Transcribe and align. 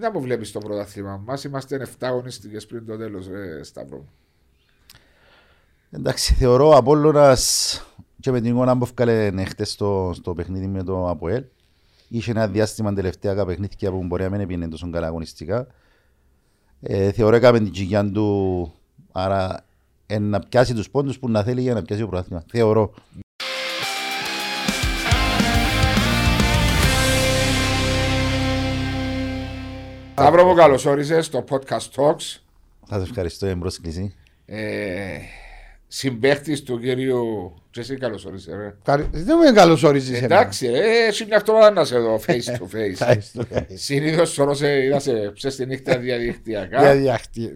Δεν 0.00 0.08
αποβλέπει 0.08 0.50
το 0.50 0.58
πρωτάθλημα 0.58 1.22
μας. 1.24 1.44
Είμαστε 1.44 1.88
7 1.98 2.06
αγωνιστικές 2.06 2.66
πριν 2.66 2.86
το 2.86 2.96
τέλος, 2.96 3.26
ε, 3.26 3.60
Σταύρο. 3.62 4.04
Εντάξει, 5.90 6.34
θεωρώ 6.34 6.68
ο 6.68 6.76
Απόλλωνας 6.76 7.74
και 8.20 8.30
με 8.30 8.40
την 8.40 8.50
εικόνα 8.50 8.78
που 8.78 8.84
έφκαλε 8.84 9.44
χτες 9.44 9.70
στο, 9.70 10.10
στο 10.14 10.34
παιχνίδι 10.34 10.66
με 10.66 10.82
το 10.82 11.08
Αποέλ 11.08 11.44
είχε 12.08 12.30
ένα 12.30 12.48
διάστημα 12.48 12.92
τελευταία 12.92 13.44
παιχνίδια 13.44 13.90
που 13.90 14.02
μπορεί 14.04 14.22
να 14.22 14.28
μην 14.28 14.40
έπαιρνε 14.40 14.68
τόσο 14.68 14.90
καλά 14.90 15.06
αγωνιστικά. 15.06 15.66
Ε, 16.80 17.12
θεωρώ 17.12 17.36
έκαμε 17.36 17.58
την 17.58 17.72
τσιγιά 17.72 18.10
του, 18.10 18.72
άρα 19.12 19.64
ε, 20.06 20.18
να 20.18 20.38
πιάσει 20.38 20.74
τους 20.74 20.90
πόντους 20.90 21.18
που 21.18 21.30
να 21.30 21.42
θέλει 21.42 21.60
για 21.60 21.74
να 21.74 21.82
πιάσει 21.82 22.00
το 22.02 22.08
πρωτάθλημα. 22.08 22.44
Θεωρώ. 22.48 22.94
Σταύρο 30.20 30.44
μου 30.44 30.54
καλώς 30.54 30.86
όρισες 30.86 31.26
στο 31.26 31.44
podcast 31.50 31.90
Talks. 31.96 32.40
Θα 32.86 32.98
σας 32.98 33.08
ευχαριστώ 33.08 33.44
για 33.44 33.54
την 33.54 33.62
πρόσκληση. 33.62 34.14
Ε, 34.46 35.18
συμπαίχτης 35.86 36.62
του 36.62 36.80
κύριου... 36.80 37.54
Και 37.70 37.80
εσύ 37.80 37.96
καλώς 37.96 38.24
όρισες, 38.24 38.54
ρε. 38.54 38.74
Δεν 39.10 39.36
με 39.36 39.50
καλωσορίζεις 39.52 40.22
Εντάξει, 40.22 40.66
ρε, 40.66 41.06
εσύ 41.06 41.24
μια 41.24 41.36
εβδομάδα 41.36 41.70
να 41.70 41.84
σε 41.84 41.98
δω 41.98 42.20
face 42.26 42.58
to 42.58 42.76
face. 42.76 43.18
Συνήθως 43.74 44.34
τώρα 44.34 44.54
σε 44.54 44.84
είδα 44.84 44.98
σε 44.98 45.12
ψες 45.12 45.56
τη 45.56 45.66
νύχτα 45.66 45.98
διαδικτυακά. 45.98 46.94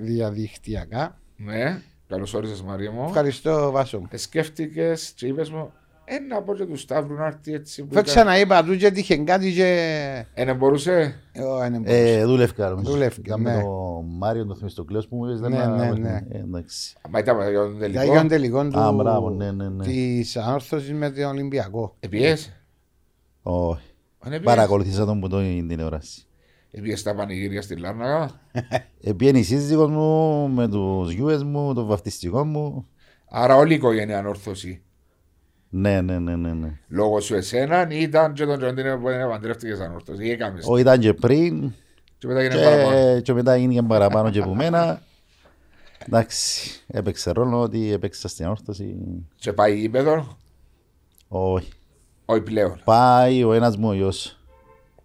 Διαδικτυακά. 0.00 1.19
Ναι, 1.36 1.80
καλώς 2.08 2.34
όρισες 2.34 2.62
Μαρία 2.62 2.91
μου. 2.91 3.05
Ευχαριστώ 3.06 3.70
Βάσο 3.70 3.98
μου. 3.98 4.08
Ε, 4.10 4.16
Σκέφτηκες 4.16 5.12
και 5.16 5.27
είπες 5.27 5.50
μου, 5.50 5.72
ένα 6.04 6.36
από 6.36 6.54
και 6.54 6.64
τους 6.66 6.80
Σταύρου 6.80 7.14
να 7.14 7.26
έρθει 7.26 7.52
έτσι 7.54 7.84
που 7.84 7.94
Δεν 7.94 8.04
ξαναείπα 8.04 8.64
του 8.64 8.76
και 8.76 8.90
τύχε 8.90 9.16
κάτι 9.16 9.52
και... 9.52 9.64
Ε, 10.34 10.44
δεν 10.44 10.56
μπορούσε. 10.56 11.14
Ω, 11.36 11.58
δεν 11.58 11.70
μπορούσε. 11.72 12.18
Ε, 12.18 12.24
δούλευκα 12.24 12.68
νομίζω. 12.68 12.90
Δούλευκα, 12.92 13.38
Με 13.38 13.54
ναι. 13.54 13.62
το 13.62 14.02
Μάριο 14.08 14.46
το 14.46 14.54
Θεμιστοκλέος 14.56 15.08
που 15.08 15.16
μου 15.16 15.24
είπες. 15.24 15.40
δεν 15.40 15.50
Ναι, 15.50 15.56
να- 15.56 15.77
ναι, 15.77 15.90
ναι. 15.98 16.20
Ε, 16.30 16.38
εντάξει. 16.38 16.96
Μα 17.11 17.19
ήταν 17.19 17.36
για 17.50 17.61
τον 17.61 17.77
Για 17.78 17.88
τελικό. 18.00 18.14
τον 18.14 18.28
τελικό 18.28 18.69
του 18.69 18.78
Α, 18.78 18.92
μπράβο, 18.92 19.30
ναι, 19.30 19.52
ναι, 19.52 19.69
ναι. 19.69 19.84
της 19.84 20.36
ανόρθωσης 20.36 20.92
με 20.92 21.11
τον 21.11 21.24
Ολυμπιακό. 21.24 21.96
Επιές. 22.00 22.52
Όχι. 23.42 23.83
Αν 24.20 24.33
επιές. 24.33 24.55
Παρακολουθήσα 24.55 25.05
τον 25.05 25.20
που 25.20 25.28
το 25.28 25.41
είναι 25.42 25.68
τηλεόραση. 25.68 26.22
Επιές 26.70 27.02
τα 27.02 27.14
πανηγύρια 27.14 27.62
στη 27.62 27.77
Λάρνακα. 27.77 28.41
Επήγαινε 29.02 29.39
η 29.39 29.42
σύζυγος 29.42 29.91
μου 29.91 30.48
με 30.48 30.68
τους 30.68 31.12
γιούες 31.12 31.42
μου, 31.42 31.74
το 31.74 31.84
βαφτιστικό 31.84 32.44
μου. 32.44 32.86
Άρα 33.30 33.56
όλη 33.56 33.72
η 33.72 33.77
οικογένεια 33.77 34.18
ανόρθωση. 34.18 34.83
Ναι, 35.77 36.00
ναι, 36.00 36.19
ναι, 36.19 36.36
ναι. 36.36 36.53
ναι. 36.53 36.72
Λόγω 36.89 37.20
σου 37.20 37.34
εσέναν 37.34 37.91
ή 37.91 37.97
ήταν 38.00 38.33
και 38.33 38.44
τον 38.44 38.58
Τζοντίνο 38.58 38.98
που 38.98 39.08
δεν 39.08 39.28
παντρεύτηκες 39.28 39.80
ανόρθωση. 39.80 40.25
Ή 40.27 40.30
έκαμες. 40.30 40.64
Όχι, 40.69 40.80
ήταν 40.80 40.98
και 40.98 41.14
πριν 41.14 41.72
Και 42.19 42.27
μετά 42.27 42.41
έγινε 42.41 42.55
παραπάνω. 42.62 43.14
και, 43.14 43.20
και 43.20 43.33
μετά 43.33 43.53
έγινε 43.53 43.83
παραπάνω 43.83 44.30
και 44.30 44.39
από 44.41 44.55
μένα. 44.55 45.02
Εντάξει, 46.06 46.70
έπαιξε 46.86 47.30
ρόλο 47.30 47.61
ότι 47.61 47.92
έπαιξα 47.92 48.28
στην 48.28 48.47
όρθωση. 48.47 48.95
Και 49.36 49.52
πάει 49.52 49.78
γήπεδο. 49.78 50.36
Όχι. 51.28 51.69
Όχι 52.25 52.41
πλέον. 52.41 52.80
Πάει 52.84 53.45
ο 53.45 53.52
ένας 53.52 53.77
μου 53.77 53.89
ο 53.89 53.95
γιος. 53.95 54.39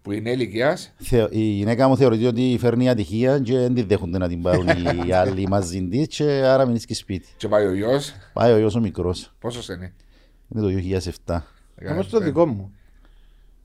Που 0.02 0.12
είναι 0.12 0.30
ηλικίας; 0.30 0.92
Θεω- 0.98 1.28
Η 1.30 1.40
γυναίκα 1.42 1.88
μου 1.88 1.96
θεωρεί 1.96 2.26
ότι 2.26 2.56
φέρνει 2.60 2.88
ατυχία 2.88 3.38
και 3.38 3.56
δεν 3.58 3.74
τη 3.74 3.82
δέχονται 3.82 4.18
να 4.18 4.28
την 4.28 4.42
πάρουν 4.42 4.68
οι 5.06 5.12
άλλοι 5.20 5.48
μαζί 5.48 5.88
της 5.88 6.06
και 6.06 6.24
άρα 6.24 6.66
μείνει 6.66 6.78
και 6.78 6.94
σπίτι. 6.94 7.28
Και 7.36 7.48
πάει 7.48 7.66
ο 7.66 7.74
γιος; 7.74 8.12
Πάει 8.32 8.52
ο 8.52 8.58
γιος 8.58 8.74
ο 8.74 8.80
μικρός. 8.80 9.32
Πόσο 9.38 9.72
είναι. 9.72 9.92
Είναι 10.54 10.62
το 10.62 11.00
2007. 11.26 11.40
Όμως 11.90 12.08
το 12.08 12.18
δικό 12.18 12.46
μου. 12.46 12.72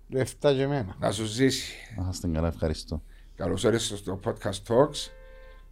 Το 0.09 0.19
7 0.19 0.25
και 0.39 0.61
εμένα. 0.61 0.95
Να 0.99 1.11
σου 1.11 1.25
ζήσει. 1.25 1.73
Να 1.97 2.09
είστε 2.11 2.27
καλά, 2.27 2.47
ευχαριστώ. 2.47 3.01
Καλώς 3.35 3.63
όρισες 3.63 3.99
στο 3.99 4.19
podcast 4.23 4.63
Talks. 4.67 5.09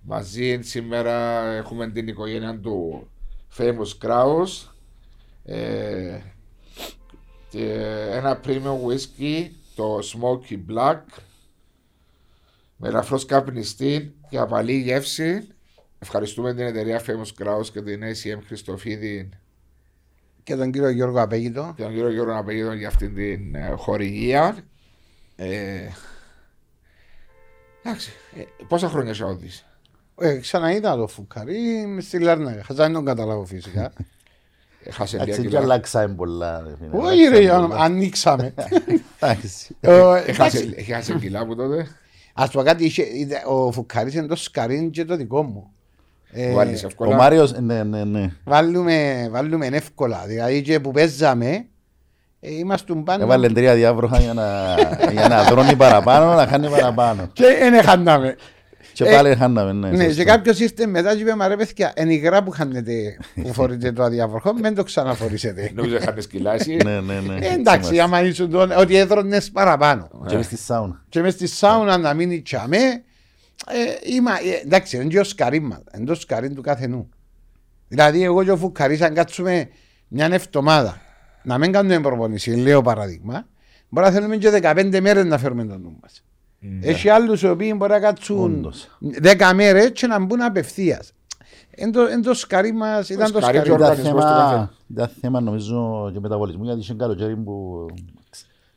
Μαζί 0.01 0.59
σήμερα 0.61 1.45
έχουμε 1.45 1.91
την 1.91 2.07
οικογένεια 2.07 2.59
του 2.59 3.07
Famous 3.57 3.97
Kraus. 4.01 4.67
Ε, 5.45 6.19
και 7.49 7.73
ένα 8.11 8.39
premium 8.43 8.77
whisky, 8.87 9.49
το 9.75 9.99
Smoky 9.99 10.59
Black. 10.69 11.01
Με 12.77 12.87
ελαφρώς 12.87 13.25
καπνιστή 13.25 14.15
και 14.29 14.37
απαλή 14.37 14.79
γεύση. 14.79 15.47
Ευχαριστούμε 15.99 16.53
την 16.53 16.65
εταιρεία 16.65 17.01
Famous 17.05 17.43
Kraus 17.43 17.65
και 17.71 17.81
την 17.81 18.01
ACM 18.03 18.39
Χριστοφίδη 18.45 19.29
Και 20.43 20.55
τον 20.55 20.71
κύριο 20.71 20.89
Γιώργο 20.89 21.21
Απέγητο. 21.21 21.73
και 21.75 21.81
τον 21.83 21.91
κύριο 21.91 22.09
Γιώργο 22.11 22.37
Απεγίδων 22.37 22.77
για 22.77 22.87
αυτήν 22.87 23.15
την 23.15 23.55
ε, 23.55 23.73
χορηγία. 23.77 24.57
Ε, 25.35 25.87
εντάξει, 27.83 28.11
ε, 28.37 28.41
πόσα 28.67 28.89
χρόνια 28.89 29.13
σε 29.13 29.23
όδης. 29.23 29.65
Ε, 30.19 30.37
ξαναείδα 30.37 30.95
το 30.95 31.07
φουκαρί 31.07 31.85
μες 31.87 32.05
στη 32.05 32.19
Λάρνακα. 32.19 32.63
Χαζά 32.63 32.83
δεν 32.83 32.93
τον 32.93 33.05
καταλάβω 33.05 33.45
φυσικά. 33.45 33.93
Έχασε 34.83 35.17
λίγα 35.17 35.29
Έτσι 35.29 35.41
και 35.41 35.47
κιλά. 35.47 35.59
αλλάξαμε 35.59 36.13
πολλά. 36.15 36.61
ρε 36.61 36.75
φίλε. 36.79 37.03
Όχι 37.07 37.23
ρε, 37.23 37.37
Αλλάξαμε 37.37 37.67
πολλά. 37.67 37.81
ανοίξαμε. 37.83 38.53
Εντάξει. 39.19 39.75
Ε, 39.79 39.91
εντάξει, 39.91 40.29
Έχασε- 40.31 40.73
Έχασε 40.75 41.13
κιλά 41.19 41.39
από 41.39 41.55
τότε. 41.55 41.87
Ας 42.33 42.51
πω 42.51 42.63
κάτι, 42.63 42.85
είχε- 42.85 43.17
είδα- 43.17 43.45
ο 43.45 43.71
φουκαρής 43.71 44.13
είναι 44.13 44.27
το 44.27 44.35
σκαρί 44.35 44.89
και 44.89 45.05
το 45.05 45.15
δικό 45.15 45.43
μου. 45.43 45.73
Ε, 46.33 46.53
Βάλεις 46.53 46.83
Ο 46.83 46.87
εύκολα. 46.87 47.15
Μάριος, 47.15 47.59
ναι, 47.59 47.83
ναι, 47.83 48.03
ναι. 48.03 48.31
Βάλουμε, 48.43 49.27
βάλουμε 49.31 49.67
εύκολα. 49.71 50.23
Δηλαδή 50.27 50.61
και 50.61 50.79
που 50.79 50.91
παίζαμε, 50.91 51.65
ε, 52.39 52.53
ήμασταν 52.53 53.03
πάνω. 53.03 53.23
Έβαλε 53.23 53.49
τρία 53.49 53.73
διάβροχα 53.75 54.19
για 54.19 54.33
να, 54.33 54.75
για 55.11 55.27
να 55.27 55.43
δρώνει 55.43 55.75
παραπάνω, 55.75 56.33
να 56.33 56.47
χάνει 56.47 56.69
παραπάνω. 56.69 57.29
Και 57.33 57.43
δεν 57.59 57.83
χάναμε. 57.83 58.35
Και 58.93 59.03
Ε, 59.03 59.15
πάλι 59.15 59.35
χάναμε, 59.35 59.73
ναι. 59.73 59.89
Ναι, 59.89 60.03
σωστό. 60.03 60.13
και 60.15 60.23
κάποιος 60.23 60.59
ήρθε 60.59 60.85
μετά 60.85 61.15
και 61.15 61.21
είπε 61.21 61.35
«Μα 61.35 61.47
ρε 61.47 61.55
παιδιά, 61.55 61.93
είναι 61.97 62.13
υγρά 62.13 62.43
που 62.43 62.51
χάνετε 62.51 63.17
που 63.41 63.53
φορείτε 63.57 63.91
το 63.91 64.03
αδιαφορχό, 64.03 64.53
μην 64.53 64.75
το 64.75 64.83
ξαναφορήσετε». 64.83 65.71
Νομίζω 65.75 65.95
έχανες 65.95 66.27
κιλά 66.27 66.53
εσύ. 66.53 66.77
Ναι, 66.83 66.99
ναι, 66.99 67.19
ναι. 67.19 67.45
Ε, 67.45 67.53
εντάξει, 67.53 67.99
άμα 67.99 68.23
ήσουν 68.23 68.49
τον, 68.49 68.71
ότι 68.77 68.95
έδρονες 68.95 69.51
παραπάνω. 69.51 70.09
Και 70.27 70.35
μες 70.35 70.45
στη 70.45 70.57
σάουνα. 70.57 71.03
Και 71.09 71.21
μες 71.21 71.33
στη 71.33 71.47
σάουνα 71.47 71.97
να 71.97 72.13
μείνει 72.13 72.41
τσαμέ, 72.41 73.03
ε, 73.67 74.13
είμαι, 74.15 74.31
ε, 74.31 74.61
εντάξει, 74.65 74.95
είναι 74.95 75.05
και 75.05 75.19
ο 75.19 75.23
σκαρί 75.23 75.59
μας, 75.59 75.81
είναι 75.95 76.05
το 76.05 76.15
σκαρί 76.15 76.53
του 76.53 76.61
καθενού. 76.61 77.09
Δηλαδή, 77.87 78.23
εγώ 78.23 78.43
και 78.43 78.51
ο 78.51 78.57
Φουκαρής, 78.57 79.01
αν 79.01 79.13
κάτσουμε 79.13 79.69
μια 80.07 80.25
εβδομάδα 80.25 81.01
να 81.43 81.57
μην 81.57 81.71
κάνουμε 81.71 81.99
προπονήση, 81.99 82.49
λέω 82.51 82.81
παράδειγμα, 82.81 83.47
μπορεί 83.89 84.05
να 84.07 84.11
θέλουμε 84.13 84.37
και 84.37 84.49
15 84.61 84.99
μέρες 85.01 85.25
να 85.25 85.37
φέρουμε 85.37 85.65
τον 85.65 85.81
νου 85.81 85.97
μας. 86.01 86.23
Έχει 86.81 87.09
άλλους 87.09 87.41
οι 87.41 87.47
οποίοι 87.47 87.73
μπορεί 87.77 87.91
να 87.91 87.99
κάτσουν 87.99 88.39
Όντως. 88.55 88.97
10 89.21 89.51
μέρες 89.55 89.91
και 89.91 90.07
να 90.07 90.19
μπουν 90.25 90.41
απευθείας. 90.41 91.11
Εν 91.75 91.91
το, 91.91 92.01
εν 92.01 92.21
το 92.21 92.33
σκαρί 92.33 92.73
μας, 92.73 93.09
ήταν 93.09 93.31
το 93.31 93.37
σκαρί 93.39 93.57
σκαρί. 93.57 93.63
και 93.69 93.71
ο 93.71 93.75
Ήταν 93.75 93.89
οργανισμός 93.89 94.23
του 94.23 94.29
θέμα, 94.29 94.41
καθένα. 94.43 94.71
ήταν 94.91 95.09
θέμα 95.21 95.39
νομίζω 95.41 96.09
και 96.13 96.19
μεταβολισμού 96.19 96.63
γιατί 96.63 96.79
είχε 96.79 96.93
καλοκαίρι 96.93 97.35
που 97.35 97.85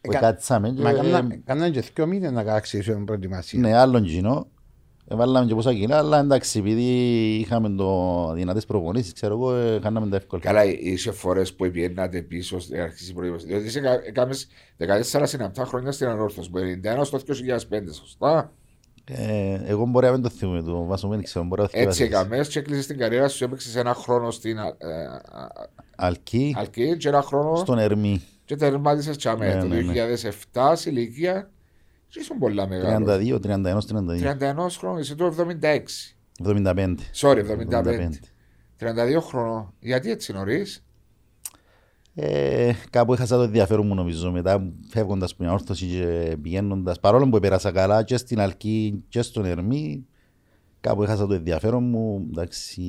που 0.01 0.13
Εκα- 0.13 0.19
κάτσαμε 0.21 0.69
και 0.71 0.83
Μα 0.83 0.93
κάνα- 0.93 1.29
κάναν 1.45 1.73
και 1.73 1.85
δύο 1.95 2.07
μήνες 2.07 2.31
να 2.33 2.41
αξίσουν 2.41 3.05
προετοιμασία. 3.05 3.61
ναι, 3.61 3.77
άλλον 3.77 4.05
κοινό. 4.05 4.47
Έβαλαμε 5.09 5.47
και 5.47 5.55
πόσα 5.55 5.75
κιλά, 5.75 5.99
αλλά 5.99 6.19
εντάξει, 6.19 6.59
επειδή 6.59 6.83
είχαμε 7.41 7.69
το 7.71 8.33
δυνατές 8.35 8.67
προπονήσεις, 8.67 9.13
ξέρω 9.13 9.35
εγώ, 9.35 9.55
ε, 9.55 9.79
κάναμε 9.83 10.09
τα 10.09 10.17
εύκολα. 10.17 10.43
Καλά, 10.43 10.65
είσαι 10.65 11.11
φορές 11.13 11.55
που 11.55 11.65
επιένατε 11.65 12.23
πίσω 12.23 12.59
στην 12.59 12.81
αρχή 12.81 13.13
προϋπόθεση. 13.13 13.47
Διότι 13.47 13.67
είσαι 13.67 13.81
κα- 13.81 14.03
έκαμες 14.07 14.49
14 14.77 15.27
συναπτά 15.27 15.65
χρόνια 15.65 15.93
στην 15.93 16.07
ανόρθωση. 16.07 16.49
Από 16.53 16.59
91 16.59 17.05
στο 17.05 17.19
2005, 17.19 17.93
σωστά; 17.95 18.53
Ε, 19.05 19.61
εγώ 19.67 19.85
μπορεί 19.87 20.07
να 20.07 20.13
μην 20.13 20.23
το 20.23 20.29
θυμούμαι, 20.29 20.63
το 20.63 20.85
βάσο 20.85 21.09
δεν 21.09 21.23
ξέρω, 21.23 21.45
μπορεί 21.45 21.61
να 21.63 21.69
το 21.69 21.79
Έτσι 21.79 22.05
θυμάσαι. 22.05 22.19
έκαμες 22.25 22.49
και 22.49 22.59
έκλεισες 22.59 22.87
την 22.87 22.99
καριέρα 22.99 23.29
σου. 23.29 23.45
Έπαιξες 23.45 23.77
ένα 23.77 23.95
χρόνο 23.95 24.31
στην 24.31 24.59
α- 24.59 24.77
ε, 24.79 25.05
α- 25.33 25.69
Αλκή, 25.97 26.55
Αλκή 26.59 26.97
και 26.97 27.09
ένα 27.09 27.23
χρόνο 27.23 27.57
στον 27.57 27.79
Ερμή, 27.79 28.23
και 28.45 28.57
τερμάτισες 28.57 29.17
τσαμέ. 29.17 29.55
Ναι, 29.55 29.61
Το 29.61 29.67
ναι, 29.67 29.81
ναι. 29.81 29.93
2007 30.53 30.73
σε 30.77 30.91
ηλικία 30.91 31.41
και 31.43 31.56
ήσουν 32.21 32.39
πολλά 32.39 32.69
μεγάλος. 32.69 33.09
32, 33.09 33.39
31, 33.41 33.83
32, 33.87 34.21
31 34.21 34.69
χρόνων, 34.79 34.99
είσαι 34.99 35.15
το 35.15 35.35
76. 35.61 36.17
75. 36.45 36.95
Sorry, 37.15 37.43
75. 37.45 38.09
32 38.79 39.21
χρόνων. 39.21 39.75
Γιατί 39.81 40.11
έτσι 40.11 40.33
νωρίς; 40.33 40.85
Ε, 42.15 42.73
κάπου 42.91 43.13
έχασα 43.13 43.37
το 43.37 43.43
ενδιαφέρον 43.43 43.87
μου 43.87 43.95
νομίζω 43.95 44.31
μετά 44.33 44.73
φεύγοντας 44.89 45.31
από 45.33 45.43
την 45.43 45.53
όρθωση 45.53 45.87
και 45.87 46.37
πηγαίνοντας 46.43 47.01
παρόλο 47.01 47.29
που 47.29 47.41
πέρασα 47.41 47.73
καλά 47.73 48.03
και 48.03 48.17
στην 48.17 48.41
Αλκή 48.41 49.05
και 49.09 49.23
στον 49.23 49.45
Ερμή 49.45 50.07
κάπου 50.81 51.03
έχασα 51.03 51.27
το 51.27 51.35
ενδιαφέρον 51.35 51.85
μου 51.85 52.27
εντάξει 52.31 52.83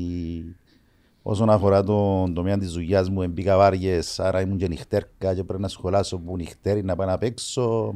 όσον 1.21 1.49
αφορά 1.49 1.83
τον 1.83 2.33
τομέα 2.33 2.57
της 2.57 2.71
δουλειάς 2.71 3.09
μου 3.09 3.27
μπήκα 3.27 3.57
βάριες 3.57 4.19
άρα 4.19 4.41
ήμουν 4.41 4.57
και 4.57 4.67
νυχτέρκα 4.67 5.35
και 5.35 5.43
πρέπει 5.43 5.61
να 5.61 5.67
σχολάσω 5.67 6.19
που 6.19 6.35
νυχτέρι 6.35 6.83
να 6.83 6.95
πάω 6.95 7.07
να 7.07 7.17
παίξω 7.17 7.95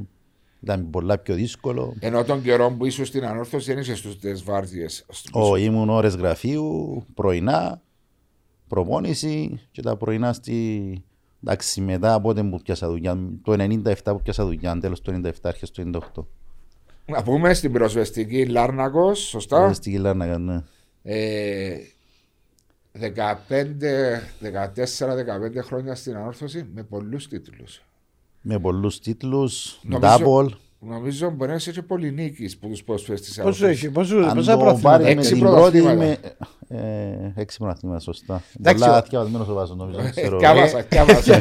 ήταν 0.64 0.90
πολλά 0.90 1.18
πιο 1.18 1.36
δύσκολο 1.36 1.96
Ενώ 2.00 2.24
τον 2.24 2.42
καιρό 2.42 2.72
που 2.72 2.86
ήσουν 2.86 3.06
στην 3.06 3.26
ανόρθωση 3.26 3.72
δεν 3.72 3.82
είσαι 3.82 3.96
στους 3.96 4.20
τις 4.20 4.44
βάρδιες. 4.44 5.06
Ω, 5.32 5.56
ήμουν 5.56 5.90
ώρες 5.90 6.16
γραφείου, 6.16 7.06
πρωινά, 7.14 7.82
προπόνηση 8.68 9.60
και 9.72 9.82
τα 9.82 9.96
πρωινά 9.96 10.34
στη... 10.34 11.04
Εντάξει, 11.44 11.82
μετά 11.82 12.14
από 12.14 12.28
τότε 12.28 12.44
που 12.44 12.62
πιάσα 12.64 12.88
δουλειά, 12.88 13.18
το 13.44 13.52
97 13.52 13.94
που 14.04 14.22
πιάσα 14.22 14.46
δουλειά, 14.46 14.78
τέλος 14.78 15.02
του 15.02 15.22
97, 15.24 15.32
αρχές 15.42 15.72
του 15.72 15.92
98. 16.16 16.24
Να 17.06 17.24
πούμε 17.24 17.54
στην 17.54 17.72
πυροσβεστική 17.72 18.46
Λάρνακος, 18.46 19.20
σωστά; 19.20 19.74
Στην 19.74 19.92
Κιλάρνακα, 19.92 20.38
ναι. 20.38 20.62
Ε, 21.04 21.78
15, 23.00 23.06
14-15 24.42 25.64
χρόνια 25.64 25.96
στην 25.96 26.16
ανόρθωση 26.16 26.68
με 26.74 26.84
πολλούς 26.84 27.28
τίτλους. 27.28 27.84
Με 28.42 28.60
πολλούς 28.60 29.00
τίτλους, 29.00 29.80
Νομίζω- 29.82 30.18
double. 30.18 30.48
Νομίζω 30.80 31.30
μπορεί 31.30 31.50
να 31.50 31.56
είσαι 31.56 31.72
και 31.72 31.82
πολύ 31.82 32.12
νίκης 32.12 32.58
που 32.58 32.68
τους 32.68 32.84
πρόσφερες 32.84 33.22
της 33.22 33.30
Πόσο 33.30 33.42
ανόρθωσης. 33.42 33.76
έχει, 33.78 33.90
πόσο, 33.92 34.18
Αν 34.18 34.36
πόσα 34.36 34.52
το 34.52 34.58
προαθλήματα 34.60 34.98
πάρει 34.98 35.04
με 35.04 35.10
Έξι 35.22 35.32
την 35.34 35.40
πρώτη, 35.40 35.80
πρωταθλήματα. 35.82 36.20
με... 36.68 36.78
Ε, 36.78 37.42
έξι 37.42 37.58
πρωταθλήματα, 37.58 38.00
σωστά. 38.00 38.44
Εντάξει, 38.60 38.84
Πολλά 38.84 38.98
ο- 38.98 39.02
θυκευασμένος 39.02 39.48
ο 39.48 39.54
Βάσος, 39.54 39.76
νομίζω. 39.78 40.00
δεν 40.02 40.12
ξέρω. 40.12 40.40
Κάβασα, 40.40 40.82
κάβασα. 40.82 41.36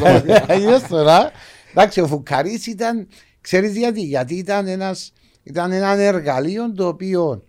Είδες 0.58 0.82
τώρα. 0.88 1.30
Εντάξει, 1.70 2.00
ο 2.00 2.06
Φουκαρής 2.06 2.66
ήταν, 2.66 3.06
ξέρεις 3.40 3.76
γιατί, 3.76 4.02
γιατί 4.02 4.34
ήταν, 4.34 4.66
ένας, 4.66 5.12
ήταν 5.42 5.72
ένα 5.72 5.88
εργαλείο 6.00 6.72
το 6.74 6.86
οποίο 6.86 7.44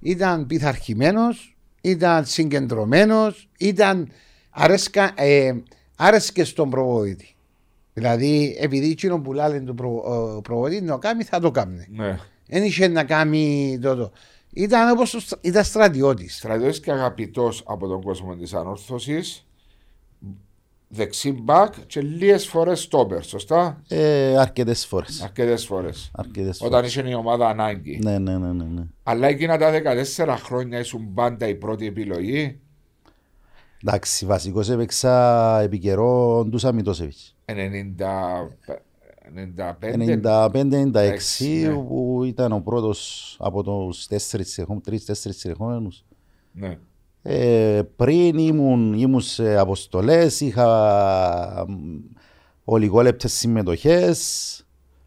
ήταν 0.00 0.46
πειθαρχημένος, 0.46 1.56
ήταν 1.80 2.24
συγκεντρωμένος, 2.24 3.48
ήταν 3.58 4.08
αρέσκα, 4.50 5.12
ε, 5.16 5.52
άρεσκες 5.96 6.48
στον 6.48 6.70
προβόητη. 6.70 7.35
Δηλαδή, 7.98 8.56
επειδή 8.60 8.90
εκείνο 8.90 9.20
που 9.20 9.32
λένε 9.32 9.60
του 9.60 9.74
προ, 9.74 9.88
ο 10.36 10.40
προβόητη 10.40 10.80
να 10.84 10.92
το 10.92 10.98
κάνει, 10.98 11.22
θα 11.22 11.40
το 11.40 11.50
κάνει. 11.50 11.86
Ναι. 11.90 12.18
Δεν 12.46 12.62
είχε 12.64 12.88
να 12.88 13.04
κάνει 13.04 13.78
το. 13.82 14.10
Ήταν 14.52 14.90
όπως 14.90 15.10
το 15.10 15.20
στρα- 15.20 15.38
ήταν 15.42 15.64
στρατιώτης. 15.64 16.36
Στρατιώτης 16.36 16.80
και 16.80 16.92
αγαπητός 16.92 17.62
από 17.66 17.86
τον 17.88 18.02
κόσμο 18.02 18.34
της 18.36 18.54
ανόρθωσης. 18.54 19.46
Δεξί 20.88 21.32
μπακ 21.32 21.74
και 21.86 22.00
λίγες 22.00 22.46
φορές 22.46 22.80
στόπερ, 22.80 23.24
σωστά; 23.24 23.82
Ε, 23.88 24.38
αρκετές 24.38 24.86
φορές. 24.86 25.22
Αρκετές 25.22 25.66
φορές. 25.66 26.10
Αρκετές 26.14 26.60
Όταν 26.60 26.72
φορές. 26.72 26.94
είχε 26.96 27.08
η 27.08 27.14
ομάδα 27.14 27.48
ανάγκη. 27.48 27.98
Ναι, 28.02 28.18
ναι, 28.18 28.38
ναι, 28.38 28.52
ναι, 28.52 28.64
ναι. 28.64 28.82
Αλλά 29.02 29.26
εκείνα 29.26 29.58
τα 29.58 29.70
14 29.70 30.36
χρόνια 30.36 30.78
ήσουν 30.78 31.14
πάντα 31.14 31.48
η 31.48 31.54
πρώτη 31.54 31.86
επιλογή. 31.86 32.60
Εντάξει, 33.82 34.26
βασικός 34.26 34.70
έπαιξα 34.70 35.60
επί 35.60 35.78
καιρό 35.78 36.44
του 36.50 36.58
Σαμιτόσεβιτς. 36.58 37.35
95. 37.46 37.52
95-96 39.34 40.92
ναι. 41.62 41.72
που 41.88 42.22
ήταν 42.26 42.52
ο 42.52 42.60
πρώτος 42.60 43.36
από 43.40 43.62
τους 43.62 44.06
τέσσερις 44.06 44.52
συνεχόμενους, 44.52 44.86
τρεις-τέσσερις 44.86 45.38
συνεχόμενους. 45.38 46.04
Ναι. 46.52 46.78
Ε, 47.22 47.82
πριν 47.96 48.38
ήμουν, 48.38 48.92
ήμουν 48.92 49.20
σε 49.20 49.56
αποστολές, 49.56 50.40
είχα 50.40 51.64
μ, 51.68 51.74
ολιγόλεπτες 52.64 53.32
συμμετοχές, 53.32 54.60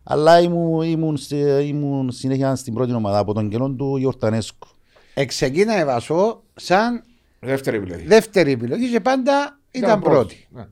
αλλά 0.03 0.39
ήμουν, 0.41 0.81
ήμουν, 0.81 1.17
σε- 1.17 1.63
ήμουν 1.65 2.11
συνέχεια 2.11 2.55
στην 2.55 2.73
πρώτη 2.73 2.93
ομάδα 2.93 3.17
από 3.17 3.33
τον 3.33 3.49
καιρό 3.49 3.69
του 3.69 3.97
Ιορτανέσκου. 3.97 4.67
Εξεκίνησε 5.13 5.85
Βασό 5.85 6.43
σαν 6.55 7.03
Δεύτερη 7.39 7.77
επιλογή. 7.77 8.05
δεύτερη 8.05 8.51
επιλογή 8.51 8.89
και 8.91 8.99
πάντα 8.99 9.59
ήταν 9.71 9.99
πρώτη. 10.01 10.47
Ναι. 10.49 10.67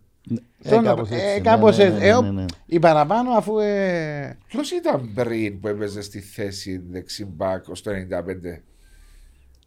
Τον- 0.69 0.83
κάπως 0.83 1.09
ε, 1.09 1.15
έτσι, 1.15 1.41
κάπως 1.41 1.77
ναι, 1.77 1.83
έτσι. 1.83 1.97
ναι, 1.99 2.05
Ε, 2.05 2.09
ναι, 2.11 2.15
ο- 2.15 2.21
ναι, 2.21 2.31
ναι. 2.31 2.45
Η 2.65 2.79
παραπάνω 2.79 3.31
αφού. 3.31 3.57
ε, 3.59 4.37
Ποιος 4.47 4.71
ήταν 4.71 5.09
πριν 5.13 5.59
που 5.59 5.67
έπαιζε 5.67 6.01
στη 6.01 6.19
θέση 6.19 6.83
δεξί 6.89 7.25
μπακ 7.25 7.67
ως 7.67 7.81
το 7.81 7.91
95. 7.91 8.61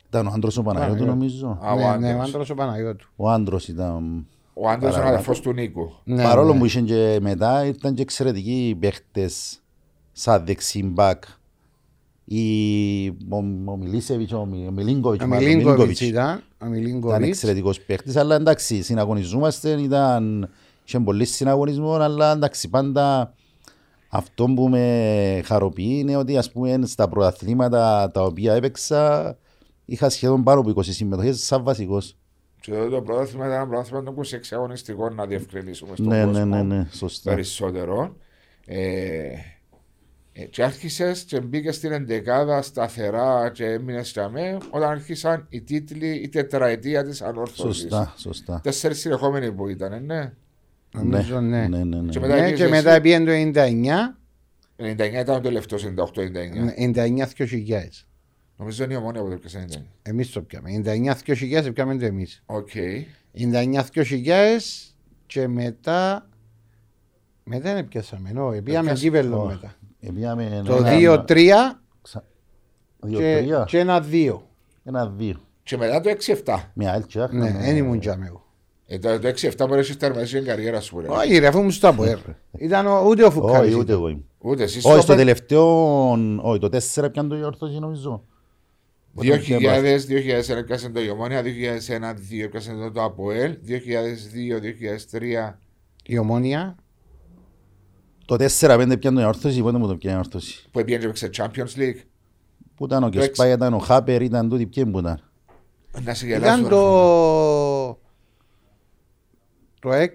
Ήταν 0.08 0.26
ο 0.26 0.30
άντρος 0.34 0.56
ο 0.56 0.62
Παναγιώτου 0.62 0.94
Παναγιώτου. 0.98 1.18
νομίζω. 1.18 1.58
Α, 1.62 1.72
ο 1.72 1.76
ναι, 1.76 1.82
ναι, 1.82 2.08
ο 2.08 2.10
άντρας. 2.12 2.28
άντρας 2.28 2.50
ο 2.50 2.54
Παναγιώτου. 2.54 3.08
Ο 3.16 3.30
άντρος 3.30 3.68
ήταν... 3.68 4.26
Ο 4.54 4.68
άντρας 4.68 4.80
είναι 4.80 4.88
ο 4.88 4.90
Παρακάτω. 4.90 5.08
αδερφός 5.14 5.40
του 5.40 5.52
Νίκου. 5.52 5.92
Ναι, 6.04 6.22
Παρόλο 6.22 6.52
ναι. 6.52 6.58
που 6.58 6.64
είχε 6.64 6.80
και 6.80 7.18
μετά 7.20 7.64
ήταν 7.66 7.94
και 7.94 8.02
εξαιρετικοί 8.02 8.76
παίχτες 8.80 9.60
σαν 10.12 10.44
δεξί 10.46 10.82
μπακ. 10.82 11.22
Η, 12.24 13.08
ο, 13.08 13.36
ο 13.64 13.76
Μιλίσεβιτς, 13.76 14.32
ο, 14.32 14.44
Μι- 14.44 14.68
ο 14.68 14.70
Μιλίνκοβιτς, 14.70 15.24
Ο 15.24 15.26
μάλλον, 15.26 15.44
Μιλίνκοβιτς 15.48 16.00
ήταν. 16.00 16.42
Ο 16.62 16.66
Ήταν 16.66 16.78
Μιλίνκοβιτς. 16.78 17.26
εξαιρετικός 17.28 17.80
παίχτης, 17.80 18.16
αλλά 18.16 18.34
εντάξει, 18.34 18.82
συναγωνιζόμαστε, 18.82 19.70
ήταν, 19.70 20.48
είχε 20.86 20.98
πολύ 21.00 21.24
συναγωνισμό, 21.24 21.92
αλλά 21.94 22.32
εντάξει, 22.32 22.68
πάντα 22.68 23.34
αυτό 24.08 24.44
που 24.44 24.68
με 24.68 25.42
χαροποιεί 25.44 25.96
είναι 26.00 26.16
ότι 26.16 26.36
ας 26.38 26.52
πούμε 26.52 26.78
στα 26.86 27.08
πρωταθλήματα 27.08 28.10
τα 28.12 28.22
οποία 28.22 28.54
έπαιξα 28.54 29.36
είχα 29.84 30.08
σχεδόν 30.10 30.42
πάνω 30.42 30.60
από 30.60 30.70
20 30.76 30.82
συμμετοχές 30.84 31.44
σαν 31.44 31.62
βασικός. 31.62 32.16
Και 32.60 32.70
τότε 32.72 32.88
το 32.88 33.00
πρωτάθλημα 33.02 33.44
ήταν 33.46 33.56
ένα 33.56 33.66
πρωτάθλημα 33.66 34.02
των 34.02 34.14
26 34.14 34.24
αγωνιστικών 34.50 35.14
να 35.14 35.26
διευκρινίσουμε 35.26 35.90
στον 35.94 36.06
Ναι, 36.06 36.24
κόσμο. 36.24 36.44
ναι, 36.44 36.62
ναι, 36.62 36.62
ναι, 36.62 36.86
σωστά. 36.92 37.30
Περισσότερο. 37.30 38.16
Ε, 38.66 39.28
ε, 40.32 40.44
και 40.44 40.62
άρχισες 40.64 41.22
και 41.22 41.40
μπήκες 41.40 41.76
στην 41.76 41.92
εντεκάδα 41.92 42.62
σταθερά 42.62 43.50
και 43.54 43.64
έμεινες 43.64 44.14
με 44.30 44.58
όταν 44.70 44.90
άρχισαν 44.90 45.46
οι 45.48 45.60
τίτλοι, 45.60 46.08
η 46.14 46.28
τετραετία 46.28 47.04
της 47.04 47.22
ανόρθωσης. 47.22 47.80
Σωστά, 47.82 48.14
σωστά. 48.16 48.60
Τέσσερις 48.62 48.98
συνεχόμενοι 49.00 49.52
που 49.52 49.68
ήταν, 49.68 50.04
ναι. 50.04 50.32
Νομίζω 50.94 51.40
ναι. 51.40 51.66
ναι, 51.68 51.84
ναι, 51.84 52.00
ναι. 52.00 52.08
Και 52.10 52.20
μετά 52.20 52.34
Ναι, 52.34 52.42
πήγες 52.42 52.56
και 52.58 52.62
εσύ. 52.64 52.72
μετά 52.72 53.00
πήγαινε 53.00 53.24
το 53.52 53.60
99, 53.60 54.16
99 54.76 54.98
ήταν 55.12 55.24
το 55.24 55.40
τελευταίο, 55.40 55.78
98-99. 55.78 56.94
99-2000. 56.94 58.04
Νομίζω 58.56 58.84
είναι 58.84 58.92
η 58.92 58.96
ομόνια 58.96 59.20
που 59.20 59.26
το 59.28 59.32
έπιασε 59.32 59.64
99. 59.70 59.76
Εμείς 60.02 60.30
το 60.30 60.42
πιάμε. 60.42 60.70
99-2000 60.84 61.70
πιάμε 61.74 61.96
το 61.96 62.04
εμείς. 62.04 62.42
Οκ. 62.46 62.68
99-2000 63.34 64.92
και 65.26 65.48
μετά. 65.48 66.28
Μετά 67.44 67.74
δεν 67.74 67.88
πιάσαμε. 67.88 68.30
Όχι, 68.40 68.62
πήγαμε 68.62 68.84
Έπιασε- 68.90 69.04
κύπελλο 69.04 69.38
όχι. 69.44 69.54
μετά. 69.54 69.74
Επήγαμε 70.00 70.62
Το 70.64 70.74
ένα- 70.74 70.90
2-3 70.90 71.80
ξα- 72.02 72.24
και, 73.00 73.06
δύο-τρία, 73.08 73.64
και 73.68 73.78
ένα 73.78 74.00
2. 74.10 74.40
ένα 74.84 75.06
δύο. 75.08 75.36
Και 75.62 75.76
μετά 75.76 76.00
το 76.00 76.08
6-7. 76.08 76.70
Μια 76.74 76.92
άλλη 76.92 77.04
τσάχνα. 77.06 77.38
Ναι, 77.50 77.58
δεν 77.60 77.76
ήμουν 77.76 78.00
τζάμε 78.00 78.26
εγώ. 78.26 78.44
Ε, 78.86 78.98
το, 78.98 79.18
το 79.18 79.28
6-7 79.28 79.54
μπορείς 79.58 79.70
να 79.70 79.78
έχει 79.78 79.96
τερματίσει 79.96 80.36
την 80.36 80.44
καριέρα 80.44 80.80
σου. 80.80 81.00
ρε. 81.00 81.06
Όχι, 81.08 81.38
ρε, 81.38 81.46
αφού 81.46 81.58
ήμουν 81.58 81.70
στο 81.70 81.88
ΑΠΟΕΡ. 81.88 82.18
Ήταν 82.58 82.86
ο- 82.86 83.04
ούτε 83.08 83.24
ο 83.24 83.30
Φουκάρης. 83.30 83.68
Όχι, 83.68 83.74
ούτε 83.74 83.82
ήταν. 83.92 83.96
εγώ 83.96 84.08
ήμουν. 84.08 84.24
Ούτε 84.38 84.62
εσύ 84.62 84.78
Όχι, 84.78 84.88
στο 84.92 85.00
στο 85.00 85.14
τελευταίο, 85.14 86.10
όχι, 86.42 86.58
το 86.58 86.68
4 86.68 87.10
πιάνε 87.12 87.28
το 87.28 87.34
γιορτώσει 87.36 87.78
νομίζω. 87.78 88.24
2000, 89.14 90.06
2001 90.06 90.56
έπιασε 90.58 90.88
το 90.88 91.00
Ιωμόνια, 91.00 91.42
2001-2002 91.42 92.44
έπιασε 92.44 92.72
το, 92.72 92.90
το 92.92 93.02
ΑΠΟΕΛ, 93.02 93.56
2002-2003 93.66 95.58
Η 96.06 96.18
ομόνια. 96.18 96.76
Το 98.36 98.36
4-5 98.60 98.96
πιάνε 98.98 99.16
το 99.16 99.20
γιορτώσει, 99.22 99.60
πότε 99.62 99.78
μου 99.78 99.86
το 99.86 99.96
πιάνε 99.96 100.14
γιορτώσει. 100.20 100.64
που 100.70 100.82
πήγαινε 100.84 100.98
και 100.98 101.06
έπαιξε 101.06 101.30
Champions 101.36 101.78
League. 101.80 102.00
Που 102.74 102.84
ήταν 102.84 103.02
ο 103.04 103.08
Το 103.08 103.18
έξι. 103.18 103.28
Κεσπάι, 103.28 103.52
ήταν 103.52 103.74
ο 103.74 103.78
Χάπερ, 103.78 104.22
ήταν 104.22 104.48
τούτοι 104.48 104.66
ποιοι 104.66 104.86
που 104.86 104.98
ήταν. 104.98 105.20
Να 106.04 106.14
σε 106.14 106.26
γελάσω. 106.26 106.52
Ήταν 106.52 106.62
ρε. 106.62 106.68
το. 106.68 107.98
Το 109.80 109.92
εκ. 109.92 110.14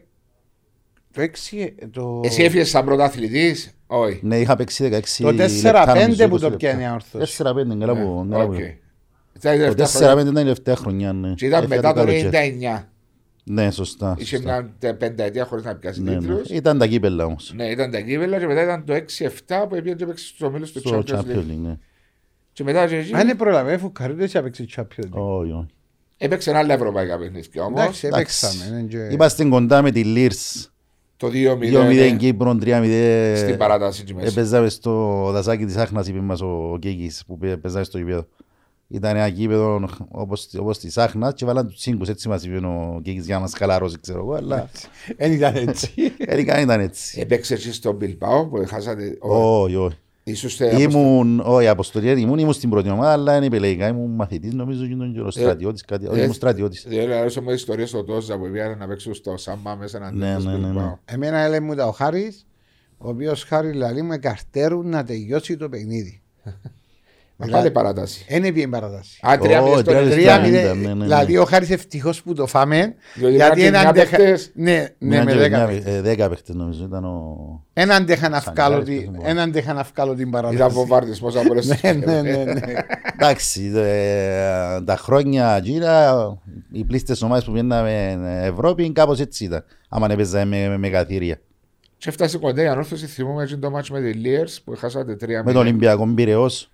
Το 1.14 1.22
έξι. 1.22 1.76
Το... 1.92 2.22
Εσύ 2.24 2.44
έφυγες 2.44 2.70
σαν 2.70 2.86
πρωταθλητής, 2.86 3.78
όχι. 3.88 4.20
Ναι, 4.24 4.40
είχα 4.40 4.56
παίξει 4.56 4.90
16 4.92 5.02
Το 5.18 5.32
λεπτά, 5.32 5.86
4-5 5.86 6.00
νομίζω, 6.00 6.28
που 6.28 6.36
20 6.36 6.40
το 6.40 6.50
λεπτά. 6.50 6.58
πιάνει 6.58 6.84
η 6.84 6.90
όρθωση. 6.94 7.44
4-5, 7.44 7.78
καλά 7.80 7.96
που... 7.96 8.28
καλά 8.30 8.44
Οκ. 8.44 8.54
που- 8.54 8.60
Ήταν 9.38 9.56
η 9.62 9.68
Το 9.68 9.74
τελευταία 9.74 10.14
4-5 10.14 10.16
χρονιά. 10.16 10.22
ήταν 10.22 10.36
η 10.36 10.42
τελευταία 10.44 10.76
χρονιά, 10.76 11.14
ναι. 11.14 11.34
Και 11.34 11.46
ήταν 11.46 11.64
Έφυγα 11.64 11.76
μετά 11.76 11.94
το 11.94 12.00
καλοκαίρι. 12.06 12.60
99. 12.62 12.84
Ναι, 13.48 13.72
σωστά. 13.72 14.16
Είχε 14.18 14.36
σωστά. 14.36 14.52
μια 14.62 14.76
τε- 14.80 14.94
πενταετία 14.98 15.46
χωρίς 15.46 15.64
να 15.66 15.76
πιάσει 15.76 16.02
Ναι, 16.02 16.12
ναι. 16.12 16.18
τίτλους. 16.20 16.50
Ήταν 16.50 16.78
τα 16.78 16.88
κύπελα 16.88 17.26
όμως. 17.26 17.52
Ναι, 17.56 17.66
ήταν 17.66 17.92
τα 17.92 18.00
κύπελα 18.02 18.40
και 18.40 18.46
μετά 18.48 18.64
ήταν 18.64 18.86
το 18.86 18.94
6-7 18.94 19.66
που 19.70 19.76
πήγαινε 19.76 19.96
και 19.96 20.04
έπαιξε 20.04 20.26
στους 20.26 20.42
ομίλους 20.42 20.72
του 20.72 20.80
Στο 20.80 20.98
Champions 20.98 21.10
Champions 21.12 21.20
League. 21.22 21.38
League, 21.38 21.58
ναι. 21.64 21.78
Και 22.54 22.64
μετά 22.64 22.88
και 22.88 22.96
εκεί 22.96 23.16
Αν 23.16 23.26
δεν 23.28 23.36
προλαβαίνει, 23.36 23.78
Φουκάρη 23.78 24.14
δεν 24.14 24.30
έπαιξε 24.34 24.66
Champions 24.76 25.04
League. 25.04 25.10
Όχι, 25.12 25.52
όχι. 25.52 25.66
έπαιξε 26.18 26.58
άλλα 26.58 26.74
ευρωπαϊκά 26.74 27.18
παιχνίδια 27.18 27.64
όμως. 27.64 27.80
Εντάξει, 27.82 28.08
Εντάξει. 28.08 28.46
έπαιξαμε. 28.48 28.82
ναι, 28.82 28.88
και- 28.88 29.14
Είμαστε 29.14 29.46
κοντά 29.46 29.82
με 29.82 29.92
τη 29.92 30.04
Λίρς. 30.04 30.70
Το 31.18 31.28
2-0 31.28 31.60
2-0 31.60 32.16
Κύπρο, 32.18 32.58
3-0. 32.62 33.34
στην 33.38 33.58
παράταση 33.58 34.04
και 34.04 34.14
μέσα. 34.14 34.28
Έπαιζαμε 34.28 34.70
στο 34.70 34.92
δασάκι 35.32 35.66
της 35.66 35.76
Άχνας, 35.76 36.08
είπε 36.08 36.20
μας 36.20 36.42
ο 36.42 36.78
Κέκης, 36.80 37.24
που 37.28 37.38
πέ- 37.38 37.58
παίζαμε 37.58 37.84
στο 37.84 37.98
γήπεδο. 37.98 38.28
Ήταν 38.88 39.16
ένα 39.16 39.28
γήπεδο 39.28 39.90
όπως, 40.08 40.50
όπως 40.58 40.80
της 40.80 40.98
Άχνας 40.98 41.34
και 41.34 41.46
βάλαν 41.46 41.68
τους 41.68 41.78
τσίγκους, 41.78 42.10
έτσι 42.10 42.28
μας 42.28 42.44
είπε 42.44 42.58
ο 42.58 43.00
Κέκης 43.04 43.26
για 43.26 43.36
να 43.36 43.42
μας 43.42 43.54
χαλαρώσει, 43.54 44.00
ξέρω 44.00 44.20
εγώ, 44.20 44.34
αλλά 44.34 44.70
Δεν 45.18 45.32
ήταν 45.32 45.56
έτσι. 45.56 45.94
τελικά 46.26 46.62
ήταν 46.62 46.80
έτσι. 46.80 47.20
Έπαιξε 47.20 47.54
εσύ 47.54 47.74
στο 47.74 47.92
Μπιλπάο 47.92 48.48
που 48.48 48.66
χάσατε. 48.68 49.18
Όχι, 49.20 49.76
όχι. 49.76 49.98
Ήσουστε 50.28 50.82
Ήμουν, 50.82 51.40
όχι, 51.46 51.68
αποστολή 51.68 52.22
ήμουν, 52.22 52.38
ήμουν 52.38 52.54
στην 52.54 52.70
πρώτη 52.70 52.90
ομάδα, 52.90 53.12
αλλά 53.12 53.36
είναι 53.36 53.46
επιλεγικά, 53.46 53.88
ήμουν 53.88 54.12
μαθητής 54.12 54.54
νομίζω 54.54 54.86
και 54.86 54.94
ήταν 54.94 55.14
και 55.14 55.20
ο 55.20 55.32
στρατιώτης, 55.32 55.86
κάτι, 55.86 56.08
όχι, 56.08 56.20
ε, 56.20 56.22
ήμουν 56.22 56.34
στρατιώτης. 56.34 56.86
Διότι 56.88 57.12
αρέσουν 57.14 57.44
μου 57.44 57.52
ιστορίες 57.52 57.90
στο 57.90 58.04
Τόζα 58.04 58.38
που 58.38 58.50
πήγαν 58.52 58.78
να 58.78 58.88
παίξουν 58.88 59.14
στο 59.14 59.38
Σάμπα 59.38 59.76
μέσα 59.76 60.00
να 60.00 60.12
Ναι, 60.12 60.38
ναι, 60.38 60.58
ναι, 60.58 60.72
ναι. 60.72 60.94
Εμένα 61.06 61.38
έλεγε 61.38 61.66
μου 61.66 61.76
τα 61.76 61.88
ο 61.88 61.92
Χάρης, 61.92 62.46
ο 62.98 63.10
οποίος 63.10 63.44
Χάρη 63.44 63.74
λαλεί 63.74 64.02
με 64.02 64.18
καρτέρουν 64.18 64.90
να 64.90 65.04
τελειώσει 65.04 65.58
το 65.58 65.70
παιχνίδι. 65.70 66.22
Να 67.38 67.48
πάλι 67.48 67.72
παράταση. 67.72 68.26
Δεν 68.30 68.44
έπιε 68.44 68.68
παράταση. 68.68 69.20
Α, 69.28 69.38
τρία 69.38 69.62
Ω, 69.62 69.64
μηδέν 69.64 69.80
στο 69.80 69.92
τρία 69.92 70.00
ενενήντα. 70.00 70.16
Τρία 70.16 70.38
ναι, 70.40 70.48
μηδέν. 70.48 70.78
ναι, 70.78 70.88
ναι, 70.88 70.94
ναι. 70.94 71.04
Δηλαδή 71.04 71.38
ο 71.38 71.46
Χάρης 71.46 71.70
ευτυχώς 71.70 72.22
που 72.24 72.34
το 72.34 72.46
φάμε. 72.48 72.96
Διότι 73.16 73.36
Γιατί 73.36 73.60
ήταν 73.62 73.74
έναν 73.74 73.82
και 73.82 73.88
αντέχα... 74.02 74.18
παίχτες. 74.18 74.52
Ναι, 74.56 74.72
ναι, 74.72 74.88
Μια 74.98 75.24
με 75.24 75.32
και 75.32 75.38
δέκα 75.38 75.58
μια- 75.58 75.66
παίχτες. 75.68 75.96
ε, 75.96 76.02
Δέκα 76.02 76.30
παίχτες 76.30 76.56
νομίζω 76.56 76.84
ήταν 76.86 77.06
ο... 77.06 77.36
Έναν 77.74 78.02
αντέχα 78.02 78.30
να 78.30 78.40
Σαν 78.40 78.54
βγάλω 78.54 78.76
Χάρης, 78.76 79.00
τη- 79.00 79.06
πώς 79.06 79.24
έναν 79.26 79.40
αντέχα 79.50 79.74
να 79.74 79.86
βγάλω 79.94 80.14
την 80.16 80.28
Ήταν 80.28 80.42
παράταση. 80.42 80.76
βομβάρδισμός 80.76 81.36
από 81.36 81.48
όλες 81.50 81.68
τις 81.68 81.82
Ναι, 81.84 81.92
ναι, 81.92 82.22
ναι, 82.22 82.44
ναι. 82.44 82.74
Εντάξει, 83.14 83.72
ε, 83.76 84.82
τα 84.86 84.96
χρόνια 84.98 85.56
εκείνα, 85.58 86.16
οι 86.72 86.84
πλήστες 86.84 87.22
ομάδες 87.22 87.44
που 87.44 87.52
πήγαιναμε 87.52 88.18
Ευρώπη 88.44 88.92
κάπως 88.92 89.20
έτσι 89.20 89.44
ήταν. 89.44 89.64
Άμα 89.90 90.08
έπαιζα 90.12 90.46
με, 90.46 90.68
με 90.68 90.78
μεγαθύρια. 90.78 91.40
Και 91.98 92.10
έφτασε 92.10 92.38
κοντά 92.38 92.62
η 92.64 92.68
ανόρθωση, 92.68 93.06
θυμούμαι 93.06 93.44
έτσι 93.44 93.58
το 93.58 93.70
μάτσο 93.70 93.94
με 93.94 94.02
τη 94.02 94.12
Λίερς 94.14 94.62
που 94.62 94.74
χάσατε 94.78 95.16
τρία 95.16 95.44
Με 95.44 95.52
τον 95.52 95.62
Ολυμπιακό 95.62 96.08
Πυραιός, 96.16 96.70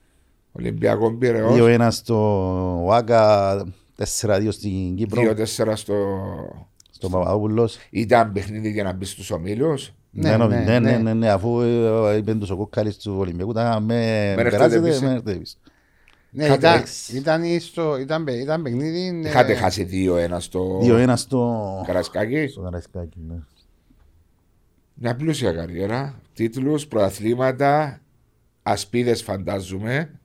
Ολυμπιακό 0.51 1.11
Πυραιός. 1.13 1.57
2-1 1.59 1.87
στο 1.91 2.85
ΟΑΚΑ, 2.85 3.65
4-2 4.21 4.47
στην 4.49 4.95
Κύπρο, 4.95 5.21
2-4 5.21 5.71
στο... 5.75 5.95
στον 6.91 7.11
Παπαδόπουλος. 7.11 7.77
Ήταν 7.89 8.31
παιχνίδι 8.31 8.69
για 8.71 8.83
να 8.83 8.93
μπει 8.93 9.05
στους 9.05 9.31
ομίλους. 9.31 9.93
Ναι, 10.13 10.29
Ναι, 10.37 10.45
ναι, 10.47 10.55
ναι, 10.55 10.63
ναι, 10.63 10.79
ναι. 10.79 10.91
ναι, 10.91 10.97
ναι, 10.97 11.13
ναι, 11.13 11.29
αφού 11.29 11.61
ε, 11.61 12.15
είπεν 12.17 12.39
τους 12.39 12.49
ο 12.49 12.55
Κούκκαλης 12.55 12.97
του 12.97 13.15
Ολυμπιακού, 13.17 13.53
τα 13.53 13.79
με 13.79 14.33
Με 14.35 14.43
περάσετε, 14.43 14.89
Davis, 14.89 15.01
ε. 15.01 15.05
με 15.05 15.21
Davis. 15.25 15.71
Ναι, 16.33 16.43
Είχατε 16.45 16.67
ήταν- 16.67 16.79
έξι. 16.79 17.17
ήταν 17.17 17.43
στο- 17.59 17.97
ήταν 17.99 18.23
παι- 18.23 18.35
ήταν 18.41 18.61
παιχνίδι. 18.61 19.11
ναι. 19.11 19.27
Είχατε 19.29 19.53
χάσει 19.53 19.87
2-1 20.31 20.35
στο 20.39 20.79
2-1 20.83 21.13
στο... 21.15 21.83
Καρασκάκι. 21.85 22.47
στο 22.47 22.61
Καραϊσκάκι, 22.61 23.17
ναι. 23.27 23.35
Μια 24.93 25.15
πλούσια 25.15 25.51
καριέρα. 25.51 26.19
Τίτλους, 26.33 26.87
προαθλήματα, 26.87 28.01
ασπίδες 28.63 29.21
φαντάζομαι. 29.23 30.19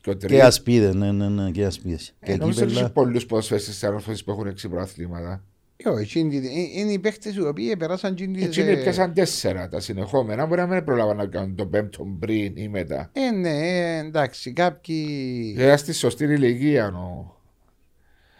Και, 0.00 0.10
ο 0.10 0.16
τρεις. 0.16 0.32
Και 0.32 0.42
ασπίδες, 0.42 0.94
ναι, 0.94 1.12
ναι, 1.12 1.28
ναι, 1.28 1.50
και 1.50 1.64
ασπίδες. 1.64 2.14
Ε, 2.20 2.26
Και 2.32 2.36
νομίζω 2.38 2.58
ότι 2.58 2.66
κύπελα. 2.68 2.80
έχει 2.84 2.92
πολλούς 2.94 3.26
ποδοσφαίρες 3.26 3.64
της 3.64 3.84
ανόρθωσης 3.84 4.24
που 4.24 4.30
έχουν 4.30 4.46
έξι 4.46 4.68
προαθλήματα. 4.68 5.42
Ε, 5.76 5.88
όχι, 5.88 6.02
εκείνη 6.02 6.40
τη- 6.40 6.46
ε, 6.46 6.80
Είναι 6.80 6.92
οι 6.92 6.98
παίχτες 6.98 7.34
οι 7.34 7.40
οποίοι 7.40 7.76
περάσαν 7.76 8.12
εκείνη 8.12 8.36
τη- 8.38 8.44
Έτσι 8.44 8.60
είναι 8.60 8.76
πιάσαν 8.76 9.14
τέσσερα 9.14 9.68
τα 9.68 9.80
συνεχόμενα. 9.80 10.46
Μπορεί 10.46 10.60
να 10.60 10.66
μην 10.66 10.84
προλάβαν 10.84 11.16
να 11.16 11.26
κάνουν 11.26 11.54
τον 11.54 11.70
πέμπτο 11.70 12.06
πριν 12.18 12.52
ή 12.56 12.68
μετά. 12.68 13.10
Ε, 13.12 13.30
ναι, 13.30 13.48
ε, 13.50 13.98
εντάξει, 13.98 14.52
κάποιοι. 14.52 15.54
Ε, 15.58 15.76
στη 15.76 15.92
σωστή 15.92 16.24
ηλικία 16.24 16.86
ο, 16.86 17.34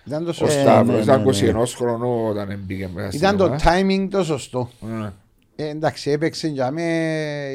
Ήταν 0.06 0.24
το 0.24 0.30
ο 0.30 0.32
σωστό. 0.32 0.60
Σταύρος. 0.60 0.96
ναι, 0.96 1.02
Ήταν 1.02 1.18
ναι, 1.22 1.26
21 1.62 1.66
χρονών 1.76 2.28
όταν 2.30 2.58
μπήκε 2.66 2.88
μέσα 2.94 3.06
στην 3.08 3.20
Ήταν 3.20 3.36
το 3.36 3.44
ομάδα. 3.44 3.62
timing 3.64 4.08
το 4.10 4.24
σωστό. 4.24 4.70
Ναι. 4.80 5.10
Ε, 5.56 5.68
εντάξει, 5.68 6.10
έπαιξε 6.10 6.48
για 6.48 6.70
με 6.70 6.82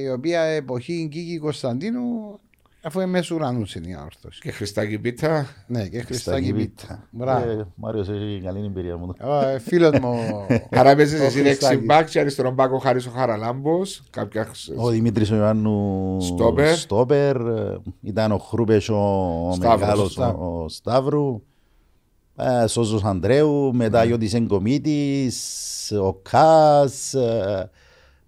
η 0.04 0.10
οποία 0.10 0.42
εποχή 0.42 1.08
Κίκη 1.12 1.38
Κωνσταντίνου, 1.38 2.40
αφού 2.86 3.00
είναι 3.00 3.10
μέσα 3.10 3.36
ουρανούς 3.36 3.76
είναι 3.76 3.88
η 3.88 3.94
ανόρθωση. 3.94 4.42
Και 4.42 4.52
Χριστάκη 4.52 5.00
Πίτα. 5.00 5.48
Ναι, 5.68 5.88
και 5.88 6.02
Χριστάκη 6.02 6.46
Στα 6.46 6.56
Πίτα. 6.56 6.64
Κύπητα. 6.64 7.08
Μπράβο. 7.12 7.50
Ε, 7.50 7.66
Μάριος 7.76 8.10
έχει 8.10 8.42
καλή 8.44 8.66
εμπειρία 8.66 8.98
μου. 8.98 9.14
Ε, 9.54 9.60
Φίλος 9.60 10.00
μου. 10.00 10.16
Άρα 10.80 10.96
παίζεις 10.96 11.20
ο 11.20 11.24
εσύ 11.24 11.40
Χριστάκης. 11.40 11.68
δεξιμπάκ 11.68 12.10
και 12.10 12.20
αριστερόν 12.20 12.54
μπάκ 12.54 12.72
ο 12.74 12.78
Χάρης 12.78 13.06
ο 13.08 13.10
Χαραλάμπος. 13.12 14.04
Κάποια... 14.10 14.48
Ο 14.78 14.90
Δημήτρης 14.90 15.32
ο 15.32 15.36
Ιωάννου 15.36 16.18
Στόπερ. 16.22 16.76
Στόπερ, 16.76 17.36
ε, 17.36 17.78
ήταν 18.02 18.32
ο 18.32 18.38
Χρούπες 18.38 18.90
ο, 18.90 18.96
ο 19.50 19.52
Σταύρος, 19.54 19.80
Μεγάλος 19.80 20.12
Σταύρου. 20.12 20.42
ο, 20.42 20.64
ο 20.64 20.70
Σταύρου, 20.70 21.42
ε, 22.36 22.68
Σόζος 22.68 23.04
Ανδρέου, 23.04 23.74
μετά 23.74 24.00
Ναι. 24.00 24.06
ο 24.06 24.10
Ιώτης 24.10 24.34
Εγκομίτης, 24.34 25.92
ο 26.02 26.14
Κάς, 26.14 27.14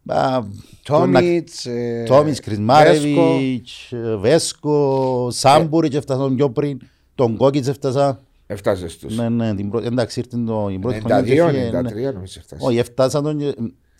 ε, 0.10 0.36
ε, 0.38 0.42
Τόμιτς. 0.84 1.66
ε, 1.66 2.04
Τόμις 2.08 2.24
Βέσκο. 2.32 2.46
Κρισμάρεβιτς, 2.46 3.92
ε, 3.92 4.16
Βέσκο, 4.16 5.28
Σάμπουριτς 5.32 5.96
έφτασαν 5.96 6.36
πιο 6.36 6.50
πριν, 6.50 6.80
τον 7.16 7.38
Κόκκιτς 7.38 7.68
έφτασα. 7.68 8.20
Έφτασες 8.48 8.98
τους. 8.98 9.18
Ναι, 9.18 9.30
ναι, 9.30 9.56
την 9.56 9.70
πρώτη, 9.70 9.86
εντάξει 9.86 10.20
ήρθε 10.20 10.38
το, 10.46 10.70
η 10.72 10.80
πρώτη 10.80 10.98
92, 10.98 11.00
χρονιά 11.10 11.22
και 11.22 11.34
έφυγε, 11.42 11.70
ναι. 11.72 11.80
93 11.80 12.14
νομίζω 12.14 12.40
έφτασες. 12.40 12.68
Όχι, 12.68 12.78
έφτασαν 12.78 13.24
τον, 13.24 13.38
και- 13.38 13.54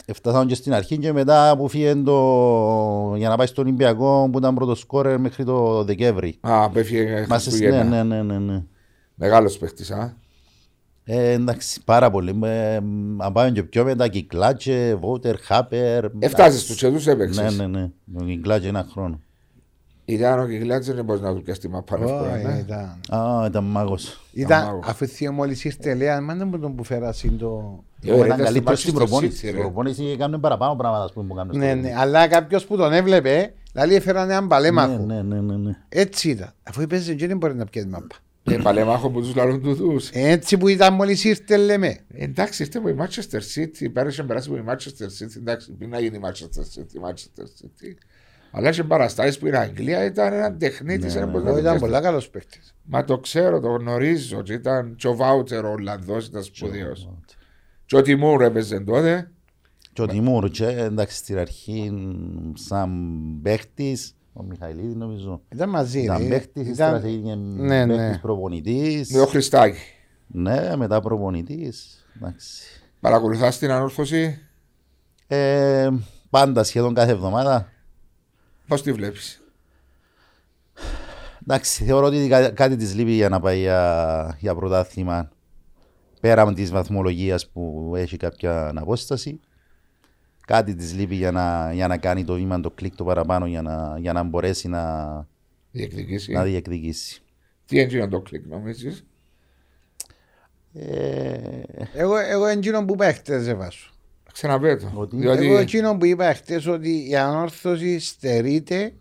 έφτασαν 0.04 0.46
και 0.46 0.54
στην 0.54 0.74
αρχή 0.74 0.98
και 0.98 1.12
μετά 1.12 1.54
που 1.56 1.68
φύγε 1.68 1.94
το, 1.94 3.14
για 3.16 3.28
να 3.28 3.36
πάει 3.36 3.46
στο 3.46 3.62
Ολυμπιακό 3.62 4.28
που 4.32 4.38
ήταν 4.38 4.54
πρώτο 4.54 4.74
σκόρερ 4.74 5.18
μέχρι 5.20 5.44
το 5.44 5.84
Δεκέμβρη. 5.84 6.36
Α, 6.40 6.70
που 6.70 6.78
έφυγε 6.78 7.26
Μας, 7.28 7.46
ναι, 7.46 7.50
Χριστούγεννα. 7.52 7.84
ναι, 7.84 8.02
ναι, 8.16 8.22
ναι, 8.22 8.38
ναι. 8.38 8.62
Μεγάλος 9.14 9.58
παίχτης, 9.58 9.90
α. 9.90 10.16
Ε, 11.10 11.30
εντάξει, 11.32 11.80
πάρα 11.84 12.10
πολύ. 12.10 12.38
Ε, 12.44 12.74
αν 13.16 13.32
πάμε 13.32 13.50
και 13.50 13.62
πιο 13.62 13.84
μετά, 13.84 14.08
Κυκλάτσε, 14.08 14.94
Βότερ, 14.94 15.36
Χάπερ. 15.40 16.04
Έφτασες 16.18 16.64
τους 16.66 16.76
και 16.76 16.90
τους 16.90 17.06
έπαιξες. 17.06 17.56
Ναι, 17.56 17.66
ναι, 17.66 17.78
ναι. 17.78 17.90
Ο 18.20 18.24
Κυκλάτσε 18.24 18.68
ένα 18.68 18.86
χρόνο. 18.92 19.20
Ήταν 20.04 20.40
ο 20.40 20.46
Κιγκλάτζερ, 20.46 20.94
δεν 20.94 21.04
μπορείς 21.04 21.22
να 21.22 21.34
του 21.34 21.42
πιάσει 21.42 21.60
τη 21.60 21.68
μαπά 21.68 21.94
εύκολα, 21.96 22.34
Όχι, 22.34 22.44
ναι. 22.46 22.58
ήταν. 22.58 23.00
Α, 23.20 23.46
ήταν 23.46 23.64
μάγος. 23.64 24.20
Ήταν, 24.32 24.64
μάγος. 24.64 24.84
αφού 24.86 25.06
θείο 25.06 25.32
μόλις 25.32 25.64
ήρθε, 25.64 25.94
λέει, 25.94 26.08
αν 26.08 26.38
δεν 26.38 26.48
μου 26.48 26.58
τον 26.58 26.74
που 26.74 26.84
φέρασε 26.84 27.28
το... 27.38 27.82
Ε, 28.02 28.14
ήταν 28.14 28.24
ήταν 28.26 28.38
καλύτερος 28.38 28.80
στη 28.80 28.88
στην 28.88 28.98
Manchester 29.00 29.06
προπόνηση. 29.08 29.32
City, 29.32 29.36
Στην 29.36 29.54
ρε. 29.54 29.58
προπόνηση 29.60 30.04
έκαναν 30.04 30.40
παραπάνω 30.40 30.74
πράγματα 30.76 31.04
ας 31.04 31.12
πούμε, 31.12 31.26
που 31.28 31.34
κάνουν 31.34 31.52
στο 31.52 31.62
Ναι, 31.62 31.66
ναι, 31.66 31.74
παιχνίδι. 31.74 31.94
αλλά 32.00 32.26
κάποιος 32.28 32.66
που 32.66 32.76
τον 32.76 32.92
έβλεπε, 32.92 33.52
δηλαδή 33.72 33.94
έφεραν 33.94 34.30
έναν 34.30 34.48
παλέμαχο. 34.48 34.96
Ναι, 35.06 35.22
ναι, 35.22 35.40
ναι, 35.40 35.56
ναι. 35.56 35.76
Έτσι 35.88 36.28
ήταν. 36.30 36.52
Αφού 36.62 36.80
είπες, 36.82 37.14
δεν 37.16 37.36
μπορεί 37.36 37.54
να 37.54 37.64
πιέσει 37.64 37.86
μαπά. 37.86 38.16
Ε, 38.54 38.56
παλέμαχο 38.62 39.10
που 39.10 39.20
τους 39.20 39.34
λαλούν 39.34 39.62
του 39.62 39.74
δούς. 39.74 40.10
Έτσι 40.12 40.56
που 40.58 40.68
ήταν 40.68 40.94
μόλις 40.94 41.24
ήρθε, 41.24 41.56
λέμε. 41.56 41.86
Ε, 41.86 42.24
Εντάξει, 42.24 42.62
ήρθε 42.62 42.78
από 42.78 42.88
η 42.88 42.96
Manchester 42.98 43.40
City, 43.54 43.92
πέρασε 43.92 44.22
περάσει 44.22 44.48
από 44.50 44.58
η 44.58 44.64
Manchester 44.66 45.04
City, 45.24 45.36
εντάξει, 45.36 45.72
πριν 45.72 45.90
να 45.90 46.00
γίνει 46.00 46.16
η 46.16 46.20
Manchester 46.24 46.80
City, 46.80 46.92
η 46.94 47.00
Manchester 47.04 47.42
City. 47.42 47.94
Αλλά 48.50 48.72
σε 48.72 48.82
παραστάσεις 48.82 49.38
που 49.38 49.46
είναι 49.46 49.58
Αγγλία 49.58 50.04
ήταν 50.04 50.32
έναν 50.32 50.58
τεχνίτης, 50.58 51.14
Ναι, 51.14 51.20
ένα 51.20 51.26
ναι, 51.26 51.32
πώς 51.32 51.42
ναι. 51.42 51.48
να 51.48 51.54
το 51.54 51.58
Ήταν 51.60 51.72
πιάσει. 51.76 51.84
πολλά 51.84 52.00
καλός 52.00 52.28
παίκτης. 52.30 52.74
Μα 52.84 53.04
το 53.04 53.18
ξέρω, 53.18 53.60
το 53.60 53.68
γνωρίζω, 53.68 54.42
και 54.42 54.52
ήταν 54.52 54.94
και 54.96 55.08
ο 55.08 55.16
Βάουτερ 55.16 55.64
ο 55.64 55.70
Ολλανδός, 55.70 56.26
ήταν 56.26 56.42
σπουδαίος. 56.42 57.08
Και 57.86 57.96
ο 57.96 58.02
Τιμούρ 58.02 58.42
έπαιζε 58.42 58.80
τότε. 58.80 59.30
Και 59.92 60.02
ο 60.02 60.06
Τιμούρ, 60.06 60.50
και, 60.50 60.66
εντάξει, 60.66 61.16
στην 61.16 61.38
αρχή 61.38 61.92
σαν 62.54 62.90
παίχτης, 63.42 64.14
ο 64.38 64.42
Μιχαηλίδης 64.42 64.94
νομίζω, 64.94 65.40
Ήταν 65.54 65.68
μαζί. 65.68 66.00
ήταν 66.02 66.18
ρε. 66.18 66.28
παίχτης, 66.28 66.62
Ήταν- 66.68 66.70
ύστερα 66.96 67.06
έγινε 67.06 67.34
Ναι, 67.34 67.84
ναι. 67.84 67.96
παίχτης 67.96 68.20
προπονητής. 68.20 69.10
Με 69.12 69.20
ο 69.20 69.26
Χριστάκη. 69.26 69.78
Ναι, 70.26 70.76
μετά 70.76 71.00
προπονητής. 71.00 72.06
Εντάξει. 72.16 72.62
Παρακολουθάς 73.00 73.58
την 73.58 73.70
ανόρθωση, 73.70 74.38
Ε, 75.26 75.88
πάντα 76.30 76.64
σχεδόν 76.64 76.94
κάθε 76.94 77.10
εβδομάδα. 77.12 77.68
πώς 78.66 78.82
τη 78.82 78.92
βλέπεις; 78.92 79.42
Εντάξει, 81.42 81.84
θεωρώ 81.84 82.06
ότι 82.06 82.28
κά- 82.28 82.52
κάτι 82.54 82.76
της 82.76 82.94
λείπει 82.94 83.12
για 83.12 83.28
να 83.28 83.40
πάει 83.40 83.58
για, 83.60 84.36
για 84.40 84.54
πρωτάθλημα. 84.54 85.30
Πέρα 86.20 86.42
από 86.42 86.52
της 86.52 86.70
βαθμολογίας 86.70 87.48
που 87.48 87.92
έχει 87.96 88.16
κάποια 88.16 88.72
απόσταση. 88.76 89.40
Κάτι 90.48 90.74
της 90.74 90.94
λείπει 90.94 91.14
για 91.14 91.30
να, 91.30 91.72
για 91.72 91.86
να 91.88 91.96
κάνει 91.98 92.24
το 92.24 92.34
βήμα, 92.34 92.60
το 92.60 92.70
κλικ 92.70 92.94
το 92.96 93.04
παραπάνω 93.04 93.46
για 93.46 93.62
να, 93.62 93.96
για 93.98 94.12
να 94.12 94.22
μπορέσει 94.22 94.68
να, 94.68 95.26
Διεκδικήσει. 95.70 96.32
να 96.32 96.42
διεκδικήσει. 96.42 97.22
Τι 97.66 97.78
έγινε 97.78 98.08
το 98.08 98.20
κλικ 98.20 98.46
νομίζεις; 98.46 99.04
Ε, 100.74 101.38
Εγώ, 101.94 102.16
εγώ 102.16 102.46
εκείνο 102.46 102.84
που 102.84 102.92
είπα 102.92 103.12
χτες 103.12 103.44
δεν 103.44 103.56
βάζω. 103.56 103.88
Ξαναπέτω. 104.32 104.92
Ότι- 104.94 105.16
Διότι 105.16 105.46
Εγώ 105.46 105.58
εκείνο 105.58 105.96
που 105.96 106.04
είπα 106.04 106.34
χτες 106.34 106.66
ότι 106.66 107.08
η 107.08 107.16
ανόρθωση 107.16 107.98
στερείται 107.98 108.94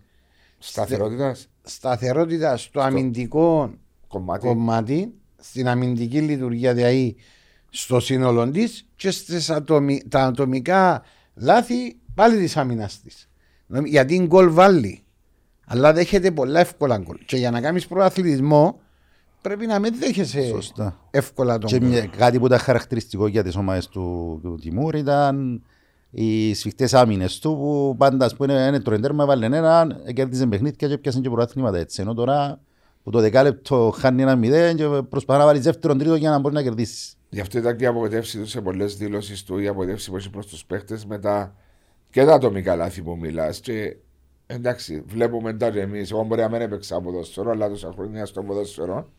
σταθερότητας, 0.57 1.49
σταθερότητας 1.63 2.61
στο 2.61 2.81
αμυντικό 2.81 3.73
κομμάτι. 4.07 4.47
κομμάτι, 4.47 5.13
στην 5.37 5.67
αμυντική 5.67 6.21
λειτουργία 6.21 6.73
δηλαδή 6.73 7.15
στο 7.69 7.99
σύνολο 7.99 8.49
της 8.51 8.87
και 8.95 9.11
στις 9.11 9.49
ατομι, 9.49 10.01
τα 10.09 10.23
ατομικά 10.23 11.03
λάθη 11.37 11.99
πάλι 12.13 12.37
της 12.37 12.57
άμυνας 12.57 13.01
της. 13.01 13.29
Γιατί 13.85 14.15
είναι 14.15 14.25
γκολ 14.25 14.51
βάλει. 14.51 15.01
Αλλά 15.65 15.93
δέχεται 15.93 16.31
πολλά 16.31 16.59
εύκολα 16.59 16.97
γκολ. 16.97 17.17
Και 17.25 17.37
για 17.37 17.51
να 17.51 17.61
κάνεις 17.61 17.87
προαθλητισμό 17.87 18.79
πρέπει 19.41 19.65
να 19.65 19.79
μην 19.79 19.93
δέχεσαι 19.99 20.47
σωστά. 20.47 20.99
εύκολα 21.11 21.57
τον 21.57 21.69
Και 21.69 21.79
γκολ. 21.79 21.87
μια, 21.89 22.05
κάτι 22.05 22.39
που 22.39 22.45
ήταν 22.45 22.59
χαρακτηριστικό 22.59 23.27
για 23.27 23.43
τις 23.43 23.55
ομάδες 23.55 23.87
του, 23.87 24.39
του 24.43 24.57
Τιμούρ 24.61 24.95
ήταν 24.95 25.63
οι 26.11 26.53
σφιχτές 26.53 26.93
άμυνες 26.93 27.39
του 27.39 27.49
που 27.49 27.95
πάντα 27.97 28.25
ας 28.25 28.35
πούμε 28.35 28.53
είναι 28.53 28.79
τρώει 28.79 28.99
τέρμα, 28.99 29.25
βάλει 29.25 29.45
ένα, 29.45 29.87
κέρδιζε 30.13 30.47
παιχνίδια 30.47 30.87
και 30.87 30.97
πιάσαν 30.97 31.21
και 31.21 31.29
προάθληματα 31.29 31.77
έτσι. 31.77 32.01
Ενώ 32.01 32.13
τώρα 32.13 32.59
που 33.03 33.11
το 33.11 33.19
δεκάλεπτο 33.19 33.93
χάνει 33.97 34.21
ένα 34.21 34.35
μηδέν 34.35 34.75
και 34.75 34.85
προσπαθεί 35.09 35.39
να 35.39 35.45
βάλει 35.45 35.59
δεύτερο 35.59 35.95
τρίτο 35.95 36.15
για 36.15 36.29
να 36.29 36.39
μπορεί 36.39 36.53
να 36.53 36.61
κερδίσεις. 36.63 37.16
Γι' 37.29 37.39
αυτό 37.39 37.57
ήταν 37.57 37.75
και 37.75 37.83
η 37.83 37.87
απογοητεύση 37.87 38.37
του 38.39 38.47
σε 38.47 38.61
πολλές 38.61 38.97
δηλώσεις 38.97 39.43
του, 39.43 39.57
η 39.59 39.67
απογοητεύση 39.67 40.09
που 40.09 40.17
έχει 40.17 40.29
προς 40.29 40.47
τους 40.47 40.65
παίχτες 40.65 41.05
μετά 41.05 41.55
και 42.09 42.25
τα 42.25 42.33
ατομικά 42.33 42.75
λάθη 42.75 43.01
που 43.01 43.17
μιλάς. 43.17 43.59
Και 43.59 43.95
εντάξει, 44.47 45.03
βλέπουμε 45.07 45.53
τώρα 45.53 45.79
εμείς. 45.79 46.11
Εγώ 46.11 46.23
μπορεί 46.23 46.41
να 46.41 46.49
μην 46.49 46.61
έπαιξα 46.61 47.01
ποδόσφαιρο, 47.01 47.51
αλλά 47.51 47.69
τόσα 47.69 47.91
χρόνια 47.95 48.25
στο 48.25 48.43
ποδόσφαιρο. 48.43 49.09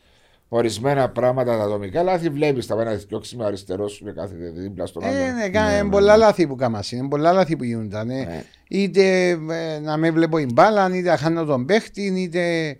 Ορισμένα 0.50 1.10
πράγματα 1.10 1.56
τα 1.58 1.64
ατομικά 1.64 2.02
λάθη 2.02 2.28
βλέπεις 2.28 2.66
τα 2.66 2.76
πένα 2.76 2.94
διώξει 2.94 3.36
με 3.36 3.44
αριστερός 3.44 3.92
σου 3.92 4.04
και 4.04 4.10
κάθεται 4.10 4.50
δίπλα 4.50 4.86
στον 4.86 5.02
Ε, 5.02 5.06
άλλον. 5.06 5.34
ναι, 5.36 5.48
κα- 5.48 5.78
είναι 5.80 5.90
πολλά 5.90 6.16
λάθη 6.16 6.46
που 6.46 6.56
κάμασαι, 6.56 6.96
είναι 6.96 7.08
πολλά 7.08 7.32
λάθη 7.32 7.56
που 7.56 7.64
γίνονταν. 7.64 8.10
ε. 8.10 8.24
Ναι. 8.24 8.44
Είτε 8.68 9.28
ε, 9.28 9.78
να 9.82 9.96
με 9.96 10.10
βλέπω 10.10 10.38
η 10.38 10.46
μπάλα, 10.52 10.94
είτε 10.94 11.08
να 11.10 11.16
χάνω 11.16 11.44
τον 11.44 11.64
παίχτη, 11.64 12.02
είτε. 12.20 12.76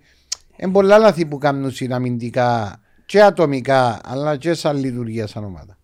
Είναι 0.57 0.71
πολλά 0.71 0.97
λάθη 0.97 1.25
που 1.25 1.37
κάνουν 1.37 1.71
συναμυντικά 1.71 2.79
και 3.09 3.21
ατομικά 3.21 3.99
αλλά 4.03 4.37
και 4.37 4.53
σαν 4.53 4.77
λειτουργία 4.77 5.27
σαν 5.27 5.43
ομάδα. 5.43 5.77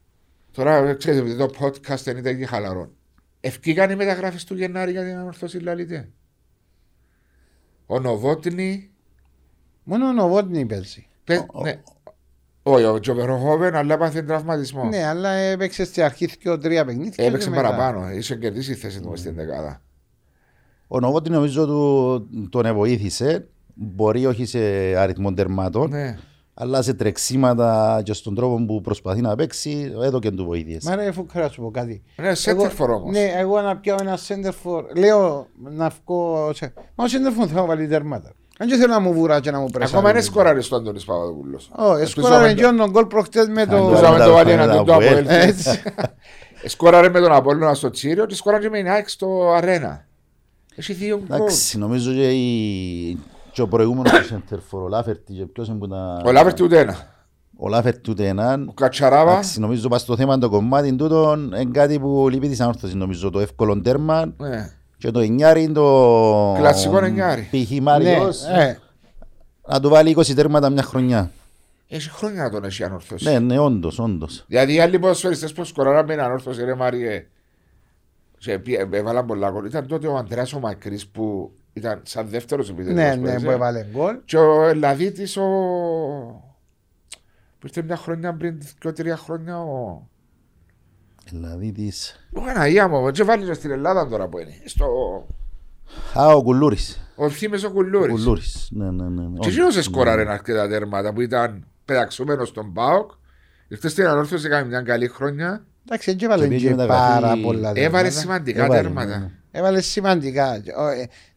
Τώρα 0.52 0.94
ξέρετε 0.94 1.22
ότι 1.22 1.38
το 1.38 1.50
podcast 1.60 2.00
δεν 2.04 2.18
ήταν 2.18 2.38
και 2.38 2.46
χαλαρό. 2.46 2.92
Ευκήκαν 3.40 3.90
οι 3.92 3.96
μεταγράφες 3.96 4.44
του 4.44 4.56
Γενάρη 4.56 4.92
για 4.92 5.04
την 5.04 5.16
ανορθώση 5.16 5.58
Λαλιτέ. 5.60 6.10
Ο 7.86 8.00
Νοβότνη. 8.00 8.90
Μόνο 9.84 10.08
ο 10.08 10.12
Νοβότνη 10.12 10.66
παίζει. 10.66 11.08
πε- 11.24 11.54
ναι. 11.64 11.82
Όχι, 12.64 12.84
ο 12.86 13.00
Τζοβεροχόβεν, 13.00 13.76
αλλά 13.76 13.94
έπαθε 13.94 14.22
τραυματισμό. 14.22 14.84
Ναι, 14.84 15.04
αλλά 15.06 15.30
έπαιξε 15.30 15.86
στη 15.86 16.02
αρχή 16.02 16.38
και 16.38 16.58
τρία 16.58 16.86
παιχνίδια. 16.86 17.26
Έπαιξε 17.26 17.50
και 17.50 17.56
μετά. 17.56 17.62
παραπάνω. 17.70 18.12
Είσαι 18.12 18.36
κερδίσει 18.36 18.72
η 18.72 18.76
θέση 18.76 19.02
του 19.02 19.10
μες 19.10 19.20
στην 19.20 19.36
δεκάδα. 19.36 19.82
Ο 20.88 21.00
Νοβότη 21.00 21.30
νομίζω 21.30 21.66
του, 21.66 22.50
τον 22.50 22.74
βοήθησε. 22.74 23.48
Μπορεί 23.74 24.26
όχι 24.26 24.46
σε 24.46 24.60
αριθμό 24.96 25.34
τερμάτων, 25.34 25.90
Ναι. 25.90 26.18
Αλλά 26.58 26.82
σε 26.82 26.94
τρεξίματα 26.94 28.02
και 28.04 28.14
στον 28.14 28.36
τρόπο 28.36 28.66
που 28.66 28.82
προσπαθεί 28.82 29.22
να 29.22 29.36
παίξει, 29.36 29.94
έδωκε 30.04 30.32
του 30.32 30.46
βοήθειες. 30.46 30.84
Μα 30.84 30.96
ρε 30.96 31.12
φούκρα 31.12 31.42
να 31.42 31.50
σου 31.50 31.62
πω 31.62 31.72
κάτι. 31.72 32.04
Ναι, 32.16 32.32
center 32.36 32.84
for 32.84 32.88
όμως. 32.90 33.12
Ναι, 33.12 33.32
εγώ 33.38 33.62
να 33.62 33.78
πιάω 33.78 33.98
ένα 34.02 34.18
center 34.28 34.52
for. 34.64 34.84
Λέω 34.98 35.48
να 35.64 35.92
βγω. 36.06 36.52
σε- 36.54 36.74
Μα 36.96 37.04
ο 37.04 37.08
center 37.08 37.44
for 37.44 37.48
θα 37.48 37.66
βάλει 37.66 37.88
τερμάτα. 37.88 38.32
Αν 38.60 38.68
και 38.68 38.76
θέλω 38.76 38.94
να 38.94 39.00
μου 39.00 39.14
βουρά 39.14 39.40
και 39.40 39.52
να 39.52 39.60
μου 39.60 39.70
πρεσάρει. 39.70 39.98
Ακόμα 39.98 40.10
είναι 40.12 40.22
σκοράρι 40.22 40.62
στο 40.62 40.76
Αντώνης 40.76 41.06
Παπαδοπούλος. 41.06 41.72
Ω, 41.78 41.96
εσκόραρε 41.96 42.54
και 42.54 42.62
τον 42.62 42.90
γκολ 42.90 43.06
προχτές 43.06 43.48
με 43.48 43.66
το... 43.66 43.76
Ελπίζαμε 43.76 44.26
το 44.26 44.32
βάλει 44.32 44.52
ένα 44.52 44.62
Φαίνεται 44.62 44.84
το 44.84 44.94
από 44.94 44.94
Αποέλ. 44.94 45.26
Έτσι. 45.28 45.82
Σκόραρε 46.66 47.10
με 47.10 47.20
τον 47.20 47.32
Απόλλωνα 47.32 47.74
στο 47.74 47.90
Τσίριο 47.90 48.26
και 48.26 48.36
σκόραρε 48.36 48.70
με 48.70 48.78
την 48.78 48.88
ΑΕΚ 48.90 49.10
στο 49.10 49.52
Αρένα. 49.52 50.06
Έχει 50.76 50.94
δύο 50.94 51.18
γκολ. 51.28 51.38
Εντάξει, 51.38 51.78
νομίζω 51.78 52.12
και, 52.12 52.30
η... 52.32 53.20
και 53.56 53.62
ο 53.62 53.68
προηγούμενος 53.68 54.26
σέντερφορ, 54.26 54.84
ο 54.84 54.88
Λάφερτη, 54.88 55.34
και 55.34 55.46
ποιος 55.46 55.68
είναι 55.68 55.78
που 55.78 55.88
τα... 55.88 56.22
Ο 56.26 56.32
Λάβερτη 56.32 56.64
ούτε 56.64 56.80
ένα. 56.80 56.96
Ο 57.58 57.68
Λάφερτη 57.68 58.10
ούτε 58.12 58.28
έναν. 58.28 58.68
Ο 58.68 58.74
Κατσαράβα. 58.74 59.32
Εντάξει, 59.32 59.60
νομίζω 59.60 59.88
πας 59.88 60.02
στο 60.02 60.16
θέμα 60.16 60.38
το 60.38 60.50
κομμάτι 60.50 60.96
τούτο 60.96 61.34
είναι 61.38 61.66
κάτι 61.66 62.00
που 62.00 62.28
λείπει 62.30 62.48
της 62.48 62.60
ανόρθωσης, 62.60 62.96
νομίζω, 62.96 63.30
το 63.30 63.40
εύκολο 63.40 63.82
τέρμα 63.82 64.34
Ναι. 64.38 64.72
και 64.98 65.12
το 65.12 65.20
εννιάρι 65.20 65.72
το... 65.72 66.54
Κλασικό 66.58 66.98
εννιάρι. 67.04 67.42
Π.χ. 67.52 67.72
Ναι, 67.72 67.82
Μάριος, 67.82 68.44
ε, 68.44 68.80
να 69.68 69.80
του 69.80 69.90
βάλει 69.90 70.16
20 70.18 70.34
τέρματα 70.36 70.70
μια 70.70 70.84
χρονιά. 70.84 71.32
Έχει 71.88 72.10
χρόνια 72.10 72.44
να 72.44 72.50
τον 72.50 72.64
έχει 72.64 72.84
ανορθώσει. 72.84 73.26
Ναι, 73.30 73.40
ναι, 73.40 73.60
όντως, 73.60 74.00
όντως. 74.00 74.44
Δηλαδή 74.48 74.74
οι 74.74 74.80
άλλοι 74.80 75.00
ποδοσφαιριστές 75.00 75.54
που 75.54 75.64
σκοράραν 75.64 76.06
με 76.06 76.14
την 76.14 76.24
ανόρθωση 76.24 76.64
ρε 76.64 76.76
Μάριε 76.76 77.26
και 78.38 78.60
πι- 78.60 78.94
έβαλαν 78.94 79.26
πολλά 79.26 79.50
γκολ. 79.52 79.66
Ήταν 79.66 79.88
τότε 79.88 80.08
ο 80.08 80.18
Αντρέας 80.18 80.54
ο 80.54 80.60
Μακρύς 80.60 81.08
που 81.08 81.52
ήταν 81.78 82.02
σαν 82.04 82.28
δεύτερος 82.28 82.70
επιθετικός 82.70 83.04
ναι, 83.04 83.16
που 83.16 83.22
ναι, 83.22 83.30
έπαιζε. 83.30 83.46
που 83.46 83.52
έβαλε 83.52 83.86
γκολ. 83.92 84.18
Και 84.26 84.38
ο 84.38 84.68
Ελλαδίτης 84.68 85.38
ο... 85.38 85.44
που 87.60 87.68
ήρθε 87.68 87.82
μια 87.82 87.98
χρονιά 87.98 88.34
πριν 88.34 88.60
και 88.80 88.92
τρία 88.92 89.18
χρόνια 89.18 89.60
ο... 89.60 90.08
Δηλαδή 91.30 91.72
της... 91.72 92.28
Ο 92.34 92.42
Παναγία 92.42 92.88
μου, 92.88 93.12
και 93.12 93.24
βάλει 93.24 93.46
και 93.46 93.54
στην 93.54 93.72
Ελλάδα 93.72 94.08
τώρα 94.08 94.28
που 94.28 94.38
είναι. 94.40 94.52
Στο... 94.66 94.86
Α, 96.20 96.28
ο 96.34 96.42
Κουλούρης. 96.44 97.10
Ο 97.16 97.30
Θήμες 97.30 97.64
ο 97.64 97.72
Κουλούρης. 97.72 98.14
Κουλούρης. 98.14 98.68
Ναι, 98.72 98.92
ναι, 98.92 99.10
ναι. 99.10 99.28
ναι. 99.28 99.40
Και 99.40 99.50
εκείνος 99.50 99.84
σκόραρε 99.84 100.32
αρκετά 100.32 100.68
τέρματα 100.68 101.14
που 101.14 101.22
ήταν 101.22 101.66
πεταξούμενος 101.86 102.48
στον 102.48 102.74
ΠΑΟΚ. 102.74 103.12
Ήρθε 103.68 103.90
στην 103.90 104.06
ανόρθωση 104.08 104.46
έκανε 104.46 104.68
μια 104.68 104.82
καλή 104.82 105.08
χρονιά. 105.08 105.66
Εντάξει, 105.86 106.12
έτσι 106.12 106.26
έβαλε 106.26 106.44
Και 106.44 106.50
πήγε 106.50 106.68
και 106.68 106.76
μεταγραφή- 106.76 107.22
πάρα 107.22 107.38
πολλά 107.44 107.70
Έβαλε 107.70 107.82
τέρματα. 107.82 108.10
σημαντικά 108.10 108.64
Έβαλε, 108.64 108.82
τέρματα. 108.82 109.18
ναι. 109.20 109.32
Έβαλε 109.52 109.82
σημαντικά. 109.82 110.62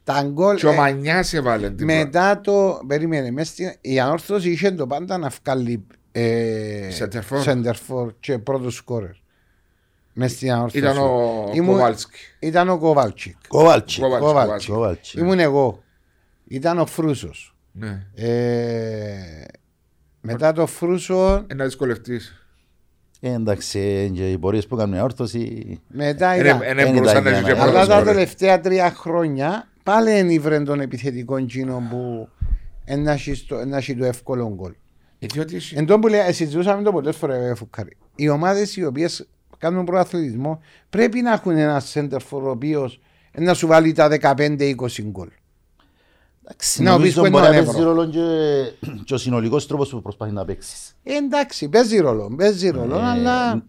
Ο, 0.08 0.12
ε, 0.12 0.14
Τα 0.14 0.22
γκολ... 0.22 0.56
Και 0.56 0.66
ο 0.66 0.72
ε, 0.72 0.76
Μανιάς 0.76 1.32
έβαλε 1.32 1.70
την 1.70 1.84
Μετά 1.84 2.40
το. 2.40 2.80
Περίμενε, 2.86 3.30
μες 3.30 3.48
στην, 3.48 3.72
η 3.80 4.00
ανόρθωση 4.00 4.50
είχε 4.50 4.70
το 4.70 4.86
πάντα 4.86 5.18
να 5.18 5.30
βγάλει 5.44 5.86
ε, 6.12 6.88
Center 6.98 7.20
for. 7.30 7.44
center 7.44 7.72
for 7.88 8.08
και 8.20 8.38
πρώτο 8.38 8.70
σκόρερ. 8.70 9.10
Μες 10.12 10.30
στην 10.32 10.52
ανόρθωση. 10.52 10.78
Ήταν 10.78 10.98
ο 10.98 11.50
Ήμουν- 11.54 11.76
Κοβάλσκι. 11.76 12.18
Ήταν 12.38 12.68
ο 12.68 12.78
Κοβάλτσικ. 12.78 13.36
Κόβαλτσι. 13.48 14.00
Κόβαλτσι, 14.00 14.26
Κόβαλτσι. 14.26 14.44
Κόβαλτσι. 14.46 14.70
Κόβαλτσι. 14.70 15.18
Ήμουν 15.20 15.38
εγώ. 15.38 15.82
Ήταν 16.44 16.78
ο 16.78 16.86
Φρούσος. 16.86 17.54
Ναι. 17.72 18.06
Ε, 18.14 19.44
μετά 20.20 20.52
το 20.52 20.66
Φρούσο, 20.66 21.44
Ε, 21.46 21.54
Να 21.54 21.64
δυσκολευτείς. 21.64 22.42
Ε, 23.20 23.32
εντάξει, 23.32 23.78
ε, 23.78 24.08
και 24.08 24.30
οι 24.30 24.38
πορείες 24.38 24.66
που 24.66 24.76
κάνουν 24.76 24.96
η 24.98 25.00
όρθωση... 25.00 25.78
μετά 25.88 26.30
Ε, 26.32 26.38
ήταν. 26.38 26.60
ε, 26.62 26.74
δεν 26.74 26.76
Δεν 26.76 26.92
μπορούσαν 26.92 27.14
να 27.14 27.20
ήταν 27.20 27.32
έχει 27.32 27.42
και 27.42 27.52
για 27.52 27.54
να- 27.54 27.62
Αλλά 27.62 27.70
πρώτος 27.72 27.88
τα 27.88 27.94
σκόρερ. 27.94 28.14
τελευταία 28.14 28.60
τρία 28.60 28.90
χρόνια 28.90 29.68
πάλι 29.88 30.10
ενήβρε 30.10 30.60
τον 30.60 30.80
επιθετικό 30.80 31.44
τζίνο 31.46 31.82
που 31.90 32.28
ένα 32.84 33.18
έχει 33.76 33.96
το 33.96 34.04
εύκολο 34.04 34.52
γκολ. 34.54 34.72
Ε, 35.18 35.26
Διότι 35.26 35.56
εσύ- 35.56 35.76
Εν 35.76 35.86
τω 35.86 35.98
που 35.98 36.08
λέει, 36.08 36.32
συζητούσαμε 36.32 36.82
το 36.82 36.92
πολλέ 36.92 37.12
φορέ, 37.12 37.54
Φουκάρη. 37.54 37.96
Οι 38.16 38.28
ομάδες 38.28 38.76
οι 38.76 38.84
οποίες 38.84 39.28
κάνουν 39.58 39.84
προαθλητισμό 39.84 40.60
πρέπει 40.90 41.20
να 41.20 41.32
έχουν 41.32 41.56
ένα 41.56 41.82
center 41.92 42.16
for 42.30 42.40
ο 42.42 42.50
οποίος 42.50 43.00
να 43.38 43.54
σου 43.54 43.66
βάλει 43.66 43.92
τα 43.92 44.08
15-20 44.08 45.02
γκολ. 45.02 45.28
Εντάξει, 46.44 46.82
Να 46.82 46.90
νομίζω 46.92 47.22
πεις 47.22 47.30
που 47.30 47.38
μπορεί 47.38 47.46
είναι 47.46 47.56
να 47.56 47.64
το 47.64 47.70
παίζει 47.72 47.78
ευρώ. 47.80 47.92
ρόλο 47.92 48.08
και, 48.10 48.22
και 49.04 49.14
ο 49.14 49.16
συνολικός 49.16 49.66
τρόπος 49.66 49.88
που 49.90 50.02
προσπαθεί 50.02 50.32
να 50.32 50.44
παίξεις. 50.44 50.96
Ε, 51.02 51.14
εντάξει, 51.16 51.68
παίζει 51.68 51.98
ρόλο. 51.98 52.34
Παίζει 52.36 52.68
ρόλο, 52.70 52.96
Ε, 52.98 53.02
αλλά 53.02 53.64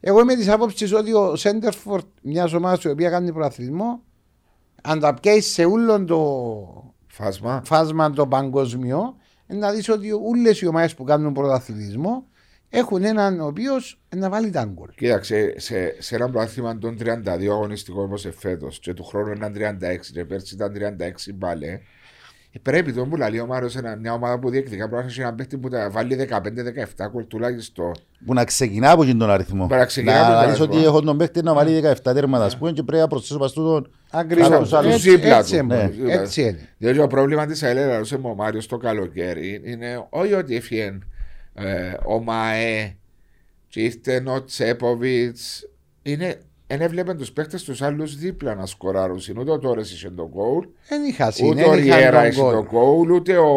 εγώ 0.00 0.20
είμαι 0.20 0.34
της 0.34 0.48
άποψης 0.48 0.92
ότι 0.92 1.12
ο 1.14 1.32
center 1.38 1.70
for 1.84 1.98
μια 2.22 2.48
ομάδα 2.54 2.78
η 2.84 2.88
οποία 2.88 3.10
κάνει 3.10 3.32
προαθλητισμό, 3.32 4.02
αν 4.82 5.00
τα 5.00 5.14
πιάσει 5.14 5.50
σε 5.50 5.64
όλο 5.64 6.04
το 6.04 6.92
Φάσμα. 7.06 7.62
φάσμα 7.64 8.10
το 8.10 8.26
παγκοσμίο, 8.26 9.16
ε, 9.46 9.54
να 9.54 9.72
δεις 9.72 9.88
ότι 9.88 10.12
όλες 10.12 10.60
οι 10.60 10.66
ομάδες 10.66 10.94
που 10.94 11.04
κάνουν 11.04 11.32
πρωταθλητισμό 11.32 12.26
έχουν 12.68 13.04
έναν 13.04 13.40
ο 13.40 13.46
οποίος 13.46 14.00
να 14.16 14.28
βάλει 14.28 14.50
τα 14.50 14.64
γκολ. 14.64 14.88
Κοίταξε, 14.96 15.54
σε, 15.56 15.96
σε 16.02 16.14
ένα 16.14 16.30
πρόθυμα 16.30 16.78
των 16.78 16.96
32 17.00 17.48
αγωνιστικών 17.50 18.04
όπως 18.04 18.26
εφέτος 18.26 18.78
και 18.78 18.94
του 18.94 19.04
χρόνου 19.04 19.32
ήταν 19.32 19.52
36 19.56 20.12
και 20.12 20.24
πέρσι 20.24 20.54
ήταν 20.54 20.72
36 20.74 21.34
πάλι. 21.38 21.82
Ε, 22.52 22.58
Πρέπει 22.62 22.92
τον 22.92 23.08
που 23.10 23.16
λέει 23.16 23.38
ο 23.38 23.46
Μάριος 23.46 23.76
μια 24.00 24.12
ομάδα 24.12 24.38
που 24.38 24.50
διεκδικά 24.50 24.88
πρέπει 24.88 25.02
να 25.04 25.08
έχει 25.10 25.20
ένα 25.20 25.34
παίχτη 25.34 25.58
που 25.58 25.68
τα 25.68 25.90
βάλει 25.90 26.28
15-17 26.30 27.08
κολ 27.12 27.26
τουλάχιστον. 27.26 27.92
Που 28.26 28.34
να 28.34 28.44
ξεκινά 28.44 28.90
από 28.90 29.02
εκείνον 29.02 29.20
τον 29.20 29.30
αριθμό. 29.30 29.66
Που 29.66 29.74
να 29.74 29.84
ξεκινά 29.84 30.20
από 30.20 30.32
τον 30.32 30.50
δεις 30.50 30.60
αριθμό. 30.60 30.76
ότι 30.76 30.84
έχω 30.86 31.00
τον 31.02 31.16
παίκτη 31.16 31.42
να 31.42 31.54
βάλει 31.54 31.82
17 31.84 31.94
τέρματα 32.02 32.44
ας 32.44 32.58
πούμε 32.58 32.72
και 32.72 32.82
πρέπει 32.82 33.02
να 33.02 33.08
προσθέσω 33.08 33.38
πας 33.38 33.52
τούτον 33.52 33.90
Ακριβώς. 34.10 34.48
Κάτω 34.48 34.62
τους 34.62 34.72
άλλους 34.72 34.94
Έτσι, 34.94 35.10
δίπλα 35.10 35.38
έτσι, 35.38 35.58
του. 35.58 35.64
είναι, 35.64 35.92
Ναι. 36.02 36.12
έτσι 36.12 36.42
είναι. 36.42 36.68
Διότι 36.78 36.98
το 36.98 37.06
πρόβλημα 37.06 37.46
της 37.46 37.62
ΑΕΛ 37.62 37.76
έδωσε 37.76 38.18
με 38.18 38.28
ο 38.28 38.34
Μάριος 38.34 38.66
το 38.66 38.76
καλοκαίρι 38.76 39.62
είναι 39.64 40.06
όχι 40.10 40.32
ότι 40.32 40.56
έφυγε 40.56 40.98
ε, 41.54 41.92
ο 42.04 42.22
ΜΑΕ 42.22 42.96
και 43.68 43.80
ήρθε 43.80 44.22
ο 44.26 44.44
Τσέποβιτς. 44.44 45.68
Είναι 46.02 46.40
δεν 46.76 46.80
έβλεπε 46.80 47.14
τους 47.14 47.32
παίχτες 47.32 47.64
τους 47.64 47.82
άλλους 47.82 48.16
δίπλα 48.16 48.54
να 48.54 48.66
σκοράρουν. 48.66 49.20
Ούτε 49.38 49.50
ο 49.50 49.58
Τόρες 49.58 49.92
είχε 49.92 50.10
τον 50.10 50.28
γκολ, 50.28 50.66
Δεν 50.88 51.04
είχα 51.04 51.26
ούτε 51.44 51.62
ο 51.62 51.72
συνέχεια 51.72 51.96
Ριέρα 51.96 52.20
τον 52.20 52.28
είχε 52.30 52.40
τον 52.40 52.50
γκολ. 52.50 52.66
γκολ, 52.80 53.10
ούτε 53.10 53.36
ο. 53.38 53.50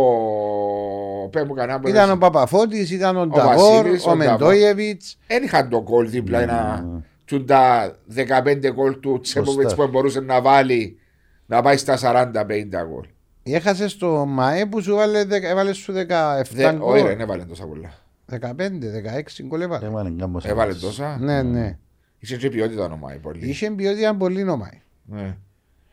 Πε 1.31 1.43
μου 1.43 1.53
κανένα 1.53 1.79
που 1.79 1.87
Ήταν 1.87 2.11
ο 2.11 2.17
Παπαφώτης, 2.17 2.91
ήταν 2.91 3.17
ο 3.17 3.25
Νταβόρ, 3.27 3.55
Βασίλης, 3.83 4.05
ο 4.05 4.11
ο 4.11 4.15
Νταβόρ. 4.15 4.47
Μεντόγεβιτ. 4.47 5.01
Δεν 5.27 5.43
είχαν 5.43 5.69
τον 5.69 5.81
γκολ 5.81 6.09
δίπλα 6.09 6.45
να. 6.45 6.85
Του 7.25 7.43
τα 7.43 7.95
15 8.15 8.71
γκολ 8.73 8.99
του 8.99 9.19
Τσέποβιτ 9.19 9.61
Σωστά. 9.69 9.83
που 9.83 9.91
μπορούσε 9.91 10.19
να 10.19 10.41
βάλει 10.41 10.99
να 11.45 11.61
πάει 11.61 11.77
στα 11.77 11.97
40-50 11.97 12.85
γκολ. 12.89 13.05
Έχασες 13.43 13.97
το 13.97 14.25
ΜΑΕ 14.25 14.65
που 14.65 14.81
σου 14.81 14.95
βάλε, 14.95 15.23
δεκα- 15.23 15.49
έβαλες 15.49 15.77
σου 15.77 15.93
17 15.93 16.55
Δεν- 16.55 16.81
Όχι, 16.81 16.93
ρε, 16.93 16.99
γκολ. 16.99 17.07
δεν 17.07 17.19
έβαλε 17.19 17.43
τόσα 17.45 17.65
πολλά. 17.65 17.93
15-16 18.25 19.43
γκολ 19.45 19.61
έβαλε. 19.61 19.85
Έβαλε 19.85 20.09
κάμπος 20.17 20.45
Έβαλε 20.45 20.69
άλλος. 20.69 20.81
τόσα. 20.81 21.17
Ναι, 21.19 21.41
ναι. 21.41 21.77
Είχε 22.19 22.37
και 22.37 22.49
ποιότητα 22.49 22.87
νομάει 22.87 23.17
πολύ. 23.17 23.49
Είχε 23.49 23.71
ποιότητα 23.71 24.15
πολύ 24.15 24.43
νομάει. 24.43 24.81
Ναι, 25.05 25.37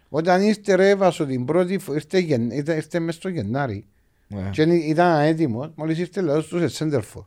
Όταν 0.08 0.42
ήρθε 0.42 0.74
ρεύασο 0.74 1.26
την 1.26 1.44
πρώτη 1.44 1.78
φορά, 1.78 1.96
ήρθε, 1.98 2.18
γεν- 2.18 2.52
ήρθε, 2.52 2.74
ήρθε 2.74 2.98
μέσα 2.98 3.18
στο 3.18 3.28
Γενάρη 3.28 3.84
ναι. 4.28 4.48
και 4.52 4.62
ήταν 4.62 5.20
έτοιμο, 5.20 5.72
μόλις 5.74 5.98
ήρθε 5.98 6.20
λέω 6.20 6.40
στους 6.40 6.72
Σέντερφορ. 6.74 7.22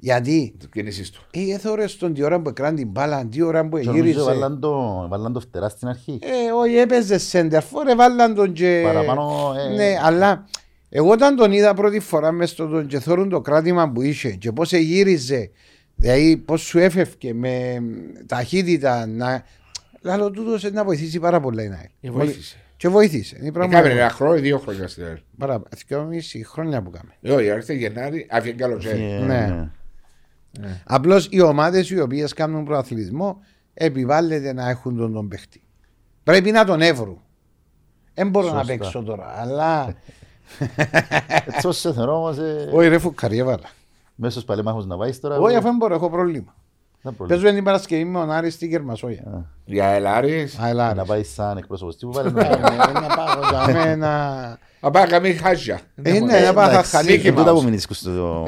Γιατί; 0.00 0.54
Το 0.58 0.66
κίνησης 0.66 1.10
του. 1.10 1.22
ε, 1.30 1.52
έθωρες 1.54 1.96
τον 1.96 2.14
τη 2.14 2.22
ώρα 2.22 2.40
που 2.40 2.48
έκραν 2.48 2.74
την 2.74 2.88
μπάλα, 2.88 3.26
την 3.26 3.42
ώρα 3.42 3.68
που 3.68 3.78
Και 3.78 3.84
νομίζω 3.84 4.04
γύρισε. 4.04 4.20
έβαλαν 4.20 4.60
το- 4.60 5.02
έβαλαν 5.04 5.32
το 5.32 5.40
φτερά 5.40 5.68
στην 5.68 5.88
αρχή. 5.88 6.18
Ε, 6.22 6.50
όχι, 6.60 6.76
έπαιζε 6.76 7.18
Σέντερφορ, 7.18 7.86
έβαλαν 7.88 8.34
τον 8.34 8.52
και... 8.52 8.80
Παραπάνω, 8.84 9.54
ε, 9.58 9.74
Ναι, 9.74 9.98
αλλά 10.02 10.44
εγώ 10.88 11.10
όταν 11.10 11.36
τον 11.36 11.52
είδα 11.52 11.74
πρώτη 11.74 12.00
φορά 12.00 12.32
μες 12.32 12.50
στο 12.50 12.66
τον 12.68 12.86
και 12.86 12.98
θόρουν 12.98 13.28
το 13.28 13.40
κράτημα 13.40 13.90
που 13.90 14.02
είχε 14.02 14.30
και 14.30 14.52
πώς 14.52 14.72
γύριζε, 14.72 15.50
δηλαδή 15.98 16.36
πώς 16.36 16.60
σου 16.60 16.78
έφευκε 16.78 17.34
με 17.34 17.82
ταχύτητα 18.26 19.06
να... 19.06 19.44
Λάλο 20.00 20.30
τούτος 20.30 20.62
να 20.72 20.84
βοηθήσει 20.84 21.18
πάρα 21.20 21.40
πολλά 21.40 21.62
η 21.62 21.68
ΝΑΕΛ. 21.68 21.86
Ε, 22.00 22.10
βοήθησε. 22.10 22.56
Και 22.76 22.88
βοήθησε. 22.88 23.36
Είναι 23.40 23.52
πράγμα 23.52 23.78
Έκαμε 23.78 23.94
που- 23.94 23.98
ένα 24.00 24.10
χρόνο 24.10 24.36
ή 24.36 24.40
δύο 24.40 24.58
χρόνια 24.58 24.88
στην 24.88 25.04
ΕΡ. 25.04 25.16
Πάρα 25.38 25.62
δυο 25.86 26.02
μισή 26.04 26.44
χρόνια 26.44 26.82
που 26.82 26.90
κάμε. 26.90 27.10
Ε, 27.22 27.32
Όχι, 27.32 27.44
ήρθε 27.46 27.72
Γενάρη, 27.74 28.26
άφηγε 28.30 28.54
καλοκαίρι. 28.54 29.02
Ε, 29.12 29.18
Ναι. 29.26 30.80
Απλώς 30.84 31.28
οι 31.30 31.40
ομάδες 31.40 31.90
οι 31.90 32.00
οποίες 32.00 32.32
κάνουν 32.32 32.64
προαθλητισμό 32.64 33.40
επιβάλλεται 33.74 34.52
να 34.52 34.68
έχουν 34.68 34.96
τον, 34.96 35.12
τον 35.12 35.28
παίχτη. 35.28 35.62
Πρέπει 36.22 36.50
να 36.50 36.64
τον 36.64 36.80
εύρουν. 36.80 37.20
Δεν 38.14 38.28
μπορώ 38.30 38.46
να 38.46 38.58
Σωστά. 38.58 38.66
παίξω 38.76 39.02
τώρα, 39.02 39.34
αλλά 39.38 39.94
Έτσι 41.46 41.66
όσο 41.66 41.72
σε 41.72 41.92
θεωρώ 41.92 42.16
όμως, 42.16 42.38
ε, 42.38 42.68
Όχι 42.72 42.88
ρε 42.88 42.98
φουκαρί 42.98 43.38
έβαλα. 43.38 43.68
Μέσα 44.20 44.32
στους 44.32 44.44
παλέμαχους 44.44 44.86
να 44.86 44.96
πάεις 44.96 45.20
τώρα. 45.20 45.38
Όχι 45.38 45.54
αφού 45.56 45.66
δεν 45.66 45.76
μπορώ, 45.76 45.94
έχω 45.94 46.10
πρόβλημα. 46.10 46.54
δεν 47.02 47.14
πρόβλημα. 47.16 47.40
Παίζω 47.42 47.54
την 47.54 47.64
Παρασκευή 47.64 48.04
με 48.04 48.18
τον 48.18 48.30
Άρη 48.30 48.50
στην 48.50 48.70
Κερμασόγια. 48.70 49.46
Για 49.64 49.86
Ελάρη. 49.86 50.48
Α, 50.62 50.68
έλα 50.68 50.84
Να 50.84 50.90
Άρης. 50.90 51.08
πάει 51.08 51.22
σαν 51.24 51.56
εκπρόσωπος 51.56 51.96
τύπου 51.96 52.12
πάλι 52.12 52.28
Ε, 52.28 52.32
να- 52.32 52.42
ναι, 52.42 53.00
Να 53.00 53.14
πάω 53.14 53.40
για 53.50 53.74
μένα. 53.84 54.08
Να 54.82 54.90
πάμε 54.90 55.06
καμία 55.06 55.34
χάζια. 55.36 55.80
Ε, 56.02 56.12
ναι, 56.20 56.40
να 56.40 56.52
πάω 56.52 56.68
Εντάξει, 56.68 56.90
χαλίκι 56.96 57.22
και 57.22 57.32
τούτα 57.32 57.52
που 57.52 57.58
Mouse. 57.58 57.62
μην 57.62 57.72
δίσκω 57.72 57.94
στο 57.94 58.44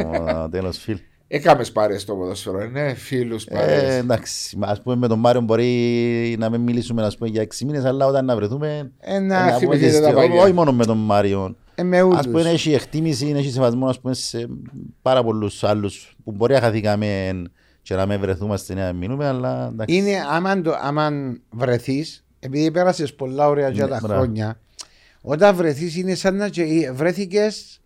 τέλος 0.51 0.79
φίλ. 0.79 0.99
Έκαμε 1.33 1.65
πάρε 1.73 1.99
στο 1.99 2.15
ποδόσφαιρο, 2.15 2.65
ναι, 2.69 2.95
φίλους 2.95 3.45
Ε, 3.47 3.55
πάρε. 3.55 3.97
εντάξει, 3.97 4.59
ας 4.61 4.83
πούμε 4.83 4.97
με 4.97 5.09
τον 5.09 5.19
Μάριο 5.19 5.41
μπορεί 5.41 6.37
να 6.39 6.51
μην 6.51 6.61
μιλήσουμε 6.61 7.03
ας 7.05 7.17
πούμε, 7.17 7.29
για 7.31 7.43
6 7.43 7.65
μήνες, 7.65 7.85
αλλά 7.85 8.07
όταν 8.07 8.25
να 8.25 8.37
βρεθούμε... 8.37 8.93
Ε, 9.01 9.15
ε, 9.15 9.19
να 9.19 9.39
να 9.45 9.45
πούμε 9.45 9.59
θυμηθείτε 9.59 9.87
και 9.91 10.01
τα 10.01 10.07
στη- 10.07 10.15
παλιά. 10.15 10.43
Όχι 10.43 10.53
μόνο 10.53 10.73
με 10.73 10.85
τον 10.85 10.99
Μάριο. 10.99 11.57
Ε, 11.81 11.83
με 11.83 11.99
Ας 11.99 12.05
πούμε 12.27 12.41
ούτους. 12.41 12.45
έχει 12.45 12.73
εκτίμηση, 12.73 13.33
έχει 13.37 13.51
σεβασμό 13.51 13.87
ας 13.87 14.01
πούμε, 14.01 14.15
σε 14.15 14.49
πάρα 15.03 15.23
πολλούς 15.23 15.65
άλλους 15.65 16.17
που 16.25 16.33
μπορεί 16.33 16.53
να 16.55 16.61
χαθήκαμε 16.61 17.43
και 17.83 17.95
να 17.95 18.07
μην 18.07 18.21
βρεθούμε 18.21 18.57
στη 18.57 18.75
νέα 18.75 18.93
μείνουμε, 18.93 19.27
αλλά 19.27 19.69
εντάξει. 19.73 19.97
Είναι 19.97 20.13
άμα, 20.31 20.61
το, 20.61 20.75
άμα 20.83 21.11
βρεθείς, 21.51 22.25
επειδή 22.41 22.71
πέρασες 22.71 23.15
πολλά 23.15 23.49
ωραία 23.49 23.69
για 23.69 23.85
Ναι, 23.85 23.91
τα 23.91 23.99
μπράβο. 24.03 24.21
χρόνια, 24.23 24.61
όταν 25.23 25.57
βρεθείς 25.57 25.97
είναι 25.97 26.15
σαν 26.15 26.37
να 26.37 26.49
και 26.49 26.91
βρέθηκες 26.95 27.81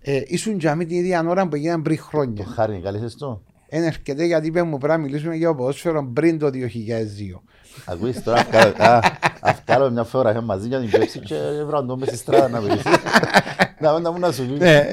ε, 0.00 0.22
ήσουν 0.26 0.58
για 0.58 0.74
μí 0.74 0.86
την 0.86 0.96
ίδια 0.96 1.24
ώρα 1.28 1.48
που 1.48 1.54
έγιναν 1.56 1.82
πριν 1.82 1.96
Το 1.96 2.02
χρόνια. 2.02 2.44
χάρη, 2.44 2.80
κάλεσες 2.84 3.14
το. 3.16 3.42
Είναι 3.72 3.86
αρκετέ 3.86 4.24
γιατί 4.24 4.46
είπε 4.46 4.62
μου 4.62 4.78
πρέπει 4.78 4.92
να 4.92 4.98
μιλήσουμε 5.06 5.34
για 5.36 5.48
το 5.48 5.54
ποδόσφαιρο 5.54 6.04
πριν 6.14 6.38
το 6.38 6.50
2002. 6.52 7.40
Ακούεις 7.84 8.22
τώρα, 8.22 8.38
αυκάλω- 8.40 8.80
α, 8.80 9.00
αυκάλω 9.40 9.90
μια 9.90 10.04
φορά 10.04 10.40
μαζί 10.42 10.68
για 10.68 10.80
την 10.80 10.90
πέψη 10.90 11.18
και 11.20 11.34
βρω 11.66 11.84
το 11.84 11.96
μες 11.96 12.08
στη 12.08 12.16
στράτα 12.16 12.48
να 12.48 12.60
βρεις. 12.60 12.82
Να 13.78 13.98
να 14.00 14.10
μου 14.10 14.18
να 14.18 14.32
σου 14.32 14.46
πει. 14.46 14.52
Ναι, 14.58 14.86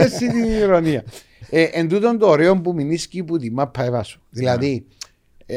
αυτή 0.00 0.24
είναι 0.24 0.46
η 0.46 0.58
ηρωνία. 0.58 1.04
Ε, 1.50 1.62
εν 1.62 1.88
τούτον 1.88 2.18
το 2.18 2.28
ωραίο 2.28 2.60
που 2.60 2.72
μηνίσκει 2.74 3.22
που 3.24 3.38
τη 3.38 3.50
μάπα 3.50 3.84
έβασο. 3.84 4.18
Δηλαδή, 4.30 4.86
ε, 5.46 5.56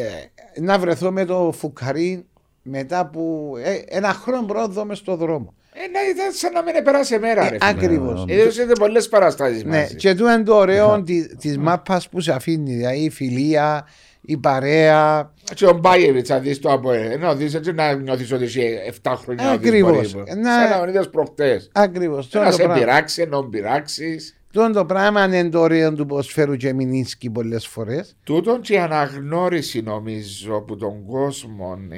να 0.62 0.80
βρεθώ 0.80 1.12
με 1.12 1.26
το 1.26 1.52
φουκαρί 1.58 2.26
μετά 2.62 3.06
που 3.06 3.54
ε, 3.64 3.98
ένα 3.98 4.14
χρόνο 4.14 4.46
πρώτο 4.46 4.86
μες 4.86 4.98
στο 4.98 5.16
δρόμο. 5.16 5.54
Ε, 5.84 5.88
ναι, 5.88 6.00
ήταν 6.14 6.32
σαν 6.32 6.52
να 6.52 6.64
μην 6.64 6.84
περάσει 6.84 7.20
μέρα, 7.20 7.42
Ε, 7.46 7.50
ρε 7.50 7.58
φίλε. 7.60 7.70
ακριβώς. 7.70 8.26
Ναι, 8.26 8.34
Είδατε 8.34 8.74
πολλές 8.80 9.10
παραστάσεις 9.10 9.64
Ναι, 9.64 9.78
μαζί. 9.80 9.96
και 9.96 10.16
τούτο 10.16 10.32
είναι 10.34 10.44
το 10.44 10.56
ωραίο 10.56 11.04
τη 11.04 11.36
της 11.36 11.58
μάπας 11.58 12.10
που 12.10 12.20
σε 12.20 12.32
αφήνει. 12.32 12.74
Δηλαδή 12.76 12.98
η 13.04 13.10
φιλία, 13.10 13.88
η 14.22 14.38
παρέα. 14.38 15.34
Και 15.54 15.66
ο 15.66 15.74
Μπάιεβιτς, 15.74 16.30
αν 16.30 16.42
δεις 16.42 16.60
το 16.60 16.72
από 16.72 16.92
ενώ 16.92 17.36
δεις 17.36 17.54
έτσι 17.54 17.72
να 17.74 17.94
νιώθεις 17.94 18.32
ότι 18.32 18.44
είσαι 18.44 18.62
7 19.04 19.16
χρόνια 19.16 19.44
να 19.44 19.58
δεις 19.58 19.68
Ακριβώς. 19.70 20.14
μπορεί. 20.14 20.34
Ναι. 20.36 20.44
Σαν 20.52 20.70
να 20.70 20.80
τον 20.80 20.90
είδες 20.90 21.10
προχτές. 21.10 21.70
Ακριβώς. 21.74 22.30
Να 22.34 22.52
σε 22.52 22.68
πειράξεις, 22.68 23.18
ενώ 23.24 23.42
πειράξεις. 23.42 24.32
Τούτο 24.54 24.72
το 24.72 24.86
πράγμα 24.86 25.24
είναι 25.24 25.50
το 25.50 25.60
ωραίο 25.60 25.94
του 25.94 26.06
ποσφαίρου 26.06 26.56
και 26.56 26.74
μηνίσκει 26.74 27.30
πολλές 27.30 27.68
φορές. 27.68 28.16
Τούτον 28.24 28.62
και 28.62 28.74
η 28.74 28.78
αναγνώριση 28.78 29.82
νομίζω 29.82 30.62
που 30.62 30.76
τον 30.76 31.06
κόσμο. 31.06 31.78
ε, 31.90 31.98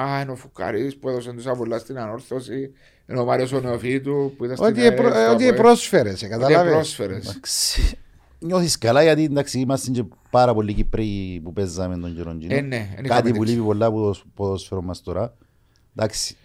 Α, 0.00 0.20
είναι 0.20 0.32
ο 0.32 0.36
Φουκαρής 0.36 0.96
που 0.96 1.08
έδωσε 1.08 1.32
τους 1.32 1.44
πολλά 1.56 1.78
στην 1.78 1.98
ανόρθωση. 1.98 2.70
Είναι 3.08 3.18
ο 3.20 3.24
Μάριος 3.24 3.52
ο 3.52 3.60
Νεοφύτου 3.60 4.32
που 4.36 4.44
ήταν 4.44 4.56
στην 4.56 4.68
Ότι, 4.68 4.84
επρο, 4.86 5.10
ΑΕΛ, 5.12 5.30
ότι 5.32 5.44
στο 5.44 5.54
πρόσφερες, 5.54 6.12
Ότι 6.22 6.28
καταλάβες. 6.28 6.72
πρόσφερες. 6.72 7.28
Εντάξει. 7.28 7.98
Νιώθεις 8.38 8.78
καλά 8.78 9.02
γιατί 9.02 9.24
εντάξει, 9.24 9.58
είμαστε 9.58 9.90
και 9.90 10.04
πάρα 10.30 10.54
πολλοί 10.54 10.72
Κύπροι 10.74 11.40
που 11.44 11.52
παίζαμε 11.52 11.96
τον 11.98 12.14
καιρό. 12.14 12.30
Ε, 12.48 12.60
ναι, 12.60 12.94
είναι 12.98 13.08
Κάτι 13.08 13.32
που 13.32 13.38
καμπίνix. 13.38 13.46
λείπει 13.46 13.60
πολλά 13.60 13.86
από 13.86 14.00
το 14.12 14.20
ποδόσφαιρο 14.34 14.82
μας 14.82 15.02
τώρα. 15.02 15.34
Εντάξει, 15.96 16.36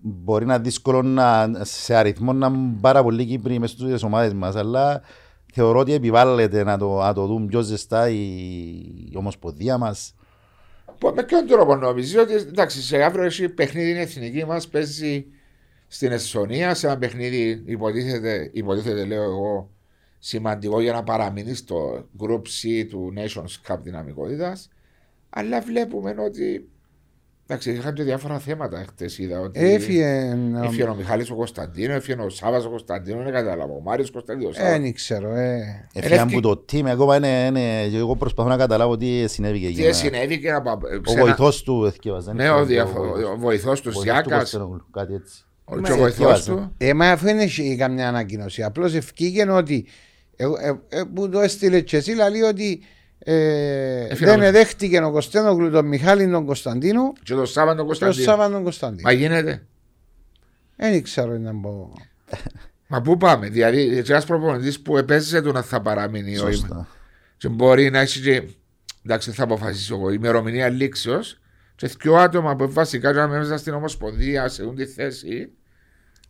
μπορεί 0.00 0.46
να 0.46 0.54
είναι 0.54 0.62
δύσκολο 0.62 1.02
να, 1.02 1.50
σε 1.62 1.94
αριθμό 1.94 2.32
να 2.32 2.46
είναι 2.46 2.76
πάρα 2.80 3.02
πολλοί 3.02 3.24
Κύπροι 3.24 3.58
μες 3.58 3.70
στις 3.70 4.02
ομάδες 4.02 4.32
μας, 4.32 4.56
αλλά 4.56 5.00
θεωρώ 5.52 5.78
ότι 5.78 5.92
επιβάλλεται 5.92 6.64
να 6.64 6.78
το, 6.78 6.96
να 6.98 7.12
το 7.14 7.26
δουν 7.26 7.46
πιο 7.46 7.60
ζεστά 7.60 8.08
η, 8.08 8.22
η 9.10 9.16
ομοσπονδία 9.16 9.78
μας. 9.78 10.14
Που 11.00 11.12
Με 11.14 11.22
ποιον 11.22 11.46
τρόπο 11.46 11.76
νομίζεις 11.76 12.16
ότι 12.16 12.32
εντάξει, 12.32 12.82
σε 12.82 13.02
αύριο 13.02 13.24
έχει 13.24 13.48
παιχνίδι 13.48 13.90
η 13.90 14.00
εθνική 14.00 14.44
μας 14.44 14.68
παίζει 14.68 15.26
στην 15.86 16.12
Εσθονία 16.12 16.74
σε 16.74 16.86
ένα 16.86 16.98
παιχνίδι 16.98 17.62
υποτίθεται, 17.66 18.50
υποτίθεται 18.52 19.04
λέω 19.04 19.22
εγώ 19.22 19.70
σημαντικό 20.18 20.80
για 20.80 20.92
να 20.92 21.02
παραμείνει 21.02 21.54
στο 21.54 22.08
Group 22.18 22.42
C 22.42 22.86
του 22.90 23.12
Nations 23.16 23.72
Cup 23.72 23.78
δυναμικότητας. 23.82 24.68
Αλλά 25.30 25.60
βλέπουμε 25.60 26.14
ότι 26.18 26.68
εντάξει, 27.50 27.70
είχαν 27.70 27.94
και 27.94 28.02
διάφορα 28.02 28.38
θέματα 28.38 28.84
χτες. 28.88 29.18
Είδα 29.18 29.40
ότι 29.40 29.60
Έφυγε. 29.60 30.36
έφυγε 30.64 30.82
ο 30.84 30.94
Μιχάλης 30.94 31.30
ο 31.30 31.34
Κωνσταντίνο, 31.34 31.92
έφυγε 31.92 32.20
ο 32.22 32.28
Σάβα 32.28 32.58
ο 32.58 32.68
Κωνσταντίνο, 32.68 33.22
δεν 33.22 33.32
κατάλαβα. 33.32 33.72
Ο 33.72 33.80
Μάριος 33.80 34.10
Κωνσταντίνος. 34.10 34.56
Δεν 34.56 34.92
ξέρω. 34.94 35.34
Ε. 35.34 35.88
Έφυγαν 35.92 36.18
Ελεύκη- 36.18 36.34
που 36.34 36.40
το 36.40 36.64
team, 36.72 36.84
ακόμα 36.86 37.16
είναι, 37.16 37.44
είναι, 37.46 37.88
και 37.90 37.96
εγώ 37.96 38.16
προσπαθώ 38.16 38.48
να 38.48 38.56
καταλάβω 38.56 38.96
τι 38.96 39.28
συνέβη 39.28 39.60
και 39.60 39.66
Τι 39.66 39.84
εκεί. 39.84 39.92
συνέβη 39.96 40.38
και 40.40 40.50
να 40.50 40.62
πα- 40.62 40.72
Ο 41.06 41.08
σε 41.10 41.12
ένα- 41.14 41.22
βοηθός 41.24 41.62
του 41.62 41.84
εθιέβαζε. 41.84 42.32
Ναι, 42.32 42.50
ο, 42.50 42.64
διαφο- 42.64 43.32
ο 43.34 43.36
βοηθός 43.38 43.80
του 43.80 43.92
Σιάκας, 43.92 44.56
Κάτι 44.90 45.14
έτσι. 45.14 45.44
ο 45.64 45.74
Μα 45.76 45.82
και 45.82 45.92
ο 45.92 45.96
βοηθός 45.96 46.08
εθιέβαζε. 46.12 46.50
του. 46.50 46.74
Ε, 46.78 46.94
μα 46.94 47.10
αφού 47.10 47.24
δεν 47.24 47.38
έχει 47.38 47.76
καμιά 47.76 48.08
ανακοίνωση. 48.08 48.62
Απλώς 48.62 48.94
ευκήγε 48.94 49.50
ότι. 49.50 49.86
Ε, 50.36 50.44
ε, 50.44 50.98
ε, 50.98 51.02
που 51.14 51.28
το 51.28 51.40
έστειλε 51.40 51.80
και 51.80 51.96
εσύ, 51.96 52.12
λέει 52.14 52.40
ότι 52.40 52.82
ε, 53.24 54.04
Έφυγε 54.04 54.30
δεν 54.30 54.42
ο- 54.48 54.50
δέχτηκε 54.50 55.02
ο 55.02 55.10
Κωστένογλου 55.10 55.70
τον 55.70 55.86
Μιχάλη 55.86 56.30
τον 56.30 56.46
Κωνσταντίνο 56.46 57.12
Και 57.22 57.34
το 57.34 57.46
Σάββατο 57.46 57.76
τον 57.76 57.76
και 57.76 57.82
ο 57.82 57.84
Κωνσταντίνο. 57.84 58.24
Σάββαν 58.24 58.52
τον 58.52 58.62
Κωνσταντίνο. 58.62 59.02
Μα 59.08 59.12
γίνεται. 59.12 59.66
Δεν 60.76 61.02
ξέρω 61.02 61.38
να 61.38 61.54
πω. 61.54 61.92
Μα 62.86 63.02
πού 63.02 63.16
πάμε, 63.16 63.48
δηλαδή 63.48 63.96
ένας 64.08 64.24
προπονητής 64.24 64.80
που 64.80 64.96
επέζησε 64.96 65.42
του 65.42 65.52
να 65.52 65.62
θα 65.62 65.80
παραμείνει 65.80 66.36
ο 66.38 66.40
Σωστά. 66.40 66.66
είμαι. 66.72 66.86
Και 67.36 67.48
μπορεί 67.48 67.90
να 67.90 67.98
έχει 68.00 68.20
και. 68.20 68.42
Εντάξει, 69.04 69.30
θα 69.30 69.42
αποφασίσω 69.42 69.94
εγώ. 69.94 70.10
Ημερομηνία 70.10 70.68
λήξεως 70.68 71.40
και 71.76 71.90
δύο 72.02 72.14
άτομα 72.16 72.56
που 72.56 72.70
βασικά 72.72 73.12
να 73.12 73.28
μέσα 73.28 73.56
στην 73.56 73.74
Ομοσπονδία 73.74 74.48
σε 74.48 74.62
αυτή 74.62 74.74
τη 74.84 74.86
θέση. 74.92 75.52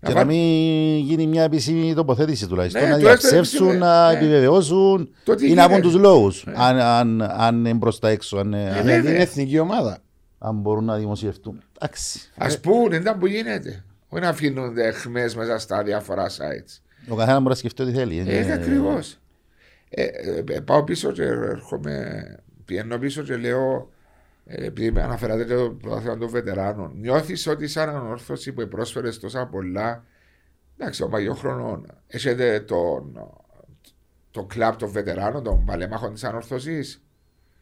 Και 0.01 0.09
να 0.09 0.15
βάλ- 0.15 0.27
μην 0.27 0.97
γίνει 0.99 1.27
μια 1.27 1.43
επίσημη 1.43 1.95
τοποθέτηση 1.95 2.47
τουλάχιστον. 2.47 2.83
Ναι, 2.83 2.89
να 2.89 2.97
τουλάχιστον 2.99 3.31
διαψεύσουν, 3.31 3.67
επίσημη, 3.67 3.85
να 3.85 4.11
ναι. 4.11 4.17
επιβεβαιώσουν 4.19 5.15
Το 5.25 5.35
τι 5.35 5.51
ή 5.51 5.55
να 5.55 5.63
πούν 5.63 5.71
γίνεται. 5.73 5.89
τους 5.89 6.01
λόγους. 6.01 6.47
Αν, 6.55 6.79
αν, 6.81 7.23
αν 7.23 7.57
είναι 7.59 7.75
μπροστά 7.75 8.09
έξω, 8.09 8.37
αν, 8.37 8.55
αν, 8.55 8.83
Δηλαδή 8.83 9.09
είναι 9.09 9.19
εθνική 9.19 9.59
ομάδα. 9.59 9.99
αν 10.39 10.55
μπορούν 10.61 10.85
να 10.85 10.97
δημοσιευτούν. 10.97 11.63
Εντάξει. 11.79 12.21
Α 12.37 12.47
πούμε, 12.63 12.97
ήταν 12.97 13.19
που 13.19 13.27
γίνεται. 13.27 13.85
Όχι 14.09 14.23
να 14.23 14.29
αφήνουν 14.29 14.79
εχμέ 14.79 15.31
μέσα 15.37 15.59
στα 15.59 15.83
διάφορα 15.83 16.29
sites. 16.29 16.81
Ο 17.09 17.15
καθένας 17.15 17.37
μπορεί 17.39 17.49
να 17.49 17.55
σκεφτεί 17.55 17.83
ό,τι 17.83 17.93
θέλει. 17.93 18.25
Ε, 18.27 18.39
Είναι- 18.39 18.53
ακριβώς. 18.53 19.17
Ε, 19.91 20.03
ε, 20.03 20.45
ε, 20.49 20.61
πάω 20.61 20.85
πίσω 20.85 21.13
και 21.13 21.23
έρχομαι. 21.23 22.23
Πηγαίνω 22.65 22.99
πίσω 22.99 23.23
και 23.23 23.37
λέω. 23.37 23.91
Ε, 24.53 24.65
επειδή 24.65 24.91
με 24.91 25.03
αναφέρατε 25.03 25.45
και 25.45 25.55
το 25.55 25.71
πρωτάθλημα 25.71 26.17
των 26.17 26.29
βετεράνων, 26.29 26.93
νιώθεις 26.97 27.47
ότι 27.47 27.69
σαν 27.69 27.89
ανόρθωση 27.89 28.53
που 28.53 28.69
πρόσφερε 28.69 29.11
τόσα 29.11 29.47
πολλά. 29.47 30.05
Εντάξει, 30.77 31.01
των 31.01 31.11
παλιών 31.11 31.37
χρονών. 31.37 31.87
Έχετε 32.07 32.61
τον, 32.61 33.31
το 34.31 34.45
κλαμπ 34.45 34.77
των 34.77 34.89
βετεράνων, 34.91 35.43
των 35.43 35.65
παλέμαχων 35.65 36.13
της 36.13 36.25
ανόρθωσης; 36.25 37.05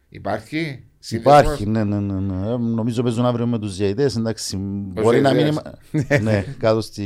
Υπάρχει; 0.09 0.83
Υπάρχει, 1.09 1.57
σύνδεσμος; 1.57 1.87
ναι, 1.87 1.97
ναι, 1.97 2.12
ναι, 2.14 2.21
ναι. 2.35 2.51
Ε, 2.53 2.57
Νομίζω 2.57 3.03
παίζουν 3.03 3.27
αύριο 3.27 3.47
με 3.47 3.59
τους 3.59 3.77
διαιτές, 3.77 4.16
εντάξει. 4.16 4.57
Μπορεί 4.61 5.21
να 5.21 5.33
μην 5.33 5.44
διαιτητές. 5.44 6.18
είναι... 6.18 6.18
ναι, 6.33 6.44
κάτω 6.59 6.81
στη... 6.81 7.05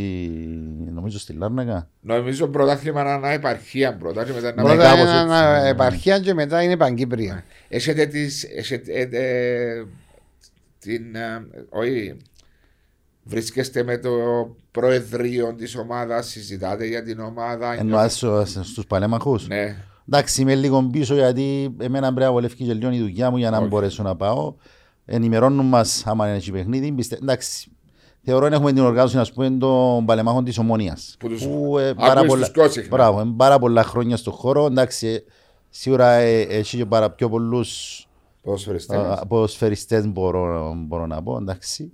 νομίζω 0.92 1.18
στη 1.18 1.32
Λάρνακα. 1.32 1.88
Νομίζω 2.00 2.48
πρωτάθλημα 2.48 3.02
να 3.02 3.12
είναι 3.14 3.32
επαρχία 3.32 3.96
πρώτα 3.96 4.24
και 4.24 4.32
μετά 4.32 4.54
να 4.54 4.62
Ναι, 4.62 4.68
Πρώτα 4.68 4.82
κάπως 4.82 5.00
είναι 5.00 5.10
έτσι, 5.10 5.22
ένα 5.24 5.52
ναι, 5.56 5.60
ναι. 5.62 5.68
επαρχία 5.68 6.18
και 6.20 6.34
μετά 6.34 6.62
είναι 6.62 6.76
Παγκύπρια. 6.76 7.44
Έχετε 7.68 8.06
τις, 8.06 8.44
έχετε, 8.44 8.92
ε, 8.92 9.08
ε, 9.12 9.84
την, 10.78 11.14
ε, 11.14 11.46
όχι, 11.68 12.16
βρίσκεστε 13.24 13.82
με 13.82 13.98
το 13.98 14.10
προεδρείο 14.70 15.54
της 15.54 15.76
ομάδας, 15.76 16.26
συζητάτε 16.28 16.86
για 16.86 17.02
την 17.02 17.20
ομάδα. 17.20 17.72
Εννοάς 17.78 18.16
στο- 18.16 18.44
στους 18.46 18.86
παλέμαχους; 18.86 19.48
Ναι, 19.48 19.76
Εντάξει, 20.08 20.42
είμαι 20.42 20.54
λίγο 20.54 20.82
πίσω 20.92 21.14
γιατί 21.14 21.74
εμένα 21.78 22.06
πρέπει 22.06 22.26
να 22.26 22.32
βολεύει 22.32 22.54
και 22.54 22.74
λίγο 22.74 22.90
η 22.90 22.98
δουλειά 23.00 23.30
μου 23.30 23.36
για 23.36 23.50
να 23.50 23.58
Όχι. 23.58 23.66
μπορέσω 23.68 24.02
να 24.02 24.16
πάω. 24.16 24.54
Ενημερώνουν 25.04 25.66
μας 25.66 26.06
άμα 26.06 26.26
είναι 26.28 26.36
έχει 26.36 26.50
παιχνίδι. 26.52 26.92
Πιστε... 26.92 27.18
Εντάξει, 27.22 27.70
θεωρώ 28.22 28.46
ότι 28.46 28.54
έχουμε 28.54 28.72
την 28.72 28.82
οργάνωση 28.82 29.18
ας 29.18 29.32
πούμε, 29.32 29.50
των 29.50 30.04
παλεμάχων 30.04 30.44
της 30.44 30.58
Ομονίας. 30.58 31.16
Που 31.18 31.28
τους- 31.28 31.46
Που, 31.46 31.78
ε, 31.78 31.88
Ακούεις 31.88 32.06
πάρα, 32.06 32.20
τους 32.20 32.28
πολλά... 32.28 32.50
πιο 32.50 32.68
συχνά. 32.68 32.96
Μπράβο, 32.96 33.20
ε, 33.20 33.32
πάρα 33.36 33.58
πολλά 33.58 33.82
χρόνια 33.82 34.16
στον 34.16 34.32
χώρο. 34.32 34.64
Εντάξει, 34.66 35.06
ε, 35.06 35.18
σίγουρα 35.70 36.10
ε, 36.12 36.40
έχει 36.40 36.76
και 36.76 36.86
πάρα 36.86 37.10
πιο 37.10 37.28
πολλούς 37.28 38.06
ποδοσφαιριστές. 38.42 38.96
α, 38.98 39.26
ποδοσφαιριστές 39.28 40.08
μπορώ, 40.08 40.74
μπορώ 40.76 41.06
να 41.06 41.22
πω. 41.22 41.36
Εντάξει. 41.36 41.92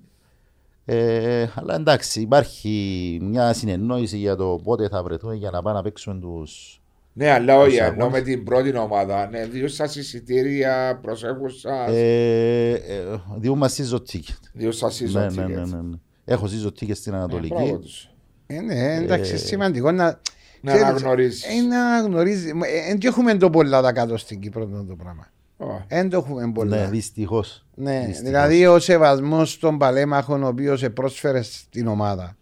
Ε, 0.84 1.46
αλλά 1.54 1.74
εντάξει, 1.74 2.20
υπάρχει 2.20 3.18
μια 3.22 3.52
συνεννόηση 3.52 4.18
για 4.18 4.36
το 4.36 4.60
πότε 4.64 4.88
θα 4.88 5.02
βρεθούμε 5.02 5.34
για 5.34 5.50
να 5.50 5.62
πάμε 5.62 5.76
να 5.76 5.82
παίξουμε 5.82 6.20
τους... 6.20 6.80
Ναι, 7.18 7.30
αλλά 7.30 7.56
όχι, 7.58 7.68
τους 7.68 7.78
ενώ 7.78 7.88
αγώνες. 8.04 8.12
με 8.12 8.20
την 8.20 8.44
πρώτη 8.44 8.76
ομάδα. 8.76 9.28
Ναι, 9.30 9.44
δύο 9.46 9.68
σας 9.68 9.96
εισιτήρια, 9.96 10.98
προσέχουν 11.02 11.50
σας, 11.50 11.88
Ε, 11.90 12.70
ε, 12.72 13.20
διούμε 13.38 13.58
μας 13.58 13.80
season 13.80 13.96
ticket. 14.12 14.40
δύο 14.52 14.72
σας 14.72 15.00
Ναι, 15.00 15.08
season 15.26 15.32
ναι, 15.34 15.42
ναι, 15.44 15.54
tickets. 15.54 15.68
ναι, 15.68 15.76
ναι. 15.82 15.96
Έχω 16.24 16.46
season 16.46 16.66
ticket 16.68 16.94
στην 16.94 17.12
Ε, 17.12 17.16
Ανατολική. 17.16 17.54
μπράβο 17.54 17.78
τους. 17.78 18.10
Ε, 18.46 18.60
ναι, 18.60 18.94
εντάξει, 18.94 19.38
σημαντικό 19.38 19.90
να. 19.90 20.20
Να 20.60 20.72
ξέρεις, 20.72 20.88
αναγνωρίσεις. 20.88 21.44
ε, 21.44 21.60
να 21.60 21.84
αναγνωρίζεις. 21.86 22.52
Δεν 22.88 22.98
έχουμε 23.02 23.34
το 23.36 23.50
πολλά 23.50 23.82
τα 23.82 23.92
κάτω 23.92 24.16
στην 24.16 24.40
Κύπρο 24.40 24.62
αυτό 24.62 24.84
το 24.84 24.94
πράγμα. 24.96 25.26
Ω, 25.56 25.84
Δεν 25.88 26.08
το 26.10 26.16
έχουμε 26.16 26.52
πολλά. 26.54 26.76
Ναι, 26.76 26.86
δυστυχώς. 26.86 27.66
Ναι, 27.74 28.10
δηλαδή 28.22 28.66
ο 28.66 28.78
σεβασμός 28.78 29.58
των 29.58 29.78
παλέμαχων 29.78 30.42
ο 30.42 30.46
οποίος 30.48 30.84
πρόσφερε 30.94 31.42
στην 31.42 31.86
ομάδα. 31.86 32.36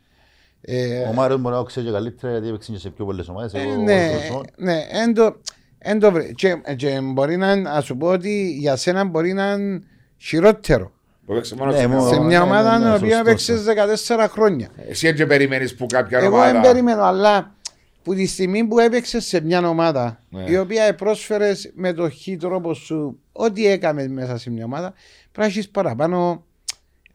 Ε, 0.69 1.03
Ο 1.09 1.13
Μάριος 1.13 1.41
μπορεί 1.41 1.55
να 1.55 1.61
το 1.61 1.67
ξέρει 1.67 1.87
και 1.87 1.93
καλύτερα 1.93 2.33
γιατί 2.33 2.49
έπαιξε 2.49 2.73
και 2.73 2.79
σε 2.79 2.91
πιο 2.91 3.05
πολλές 3.05 3.29
ομάδες. 3.29 3.53
ε, 3.55 3.59
Εγώ, 3.61 3.83
ναι, 3.83 4.11
όσο- 4.31 4.43
ναι, 4.57 4.87
εν 4.91 5.15
το, 5.15 5.37
εν 5.79 5.99
το 5.99 6.11
βρε- 6.13 6.33
και, 6.33 6.57
και 6.77 7.01
μπορεί 7.03 7.37
να, 7.37 7.57
να 7.57 7.81
σου 7.81 7.97
πω 7.97 8.07
ότι 8.07 8.51
για 8.59 8.77
σένα 8.77 9.05
μπορεί 9.05 9.33
να 9.33 9.53
είναι 9.53 9.83
χειρότερο. 10.19 10.91
που 11.27 11.33
έπαιξε 11.33 11.55
μόνο 11.57 11.71
Ναι, 11.71 11.77
σε 11.79 11.87
μια 11.87 11.97
μόνο- 11.97 12.09
σε 12.09 12.15
ομάδα. 12.15 12.29
μια 12.29 12.39
ναι, 12.39 12.45
ομάδα 12.45 12.79
ναι, 12.79 12.85
η 12.85 12.89
ναι, 12.89 12.95
οποία 12.95 13.37
σωστό, 13.39 13.71
έπαιξε 13.71 14.15
14 14.17 14.29
χρόνια. 14.29 14.69
Εσύ 14.89 15.13
δεν 15.13 15.27
περιμένεις 15.27 15.75
που 15.75 15.87
κάποια 15.87 16.19
Εγώ 16.19 16.37
ομάδα. 16.37 16.53
δεν 16.53 16.61
περιμένω, 16.61 17.03
αλλά 17.03 17.55
που 18.03 18.15
τη 18.15 18.27
στιγμή 18.27 18.65
που 18.65 18.79
έπαιξες 18.79 19.25
σε 19.25 19.41
μια 19.41 19.69
ομάδα 19.69 20.21
Ναι. 20.29 20.45
η 20.47 20.57
οποία 20.59 20.95
πρόσφερε 20.95 21.53
με 21.75 21.93
το 21.93 22.11
χ 22.11 22.39
τρόπο 22.41 22.75
σου 22.75 23.19
ό,τι 23.33 23.67
έκαμες 23.67 24.09
μέσα 24.09 24.39
σε 24.39 24.51
μια 24.51 24.65
ομάδα, 24.65 24.91
πρέπει 24.91 25.39
να 25.39 25.45
έχεις 25.45 25.69
παραπάνω 25.69 26.45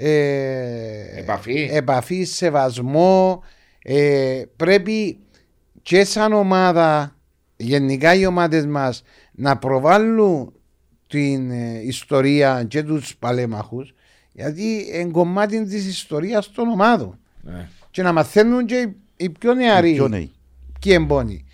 ε, 0.04 1.20
Επαφή. 1.20 1.70
επαφή, 1.72 2.24
σεβασμό. 2.24 3.44
Ε, 3.84 4.42
πρέπει 4.56 5.20
και 5.82 6.04
σαν 6.04 6.34
ομάδα, 6.34 7.16
γενικά 7.58 8.14
οι 8.16 8.26
ομάδες 8.26 8.66
μας 8.66 9.04
να 9.32 9.58
προβάλλουν 9.58 10.54
την 11.08 11.52
ε, 11.52 11.80
ιστορία 11.84 12.64
και 12.68 12.84
τους 12.84 13.16
παλέμαχους 13.18 13.94
γιατί 14.34 14.86
είναι 14.94 15.12
κομμάτι 15.12 15.66
της 15.66 15.88
ιστορίας 15.88 16.52
των 16.52 16.68
ομάδων 16.70 17.20
Ναι. 17.42 17.70
και 17.92 18.02
να 18.02 18.14
μαθαίνουν 18.14 18.66
και 18.66 18.76
οι- 18.76 18.96
οι 19.16 19.30
πιο 19.30 19.54
νεαροί 19.54 19.94
Πιο 19.94 20.08
νέοι. 20.08 20.32
και 20.80 20.94
εμπόνοι. 20.94 21.46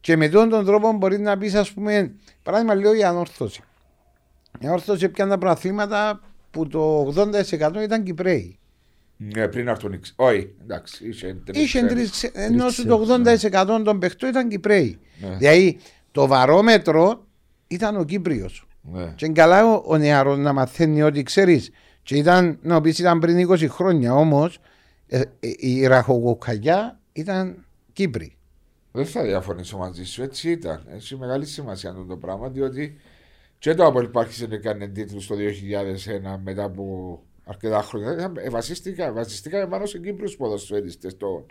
Και 0.00 0.16
με 0.16 0.28
τον 0.28 0.48
τον 0.48 0.64
τρόπο 0.64 0.92
μπορεί 0.92 1.18
να 1.18 1.38
πεις, 1.38 1.54
ας 1.54 1.70
πούμε, 1.72 2.12
παράδειγμα 2.42 2.74
λέω 2.74 2.94
η 2.94 3.04
ανόρθωση. 3.04 3.60
Η 4.60 4.66
ανόρθωση 4.66 5.08
πιάνε 5.08 5.30
τα 5.30 5.38
προαθλήματα 5.38 6.20
που 6.50 6.66
το 6.66 7.12
80% 7.16 7.82
ήταν 7.82 8.02
Κυπρέοι. 8.02 8.58
Ναι, 9.16 9.48
πριν 9.48 9.68
έρθουν. 9.68 9.92
οι 9.92 9.98
ξ- 9.98 10.12
Όχι, 10.20 10.54
εντάξει. 10.62 11.08
Είχε 11.08 11.34
τρεις 11.44 11.56
Είχε 11.62 11.66
ξένοι. 11.66 11.88
τρεις 11.88 12.10
ξε- 12.10 12.36
ενώ 12.36 12.68
σου 12.68 12.82
ξένους, 12.82 13.06
το 13.06 13.14
80% 13.14 13.82
των 13.84 13.98
παιχτών 13.98 14.28
ήταν 14.28 14.48
Κυπρέοι. 14.48 14.98
Ναι. 15.20 15.36
Δηλαδή 15.36 15.78
το 16.12 16.26
βαρόμετρο 16.26 17.26
ήταν 17.66 17.96
ο 17.96 18.04
Κύπριος. 18.04 18.66
Ναι. 18.82 19.12
Και 19.16 19.24
είναι 19.24 19.34
καλά 19.34 19.66
ο, 19.74 19.82
ο 19.86 19.96
νεαρός 19.96 20.38
να 20.38 20.52
μαθαίνει 20.52 21.02
ότι 21.02 21.22
ξέρεις. 21.22 21.70
Και 22.02 22.16
ήταν, 22.16 22.58
να 22.62 22.80
πεις 22.80 22.98
ήταν 22.98 23.18
πριν 23.18 23.48
20 23.50 23.66
χρόνια 23.68 24.14
όμως, 24.14 24.58
η 25.58 25.86
ραχοκοκαλιά 25.86 26.98
ήταν 27.12 27.64
Κύπροι. 27.92 28.36
Δεν 28.92 29.06
θα 29.06 29.22
διαφωνήσω 29.22 29.76
μαζί 29.78 30.04
σου, 30.04 30.22
έτσι 30.22 30.50
ήταν. 30.50 30.82
Έχει 30.94 31.16
μεγάλη 31.16 31.46
σημασία 31.46 31.90
αυτό 31.90 32.04
το 32.04 32.16
πράγμα, 32.16 32.48
διότι 32.48 32.96
και 33.60 33.74
το 33.74 33.86
Apple 33.94 34.20
Park 34.20 34.26
δεν 34.38 34.52
έκανε 34.52 34.86
τίτλου 34.86 35.26
το 35.26 35.34
2001 35.34 36.38
μετά 36.44 36.64
από 36.64 36.84
αρκετά 37.44 37.82
χρόνια. 37.82 38.32
Ε, 38.36 38.50
βασίστηκα, 38.50 39.12
βασιστήκαμε 39.12 39.66
πάνω 39.66 39.86
σε 39.86 39.98
Κύπρους 39.98 40.36
ποδοσφαίριστες, 40.36 41.16
τον 41.16 41.46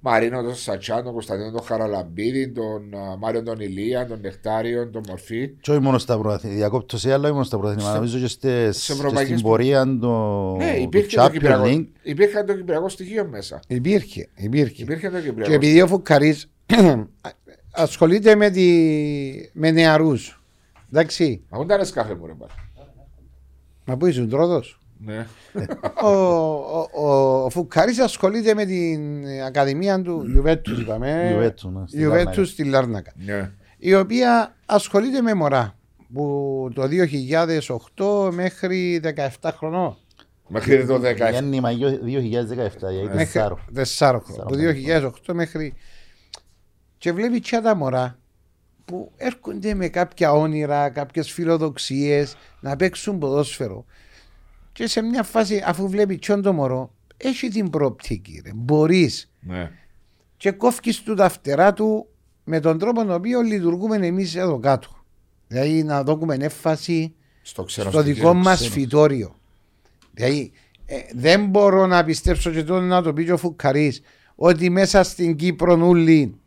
Μαρίνο, 0.00 0.42
τον 0.42 0.54
Σατσάν, 0.54 1.04
τον 1.04 1.12
Κωνσταντίνο, 1.12 1.50
τον 1.50 1.62
Χαραλαμπίδη, 1.62 2.48
τον 2.48 2.94
α, 2.94 3.16
Μάριο 3.16 3.42
τον 3.42 3.60
Ηλία, 3.60 4.06
τον 4.06 4.20
Νεκτάριο, 4.20 4.88
τον 4.90 5.02
Μορφή. 5.08 5.48
Και 5.60 5.70
όχι 5.70 5.80
μόνο 5.80 5.98
στα 5.98 6.18
πρωταθλήματα, 6.18 6.58
διακόπτω 6.58 6.98
σε 6.98 7.12
άλλα, 7.12 7.22
όχι 7.24 7.32
μόνο 7.32 7.44
στα 7.44 7.58
πρωταθλήματα. 7.58 7.94
Νομίζω 7.94 8.18
και 8.18 8.26
στις- 8.26 8.76
σε 8.76 8.92
και 8.92 8.98
ευρωπαϊκές 8.98 9.28
στην 9.32 9.42
που- 9.42 9.48
πορεία 9.48 9.98
το 10.00 10.54
Ναι, 10.58 10.72
το 10.74 10.80
υπήρχε 10.82 11.16
το, 11.16 11.22
Champions 11.24 11.30
κυπριακό, 11.32 11.64
League. 11.66 11.86
υπήρχε 12.02 12.42
το 12.44 12.54
κυπριακό 12.56 12.88
στοιχείο 12.88 13.26
μέσα. 13.26 13.60
Υπήρχε, 13.66 14.28
υπήρχε. 14.36 14.82
Υπήρχε 14.82 15.10
το 15.10 15.16
Και 15.20 15.22
κυπριακό 15.26 15.52
επειδή 15.54 15.80
ο 15.82 15.86
Φουκαρής 15.86 16.50
ασχολείται 17.72 18.34
με, 18.34 18.50
τη, 18.50 18.70
με 19.52 19.70
νεαρούς. 19.70 20.41
Εντάξει, 20.92 21.44
Μα 21.50 21.64
δεν 21.64 21.84
σκάφε 21.84 22.14
μου 22.14 22.26
ρε 22.26 22.32
μπα. 22.32 22.46
μα 23.84 23.96
πού 23.96 24.06
ήσουν 24.06 24.28
τρόδος; 24.28 24.80
Ναι. 24.98 25.26
ο, 26.02 26.08
ο, 26.08 26.88
ο, 26.94 27.44
ο 27.44 27.50
Φουκαρής 27.50 27.98
ασχολείται 27.98 28.54
με 28.54 28.64
την 28.64 29.24
Ακαδημία 29.46 30.02
του 30.02 30.24
Ιουβέτους, 30.34 30.80
είπαμε. 30.80 31.28
Ιουβέτους, 31.32 31.64
ναι, 31.72 31.86
στη 31.86 32.00
Ιουβέτους 32.00 32.26
Λάρνακα. 32.36 32.44
στη 32.50 32.64
Λάρνακα. 32.64 33.12
ναι. 33.16 33.50
Η 33.78 33.94
οποία 33.94 34.54
ασχολείται 34.66 35.20
με 35.20 35.34
μωρά 35.34 35.76
που 36.12 36.68
το 36.74 36.82
2008 37.96 38.30
μέχρι 38.32 39.00
17 39.40 39.50
χρονών. 39.56 39.96
Μέχρι 40.48 40.86
το 40.86 40.94
17. 40.94 41.30
Γέννημα 41.32 41.70
2017, 41.70 41.74
γιατί 42.02 43.16
Μέχρι 43.16 43.58
τεσσάρου. 43.72 44.18
4 44.18 44.20
χρόνια. 44.24 44.42
Από 44.42 44.54
2008 45.28 45.32
μέχρι. 45.34 45.74
Και 46.98 47.12
βλέπει 47.12 47.40
και 47.40 47.58
τα 47.62 47.74
μωρά 47.74 48.18
που 48.84 49.12
έρχονται 49.16 49.74
με 49.74 49.88
κάποια 49.88 50.32
όνειρα, 50.32 50.90
κάποιες 50.90 51.32
φιλοδοξίες 51.32 52.36
να 52.60 52.76
παίξουν 52.76 53.18
ποδόσφαιρο. 53.18 53.84
Και 54.72 54.86
σε 54.86 55.02
μια 55.02 55.22
φάση, 55.22 55.62
αφού 55.66 55.88
βλέπει 55.88 56.18
τσιόν 56.18 56.42
το 56.42 56.52
μωρό, 56.52 56.94
έχει 57.16 57.48
την 57.48 57.70
προοπτική. 57.70 58.42
Μπορείς 58.54 59.30
Ναι. 59.40 59.70
και 60.36 60.50
κόφει 60.50 61.02
του 61.04 61.14
τα 61.14 61.28
φτερά 61.28 61.72
του 61.72 62.06
με 62.44 62.60
τον 62.60 62.78
τρόπο 62.78 63.00
τον 63.00 63.12
οποίο 63.12 63.40
λειτουργούμε 63.40 64.06
εμείς 64.06 64.34
εδώ 64.34 64.58
κάτω. 64.58 64.88
Δηλαδή 65.46 65.82
να 65.82 66.02
δώσουμε 66.02 66.34
έμφαση 66.40 67.14
Στο 67.42 67.64
ξέρω 67.64 67.90
στο 67.90 68.02
δικό 68.02 68.34
μας 68.34 68.68
φυτόριο. 68.68 69.36
Δηλαδή 70.12 70.52
ε, 70.86 70.96
δεν 71.14 71.46
μπορώ 71.46 71.86
να 71.86 72.04
πιστέψω 72.04 72.50
και 72.50 72.62
τότε 72.62 72.84
να 72.84 73.02
το 73.02 73.12
πει 73.12 73.24
και 73.24 73.32
ο 73.32 73.36
Φουκαρής 73.36 74.02
ότι 74.34 74.70
μέσα 74.70 75.02
στην 75.02 75.36
Κύπρο 75.36 75.76
νουλή 75.76 76.40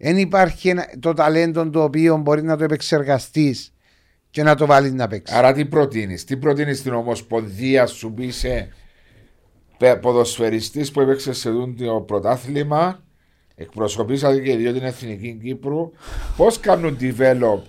δεν 0.00 0.16
υπάρχει 0.16 0.68
ένα- 0.68 0.90
το 1.00 1.12
ταλέντο 1.14 1.70
το 1.70 1.82
οποίο 1.82 2.16
μπορεί 2.16 2.42
να 2.42 2.56
το 2.56 2.64
επεξεργαστείς 2.64 3.72
και 4.30 4.42
να 4.42 4.54
το 4.54 4.66
βάλεις 4.66 4.92
να 4.92 5.08
παίξει. 5.08 5.34
Άρα 5.36 5.52
τι 5.52 5.64
προτείνεις, 5.64 6.24
τι 6.24 6.36
προτείνεις 6.36 6.78
στην 6.78 6.92
Ομοσπονδία 6.92 7.86
σου 7.86 8.12
που 8.12 8.22
είσαι 8.22 8.68
ποδοσφαιριστής 10.00 10.90
που 10.90 11.00
έπαιξες 11.00 11.38
σε 11.38 11.50
δουν 11.50 11.76
το 11.76 12.00
πρωτάθλημα, 12.00 13.02
εκπροσωπήσατε 13.54 14.40
και 14.40 14.50
οι 14.52 14.56
δύο 14.56 14.72
την 14.72 14.82
Εθνική 14.82 15.38
Κύπρου. 15.42 15.92
Πώς 16.36 16.60
κάνουν 16.60 16.96
develop, 17.00 17.60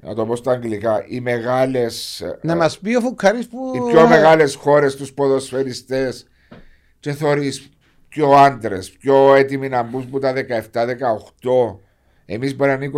να 0.00 0.14
το 0.14 0.26
πω 0.26 0.36
στα 0.36 0.52
αγγλικά, 0.52 1.04
οι 1.08 1.20
μεγάλες. 1.20 2.22
να 2.42 2.56
μας 2.56 2.78
πει 2.78 2.94
ο 2.94 3.00
Φουκαρής 3.00 3.48
που. 3.48 3.72
οι 3.74 3.92
πιο 3.92 4.08
μεγάλες 4.08 4.54
χώρες 4.54 4.96
τους 4.96 5.12
ποδοσφαιριστές 5.12 6.26
και 7.00 7.12
θεωρείς 7.12 7.68
πιο 8.10 8.30
άντρες, 8.30 8.90
πιο 8.90 9.34
έτοιμοι 9.34 9.68
να 9.68 9.82
μπουν 9.82 10.10
που 10.10 10.18
τα 10.18 10.32
17-18. 10.32 11.76
Εμείς 12.26 12.56
μπορεί 12.56 12.70
να 12.70 12.76
είναι 12.84 12.90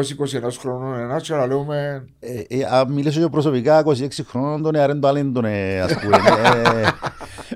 20-21 0.44 0.48
χρονών 0.60 0.98
ένα 1.00 1.20
και 1.20 1.32
να 1.34 1.46
λέμε. 1.46 2.04
Ε, 2.20 2.58
ε, 2.58 2.66
αν 2.70 2.92
μιλήσω 2.92 3.20
και 3.20 3.28
προσωπικά, 3.28 3.82
26 3.86 3.92
χρόνων 4.28 4.62
τον 4.62 4.74
εαρέν 4.74 5.00
το 5.00 5.08
αλέντον, 5.08 5.44
ε, 5.44 5.80
ας 5.80 5.92
πούμε. 5.98 6.16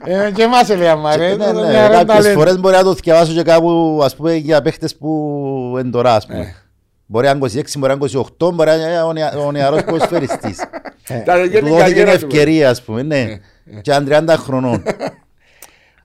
Ε, 0.05 0.27
Ε, 0.27 0.31
και 0.31 0.43
εμάς 0.43 0.69
λέει 0.77 0.89
άμα 0.89 1.17
ρε. 1.17 1.35
ναι, 1.37 1.45
το 1.53 1.61
ναι, 1.61 1.71
νεαρό 1.71 1.93
Κάποιες 1.95 2.17
ταλέντο. 2.17 2.39
φορές 2.39 2.59
μπορεί 2.61 2.77
να 2.77 2.83
το 2.83 2.93
διαβάσω 2.95 3.33
και 3.33 3.43
κάπου, 3.43 4.01
ας 4.05 4.17
πούμε, 4.17 4.35
για 4.35 4.63
παίχτες 4.63 4.97
που 4.97 5.75
εν 5.79 5.91
τώρα, 5.91 6.15
ας 6.15 6.27
πούμε. 6.27 6.55
Μπορεί 7.07 7.25
να 7.27 7.31
είναι 7.31 7.39
26, 7.39 7.79
μπορεί 7.79 7.95
να 7.99 8.07
είναι 8.07 8.23
28, 8.39 8.53
μπορεί 8.55 8.69
να 8.69 8.75
είναι 8.75 9.03
ο 9.03 9.13
νεα- 9.13 9.37
ο 9.47 9.53
νεαρός 9.53 9.85
ποδοσφαιριστής. 9.85 10.59
Τα 11.25 11.35
Του 11.41 11.45
γενικά 11.45 11.61
δόθηκε 11.77 11.85
την 11.87 11.95
γέρα 11.97 12.19
του. 12.19 12.27
ευκαιρία, 12.27 12.71
ας 12.71 12.83
πούμε, 12.83 13.03
ναι. 13.03 13.27
Και 13.81 13.93
αν 13.95 14.05
30 14.09 14.37
χρονών. 14.37 14.83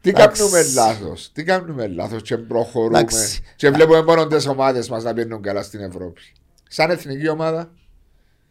Τι 0.02 0.10
Εντάξει. 0.10 0.42
κάνουμε 0.42 0.64
λάθος, 0.74 1.32
τι 1.34 1.44
κάνουμε 1.44 1.88
λάθος 1.88 2.22
και 2.22 2.38
προχωρούμε. 2.38 2.98
Εντάξει. 3.00 3.42
Και 3.56 3.70
βλέπουμε 3.70 4.02
μόνο 4.04 4.28
τις 4.28 4.48
ομάδες 4.48 4.90
μας 4.90 5.04
να 5.04 5.14
πηγαίνουν 5.14 5.42
καλά 5.42 5.64
στην 5.64 5.80
Ευρώπη. 5.80 6.22
Σαν 6.70 6.90
εθνική 6.90 7.30
ομάδα, 7.30 7.72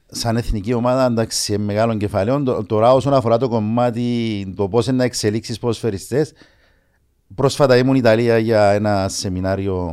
σαν 0.07 0.37
εθνική 0.37 0.73
ομάδα, 0.73 1.05
εντάξει, 1.05 1.55
είναι 1.55 1.65
μεγάλων 1.65 1.99
κεφαλαίων. 1.99 2.45
Το- 2.45 2.65
Τώρα, 2.65 2.93
όσον 2.93 3.15
αφορά 3.15 3.37
το 3.39 3.49
κομμάτι, 3.49 4.53
το 4.57 4.69
πώς 4.69 4.87
να 4.87 5.05
εξελίξεις 5.05 5.59
ποδοσφαιριστές, 5.59 6.33
πρόσφατα 7.35 7.77
ήμουν 7.77 7.95
Ιταλία 7.95 8.39
για 8.39 8.71
ένα 8.71 9.09
σεμινάριο 9.09 9.93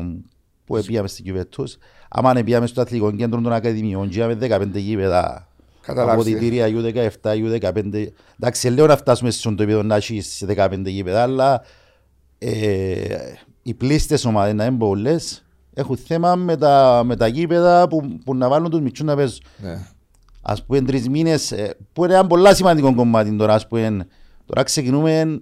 που 0.65 0.81
πήγαμε 0.85 1.07
στην 1.07 1.23
Κιουβετού. 1.25 1.63
Άμα 2.09 2.33
πήγαμε 2.33 2.67
στο 2.67 2.81
Αθλητικό 2.81 3.11
Κέντρο 3.11 3.41
των 3.41 3.53
Ακαδημιών, 3.53 4.09
και 4.09 4.17
είχαμε 4.19 4.33
15 4.33 4.79
γήπεδα. 4.79 5.46
Καταλάβεις. 5.87 6.13
Αποδητήρια 6.13 6.67
U17, 7.21 7.29
U15. 7.29 8.07
Εντάξει, 8.39 8.69
λέω 8.69 8.85
να 8.85 8.97
φτάσουμε 8.97 9.31
στον 9.31 9.55
το 9.55 9.63
επίπεδο 9.63 9.83
να 9.83 9.95
έχει 9.95 10.21
15 10.47 10.81
γήπεδα, 10.85 11.21
αλλά 11.21 11.61
ε, 12.37 12.53
οι 13.61 13.73
πλήστες 13.73 14.25
ομάδες 14.25 14.53
να 14.53 14.65
είναι 14.65 14.77
πολλές 14.77 15.45
έχουν 15.73 15.97
θέμα 15.97 16.35
με 16.35 16.57
τα, 16.57 17.01
με 17.05 17.15
τα 17.15 17.27
γήπεδα 17.27 17.87
που, 17.87 18.17
που 18.25 18.35
να 18.35 18.49
βάλουν 18.49 18.69
τους 18.69 18.81
μητσούς 18.81 19.05
να 19.05 19.15
παίζουν. 19.15 19.39
ναι. 19.57 19.87
Α 20.41 20.53
πούμε 20.65 20.81
τρεις 20.81 21.09
μήνες, 21.09 21.53
που 21.93 22.03
είναι 22.05 22.13
ένα 22.13 22.27
πολύ 22.27 22.55
σημαντικό 22.55 22.95
κομμάτι 22.95 23.35
τώρα. 23.35 23.53
Ας 23.53 23.67
πούμε, 23.67 24.07
τώρα 24.45 24.63
ξεκινούμε, 24.63 25.41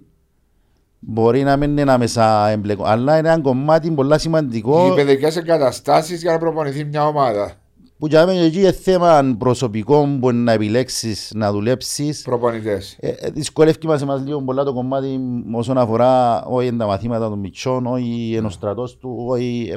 μπορεί 0.98 1.42
να 1.42 1.56
μην 1.56 1.76
είναι 1.76 1.92
άμεσα 1.92 2.48
εμπλεκό, 2.48 2.84
αλλά 2.84 3.18
είναι 3.18 3.28
ένα 3.28 3.40
κομμάτι 3.40 3.90
πολύ 3.90 4.20
σημαντικό. 4.20 4.88
γηπαιδικέ 4.88 5.38
εγκαταστάσεις 5.38 6.22
για 6.22 6.32
να 6.32 6.38
προπονηθεί 6.38 6.84
μια 6.84 7.06
ομάδα. 7.06 7.52
Που 7.98 8.06
για 8.06 8.26
μένα 8.26 8.40
εκεί 8.40 8.58
είναι 8.58 8.72
θέμα 8.72 9.34
προσωπικών 9.38 10.20
που 10.20 10.30
να 10.32 10.52
επιλέξεις 10.52 11.32
να 11.34 11.52
δουλέψεις. 11.52 12.22
Προπονητές. 12.22 12.96
Ε, 13.00 13.08
ε, 13.08 13.30
δυσκολεύει 13.30 13.86
μας 13.86 14.02
εμάς 14.02 14.20
λίγο 14.24 14.42
πολλά 14.42 14.64
το 14.64 14.72
κομμάτι 14.72 15.20
όσον 15.52 15.78
αφορά 15.78 16.44
όχι 16.44 16.76
τα 16.76 16.86
μαθήματα 16.86 17.28
των 17.28 17.38
μητσών, 17.38 17.86
όχι 17.86 18.34
ενός 18.36 18.52
στρατός 18.54 18.96
του, 18.98 19.24
όχι... 19.28 19.68
Ε, 19.72 19.76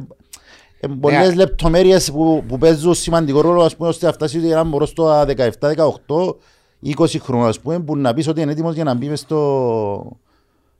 ε, 0.79 0.88
πολλές 0.99 1.27
Ναι. 1.27 1.36
λεπτομέρειες 1.36 2.12
που, 2.12 2.43
που 2.47 2.58
παίζουν 2.58 2.93
σημαντικό 2.93 3.41
ρόλο 3.41 3.62
ας 3.63 3.75
πούμε 3.75 3.89
ώστε 3.89 4.05
να 4.05 4.12
φτάσεις 4.12 4.43
ένα 4.51 4.63
μωρό 4.63 4.86
στο 4.86 5.21
17, 5.21 5.25
18, 5.60 6.36
20 6.97 7.19
χρόνια 7.19 7.47
ας 7.47 7.60
πούμε 7.60 7.79
που 7.79 7.97
να 7.97 8.13
πεις 8.13 8.27
ότι 8.27 8.41
είναι 8.41 8.51
έτοιμος 8.51 8.73
για 8.73 8.84
να 8.84 8.93
μπει 8.93 9.10
μες 9.10 9.19
στο... 9.19 10.17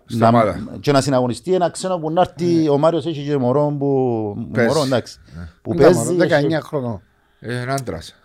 Στην 0.06 0.22
να, 0.22 0.28
ομάδα. 0.28 0.78
και 0.80 0.92
να 0.92 1.02
συναγωνιστεί 1.02 1.54
ένα 1.54 1.70
ξένο 1.70 1.98
που 1.98 2.12
να 2.12 2.22
έρθει 2.22 2.70
ο 2.70 2.78
Μάριος 2.78 3.06
έχει 3.06 3.24
και 3.26 3.38
μωρό 3.38 3.76
που, 3.80 4.48
Παίζει. 4.52 4.74
μωρό, 4.74 4.86
εντάξει, 4.86 5.20
που 5.62 5.74
Είναι 5.74 5.84
τα 5.84 5.94
μωρό, 5.94 6.14
παίζει 6.16 6.48
19 6.50 6.60
χρονών. 6.62 7.02
Ε, 7.40 7.62
είναι 7.62 7.74
άντρας. 7.74 8.16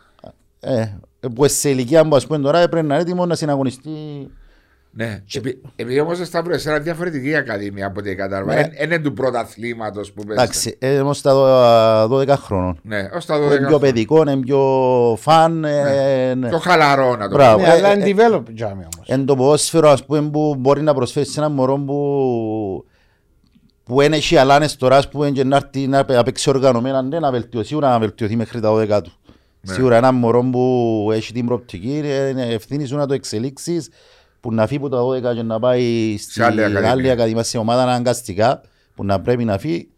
ε, 0.61 0.85
που 1.35 1.49
σε 1.49 1.71
ηλικία 1.71 2.09
που 2.09 2.17
ας 2.17 2.27
πούμε 2.27 2.39
τώρα 2.39 2.69
πρέπει 2.69 2.87
να 2.87 2.95
είναι 2.95 3.03
έτοιμο 3.03 3.27
να 3.27 3.35
συναγωνιστεί 3.35 3.91
Ναι. 4.97 5.23
Επει- 5.35 5.65
Επειδή 5.77 6.01
όμως 6.01 6.19
Σταύρο, 6.27 6.59
σε 6.59 6.69
ένα 6.71 6.79
διαφορετική 6.79 7.29
η 7.29 7.37
ακαδημία 7.37 7.87
από 7.87 8.01
ό,τι 8.01 8.15
κατάλαβα. 8.15 8.55
Ναι. 8.55 8.61
Δεν 8.63 8.73
είναι 8.91 8.99
του 8.99 9.13
πρωταθλήματος 9.13 10.13
που 10.13 10.23
παίζει. 10.25 10.43
Εντάξει, 10.43 10.77
ε, 10.81 10.99
όμως 11.01 11.19
στα 11.19 11.35
δω- 11.35 12.07
12 12.09 12.37
χρόνων. 12.37 12.79
Ναι, 12.83 13.09
ως 13.15 13.27
τα 13.27 13.37
Είναι 13.37 13.45
12 13.45 13.49
πιο 13.59 13.67
χρόνια. 13.67 13.79
παιδικό, 13.79 14.21
είναι 14.21 14.37
πιο 14.37 14.61
φαν. 15.21 15.65
ε, 15.65 16.35
ναι. 16.35 16.49
Πιο 16.49 16.59
χαλαρό 16.59 17.17
να 17.17 17.29
το 17.29 17.35
Μπράβο. 17.37 17.57
πω. 17.57 17.63
Ναι, 17.63 17.73
αλλά 17.73 17.89
ε, 17.89 17.93
είναι 17.93 18.05
develop 18.05 18.43
τζάμι 18.55 18.73
όμως. 18.95 19.07
Εν 19.09 19.25
το 19.25 19.37
ποδόσφαιρο, 19.37 19.89
ας 19.91 20.05
πούμε, 20.05 20.31
που 20.31 20.55
μπορεί 20.59 20.83
να 20.83 20.95
προσφέρεις 20.95 21.33
σε 21.33 21.41
έναν 21.41 21.53
μωρό 21.53 21.77
που 21.79 22.85
που 23.85 23.97
δεν 23.97 24.13
έχει 24.13 24.37
αλάνες 24.37 24.77
τώρα, 24.77 24.97
ας 24.97 25.09
πούμε, 25.09 25.31
και 25.31 25.45
να 25.45 25.57
έρθει 25.57 25.87
να 25.87 26.05
παι- 26.05 26.17
να 26.17 26.23
παίξει 26.23 26.49
οργανωμένα, 26.49 27.03
ναι, 27.03 27.19
να 27.19 27.31
βελτιωθεί, 27.31 27.67
σίγουρα 27.67 27.89
να 27.89 27.99
βελτιωθεί 27.99 28.37
μέχρι 28.37 28.61
τα 28.61 28.71
12 28.71 29.01
του. 29.03 29.13
Ναι. 29.61 29.73
Σίγουρα 29.75 29.97
έναν 29.97 30.15
μωρό 30.15 30.43
που 30.53 31.09
έχει 31.13 31.33
την 31.33 31.47
προοπτική, 31.47 32.01
ε, 32.05 32.29
είναι 32.29 32.47
ευθύνη 32.47 32.85
σου 32.87 32.97
να 32.97 33.07
το 33.07 33.15
εξελίξεις, 33.15 33.89
που 34.41 34.53
να 34.55 34.67
φύγει 34.67 34.77
από 34.85 34.89
τα 34.89 34.99
12 35.31 35.35
και 35.35 35.43
να 35.43 35.59
πάει 35.59 36.17
στη 36.19 36.43
άλλη 36.43 36.65
ακαδημία. 36.65 36.91
άλλη 36.91 37.11
ακαδημία, 37.11 37.43
σε 37.43 37.59
ομάδα 37.59 37.83
αναγκαστικά, 37.83 38.61
που 38.95 39.05
να 39.05 39.21
πρέπει 39.21 39.45
να 39.45 39.59
φύγει, 39.59 39.89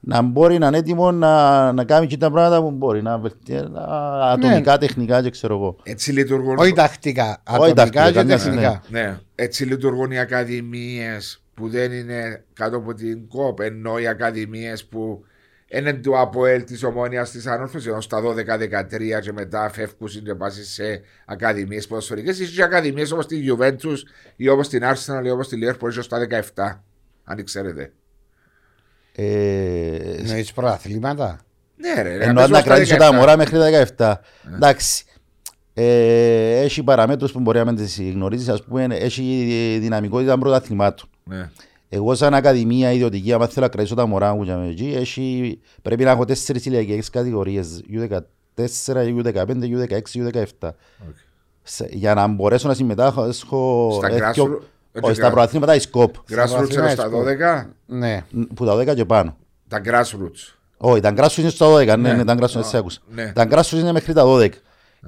να 0.00 0.22
μπορεί 0.22 0.58
να 0.58 0.66
είναι 0.66 0.76
έτοιμο 0.78 1.10
να, 1.12 1.72
να 1.72 1.84
κάνει 1.84 2.06
και 2.06 2.16
τα 2.16 2.30
πράγματα 2.30 2.60
που 2.62 2.70
μπορεί, 2.70 3.02
να 3.02 3.18
βελτιώσει 3.18 3.64
Ναι. 3.70 3.78
ατομικά, 4.22 4.78
τεχνικά 4.78 5.22
και 5.22 5.30
ξέρω 5.30 5.54
εγώ. 5.54 5.76
Έτσι 5.82 6.12
λειτουργούν. 6.12 6.56
Όχι 6.58 6.72
τακτικά, 6.72 7.40
ατομικά 7.44 7.74
τακτικά, 7.74 8.12
και 8.12 8.22
ναι, 8.22 8.36
τεχνικά. 8.36 8.82
Ναι, 8.88 9.18
έτσι 9.34 9.64
λειτουργούν 9.64 10.10
οι 10.10 10.18
ακαδημίες 10.18 11.41
που 11.62 11.68
δεν 11.68 11.92
είναι 11.92 12.44
κάτω 12.52 12.76
από 12.76 12.94
την 12.94 13.28
ΚΟΠ, 13.28 13.60
ενώ 13.60 13.98
οι 13.98 14.06
ακαδημίες 14.06 14.84
που 14.84 15.24
είναι 15.66 15.92
του 15.92 16.18
ΑΠΟΕΛ 16.18 16.64
της 16.64 16.82
Ομόνιας 16.82 17.30
της 17.30 17.46
Ανόρθωσης, 17.46 17.86
ενώ 17.88 18.00
στα 18.00 18.20
12-13 18.20 19.20
και 19.20 19.32
μετά 19.32 19.70
φεύγουν 19.70 20.24
και 20.24 20.34
πάνε 20.34 20.52
σε 20.52 21.02
ακαδημίες 21.26 21.86
ποδοσφαιρικές. 21.86 22.38
Ίσως 22.38 22.54
και 22.54 22.62
ακαδημίες 22.62 23.12
όπως 23.12 23.26
τη 23.26 23.44
Juventus 23.48 23.96
ή 24.36 24.48
όπως 24.48 24.68
την 24.68 24.82
Arsenal 24.84 25.24
ή 25.24 25.30
όπως 25.30 25.48
τη 25.48 25.58
Liverpool, 25.62 25.88
ίσως 25.88 26.04
στα 26.04 26.18
17. 26.54 26.82
Αν 27.24 27.44
ξέρετε. 27.44 27.92
Ε, 29.14 29.96
Εννοείς 30.16 30.52
προαθλήματα; 30.52 31.40
Ναι, 31.76 32.02
ρε. 32.02 32.12
Ενώ 32.12 32.34
παίζουν 32.34 32.52
να 32.52 32.58
στα 32.58 32.62
κρατήσω 32.62 32.94
17. 32.94 32.98
τα 32.98 33.12
μωρά 33.12 33.36
μέχρι 33.36 33.58
τα 33.58 33.70
17. 33.96 34.14
Ναι. 34.42 34.56
Εντάξει. 34.56 35.04
Ε, 35.74 36.60
έχει 36.60 36.82
παραμέτρους 36.82 37.32
που 37.32 37.40
μπορεί 37.40 37.58
να 37.58 37.64
μην 37.64 37.76
τις 37.76 38.00
γνωρίζεις, 38.00 38.48
ας 38.48 38.64
πούμε, 38.64 38.86
έχει 38.90 39.78
δυναμικότητα 39.80 40.38
πρωταθλημάτων. 40.38 41.08
Ναι. 41.24 41.50
Εγώ 41.88 42.14
σαν 42.14 42.34
ακαδημία 42.34 42.92
ιδιωτική, 42.92 43.32
άμα 43.32 43.46
θέλω 43.46 43.66
να 43.66 43.72
κρατήσω 43.72 43.94
τα 43.94 44.06
μωρά 44.06 44.34
μου 44.34 44.44
και 44.44 44.54
με 44.54 44.68
εκεί, 44.68 44.92
έχει, 44.96 45.58
πρέπει 45.82 46.04
να 46.04 46.10
έχω 46.10 46.24
τέσσερις 46.24 46.66
ηλιακές 46.66 47.10
κατηγορίες, 47.10 47.82
U14, 47.92 49.14
U15, 49.24 49.46
U16, 49.46 50.00
U17. 50.14 50.68
Σε- 51.62 51.88
Για 51.92 52.14
να 52.14 52.26
μπορέσω 52.26 52.68
να 52.68 52.74
συμμετάσχω 52.74 53.90
Στα 53.92 54.06
ε, 54.08 54.16
grassroots- 54.18 54.32
πιο- 54.32 54.44
όχι, 54.44 55.04
όχι, 55.04 55.14
στα 55.14 55.28
gra- 55.28 55.32
προαθλήματα 55.32 55.74
η 55.74 55.78
σκόπ, 55.78 56.14
Grassroots 56.30 56.72
είναι 56.72 56.90
στα 56.90 57.08
12. 57.08 57.66
Ναι. 57.86 58.24
που 58.54 58.64
τα 58.64 58.76
10 58.76 58.94
και 58.94 59.04
πάνω. 59.04 59.36
Τα 59.68 59.80
grassroots. 59.84 60.54
Όχι, 60.76 61.00
τα 61.00 61.10
γκράσους 61.10 61.38
είναι 61.38 61.50
στα 61.50 61.66
12, 61.66 61.84
ναι, 61.86 61.96
Ναι. 61.96 62.12
ναι, 62.12 62.24
τα 62.24 62.34
γκράσους 62.34 62.56
Α, 62.56 62.60
δεν 62.60 62.68
σε 62.70 62.76
άκουσα. 62.78 63.00
ναι. 63.14 63.32
Τα 63.32 63.44
γκράσους 63.44 63.80
είναι 63.80 63.92
μέχρι 63.92 64.12
τα 64.12 64.24
12. 64.24 64.48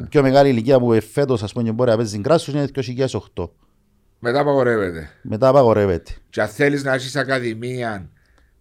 Η 0.00 0.04
πιο 0.08 0.22
μεγάλη 0.22 0.48
ηλικία 0.48 0.78
που 0.78 0.98
φέτος 1.12 1.42
ας 1.42 1.52
πούμε 1.52 1.64
και 1.64 1.72
μπορεί 1.72 1.90
να 1.90 1.96
παίζει 1.96 2.18
γκράσους 2.18 2.54
είναι 2.54 2.68
το 2.68 2.82
2008. 2.82 3.50
Μετά 4.24 4.40
απαγορεύεται. 4.40 5.10
Μετά 5.22 5.48
απαγορεύεται. 5.48 6.12
Και 6.30 6.40
αν 6.40 6.48
θέλεις 6.48 6.84
να 6.84 6.92
έχεις 6.94 7.16
ακαδημία 7.16 8.08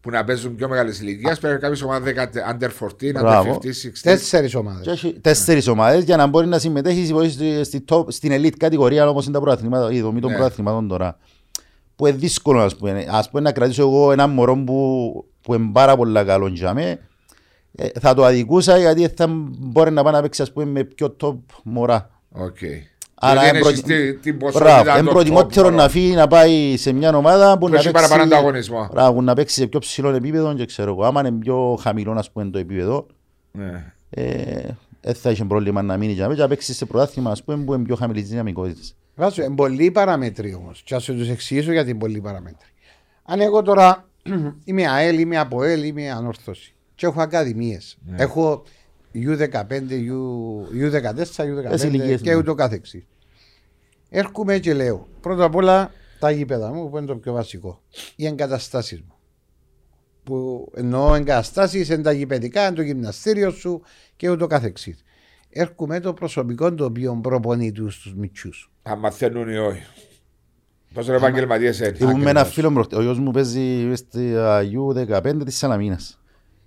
που 0.01 0.09
να 0.09 0.23
παίζουν 0.23 0.55
πιο 0.55 0.67
μεγάλες 0.69 0.99
ηλικίες, 0.99 1.39
πρέπει 1.39 1.59
κάποιο 1.61 1.85
ομάδα 1.85 2.05
10 2.05 2.13
under 2.53 2.69
14, 2.69 3.09
under 3.09 3.19
Μπράβο. 3.19 3.53
15, 3.53 3.83
16. 3.83 4.01
Τέσσερις 4.01 4.51
Και 4.51 4.57
ομάδες. 4.57 4.87
έχει 4.87 5.19
τέσσερις 5.21 5.67
ομάδες 5.67 6.03
για 6.03 6.17
να 6.17 6.27
μπορεί 6.27 6.47
να 6.47 6.59
συμμετέχεις 6.59 7.07
στη- 7.07 7.29
στη- 7.29 7.63
στη 7.63 7.85
top- 7.89 8.05
στην 8.11 8.31
elite 8.31 8.57
κατηγορία 8.57 9.09
όπως 9.09 9.23
είναι 9.25 9.33
τα 9.33 9.39
πρωταθλήματα, 9.39 9.91
η 9.91 10.01
δομή 10.01 10.19
των 10.19 10.29
Ναι. 10.31 10.35
πρωταθλημάτων 10.37 10.87
τώρα. 10.87 11.17
Που 11.95 12.07
είναι 12.07 12.17
δύσκολο 12.17 12.61
ας 12.61 12.75
πούμε. 12.75 13.05
Ας 13.09 13.29
πούμε 13.29 13.41
να 13.41 13.51
κρατήσω 13.51 13.81
εγώ 13.81 14.11
έναν 14.11 14.29
μωρό 14.29 14.55
που, 14.63 15.25
που 15.41 15.53
είναι 15.53 15.69
πάρα 15.73 15.95
πολύ 15.95 16.25
καλό 16.25 16.47
για 16.47 16.73
μέ, 16.73 16.99
ε, 17.75 17.87
θα 17.99 18.13
το 18.13 18.23
αδικούσα 18.25 18.77
γιατί 18.77 19.07
θα 19.15 19.25
μπορεί 19.59 19.91
να 19.91 20.03
πάει 20.03 20.13
να 20.13 20.21
παίξει 20.21 20.41
ας 20.41 20.51
πούμε 20.53 20.65
με 20.65 20.83
πιο 20.83 21.15
top 21.23 21.37
μωρά. 21.63 22.09
Οκ. 22.31 22.57
Άρα 23.25 23.41
Γιατί 23.41 23.57
είναι 23.57 23.67
έχεις 23.67 23.81
προτι- 23.81 24.13
τη- 24.13 24.17
την 24.19 24.35
Μπράβο, 24.35 24.59
ποσότητα 24.59 24.93
είναι 24.93 25.03
των 25.05 25.13
προτιμότερο 25.13 25.67
top 25.67 25.69
να 25.69 25.75
μωρών. 25.75 25.89
φύγει 25.89 26.13
να 26.13 26.27
πάει 26.27 26.77
σε 26.77 26.91
μια 26.93 27.15
ομάδα 27.17 27.53
που 27.53 27.59
Που 27.59 27.69
να 27.69 27.75
έχει 27.77 27.91
παίξει, 27.91 28.07
παραπάνω 28.09 28.35
ανταγωνισμό. 28.35 28.87
Μπράβο, 28.91 29.21
να 29.21 29.33
παίξει 29.33 29.59
σε 29.59 29.67
πιο 29.67 29.79
ψηλό 29.79 30.09
επίπεδο 30.09 30.53
και 30.53 30.65
ξέρω 30.65 30.89
εγώ. 30.91 31.03
Άμα 31.05 31.19
είναι 31.19 31.31
πιο 31.31 31.77
χαμηλό 31.81 32.11
ας 32.11 32.31
πούμε, 32.31 32.49
το 32.49 32.57
επίπεδο, 32.57 33.05
Ναι. 33.51 33.93
ε, 34.09 34.61
δεν 35.01 35.13
θα 35.15 35.29
έχει 35.29 35.45
πρόβλημα 35.45 35.81
να 35.81 35.97
μείνει 35.97 36.11
για 36.11 36.23
μένα 36.23 36.35
και 36.35 36.41
να 36.41 36.47
παίξει 36.47 36.73
σε 36.73 36.85
πρωτάθλημα 36.85 37.31
ας 37.31 37.43
πούμε, 37.43 37.63
που 37.63 37.73
είναι 37.73 37.83
πιο 37.83 37.95
χαμηλής 37.95 38.29
δυναμικότητας. 38.29 38.95
Βάζω, 39.15 39.43
είναι 39.43 39.55
πολλοί 39.55 39.91
παραμέτροι 39.91 40.53
όμως. 40.53 40.81
Και 40.85 40.95
ας 40.95 41.03
σου 41.03 41.15
τους 41.15 41.29
εξηγήσω 41.29 41.71
γιατί 41.71 41.89
είναι 41.89 41.99
πολλοί 41.99 42.21
παραμέτροι. 42.21 42.67
Αν 43.25 43.39
εγώ 43.39 43.61
τώρα 43.61 44.07
είμαι 44.65 44.87
ΑΕΛ, 44.87 45.19
είμαι 45.19 45.37
ΑΠΟΕΛ, 45.39 45.83
είμαι 45.83 46.11
ανόρθωση 46.11 46.73
και 46.95 47.05
έχω 47.05 47.21
ακαδημίες. 47.21 47.97
Έχω 48.15 48.63
U15, 49.15 49.89
U, 49.89 50.19
U14, 50.73 51.15
Τις 51.15 51.35
U15 51.37 51.83
ηλικίες, 51.83 52.21
και 52.21 52.29
ναι. 52.29 52.35
ούτω 52.35 52.55
καθεξής. 52.55 53.07
Έρχομαι 54.09 54.59
και 54.59 54.73
λέω 54.73 55.07
πρώτα 55.21 55.43
απ' 55.43 55.55
όλα 55.55 55.91
τα 56.19 56.31
γήπεδα 56.31 56.71
μου 56.71 56.89
που 56.89 56.97
είναι 56.97 57.05
το 57.05 57.15
πιο 57.15 57.33
βασικό. 57.33 57.81
Οι 58.15 58.25
εγκαταστάσεις 58.25 59.01
μου. 59.01 59.13
Που 60.23 60.67
εννοώ 60.75 61.15
εγκαταστάσεις, 61.15 61.89
είναι 61.89 62.01
τα 62.01 62.11
γηπαιδικά, 62.11 62.65
είναι 62.65 62.75
το 62.75 62.81
γυμναστήριο 62.81 63.51
σου 63.51 63.81
και 64.15 64.29
ούτω 64.29 64.47
καθεξής. 64.47 65.03
Έρχομαι 65.49 65.99
το 65.99 66.13
προσωπικό 66.13 66.73
το 66.73 66.85
οποίο 66.85 67.19
προπονεί 67.21 67.71
τους 67.71 68.13
μυτσού. 68.17 68.49
Αν 68.83 68.99
μαθαίνουν 68.99 69.49
ή 69.49 69.57
όχι. 69.57 69.83
Τόσο 70.93 71.13
επαγγελματίε 71.13 71.69
έτσι. 71.69 72.03
Ήμουν 72.03 72.21
με 72.21 72.29
ένα 72.29 72.39
ακριβώς. 72.39 72.53
φίλο 72.53 72.71
μου, 72.71 72.83
ο 72.93 73.01
γιος 73.01 73.19
μου 73.19 73.31
παίζει 73.31 73.95
στη 73.95 74.33
U15 74.95 75.41
της 75.45 75.57
Σαλαμίνας. 75.57 76.22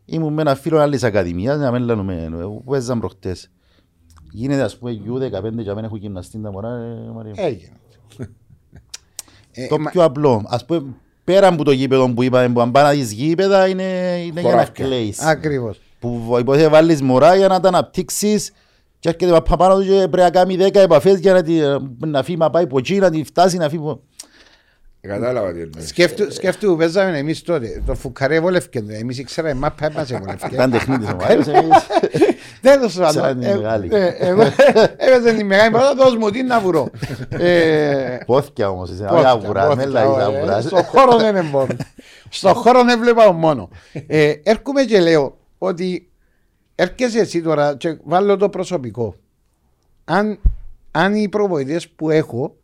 Ήμουν 0.07 0.33
με 0.33 0.41
ένα 0.41 0.55
φίλο 0.55 0.79
άλλης 0.79 1.03
ακαδημίας, 1.03 1.59
να 1.59 1.71
μην 1.71 1.83
λέμε, 1.83 2.29
που 2.43 2.65
παίζαν 2.65 2.99
προχτές. 3.01 3.51
Γίνεται 4.33 4.63
ας 4.63 4.79
πούμε 4.79 5.01
U15 5.09 5.63
για 5.63 5.75
μένα 5.75 5.87
έχουν 5.87 5.99
γυμναστεί 5.99 6.41
τα 6.43 6.51
μωρά, 6.53 6.69
ε, 6.69 7.11
Μαρία. 7.15 7.33
Έγινε. 7.37 7.73
Ε, 9.53 9.67
Το 9.67 9.79
μα- 9.79 9.91
πιο 9.91 10.05
απλό. 10.05 10.45
Ας 10.49 10.65
πούμε, 10.65 10.83
πέρα 11.25 11.47
από 11.49 11.65
το 11.65 11.71
γήπεδο 11.71 12.13
που 12.15 12.23
είπαμε, 12.23 12.49
που 12.53 12.61
αν 12.61 12.71
πάνε 12.71 12.89
να 12.89 12.95
δεις 12.95 13.13
γήπεδα, 13.13 13.69
είναι, 13.69 13.83
είναι 14.27 14.41
για 14.41 14.43
να 14.43 14.57
Χωράφια. 14.57 14.85
κλαίεις. 14.85 15.21
Ακριβώς. 15.21 15.81
Που 16.01 16.37
υποθέτει 16.41 16.69
βάλεις 16.71 17.03
μωρά 17.03 17.35
για 17.37 17.49
να 17.49 17.61
τα 17.61 17.69
αναπτύξεις 17.69 18.53
και 18.99 19.09
έρχεται 19.09 19.31
παπά 19.33 19.57
πάνω 19.57 19.75
του 19.79 19.83
και 19.85 19.89
πρέπει 20.11 20.17
να 20.17 20.31
κάνει 20.31 20.57
10 20.57 20.81
επαφές 20.81 21.19
για 21.19 21.33
να, 21.33 21.43
τη, 21.43 21.53
να 22.07 22.23
φύγει 22.23 22.37
να 22.39 22.51
πάει 22.51 22.63
από 22.65 22.79
εκεί, 22.79 22.99
να 22.99 23.11
τη 23.11 23.25
φτάσει, 23.25 23.57
να 23.57 23.69
φύγει 23.69 23.83
από... 23.83 24.01
Κατάλαβα 25.07 25.53
τι 25.53 25.61
εννοείς. 25.61 25.89
Σκέφτου, 25.89 26.33
σκέφτου 26.33 26.67
που 26.69 26.77
παίζαμε 26.77 27.19
εμείς 27.19 27.43
τότε. 27.43 27.83
Το 27.87 27.95
φουκαρέ 27.95 28.41
βολεύκε. 28.41 28.85
Εμείς 28.89 29.19
ήξερα 29.19 29.51
η 29.51 29.55
μάπα 29.55 29.91
μας 29.95 30.11
εβολεύκε. 30.11 30.49
Ήταν 30.55 30.71
τεχνίτης 30.71 31.09
ο 31.09 31.17
Μάριος, 31.17 31.47
εμείς. 31.47 31.87
Δεν 32.61 32.81
το 32.81 32.89
Σαν 32.89 33.39
τη 33.41 33.47
μεγάλη. 33.47 33.91
Έπαιζε 34.97 35.33
την 35.37 35.47
μεγάλη 35.47 35.71
πρώτα, 35.71 35.95
δώσ' 35.95 36.17
μου 36.17 36.31
τι 36.31 36.43
να 36.43 36.61
βουρώ. 36.61 36.91
Ε, 37.29 38.19
Πόθηκια 38.27 38.71
όμως, 38.71 38.91
είσαι, 38.91 39.03
πόθηκα, 39.05 39.33
όχι 39.33 39.45
αβουράς, 39.45 39.69
με 39.69 39.75
πόθηκα, 39.75 40.05
λάγεις 40.05 40.17
ε, 40.19 40.23
αβουράς. 40.23 40.65
Στον 40.65 40.83
χώρο 40.83 41.17
δεν 41.17 41.37
εμπόρω. 41.37 41.77
Στον 42.29 42.55
χώρο 42.55 42.85
δεν 42.85 43.01
βλέπα 43.01 43.33
μόνο. 43.33 43.69
Ε, 44.07 44.33
Έρχομαι 44.43 44.83
και 44.83 45.01
λέω 45.01 45.39
ότι 45.59 46.11
έρχεσαι 46.75 47.19
εσύ 47.19 47.43
τώρα 47.43 47.77
και 47.77 47.97
βάλω 48.05 48.37
το 48.37 48.49
προσωπικό. 48.49 49.15
Αν, 50.05 50.39
αν 50.91 51.15
οι 51.15 51.29
προπονητές 51.29 51.89
που 51.89 52.11
έχω 52.11 52.57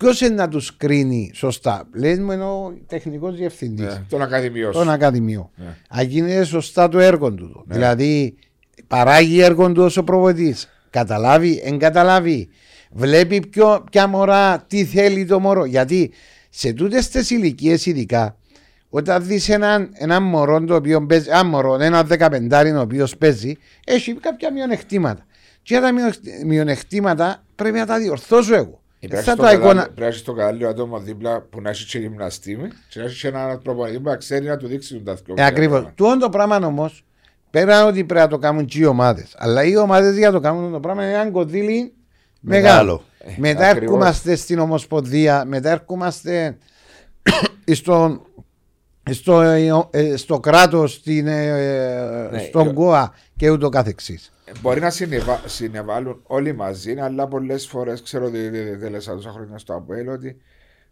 Ποιος 0.00 0.20
είναι 0.20 0.34
να 0.34 0.48
τους 0.48 0.76
κρίνει 0.76 1.30
σωστά; 1.34 1.88
Λες 1.94 2.18
μου 2.18 2.32
είναι 2.32 2.44
ο 2.44 2.74
τεχνικός 2.86 3.36
διευθυντής 3.36 3.86
Ναι, 3.86 4.02
Τον 4.08 4.22
ακαδημιός 4.22 4.74
των 4.76 4.84
σου. 4.84 4.90
Ακαδημιών. 4.90 5.50
Ναι. 5.56 5.76
Αν 5.88 6.06
γίνεται 6.06 6.44
σωστά 6.44 6.88
το 6.88 6.98
έργο 6.98 7.32
του. 7.32 7.64
Δηλαδή, 7.66 8.34
παράγει 8.86 9.40
έργο 9.40 9.72
του 9.72 9.82
ως 9.82 9.98
προβοτής. 10.04 10.68
Καταλάβει, 10.90 11.60
εγκαταλάβει. 11.64 12.48
Βλέπει 12.92 13.46
ποιο, 13.50 13.84
ποια 13.90 14.06
μωρά, 14.06 14.64
τι 14.68 14.84
θέλει 14.84 15.24
το 15.26 15.40
μωρό. 15.40 15.64
Γιατί 15.64 16.10
σε 16.50 16.72
τούτες 16.72 17.08
τις 17.08 17.30
ηλικίες, 17.30 17.86
ειδικά, 17.86 18.36
όταν 18.88 19.24
δεις 19.26 19.48
έναν, 19.48 19.88
έναν 19.92 20.22
μωρό 20.22 20.64
το 20.64 20.74
οποίο 20.74 21.06
παίζει, 21.06 21.28
ένα 21.28 21.44
μωρό, 21.44 21.74
ένα 21.80 22.02
δεκαπεντάρι 22.02 22.70
ο 22.70 22.80
οποίος 22.80 23.16
παίζει, 23.16 23.56
έχει 23.86 24.14
κάποια 24.14 24.52
μειονεκτήματα. 24.52 25.26
Και 25.62 25.78
τα 25.80 25.92
μειονεκ- 25.92 26.44
μειονεκτήματα 26.46 27.44
πρέπει 27.54 27.78
να 27.78 27.86
τα 27.86 27.98
διορθώσω 27.98 28.54
εγώ. 28.54 28.79
Πρέπει 29.08 29.14
Θα 29.14 29.32
στο 29.32 29.42
τα 29.42 29.48
καλά- 29.48 29.58
εικόνα... 29.64 29.82
πρέπει 29.82 30.00
να 30.00 30.06
έχεις 30.06 30.22
το 30.22 30.32
κατάλληλο 30.32 30.68
άτομο 30.68 30.98
δίπλα 30.98 31.40
που 31.40 31.60
να 31.60 31.70
έχει 31.70 31.86
και 31.86 31.98
γυμναστή 31.98 32.56
με 32.56 32.70
και 32.88 32.98
να 32.98 33.04
έχεις 33.04 33.20
και 33.20 33.28
έναν 33.28 33.62
προπονητή 33.62 34.00
που 34.00 34.08
να 34.08 34.16
ξέρει 34.16 34.46
να 34.46 34.56
του 34.56 34.66
δείξει 34.66 35.02
τα 35.04 35.14
δυο. 35.14 35.34
Ε, 35.36 35.44
Ακριβώς. 35.44 35.84
Του 35.94 36.16
το 36.20 36.28
πράγμα 36.28 36.56
όμως, 36.56 37.04
πέρα 37.50 37.86
ότι 37.86 38.04
πρέπει 38.04 38.20
να 38.24 38.28
το 38.28 38.38
κάνουν 38.38 38.64
και 38.64 38.78
οι 38.78 38.84
ομάδες, 38.84 39.34
αλλά 39.38 39.64
οι 39.64 39.76
ομάδες 39.76 40.16
για 40.16 40.26
να 40.26 40.32
το 40.32 40.40
κάνουν 40.40 40.72
το 40.72 40.80
πράγμα 40.80 41.02
είναι 41.04 41.12
ένα 41.12 41.30
κονδύλι 41.30 41.92
μεγάλο. 42.40 43.02
Μεγάλο. 43.24 43.38
μετά 43.40 43.68
ακριβώς. 43.68 43.82
έρχομαστε 43.82 44.34
στην 44.36 44.58
Ομοσπονδία, 44.58 45.44
μετά 45.46 45.70
έρχομαστε 45.70 46.58
στον 47.72 48.22
στο, 49.10 49.40
ε, 49.90 50.16
στο 50.16 50.40
κράτος, 50.40 50.92
στην, 50.92 51.26
ε, 51.26 52.28
Ναι, 52.30 52.38
στον 52.38 52.68
ε, 52.68 52.72
ΚΟΑ 52.72 53.14
και 53.36 53.50
ούτω 53.50 53.68
καθεξής. 53.68 54.32
Μπορεί 54.60 54.80
να 54.80 54.90
συνεβα... 54.90 55.40
συνεβάλλουν 55.46 56.20
όλοι 56.26 56.52
μαζί, 56.54 56.94
αλλά 57.00 57.28
πολλές 57.28 57.66
φορές 57.66 58.02
ξέρω 58.02 58.24
ότι 58.26 58.50
τέλεσα 58.80 59.14
τόσα 59.14 59.30
χρόνια 59.30 59.58
στο 59.58 59.74
ΑΠΟΕΛ 59.74 60.08
ότι 60.08 60.36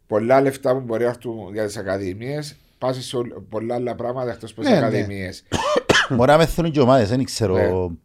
πολλά 0.06 0.40
λεφτά 0.40 0.72
που 0.74 0.80
μπορεί 0.80 1.02
να 1.02 1.08
έρθουν 1.08 1.52
για 1.52 1.66
τις 1.66 1.76
ακαδημίες 1.76 2.56
πάσει 2.78 3.02
σε 3.02 3.16
όλ- 3.16 3.32
πολλά 3.48 3.74
άλλα 3.74 3.94
πράγματα 3.94 4.30
εκτός 4.30 4.50
από 4.50 4.60
τις 4.60 4.70
Ναι, 4.70 4.76
ναι. 4.78 4.86
ακαδημίες. 4.86 5.42
Μπορεί 6.10 6.30
να 6.30 6.36
μεθούν 6.36 6.70
και 6.70 6.80
ομάδες, 6.80 7.08
δεν 7.08 7.24
ξέρω. 7.24 7.54
Ναι. 7.56 7.96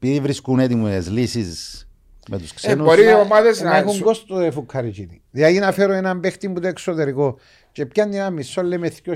Επειδή 0.00 0.20
βρίσκουν 0.20 0.58
έτοιμες 0.58 1.10
λύσεις 1.10 1.86
με 2.28 2.38
τους 2.38 2.54
ξένους. 2.54 2.86
μπορεί- 2.86 3.02
οι 3.02 3.12
ομάδες 3.14 3.60
να, 3.60 3.70
να 3.70 3.76
έχουν 3.76 3.92
σου- 3.92 4.04
κόστο 4.04 4.38
ε, 4.38 4.50
φουκαριτζίνη. 4.50 5.22
Δηλαδή 5.30 5.58
να 5.58 5.72
φέρω 5.72 5.92
έναν 5.92 6.20
παίχτη 6.20 6.48
που 6.48 6.60
το 6.60 6.66
εξωτερικό 6.68 7.38
και 7.72 7.86
πιάνει 7.86 8.16
ένα 8.16 8.30
μισό 8.30 8.62
λέμε 8.62 8.90
2.000 9.04 9.14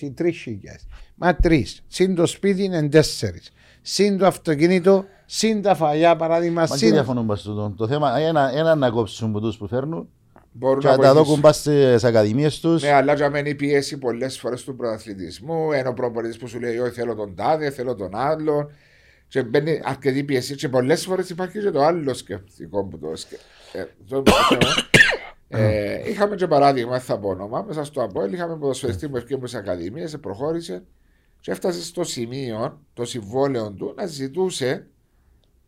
ή 0.00 0.14
3.000. 0.18 0.28
Μα 1.14 1.36
τρεις. 1.36 1.82
Συν 1.88 2.14
το 2.14 2.26
σπίτι 2.26 2.64
είναι 2.64 2.88
τέσσερις. 2.88 3.52
Συν 3.88 4.18
το 4.18 4.26
αυτοκίνητο, 4.26 5.04
συν 5.26 5.62
τα 5.62 5.74
φαγιά 5.74 6.16
παράδειγμα. 6.16 6.60
Μα 6.60 6.66
και 6.66 6.76
Συν... 6.76 6.92
διαφωνούν 6.92 7.26
πας 7.26 7.42
τούτο. 7.42 7.74
Το 7.76 7.86
θέμα 7.88 8.18
ένα, 8.18 8.50
ένα 8.54 8.74
να 8.74 8.90
κόψουν 8.90 9.28
από 9.28 9.40
τους 9.40 9.56
που 9.56 9.66
φέρνουν 9.66 10.08
Μπορούν 10.52 10.80
και 10.80 10.86
να 10.86 10.92
να 10.96 10.98
τα 10.98 11.02
βοηθήσουν. 11.02 11.26
δώκουν 11.26 11.42
πας 11.42 11.56
στις 11.56 12.04
ακαδημίες 12.04 12.60
τους. 12.60 12.82
Ναι, 12.82 12.92
αλλά 12.92 13.14
για 13.14 13.30
μένα 13.30 13.48
η 13.48 13.54
πίεση 13.54 13.98
πολλές 13.98 14.38
φορές 14.38 14.64
του 14.64 14.76
πρωταθλητισμού. 14.76 15.72
Ενώ 15.72 15.90
ο 15.90 15.92
προπονητής 15.92 16.38
που 16.38 16.48
σου 16.48 16.60
λέει: 16.60 16.78
Όχι, 16.78 16.92
θέλω 16.92 17.14
τον 17.14 17.34
τάδε, 17.34 17.70
θέλω 17.70 17.94
τον 17.94 18.14
άλλον. 18.14 18.70
Και 19.28 19.42
μπαίνει 19.42 19.80
αρκετή 19.84 20.24
πίεση. 20.24 20.54
Και 20.54 20.68
πολλές 20.68 21.04
φορές 21.04 21.30
υπάρχει 21.30 21.60
και 21.60 21.70
το 21.70 21.82
άλλο 21.82 22.14
σκεπτικό 22.14 22.84
που 22.84 22.98
το 22.98 23.12
σκέφτεται. 23.16 24.30
ε, 25.48 26.10
είχαμε 26.10 26.34
και 26.34 26.46
παράδειγμα, 26.46 26.90
δεν 26.90 27.00
θα 27.00 27.18
πω 27.18 27.28
όνομα, 27.28 27.64
μέσα 27.68 27.84
στο 27.84 28.02
Απόελ 28.02 28.32
είχαμε 28.32 28.56
ποδοσφαιριστή 28.56 29.08
που 29.08 29.16
ευκαιρία 29.16 29.46
στι 29.46 29.56
ακαδημίες, 29.56 30.18
προχώρησε 30.20 30.82
και 31.40 31.50
έφτασε 31.50 31.82
στο 31.82 32.04
σημείο 32.04 32.80
το 32.94 33.04
συμβόλαιο 33.04 33.70
του 33.72 33.94
να 33.96 34.06
ζητούσε 34.06 34.86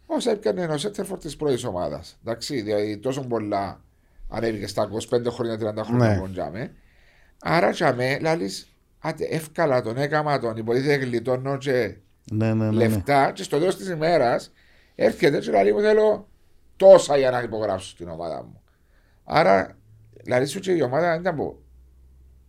όσα 0.07 0.31
έπιανε 0.31 0.63
ένα 0.63 0.77
σέντερφορ 0.79 1.19
της 1.19 1.37
πρώτης 1.37 1.65
ομάδας. 1.65 2.19
Εντάξει, 2.25 2.61
δηλαδή 2.61 2.99
τόσο 2.99 3.21
πολλά 3.27 3.81
ανέβηκε 4.29 4.67
στα 4.67 4.89
25 5.11 5.31
χρόνια, 5.31 5.57
30 5.59 5.85
χρόνια 5.85 6.09
Ναι. 6.15 6.21
που 6.21 6.31
τζάμε. 6.31 6.75
Άρα 7.43 7.71
τζάμε, 7.71 8.19
λάλης, 8.21 8.69
άντε, 8.99 9.25
εύκολα 9.25 9.83
τον 9.83 9.97
έκαμα 9.97 10.39
τον, 10.39 10.57
υποτίθεται 10.57 10.95
γλιτώνω 11.05 11.57
και 11.59 11.97
Ναι, 12.33 12.47
ναι, 12.47 12.53
ναι, 12.55 12.65
ναι. 12.71 12.73
λεφτά 12.77 13.33
και 13.33 13.43
στο 13.43 13.59
τέλος 13.59 13.77
της 13.77 13.89
ημέρας 13.89 14.53
έρχεται 14.95 15.39
και 15.39 15.51
λέει 15.51 15.73
μου 15.73 15.81
θέλω 15.81 16.29
τόσα 16.77 17.17
για 17.17 17.31
να 17.31 17.41
υπογράψω 17.43 17.89
στην 17.89 18.09
ομάδα 18.09 18.43
μου. 18.43 18.61
Άρα, 19.25 19.77
δηλαδή 20.23 20.47
σου 20.47 20.61
και 20.61 20.73
η 20.73 20.83
ομάδα 20.83 21.11
δεν 21.11 21.21
ήταν 21.21 21.37
που 21.37 21.63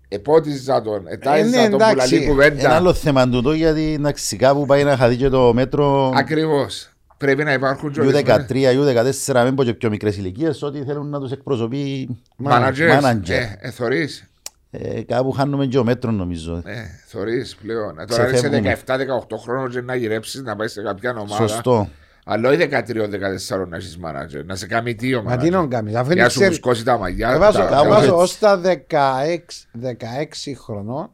επότιζα 0.09 0.81
τον, 0.81 1.07
ετάιζα 1.07 1.49
ναι, 1.49 1.69
τον 1.69 1.79
που 1.79 1.85
εντάξει. 1.89 2.13
λαλεί 2.13 2.27
κουβέντα. 2.27 2.59
Ένα 2.59 2.75
άλλο 2.75 2.93
θέμα 2.93 3.29
τούτο 3.29 3.53
γιατί 3.53 3.93
εντάξει 3.93 4.35
κάπου 4.35 4.65
πάει 4.65 4.83
να 4.83 4.97
χαθεί 4.97 5.15
και 5.15 5.29
το 5.29 5.53
μέτρο 5.53 6.11
Ακριβώς. 6.15 6.89
Πρέπει 7.17 7.43
να 7.43 7.53
υπάρχουν 7.53 7.91
και 7.91 8.01
U13, 8.01 8.05
ορισμένες 8.05 9.17
U14, 9.27 9.43
μην 9.43 9.55
πω 9.55 9.63
και 9.63 9.73
πιο 9.73 9.89
μικρές 9.89 10.17
ηλικίες 10.17 10.61
ότι 10.61 10.83
θέλουν 10.83 11.09
να 11.09 11.19
τους 11.19 11.31
εκπροσωπεί 11.31 12.07
managers. 12.45 13.01
manager. 13.03 13.29
Ε, 13.29 13.55
ε, 13.59 13.69
θωρείς. 13.71 14.29
Ε, 14.71 15.01
κάπου 15.01 15.31
χάνουμε 15.31 15.65
και 15.65 15.77
ο 15.77 15.83
μέτρο 15.83 16.11
νομίζω. 16.11 16.61
Ε, 16.65 16.73
θωρείς 17.07 17.55
πλέον. 17.55 17.99
Ε, 17.99 18.05
Τώρα 18.05 18.23
είσαι 18.23 18.33
Ξεφεύγουμε. 18.33 18.77
17-18 18.85 19.37
χρόνων 19.37 19.69
και 19.69 19.81
να 19.81 19.95
γυρέψεις 19.95 20.41
να 20.41 20.55
πάει 20.55 20.67
σε 20.67 20.81
κάποια 20.81 21.11
ομάδα. 21.11 21.47
Σωστό. 21.47 21.89
Αλλά 22.31 22.49
όχι 22.49 22.57
13-14 22.71 23.67
να 23.67 23.75
έχεις 23.77 23.99
manager. 24.05 24.45
Να 24.45 24.55
σε 24.55 24.67
κάνει 24.67 24.95
τι 24.95 25.15
ο 25.15 25.23
Μα 25.23 25.37
τι 25.37 25.49
να 25.49 25.61
manager. 25.63 25.69
κάνεις, 25.69 25.95
αφού 25.95 26.07
δεν 26.07 26.15
Για 26.15 26.23
να 26.23 26.29
σου 26.29 26.35
ξέρει. 26.39 26.53
φουσκώσει 26.53 26.83
τα 26.83 26.97
μαγιά. 26.97 27.29
Εβάζω, 27.29 27.59
τα- 27.59 27.65
κάπου 27.65 27.85
εβάζω 27.85 27.99
έτσι. 28.01 28.09
ως 28.15 28.39
τα 28.39 28.57
16, 28.57 29.67
16 29.81 30.53
χρονών, 30.55 31.11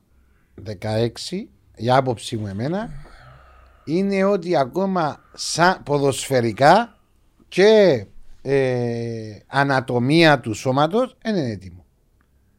16, 0.56 1.48
η 1.76 1.90
άποψη 1.92 2.38
μου 2.38 2.48
εμένα, 2.48 2.90
είναι 3.84 4.24
ότι 4.24 4.58
ακόμα 4.58 5.22
σαν 5.34 5.84
ποδοσφαιρικά 5.84 6.98
και 7.48 8.06
ε, 8.42 9.38
ανατομία 9.48 10.40
του 10.40 10.54
σώματος 10.54 11.18
δεν 11.24 11.36
είναι 11.36 11.52
έτοιμο. 11.52 11.86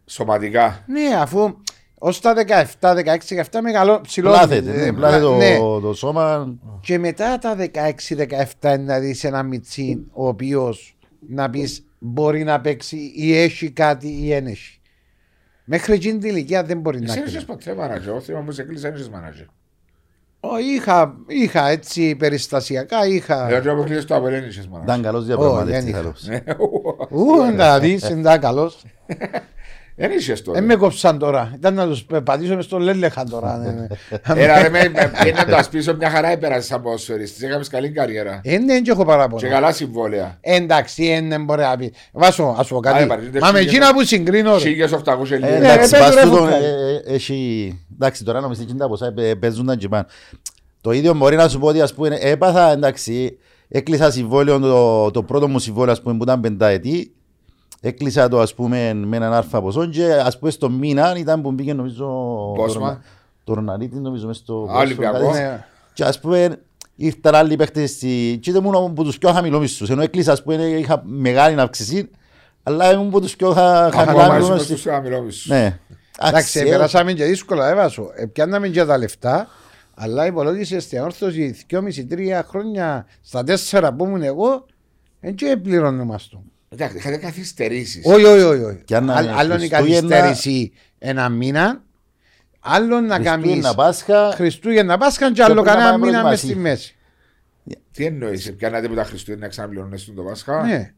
Σωματικά. 0.06 0.84
Ναι, 0.86 1.16
αφού 1.20 1.56
ω 1.98 2.12
τα 2.12 2.34
17, 2.80 2.94
16, 2.96 3.16
17 3.52 3.60
μεγαλό 3.62 4.00
ψηλό. 4.00 4.28
Πλάθεται, 4.30 4.70
ε, 4.72 4.84
ναι, 4.84 4.92
πλάθεται 4.92 5.22
το, 5.22 5.36
ναι. 5.36 5.56
το 5.82 5.94
σώμα. 5.94 6.54
Και 6.80 6.98
μετά 6.98 7.38
τα 7.38 7.56
16-17 8.60 8.78
να 8.80 8.98
δεις 8.98 9.24
ένα 9.24 9.42
μιτσί 9.42 10.06
ο 10.12 10.28
οποίος 10.28 10.96
να 11.28 11.50
πεις 11.50 11.84
μπορεί 11.98 12.44
να 12.44 12.60
παίξει 12.60 13.12
ή 13.16 13.36
έχει 13.36 13.70
κάτι 13.70 14.08
ή 14.08 14.28
δεν 14.28 14.46
έχει. 14.46 14.80
Μέχρι 15.64 15.92
εκείνη 15.94 16.18
την 16.18 16.28
ηλικία 16.30 16.64
δεν 16.64 16.80
μπορεί 16.80 16.98
να 16.98 17.04
Εσύ 17.04 17.14
κάνει. 17.14 17.28
έχεις 17.30 17.44
ποτέ 17.44 17.74
manager. 17.78 18.14
Ο 18.16 18.20
Θήμα 18.20 18.40
μου 18.40 18.50
σε 18.50 18.62
κλείσει, 18.62 18.80
δεν 18.82 18.94
έχεις 18.94 19.10
manager. 19.14 19.46
Είχα, 20.74 21.16
είχα 21.26 21.68
έτσι 21.68 22.16
περιστασιακά, 22.16 23.06
είχα. 23.06 23.46
Δηλαδή 23.46 23.68
όπως 23.68 23.84
κλείσεις 23.84 24.04
το 24.04 24.14
Απόελ, 24.14 24.32
δεν 24.32 24.42
έχεις 24.44 24.68
manager. 24.72 24.82
Ήταν 24.82 25.02
καλός 25.02 25.24
δεν 25.26 25.36
διαπραγματευτής. 25.36 25.88
είχα. 25.88 25.98
καλός. 25.98 26.26
Ναι, 26.26 26.42
Ού, 27.08 27.54
να 27.56 27.78
δεις, 27.78 28.08
ήταν 28.08 28.40
καλός. 28.40 28.84
Δεν 29.98 30.10
είχες 30.10 30.42
τότε. 30.42 30.58
Δεν 30.58 30.66
με 30.68 30.74
κόψαν 30.74 31.18
τώρα. 31.18 31.52
Ήταν 31.54 31.74
να 31.74 31.86
τους 31.86 32.04
πατήσω 32.24 32.54
μες 32.54 32.64
στο 32.64 32.78
λέλεχαν 32.78 33.30
τώρα. 33.30 33.56
ναι, 33.56 33.70
ναι. 33.70 33.86
Έλα 34.44 34.62
ρε 34.62 34.68
με 34.68 34.88
με- 34.88 35.30
να 35.36 35.44
το 35.44 35.56
ασπίσω 35.56 35.94
μια 35.96 36.10
χαρά 36.10 36.28
έπερασες 36.28 36.66
σαν 36.66 36.82
ποδοσφαιριστής. 36.82 37.42
Έκαμες 37.42 37.68
καλή 37.68 37.90
καριέρα. 37.90 38.40
Ε, 38.44 38.58
ναι, 38.58 38.64
δεν 38.72 38.84
έχω 38.86 38.98
Και 39.00 39.04
παράπονο. 39.06 39.48
καλά 39.48 39.72
συμβόλαια. 39.72 40.38
Εντάξει, 40.40 41.04
ε, 41.04 41.20
δεν 41.28 41.44
μπορεί 41.44 41.62
να 41.62 41.76
πει. 41.76 41.92
Βάσο, 42.12 42.54
ας 42.58 42.68
πω 42.68 42.80
Άρα, 42.84 42.92
κάτι. 42.92 43.06
παραδείγματος, 43.06 43.40
Μα 43.48 43.52
με 43.52 43.58
χίλιες- 43.58 43.74
εκείνα 43.76 43.94
που 43.94 44.04
συγκρίνω. 44.04 44.52
ρε. 44.52 44.58
1800 44.58 45.34
Ε, 45.34 45.38
λίρες. 45.38 45.60
Ναι, 45.60 45.72
Εντάξει, 45.72 45.90
ρε, 45.94 45.98
πας 45.98 46.08
πες, 46.14 46.14
ρε, 46.14 46.22
τούτο, 46.30 46.36
φουκά. 46.36 46.54
ε, 46.56 47.02
ε, 47.06 47.14
έχει... 47.14 47.80
Εντάξει, 47.94 48.24
τώρα 48.24 48.40
νομίζω 48.40 48.62
ότι 48.62 48.76
τα 48.76 48.88
ποσά 48.88 49.14
ε, 49.18 49.34
παίζουν 49.34 49.66
τα 49.66 49.76
τζιπάν. 49.76 50.06
Το 50.80 50.92
ίδιο 50.92 51.14
μπορεί 51.14 51.36
να 51.36 51.48
σου 51.48 51.58
πω 51.58 51.66
ότι 51.66 51.80
ας 51.80 51.94
πούμε 51.94 52.18
έπαθα, 52.20 52.70
εντάξει, 52.72 53.38
έκλεισα 53.68 54.10
συμβόλαιο, 54.10 54.58
το, 54.58 55.10
το 55.10 55.22
πρώτο 55.22 55.48
μου 55.48 55.58
συμβόλαιο 55.58 55.92
ας 55.92 56.02
πούμε 56.02 56.16
που 56.16 56.22
ήταν 56.22 56.40
πενταετή, 56.40 57.14
έκλεισα 57.80 58.28
το 58.28 58.40
ας 58.40 58.54
πούμε 58.54 58.94
με 58.94 59.16
έναν 59.16 59.32
άρφα 59.32 59.62
ποσό 59.62 59.86
και 59.86 60.12
ας 60.12 60.38
πούμε 60.38 60.50
στο 60.50 60.70
μήνα 60.70 61.16
ήταν 61.16 61.42
που 61.42 61.52
μπήκε 61.52 61.74
νομίζω 61.74 62.06
Πόσμα; 62.56 63.02
το 63.44 63.54
Ροναρίτη 63.54 63.96
νομίζω 63.98 64.26
μες 64.26 64.36
στο 64.36 64.68
Α, 64.70 64.78
Ολυμπιακό. 64.78 65.18
κάτι. 65.26 65.38
Ναι. 65.38 65.64
και 65.92 66.04
ας 66.04 66.20
πούμε 66.20 66.60
ήρθαν 66.96 67.34
άλλοι 67.34 67.56
παίχτες 67.56 67.90
στη... 67.90 68.38
και 68.42 68.50
ήταν 68.50 68.62
μόνο 68.62 68.78
από 68.78 69.04
τους 69.04 69.18
πιο 69.18 69.32
χαμηλό 69.32 69.58
μισθούς 69.58 69.90
ενώ 69.90 70.02
έκλεισα 70.02 70.32
ας 70.32 70.42
πούμε 70.42 70.54
είχα 70.54 71.02
μεγάλη 71.04 71.60
αύξηση 71.60 72.10
αλλά 72.62 72.92
ήμουν 72.92 73.06
από 73.06 73.20
τους 73.20 73.36
πιο 73.36 73.52
χα- 73.52 73.90
χαμηλά 73.92 74.24
Ακόμα 74.24 74.34
μισθούς. 74.36 74.56
είσαι 74.56 74.64
στους 74.64 74.82
χαμηλό 74.92 75.20
μισθούς. 75.22 75.46
Ναι. 75.50 75.78
Εντάξει, 76.20 76.60
ε, 76.60 76.62
περάσαμε 76.64 77.12
και 77.12 77.24
δύσκολα, 77.24 77.68
έβασο. 77.68 78.10
Ε, 78.14 78.26
πιάνναμε 78.26 78.68
και 78.68 78.84
τα 78.84 78.98
λεφτά, 78.98 79.48
αλλά 79.94 80.26
υπολόγισες 80.26 80.82
στην 80.84 81.00
όρθωση 81.00 81.56
2,5-3 81.70 82.42
χρόνια 82.48 83.06
στα 83.22 83.42
4 83.70 83.90
που 83.96 84.04
ήμουν 84.04 84.22
εγώ, 84.22 84.66
δεν 85.20 85.34
και 85.34 85.56
πληρώνομαστε. 85.62 86.36
Εντάξει, 86.68 86.96
είχατε 86.96 87.16
καθυστερήσεις. 87.16 88.04
Όχι, 88.06 88.24
όχι, 88.24 88.42
όχι. 88.42 88.62
όχι. 88.62 88.82
Κι 88.84 88.94
αν 88.94 89.10
Άλλ- 89.10 89.24
είναι 89.26 89.34
Άλλον 89.36 89.62
η 89.62 89.68
Χριστούγεννα- 89.68 90.08
καθυστέρηση 90.16 90.72
ένα 90.98 91.28
μήνα, 91.28 91.82
άλλον 92.60 93.04
να 93.06 93.18
κάνεις 93.18 93.28
Χριστούγεννα, 93.44 93.74
Πάσχα, 93.74 94.30
Χριστούγεννα 94.34 94.98
Πάσχα 94.98 95.32
και 95.32 95.42
άλλο 95.42 95.52
πρέπει 95.54 95.66
να 95.68 95.72
κανένα 95.74 95.90
πάμε 95.92 96.06
μήνα 96.06 96.22
μες 96.28 96.40
προετοιμασί. 96.40 96.46
στη 96.46 96.56
μέση. 96.56 96.96
Τι 97.92 98.04
εννοείς, 98.04 98.54
πιάνατε 98.56 98.88
που 98.88 98.94
τα 98.94 99.04
Χριστούγεννα 99.04 99.44
να 99.44 99.50
ξαναπληρώνεστε 99.50 100.12
το 100.12 100.22
Πάσχα; 100.22 100.62
Ναι. 100.66 100.92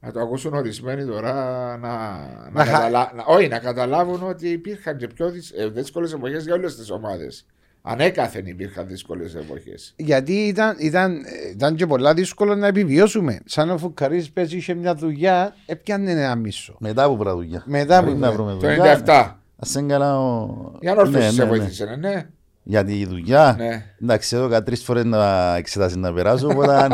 Να 0.00 0.12
το 0.12 0.20
ακούσουν 0.20 0.54
ορισμένοι 0.54 1.04
τώρα 1.04 1.32
να, 1.76 1.76
να, 1.76 2.50
Να 2.52 2.64
χα- 2.64 2.72
καταλα... 2.72 3.12
να, 3.16 3.24
όχι, 3.26 3.48
να 3.48 3.58
καταλάβουν 3.58 4.22
ότι 4.28 4.48
υπήρχαν 4.48 4.96
και 4.96 5.06
πιο 5.06 5.32
δύσκολες 5.72 6.12
εποχές 6.12 6.44
για 6.44 6.54
όλες 6.54 6.76
τις 6.76 6.90
ομάδες. 6.90 7.46
Ανέκαθεν 7.88 8.46
υπήρχαν 8.46 8.86
δύσκολες 8.86 9.34
εποχές. 9.34 9.92
Γιατί 9.96 10.32
ήταν, 10.32 10.76
ήταν, 10.78 11.16
ήταν 11.52 11.74
και 11.74 11.86
πολλά 11.86 12.14
δύσκολο 12.14 12.54
να 12.54 12.66
επιβιώσουμε. 12.66 13.38
Σαν 13.44 13.70
ο 13.70 13.78
Φουκαρής 13.78 14.30
πέσει 14.30 14.56
είχε 14.56 14.74
μια 14.74 14.94
δουλειά, 14.94 15.54
έπιανε 15.66 16.10
ένα 16.10 16.34
μισό. 16.34 16.76
μετά 16.78 17.04
από 17.04 17.16
βραδουλιά. 17.16 17.62
Μετά 17.66 18.00
Πριν 18.02 18.12
που 18.14 18.18
να 18.20 18.26
βρε- 18.26 18.36
βρούμε 18.38 18.52
Το 18.52 18.58
δουλειά. 18.58 19.02
97. 19.06 19.34
Ας 19.56 19.74
είναι 19.74 19.92
καλά 19.92 20.18
ο... 20.20 20.48
Για 20.80 20.94
να 20.94 21.00
όρθωση 21.00 21.24
Ναι, 21.24 21.30
σε 21.30 21.36
ναι, 21.44 21.50
ναι. 21.50 21.56
βοήθησε, 21.56 21.84
ναι. 21.84 21.96
ναι. 21.96 22.26
Για 22.62 22.84
τη 22.84 23.06
δουλειά. 23.06 23.54
Ναι. 23.58 23.84
Εντάξει, 24.02 24.36
εδώ 24.36 24.62
τρεις 24.62 24.82
φορές 24.82 25.04
να 25.04 25.54
εξετάσεις 25.56 25.96
να 25.96 26.12
περάσω, 26.12 26.48
οπότε 26.48 26.88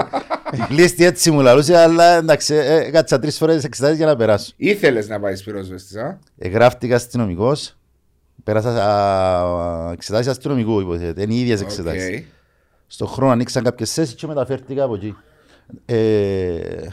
η 0.52 0.62
πλήστη 0.68 1.04
έτσι 1.10 1.30
μου 1.30 1.40
λαλούσε, 1.40 1.76
αλλά 1.76 2.04
εντάξει, 2.16 2.54
ε, 2.54 2.90
κάτσα 2.90 3.18
τρεις 3.18 3.36
φορές 3.36 3.64
εξετάσεις 3.64 3.96
για 3.96 4.06
να 4.06 4.16
περάσω. 4.16 4.52
Ήθελες 4.56 5.08
να 5.08 5.20
πάει 5.20 5.42
πυροσβεστή, 5.42 5.98
α; 5.98 6.18
Εγγράφτηκα 6.38 6.94
αστυνομικός, 6.94 7.76
Πέρασα 8.44 8.84
α, 8.84 9.92
εξετάσεις 9.92 10.26
αστυνομικού 10.28 10.80
υποθέτω. 10.80 11.20
Είναι 11.22 11.34
οι 11.34 11.40
ίδιες 11.40 11.60
εξετάσεις. 11.60 12.18
Οκ. 12.18 12.24
Στον 12.86 13.08
χρόνο 13.08 13.32
ανοίξαν 13.32 13.62
κάποιες 13.62 13.92
θέσεις 13.92 14.14
και 14.14 14.26
μεταφέρθηκα 14.26 14.84
από 14.84 14.94
εκεί. 14.94 15.16
Ε, 15.84 16.86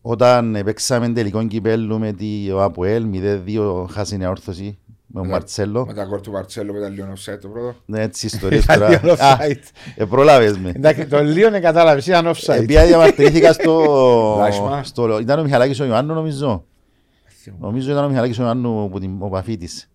όταν 0.00 0.58
παίξαμε 0.64 1.08
τελικό 1.08 1.46
κυπέλλου 1.46 1.98
με 1.98 2.12
τη 2.12 2.50
ο 2.52 2.62
Αποέλ, 2.62 3.06
0-2 3.12 3.86
χάσινε 3.90 4.26
όρθωση 4.28 4.78
με 5.06 5.20
τον 5.20 5.30
Μαρτσέλο. 5.30 5.86
Με 5.86 5.94
τα 5.94 6.04
κόρ 6.04 6.20
του 6.20 6.30
Μαρτσέλο 6.30 6.72
με 6.72 6.80
τα 6.80 6.88
λίγο 6.88 7.12
offside 7.12 7.38
το 7.40 7.48
πρώτο. 7.48 7.74
Ναι, 7.86 8.02
έτσι 8.02 8.26
ιστορίες 8.32 8.64
Ήταν 8.64 8.78
τώρα. 8.78 9.00
λίγο 9.02 9.12
Α, 9.12 9.36
offside. 9.38 9.62
ε, 9.96 10.04
προλάβες 10.04 10.58
με. 10.58 10.72
Εντάξει, 10.76 11.06
το 11.06 11.22
λίγο 11.22 11.50
δεν 11.50 11.62
κατάλαβες, 11.62 12.06
ήταν 12.06 12.26
offside. 12.34 12.54
Επειδή 12.54 12.86
διαμαρτυρήθηκα 12.86 13.52
στο... 13.52 13.84
Λάσμα. 14.38 14.82
στο... 14.84 15.18
Ήταν 15.18 15.38
ο 15.38 15.42
Μιχαλάκης 15.42 15.80
ο 15.80 15.84
Ιωάννου 15.84 16.14
νομίζω. 16.14 16.64
Νομίζω 17.60 17.90
ήταν 17.92 18.04
ο 18.04 18.08
Μιχαλάκης 18.08 18.38
ο 18.38 18.42
Ιωάννου 18.42 18.88
που 18.90 18.98
την, 19.00 19.10
ο 19.18 19.28
Παφίτης. 19.28 19.88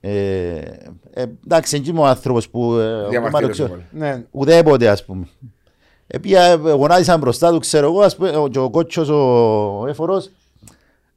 Ε, 0.00 0.10
ε, 1.14 1.24
εντάξει, 1.44 1.76
εκεί 1.76 1.90
είμαι 1.90 2.00
ο 2.00 2.06
άνθρωπος 2.06 2.48
που... 2.48 2.74
ε, 2.76 2.84
ακόμα 2.84 3.02
το 3.02 3.08
Διαμαρτύρεσαι 3.10 3.50
ξέρω. 3.52 3.68
πολύ. 3.68 3.82
Ναι. 3.90 4.22
Ουδέποτε 4.30 4.88
ας 4.88 5.04
πούμε. 5.04 5.26
Επία 6.06 6.54
γονάτισαν 6.54 7.18
μπροστά 7.20 7.50
του, 7.50 7.58
ξέρω 7.58 7.86
εγώ, 7.86 8.00
ας 8.00 8.16
πούμε, 8.16 8.36
ο- 8.36 8.48
και 8.48 8.58
ο 8.58 8.70
κότσος 8.70 9.08
ο 9.08 9.84
έφορος, 9.88 10.30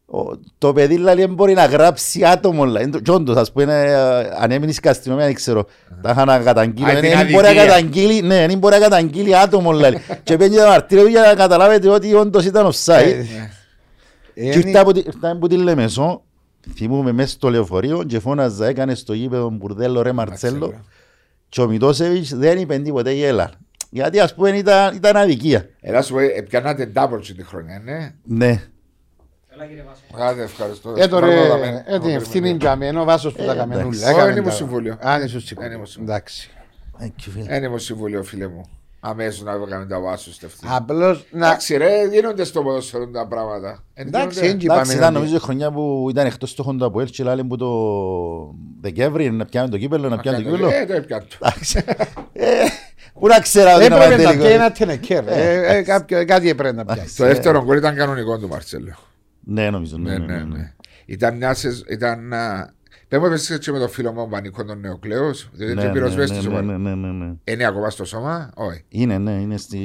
ο- 0.06 0.38
το 0.58 0.74
παιδί 0.74 0.98
λέει 0.98 1.16
δεν 1.16 1.34
μπορεί 1.34 1.54
να 1.54 1.66
γράψει 1.66 2.26
άτομο. 2.26 2.66
λέει. 2.66 2.84
Είναι 2.84 2.92
το- 2.92 3.00
κι 3.00 3.12
όντως, 3.12 3.36
ας 3.36 3.52
πούμε, 3.52 3.64
ε, 3.84 3.96
αν 4.40 4.52
έμεινες 4.52 4.76
στην 4.76 4.90
αστυνομία, 4.90 5.26
δεν 5.26 5.34
ξέρω, 5.34 5.66
τα 6.02 6.10
είχαν 6.12 6.28
να 6.28 6.40
καταγγείλει. 6.40 6.90
Α, 6.90 6.94
Δεν 6.94 7.02
την 7.02 7.10
δεν 7.18 7.26
μπορεί 7.32 7.44
να 7.44 7.50
αδικία. 7.50 7.66
καταγγείλει, 7.66 8.22
ναι, 8.22 8.48
δεν 8.48 8.58
μπορεί 8.58 8.74
να 8.76 8.82
καταγγείλει 8.82 9.38
άτομο. 9.38 9.72
λέει. 9.72 9.98
Και 10.24 10.38
παίρνει 10.38 10.56
τα 10.56 10.68
μαρτύρια 10.68 11.04
του 11.04 11.10
για 11.10 11.22
να 11.22 11.34
καταλάβετε 11.36 11.90
ότι 11.90 12.14
όντως 12.14 12.46
ήταν 12.46 12.66
ο 12.66 12.72
Σάιτ. 12.72 13.14
Ε, 13.20 13.26
Και 14.42 14.60
ήρθα 14.60 14.80
από 14.80 14.92
τη- 14.94 15.00
ήρθαμε 15.06 15.34
από 15.34 15.48
τη 15.48 15.56
Λεμεσό, 15.58 16.24
θυμούμαι 16.76 17.12
μέσα 17.12 17.30
στο 17.30 17.50
λεωφορείο 17.50 18.04
και 18.04 18.20
φώναζα, 18.20 18.68
έκανε 18.68 18.96
στο 18.96 19.14
γήπεδο 19.14 19.50
Μπουρδέλο 19.50 20.02
ρε 20.02 20.12
Μαρτσέλο 20.12 20.58
Μαρτσέλο. 20.60 20.84
και 21.50 21.62
ο 21.62 21.68
Μητώσεβιτς 21.68 22.36
δεν 22.36 22.58
είπε 22.58 22.78
τίποτε 22.78 23.12
γέλα. 23.12 23.52
Γιατί 23.90 24.20
ας 24.20 24.34
πούμε 24.36 24.50
ήταν, 24.50 24.96
ήταν 24.96 25.16
αδικία. 25.18 25.70
Ελά 25.82 26.02
σου 26.02 26.14
πω, 26.14 26.20
ε, 26.20 26.42
πιάνατε 26.50 26.92
double 26.96 27.20
τη 27.38 27.44
χρονιά, 27.44 27.82
ναι; 27.84 28.14
Ναι. 28.24 28.62
Άντε, 30.20 30.44
ευχαριστώ. 30.44 30.94
Ε, 30.98 31.08
τώρα, 31.08 31.28
Πρώτα 31.28 31.48
δάμε. 31.48 31.84
ε, 31.88 32.00
την 32.00 32.10
ευθύνη 32.10 32.50
για 32.60 32.76
μένα, 32.76 33.02
ο 33.02 33.04
Βάσος 33.04 33.34
που 33.34 33.44
τα 33.46 33.52
Ε, 33.52 33.56
καμενούλα. 33.56 33.88
εντάξει. 33.88 34.04
Όχι, 34.04 34.14
Έκαμε 34.14 34.32
είναι 34.32 34.42
τα- 34.42 34.48
μου 34.50 34.52
συμβούλιο. 34.56 34.98
Α, 35.08 35.16
είναι 35.18 35.28
σου 35.28 35.36
Είναι 35.38 35.46
συμβούλιο. 35.46 35.78
μου 35.80 35.86
συμβούλιο. 35.86 36.14
Εντάξει. 36.14 36.50
Thank 37.00 37.06
you, 37.06 37.30
φίλε. 37.32 37.44
Δεν 37.46 37.64
είμαι 37.64 37.80
συμβούλιο, 37.80 38.24
φίλε 38.24 38.48
μου. 38.48 38.66
Αμέσως 39.00 39.44
να 39.44 39.58
βγάλουμε 39.58 39.86
τα 39.88 40.00
βάσους 40.00 40.36
στεφτή. 40.36 40.66
Απλώς 40.70 41.26
να... 41.32 41.48
Εντάξει, 41.48 41.78
ρε, 41.78 42.08
γίνονται 42.12 42.44
στο 42.44 42.62
ποδόσφαιρο 42.64 43.08
τα 43.08 43.28
πράγματα. 43.28 43.84
Εν 43.94 44.08
Εντάξει, 44.08 44.40
γίνονται. 44.40 44.54
έτσι 44.54 44.66
Εντάξει, 44.66 44.82
είπαμε. 44.82 44.94
ήταν 44.94 45.04
ότι- 45.06 45.14
νομίζω 45.14 45.36
η 45.36 45.40
χρονιά 45.40 45.72
που 45.72 46.08
ήταν 46.10 46.26
εκτός 46.26 46.56
το 46.56 46.66
Honda 46.70 46.82
από 46.86 47.04
και 47.04 47.24
λάλε 47.24 47.44
που 47.44 47.56
το 47.58 47.70
Δεκέμβρη 48.82 49.32
να 49.32 49.46
πιάνει 49.46 49.70
το 49.70 49.78
κύπελο, 49.78 50.10
να 50.10 50.18
πιάνει 50.18 50.44
το 50.44 50.50
κύπελο. 50.50 50.70
Ε, 50.70 50.86
το 50.86 50.94
έπιανε. 50.94 51.26
Εντάξει. 51.42 51.84
Ε, 52.34 52.46
Πού 53.20 53.28
να 53.28 53.40
ξέρω 53.40 53.74
ότι 53.76 53.86
είναι 53.86 53.96
Έπρεπε 53.96 54.16
να 54.16 54.24
τελικό. 54.24 54.44
πιάει 54.44 54.54
ένα 54.54 54.72
τενεκέρ. 54.72 55.28
Ε, 55.28 55.78
ε, 55.78 55.82
κάποιο- 55.82 56.26
Κάτι 56.26 56.50
έπρεπε 56.50 56.76
να 56.76 56.86
πιάσει. 56.86 57.16
Το 57.16 57.24
δεύτερο 57.26 57.64
γκολ 57.64 57.78
ήταν 57.78 57.96
κανονικό 57.96 58.38
του 58.40 58.48
Μαρτσέλο. 58.48 58.96
Ναι, 59.40 59.70
νομίζω. 59.70 59.98
Ναι, 59.98 60.12
Ναι, 60.12 60.18
ναι, 60.18 60.26
ναι, 60.34 60.44
ναι. 60.44 60.58
ναι. 60.58 60.74
Ήταν 61.06 61.38
μια 61.38 61.56
σεζ- 63.10 63.16
ήταν... 63.16 63.20
α, 63.20 63.20
Πες 63.20 63.20
μου 63.20 63.26
έπαιξες 63.26 63.50
έτσι 63.56 63.72
με 63.72 63.80
τον 63.80 63.90
φίλο 63.90 64.12
μου 64.12 64.22
ο 64.22 64.28
Πανικό 64.28 64.66
τον 64.66 64.80
Νεοκλέος, 64.80 65.50
διότι 65.54 65.74
Ναι, 65.74 65.82
είναι 65.82 65.90
ναι, 65.90 65.94
πυροσβέστης 65.94 66.44
ναι, 66.46 66.48
ο 66.48 66.52
ναι, 66.52 66.56
Πανικός. 66.58 66.82
ναι, 66.82 66.96
ναι, 67.08 67.26
ναι. 67.26 67.34
Είναι 67.44 67.66
ακόμα 67.66 67.90
στο 67.90 68.06
σώμα, 68.06 68.50
όχι. 68.56 68.84
Είναι, 68.90 69.18
ναι, 69.18 69.32
είναι 69.32 69.58
στη 69.58 69.78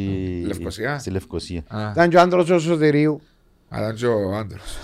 Λευκοσία; 0.46 0.98
Στη 0.98 1.10
Λευκοσία. 1.10 1.62
Α, 1.68 1.90
Ήταν 1.92 2.08
και 2.08 2.16
ο 2.16 2.20
άντρος 2.20 2.50
ο 2.50 2.58
Σωτηρίου. 2.58 3.20
Αλλά 3.68 3.92
και 3.94 4.06
ο 4.06 4.34
άντρος. 4.36 4.76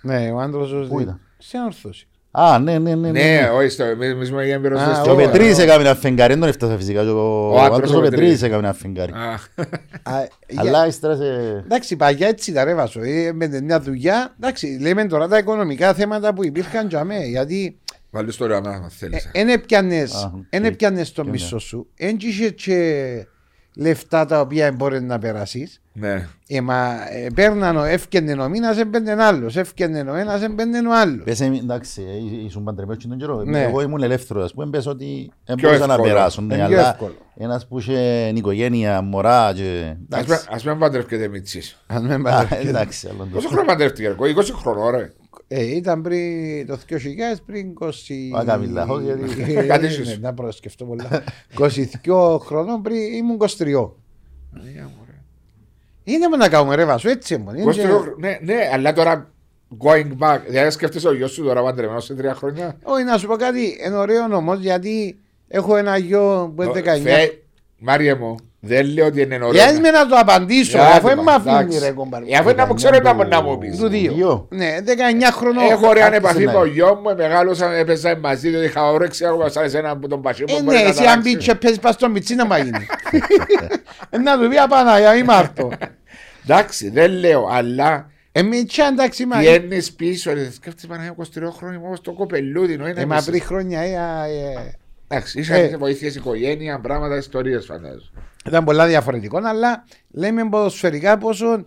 Ναι, 0.00 0.30
ο 0.32 0.38
άντρος 0.40 0.72
ο 0.72 0.76
Σωτηρίου. 0.82 1.00
ήταν; 1.00 1.20
Σε 1.38 1.56
όρθωση. 1.66 2.06
Α, 2.38 2.58
ναι, 2.58 2.78
ναι, 2.78 2.94
ναι. 2.94 3.10
Ναι, 3.10 3.50
όχι, 3.54 3.68
στο- 3.68 3.84
εμείς 3.84 4.10
εμείς 4.10 4.28
είμαι 4.28 4.44
για 4.44 4.56
Α, 4.56 4.60
πυροσβέστης. 4.60 5.02
Και 5.02 5.08
ο 5.10 5.12
όχι. 5.14 5.24
Πετρίδης 5.24 5.58
έκαμε 5.58 5.82
ένα 5.82 5.94
φεγγάρι, 5.94 6.30
δεν 6.32 6.40
τον 6.40 6.48
έφτασα 6.48 6.76
φυσικά. 6.76 7.02
και 7.02 7.08
Ο 7.08 7.48
Ο 7.52 7.58
άντρος 7.60 7.76
άντρος 7.76 7.92
ο 7.92 7.98
ο 7.98 8.00
Πετρίδης 8.00 8.10
Πετρίδης. 8.10 8.42
έκαμε 8.42 8.62
ένα 8.66 8.72
φεγγάρι. 8.72 9.12
Α, 9.12 9.32
Α, 10.12 10.26
για- 10.48 10.60
Αλλά 10.60 10.86
ύστερα 10.86 11.16
σε... 11.16 11.24
Εντάξει, 11.64 11.96
παγιά 11.96 12.28
έτσι 12.28 12.52
τα 12.52 12.64
ρέβασο. 12.64 13.00
Ε, 13.02 13.32
με 13.32 13.46
την 13.48 13.64
μια 13.64 13.80
δουλειά, 13.80 14.34
εντάξει, 14.40 14.78
λέμε 14.80 15.04
τώρα 15.06 15.28
τα 15.28 15.38
οικονομικά 15.38 15.94
θέματα 15.94 16.34
που 16.34 16.44
υπήρχαν 16.44 16.88
για 16.88 17.04
μέ, 17.04 17.24
γιατί 17.24 17.78
Βάλεις 18.16 18.36
το 18.36 18.46
ρε 18.46 18.54
αν 18.56 18.86
θέλεις. 18.90 19.30
δεν 19.32 19.48
έπιανες, 19.48 20.14
Α, 20.14 20.32
εν 20.50 20.64
οκ. 20.64 20.70
έπιανες 20.70 21.12
το 21.12 21.22
Και 21.22 21.30
μισό 21.30 21.58
σου, 21.58 21.86
δεν 21.96 22.16
είχε 22.20 22.50
και 22.50 23.26
λεφτά 23.78 24.24
τα 24.26 24.40
οποία 24.40 24.72
μπορεί 24.72 25.02
να 25.02 25.18
περάσεις. 25.18 25.80
Ναι. 25.92 26.28
Ε, 26.48 26.60
μα 26.60 26.92
ε, 27.10 27.26
παίρναν 27.34 27.76
ο 27.76 27.84
έφκαινε 27.84 28.42
ο 28.42 28.48
μήνας, 28.48 28.78
έμπαινε 28.78 29.22
άλλος, 29.24 29.56
έφκαινε 29.56 30.10
ο 30.10 30.14
ένας, 30.14 30.42
έμπαινε 30.42 30.78
ο 30.88 30.94
άλλος. 31.00 31.24
Πες, 31.24 31.40
εμεί- 31.40 31.58
εντάξει, 31.62 32.02
ε, 32.02 32.44
ήσουν 32.46 32.64
παντρεμένος 32.64 33.02
και 33.02 33.08
τον 33.08 33.18
καιρό. 33.18 33.42
Ναι. 33.44 33.62
Εγώ 33.62 33.80
ήμουν 33.82 34.02
ελεύθερος, 34.02 34.44
ας 34.44 34.52
πούμε, 34.54 34.66
πες 34.70 34.86
ότι 34.86 35.30
δεν 35.44 35.56
Πιο 35.56 35.68
μπορούσα 35.68 35.86
να 35.86 35.92
εύκολο. 35.94 36.12
περάσουν. 36.12 36.46
ναι, 36.46 36.54
Είναι 36.54 36.66
πιο 36.66 36.78
Αλλά 36.78 36.88
εύκολο. 36.90 37.14
ένας 37.36 37.66
που 37.66 37.78
είχε 37.78 38.28
οικογένεια, 38.34 39.00
μωρά 39.00 39.52
και... 39.54 39.94
Ας 40.10 40.20
εντάξει. 40.20 40.30
με- 40.48 40.54
Ας 40.56 40.64
μην 40.64 40.78
παντρεύκεται 40.78 41.28
Μιτσής. 41.28 41.82
Αν 41.86 42.04
με 42.04 42.14
Α, 42.14 42.18
μπερδεύει. 42.18 42.68
Εντάξει, 42.68 43.08
άλλο 43.08 43.18
το- 43.18 43.24
Πόσο 43.32 43.48
χρόνο 43.48 43.64
παντρεύτηκε, 43.66 44.08
ρε, 44.08 44.14
20 44.14 44.52
χρόνο, 44.54 44.90
ρε. 44.90 45.12
Ε, 45.48 45.76
ήταν 45.76 46.02
πριν 46.02 46.66
το 46.66 46.78
2000, 46.88 46.96
πριν 47.46 47.72
20... 47.80 47.86
Α, 48.38 48.44
κάμει 48.44 48.66
λάθος, 48.66 49.02
γιατί- 49.02 49.54
Ε, 49.56 49.62
Κάτι 49.62 49.86
ναι, 49.86 49.90
ίσως. 49.92 50.08
ναι, 50.08 50.16
Να 50.20 50.34
προσκεφτώ 50.34 50.84
πολλά. 50.84 51.24
22 52.06 52.38
χρονών 52.40 52.82
πριν 52.82 52.96
ήμουν 53.14 53.38
23. 53.40 53.90
Είναι 56.04 56.28
μόνο 56.28 56.36
να 56.36 56.48
κάνουμε 56.48 56.74
ρε 56.74 56.84
βάσο, 56.84 57.08
έτσι 57.10 57.36
μόνο. 57.38 57.58
Είναι 57.58 57.70
20 57.70 57.74
και- 57.74 57.80
χρόνο, 57.82 58.14
Ναι, 58.18 58.38
ναι, 58.42 58.54
αλλά 58.72 58.92
τώρα 58.92 59.30
going 59.78 60.12
back. 60.18 60.38
Δηλαδή 60.48 60.70
σκέφτεσαι 60.70 61.08
ο 61.08 61.14
γιος 61.14 61.30
σου 61.32 61.42
τώρα 61.44 61.62
παντρεμένος 61.62 62.04
σε 62.04 62.14
τρία 62.14 62.34
χρόνια. 62.34 62.78
Όχι, 62.82 63.04
να 63.04 63.18
σου 63.18 63.26
πω 63.26 63.36
κάτι, 63.36 63.78
είναι 63.86 63.96
ωραίο 63.96 64.24
όμω 64.36 64.54
γιατί 64.54 65.18
έχω 65.48 65.76
ένα 65.76 65.96
γιο 65.96 66.52
που 66.56 66.62
είναι 66.62 66.72
19. 66.84 67.00
Φε- 67.02 67.32
Μάριε 67.78 68.14
μου, 68.14 68.34
δεν 68.66 68.86
λέω 68.86 69.06
ότι 69.06 69.20
είναι 69.20 69.34
ωραίο. 69.34 69.50
Για 69.50 69.80
με 69.80 69.90
να 69.90 70.06
το 70.06 70.16
απαντήσω, 70.16 70.70
Για 70.78 70.86
αφού 70.86 70.96
άτομα, 71.08 71.14
δεν 71.14 71.24
με 71.24 71.32
αφήνει 71.32 71.54
εντάξει. 71.74 71.78
ρε 71.86 71.90
κομπάρ. 71.92 72.22
Ε, 72.22 72.36
αφού 72.36 72.54
να 72.56 72.66
μου 72.66 72.74
ξέρω 72.74 72.98
να 73.02 73.14
μου 73.14 73.24
να 73.28 73.42
μου 73.42 73.58
πεις. 73.58 73.76
Του 73.78 73.88
δύο. 73.88 74.12
Δύο. 74.12 74.48
Ναι, 74.50 74.76
19 74.86 74.90
χρονών. 75.32 75.64
Έχω 75.70 75.88
ωραία 75.88 76.04
άρχισε 76.04 76.18
επαφή 76.26 76.44
να 76.44 76.52
με 76.52 76.58
ο 76.58 76.64
είναι. 76.64 76.74
γιο 76.74 76.94
μου, 77.02 77.14
μεγάλωσα, 77.16 77.72
έπαιζα 77.74 78.16
μαζί 78.16 78.52
του, 78.52 78.62
είχα 78.62 78.90
όρεξη, 78.90 79.24
έχω 79.24 79.48
σαν 79.48 79.64
εσένα 79.64 79.90
από 79.90 80.08
τον 80.08 80.22
πασί 80.22 80.44
μου. 80.48 80.56
Ε, 80.58 80.62
μπορεί 80.62 80.76
ναι, 80.76 80.82
να 80.82 80.88
εσύ 80.88 81.02
τα 81.02 81.10
αν 81.10 81.22
πεις 81.22 81.30
αλλάξει. 81.32 81.48
και 81.48 81.54
παίζεις 81.54 81.80
πας 81.80 81.94
στο 81.94 82.08
μιτσί 82.08 82.34
να 82.34 82.46
μ' 82.46 82.52
γίνει. 82.64 82.86
Ε, 84.10 84.18
Να 84.18 84.38
του 84.38 84.48
πει 84.48 84.56
απαναγιά, 84.56 85.16
είμαι 85.16 85.34
άρτο. 85.34 85.70
Εντάξει, 86.48 86.90
δεν 86.90 87.10
λέω, 87.12 87.48
αλλά 87.52 88.10
Ε, 88.32 88.42
μιτσά 88.42 88.86
εντάξει, 88.86 89.26
μα... 89.26 89.38
πιένεις 89.38 89.92
πίσω, 89.92 90.32
ρε, 90.32 90.50
σκέφτεσαι 90.50 90.86
Παναγία 90.86 91.14
23 91.18 91.24
χρόνια, 91.56 91.80
όμως 91.84 92.00
το 92.00 92.12
κοπελούδι, 92.12 92.76
νοεί 92.76 92.92
να 92.92 93.00
Ε, 93.00 93.06
μα 93.06 93.16
πεις. 93.16 93.24
πριν 93.24 93.42
χρόνια 93.42 93.80
ε, 95.08 95.14
ε, 95.14 95.16
Εντάξει, 95.18 95.46
Ε. 95.50 95.64
είχα 95.64 95.78
βοηθήσει 95.78 96.18
οικογένεια, 96.18 96.80
πράγματα, 96.80 97.16
ιστορίες 97.16 97.64
φαντάζομαι. 97.66 98.10
ήταν 98.46 98.64
πολλά 98.64 98.86
διαφορετικό, 98.86 99.38
αλλά 99.42 99.84
λέμε 100.10 100.48
ποδοσφαιρικά 100.48 101.18
πόσο, 101.18 101.64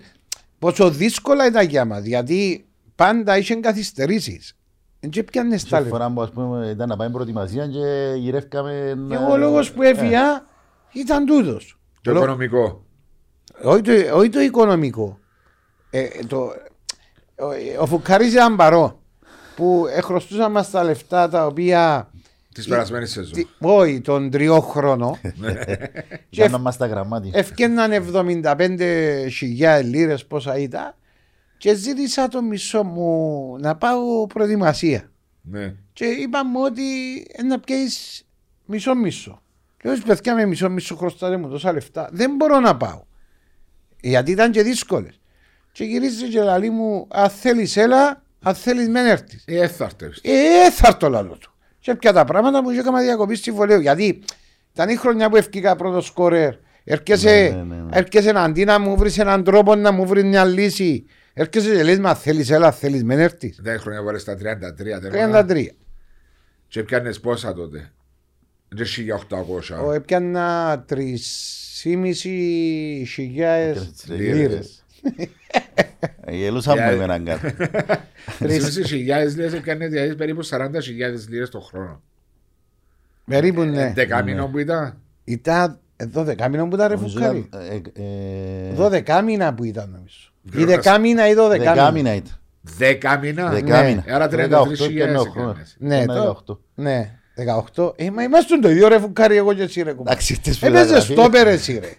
πόσο 0.60 0.90
δύσκολα 0.90 1.46
ήταν 1.46 1.68
για 1.68 1.86
μας, 1.86 2.04
γιατί 2.04 2.66
πάντα 2.96 3.38
είχε 3.38 3.56
καθυστερήσεις. 3.56 4.54
Δεν 5.00 5.10
και 5.10 5.24
πιάνες 5.24 5.62
τα 5.64 5.68
Σε 5.78 5.82
λεφτά. 5.84 5.98
φορά 5.98 6.12
που 6.12 6.22
ας 6.22 6.32
πούμε 6.32 6.68
ήταν 6.70 6.88
να 6.90 6.96
πάμε 6.96 7.10
προετοιμασία 7.12 7.68
και 7.68 8.14
γυρεύκαμε... 8.18 8.98
Και 9.10 9.16
εγώ 9.16 9.32
ο 9.32 9.38
λόγος 9.38 9.72
που 9.72 9.82
έφυγα 9.84 10.46
ήταν 10.92 11.26
τούτος. 11.26 11.80
Το 12.02 12.12
Λο- 12.12 12.18
οικονομικό. 12.18 12.86
Όχι 13.64 13.82
το, 13.82 13.92
όχι 14.18 14.30
το 14.30 14.40
οικονομικό. 14.40 15.20
Ε, 15.90 16.08
το, 16.28 16.38
ο, 17.36 17.82
ο 17.82 17.86
Φουκαρής 17.86 18.32
ήταν 18.34 18.56
παρό 18.56 19.00
που 19.56 19.86
χρωστούσαν 20.04 20.52
μας 20.52 20.70
τα 20.72 20.84
λεφτά 20.84 21.30
τα 21.30 21.46
οποία 21.46 22.12
Της 22.60 22.68
περασμένης 22.68 23.12
σεζόν. 23.12 23.34
τι- 23.34 23.46
όχι 23.60 24.02
τον 24.02 24.30
τριόχρονο 24.30 25.18
Και 26.30 26.48
να 26.50 26.58
μας 26.58 26.78
τα 26.78 26.86
γραμμάτια. 26.88 27.32
ευκέναν 27.34 27.92
75.000 28.14 29.82
λίρες 29.84 30.26
πόσα 30.26 30.58
ήταν 30.58 30.96
και 31.58 31.76
ζήτησα 31.76 32.28
το 32.28 32.42
μισό 32.42 32.84
μου 32.84 33.56
να 33.60 33.76
πάω 33.76 34.28
προετοιμασία. 34.28 35.12
Ναι. 35.42 35.74
Και 35.94 36.06
είπα 36.06 36.46
μου 36.46 36.60
ότι 36.64 36.82
ε, 37.32 37.44
να 37.44 37.60
πιέσεις 37.60 38.26
μισό 38.66 38.96
μισό. 38.96 39.42
Λέω 39.84 39.94
«Ρε 39.94 40.00
παιδιά 40.06 40.36
με 40.36 40.46
μισό 40.46 40.70
μισό 40.70 40.96
χρωστάτε 40.96 41.38
μου 41.38 41.50
τόσα 41.50 41.74
λεφτά. 41.74 42.10
Δεν 42.12 42.36
μπορώ 42.36 42.60
να 42.60 42.78
πάω. 42.78 43.04
Γιατί 44.02 44.32
ήταν 44.32 44.52
και 44.52 44.64
δύσκολες. 44.64 45.20
Και 45.72 45.84
γυρίζει 45.84 46.30
και 46.30 46.42
λέει 46.44 46.70
μου 46.70 47.08
αν 47.10 47.30
θέλεις 47.30 47.78
έλα, 47.78 48.24
αν 48.42 48.56
θέλεις 48.56 48.90
μεν 48.90 49.06
έρθεις. 49.06 49.44
Ε, 49.48 49.68
θα 49.68 49.90
έρθεις. 50.02 50.20
Ε, 50.24 50.72
θα 50.72 50.88
έρθω 50.88 51.10
λαλό 51.10 51.38
του. 51.38 51.49
Και 51.80 51.96
πια 51.96 52.14
τα 52.14 52.26
πράγματα 52.26 52.64
μου 52.64 52.72
και 52.72 52.80
έκανα 52.80 53.02
διακοπή 53.02 53.36
στη 53.36 53.52
βολέου. 53.52 53.80
Γιατί 53.80 54.24
ήταν 54.74 54.90
η 54.90 54.96
χρονιά 54.96 55.30
που 55.30 55.36
ευκήκα 55.36 55.76
πρώτο 55.76 56.02
σκόρερ. 56.02 56.54
Έρχεσαι, 56.84 57.50
Ναι, 57.56 57.64
ναι, 57.64 57.76
ναι, 57.76 57.82
ναι. 57.82 57.98
έρχεσαι 57.98 58.32
αντί 58.36 58.64
να 58.64 58.80
μου 58.80 58.98
βρεις 58.98 59.18
έναν 59.18 59.44
τρόπο 59.44 59.76
να 59.76 59.92
μου 59.92 60.06
βρεις 60.06 60.24
μια 60.24 60.46
λύση. 60.46 61.06
Έρχεσαι 61.34 61.76
και 61.76 61.84
λες 61.84 62.00
μα 62.00 62.16
θέλεις 62.16 62.50
έλα, 62.50 62.72
θέλεις 62.72 63.04
μεν 63.04 63.20
έρθεις. 63.20 63.60
Δεν 63.62 63.74
έχει 63.74 63.82
χρόνια 63.82 64.04
βάλες 64.04 64.24
τα 64.24 64.36
33. 64.36 65.00
τέρμα. 65.02 65.46
33. 65.50 65.68
Και 66.68 66.84
πιάνες 66.84 67.20
πόσα 67.20 67.54
τότε; 67.54 67.92
Δεν 68.70 68.86
1800. 68.86 69.84
Ο 69.86 69.92
έπιανα 69.92 70.86
3.500 70.90 73.76
Λίρες. 74.08 74.08
λίρες. 74.08 74.79
Ε, 76.26 76.36
Γελούσαμε 76.36 76.82
Για- 76.82 76.96
με 76.98 77.04
έναν 77.04 77.24
κάτω. 77.26 77.48
Στις 78.70 78.88
χιλιάδες 78.88 79.36
λίρες 79.36 79.54
έκανε 79.54 79.88
δηλαδή 79.88 80.16
περίπου 80.16 80.46
40.000 80.46 80.60
λίρες 81.30 81.50
το 81.50 81.60
χρόνο. 81.60 82.02
Περίπου 83.26 83.62
ναι. 83.62 83.92
Δέκα 83.96 84.24
μήνων 84.24 84.52
που 84.52 84.58
ήταν. 84.58 84.98
Ήταν 85.24 85.80
12 86.14 86.48
μήνα 86.50 86.68
που 86.68 86.76
ήταν 86.76 86.88
ρε 86.88 86.96
Νομίζω 86.96 87.20
φουκάρι. 87.20 87.38
ήταν, 87.38 87.62
ε, 87.96 88.02
ε, 88.02 89.02
12 89.18 89.22
μήνα 89.26 89.54
που 89.54 89.64
ήταν 89.64 89.90
νομίζω. 89.90 90.18
Ή 90.44 90.50
Γρήγορας. 90.54 90.86
10 90.86 91.00
μήνα 91.00 91.28
ή 91.30 91.34
12 91.34 91.50
μήνα. 91.60 91.74
Δεκάμινα 91.74 92.14
ήταν. 92.16 92.34
Δέκα 92.62 93.18
μήνα. 93.18 93.50
Δεκάμινα. 93.50 94.04
Άρα 94.10 94.28
33.000 94.28 94.30
18 94.30 94.88
και 94.88 95.02
ένα 95.04 95.12
έκανες. 95.12 95.28
χρόνος. 95.32 95.76
Ναι, 95.78 96.00
Ένα 96.00 96.14
το- 96.16 96.44
18. 96.48 96.60
Ναι, 96.76 97.20
18. 97.76 97.94
Ε, 97.96 98.12
μα 98.12 98.24
είμαστε 98.24 98.58
το 98.60 98.70
ίδιο 98.70 98.88
ρε 98.88 99.00
φουκάρι 99.00 99.36
εγώ 99.38 99.54
και 99.54 99.62
εσύ 99.64 99.82
ρε 99.82 99.94
κουμπά. 99.94 100.12
Εντάξει, 100.12 100.34
χτες 100.34 100.62
Έπαιζε 100.62 100.84
φωτογραφίες. 100.84 101.18
στόπερ 101.18 101.48
εσύ 101.48 101.80
ρε. 101.80 101.90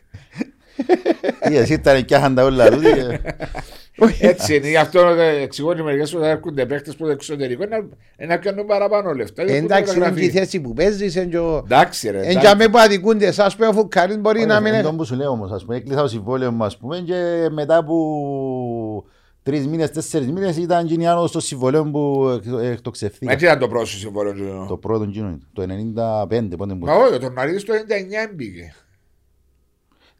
Τι, 1.48 1.56
Εσύ 1.56 1.72
ήταν 1.72 2.04
και 2.04 2.14
άχαντα 2.14 2.44
όλα 2.44 2.70
τούτη 2.70 2.92
και- 2.92 3.20
Έτσι 4.20 4.54
είναι. 4.56 4.68
Γι' 4.68 4.76
αυτό 4.76 5.00
ε, 5.08 5.42
εξηγώ 5.42 5.74
μερικές 5.84 6.10
φορές 6.10 6.28
έρχονται 6.28 6.66
παίχτες 6.66 6.96
που 6.96 7.04
το 7.04 7.10
εξωτερικό 7.10 7.64
να, 7.66 8.26
να 8.26 8.36
κάνουν 8.36 8.66
παραπάνω 8.66 9.12
λεφτά. 9.12 9.42
για 9.44 9.56
Εντάξει, 9.56 9.74
είναι 9.74 9.84
και 9.84 9.90
η 9.90 9.94
φωτογραφία. 9.94 10.40
θέση 10.40 10.60
που 10.60 10.72
παίζεις. 10.72 11.16
εν 11.16 11.30
και 11.30 11.38
ο- 11.38 11.56
Εντάξει, 11.64 12.10
ρε. 12.10 12.16
Εν 12.16 12.22
εντάξει. 12.22 12.38
και 12.38 12.46
αμέ 12.48 12.68
που 12.68 12.78
αδικούνται 12.78 13.26
εσάς 13.26 13.56
που 13.56 13.64
ο 13.68 13.72
φουκάρις 13.72 14.18
μπορεί 14.18 14.44
να 14.44 14.56
μην 14.60 14.66
Είναι 14.66 14.76
έχει. 14.76 14.86
αυτό 14.86 14.96
που 14.96 15.04
σου 15.04 15.14
λέω 15.14 15.30
όμως, 15.30 15.50
ας 15.52 15.64
πούμε, 15.64 15.76
έκλεισα 15.76 16.00
το 16.00 16.08
συμβόλαιο 16.08 16.50
μου, 16.52 16.64
ας 16.64 16.76
πούμε, 16.76 16.98
και 16.98 17.48
μετά 17.50 17.76
από 17.76 19.04
τρεις 19.42 19.66
μήνες, 19.66 19.90
τέσσερις 19.90 20.30
μήνες 20.30 20.56
ήταν 20.56 20.86
κοινιάνο 20.86 21.26
στο 21.26 21.40
συμβόλαιο 21.40 21.84
που 21.90 22.00
Μα 22.44 22.62
εκτοξευθήκα. 22.62 23.32
έτσι 23.32 23.44
ήταν 23.44 23.58
το 23.58 23.68
πρώτο 23.68 23.86
συμβόλαιο 23.86 24.32
του. 24.32 24.64
Το 24.68 24.76
πρώτο 24.76 25.04
κοινό, 25.06 25.38
το 25.52 25.62
95, 25.62 26.56
πότε 26.56 26.74
που 26.74 26.84
Μα 26.86 26.94
όχι, 26.94 27.14
ο 27.14 27.18
Τορναρίδης 27.18 27.64
το 27.64 27.72
99 27.74 28.32
μπήκε. 28.34 28.74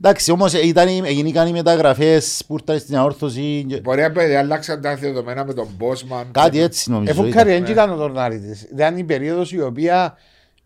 Εντάξει, 0.02 0.30
όμως 0.30 0.54
ε, 0.54 0.66
ήταν, 0.66 0.88
έγιναν 0.88 1.46
οι 1.48 1.52
μεταγραφές 1.52 2.42
που 2.46 2.54
ήρθαν 2.54 2.78
στην 2.78 2.96
αόρθωση 2.96 3.64
και 3.68 3.80
Μπορεί 3.80 4.00
να 4.00 4.10
πει, 4.10 4.20
αλλάξαν 4.34 4.80
τα 4.80 4.96
δεδομένα 4.96 5.44
με 5.44 5.52
τον 5.54 5.68
Bosman. 5.80 6.24
κάτι 6.30 6.60
έτσι 6.60 6.86
Ε, 6.90 6.92
νομίζω. 6.92 7.12
φουκάρι, 7.22 7.50
ήταν. 7.50 7.62
δεν 7.64 7.72
ήταν 7.72 7.90
ο 7.92 7.96
Τορνάριτης. 7.96 8.62
Ήταν 8.72 8.96
η 8.96 9.04
περίοδος 9.04 9.52
η 9.52 9.60
οποία 9.60 10.16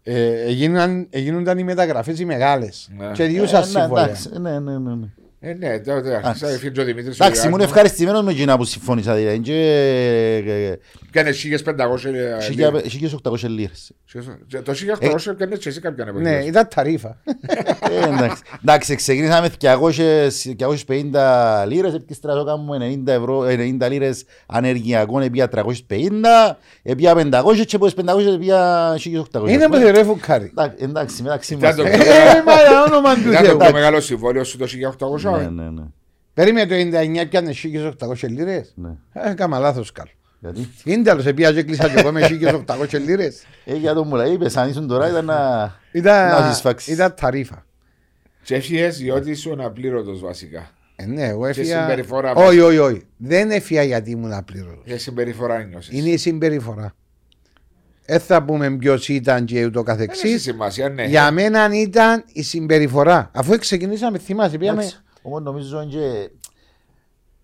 ε, 0.02 0.30
έγιναν- 0.30 1.06
έγιναν 1.10 1.58
οι 1.58 1.64
μεταγραφές 1.64 2.18
οι 2.20 2.24
μεγάλες. 2.24 2.88
Ναι. 2.98 3.10
Και 3.12 3.22
Ε, 3.22 3.26
διούσαν 3.26 3.60
ναι, 3.60 3.66
συμβόλαια. 3.66 4.04
εντάξει, 4.04 4.28
Ναι, 4.40 4.58
ναι, 4.58 4.78
ναι. 4.78 5.06
Ναι. 5.44 5.50
Ε, 5.50 5.54
ναι, 5.72 5.78
τότε 5.80 6.20
άρχισα, 6.24 6.48
έφυγε 6.48 6.80
ο 6.80 6.84
Δημήτρης. 6.84 7.20
ο 7.20 7.24
Εντάξει, 7.24 7.40
ήμουν 7.40 7.50
Ιωάννης. 7.50 7.66
ευχαριστημένος 7.70 8.22
με 8.22 8.30
εκείνα 8.30 8.56
που 8.56 8.64
συμφώνησα. 8.64 9.14
δηλαδή, 9.14 9.38
και, 9.38 9.52
ε, 10.46 10.78
Κάνε 11.10 11.30
1500 11.32 12.10
λίρες. 12.10 12.50
1800 13.22 13.48
λίρες. 13.48 13.92
Το 14.64 14.74
1800 14.74 15.30
έκανε 15.30 15.56
και 15.56 15.68
εσύ 15.68 15.80
κάποια 15.80 16.04
εποχή. 16.08 16.22
Ναι, 16.24 16.30
ήταν 16.44 16.68
ταρίφα. 16.74 17.16
Ε, 17.90 18.08
εντάξει. 18.14 18.42
Εντάξει, 18.62 18.94
ξεκινήσαμε 18.96 19.48
200 19.60 20.28
250 20.58 21.64
λίρες, 21.66 21.94
έπιε 21.94 22.14
στρατό 22.14 22.44
κάνουμε 22.44 22.76
90, 23.06 23.12
ευρώ, 23.12 23.40
90 23.42 23.88
λίρες 23.88 24.24
ανεργειακών, 24.46 25.22
επία 25.22 25.48
350, 25.48 26.56
επία 26.82 27.14
500 27.14 27.64
και 27.66 27.76
από 27.76 27.84
τις 27.84 27.94
500 27.94 28.34
επία 28.34 28.92
1800. 29.32 29.48
Είναι 29.48 29.68
που 29.68 29.76
ρε 29.76 30.04
φουκάρι. 30.04 30.52
Εντάξει, 30.56 30.84
Εντάξει, 30.84 31.22
μεταξύ 31.22 31.54
Ήταν 31.54 31.68
μας. 31.68 31.76
το- 31.76 31.82
Ναι, 31.82 31.90
Ε, 32.04 32.42
μα 32.46 32.52
για 32.68 32.82
όνομα 32.88 33.14
του 33.14 33.20
Ήταν 33.30 33.42
το 33.42 33.48
Θεού. 33.48 33.56
πιο 33.56 33.72
μεγάλο 33.72 34.00
συμβόλαιο 34.00 34.44
σου 34.44 34.58
το 34.58 34.66
1800. 34.66 35.33
Ναι, 35.36 35.62
ναι, 35.62 35.70
ναι. 35.70 35.82
Περίμενε 36.34 36.90
το 36.90 36.98
99 37.22 37.28
πιάνε 37.28 37.52
1800 38.00 38.28
λίρες. 38.28 38.72
ναι. 38.76 38.88
Ε, 39.12 39.30
Έκανα 39.30 39.58
λάθος 39.58 39.92
καλ. 39.92 40.06
Γιατί, 40.40 40.68
Είναι 40.84 41.02
τέλος, 41.02 41.26
επία 41.26 41.52
και 41.52 41.62
κλείσα 41.62 41.88
και 41.88 41.98
εγώ 42.00 42.12
με 42.12 42.28
1800 42.66 43.00
λίρες. 43.04 43.42
ε, 43.64 43.74
για 43.74 43.94
το 43.94 44.04
μου 44.04 44.14
λέει, 44.16 44.32
είπες, 44.32 44.56
αν 44.56 44.68
ήσουν 44.68 44.86
τώρα 44.86 45.08
ήταν 45.08 45.24
να... 45.24 45.34
Να 45.34 45.72
Ήταν, 45.92 46.48
τους 46.50 46.60
φάξεις. 46.60 46.94
ήταν 46.94 47.14
ταρίφα. 47.20 47.66
Και 48.42 48.54
έφυγες 48.54 48.96
διότι 48.98 49.30
ήσουν 49.30 49.60
απλήρωτος 49.60 50.20
βασικά. 50.20 50.70
Ε, 50.96 51.06
ναι, 51.06 51.26
εγώ 51.28 51.42
Και 51.44 51.48
έφυγα. 51.60 51.80
συμπεριφορά 51.80 52.32
Όχι, 52.34 52.60
όχι, 52.60 52.78
όχι. 52.78 53.02
Δεν 53.16 53.50
έφυγα 53.50 53.82
γιατί 53.82 54.10
ήμουν 54.10 54.32
απλήρωτος. 54.32 54.82
Για 54.84 54.98
συμπεριφορά 54.98 55.62
νιώσεις. 55.62 55.98
Είναι 55.98 56.08
η 56.08 56.16
συμπεριφορά. 56.16 56.94
Δεν 58.06 58.20
θα 58.20 58.42
πούμε 58.42 58.70
ποιος 58.76 59.08
ήταν 59.08 59.44
και 59.44 59.64
ούτω 59.64 59.82
Δεν 59.82 59.94
έχει 59.94 60.06
καθεξής. 60.06 60.42
σημασία, 60.42 60.88
ναι. 60.88 61.04
Για 61.04 61.30
μένα 61.30 61.68
ήταν 61.72 62.24
η 62.32 62.42
συμπεριφορά. 62.42 63.30
Αφού 63.34 63.58
ξεκινήσαμε, 63.58 64.18
θυμάσαι, 64.18 64.58
πήγαμε. 64.58 64.90
Εντάξει, 65.24 65.30
Όμως 65.32 65.42
νομίζω 65.42 65.86
και 65.90 66.30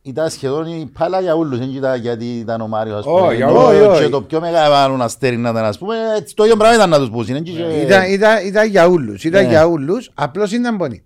ήταν 0.02 0.30
σχεδόν 0.30 0.66
η 0.66 0.90
πάλα 0.98 1.20
για 1.20 1.34
όλους, 1.34 1.58
δεν 1.58 1.74
ήταν 1.74 2.00
γιατί 2.00 2.24
ήταν 2.24 2.60
ο 2.60 2.68
Μάριος 2.68 2.98
ας 2.98 3.04
πούμε. 3.04 3.20
Όχι, 3.20 3.36
για 3.36 3.46
Ενώ 3.48 3.66
όλους. 3.66 4.00
Και 4.00 4.08
το 4.08 4.22
πιο 4.22 4.40
μεγάλο 4.40 5.02
αστέρι 5.02 5.36
να 5.36 5.50
ήταν 5.50 5.64
ας 5.64 5.78
πούμε, 5.78 5.94
έτσι, 6.16 6.34
το 6.34 6.44
ίδιο 6.44 6.56
πράγμα 6.56 6.76
ήταν 6.76 6.90
να 6.90 6.98
τους 6.98 7.10
πούσουν. 7.10 7.34
δεν 7.34 7.42
είχε- 7.46 7.82
Ήταν, 7.82 8.10
ήταν, 8.12 8.46
ήταν 8.46 8.66
για 8.68 8.86
όλους. 8.86 9.24
Ήταν 9.24 9.42
Ναι. 9.42 9.48
για 9.48 9.66
όλους. 9.66 10.10
Απλώς 10.14 10.52
ήταν 10.52 10.76
πονή. 10.76 11.02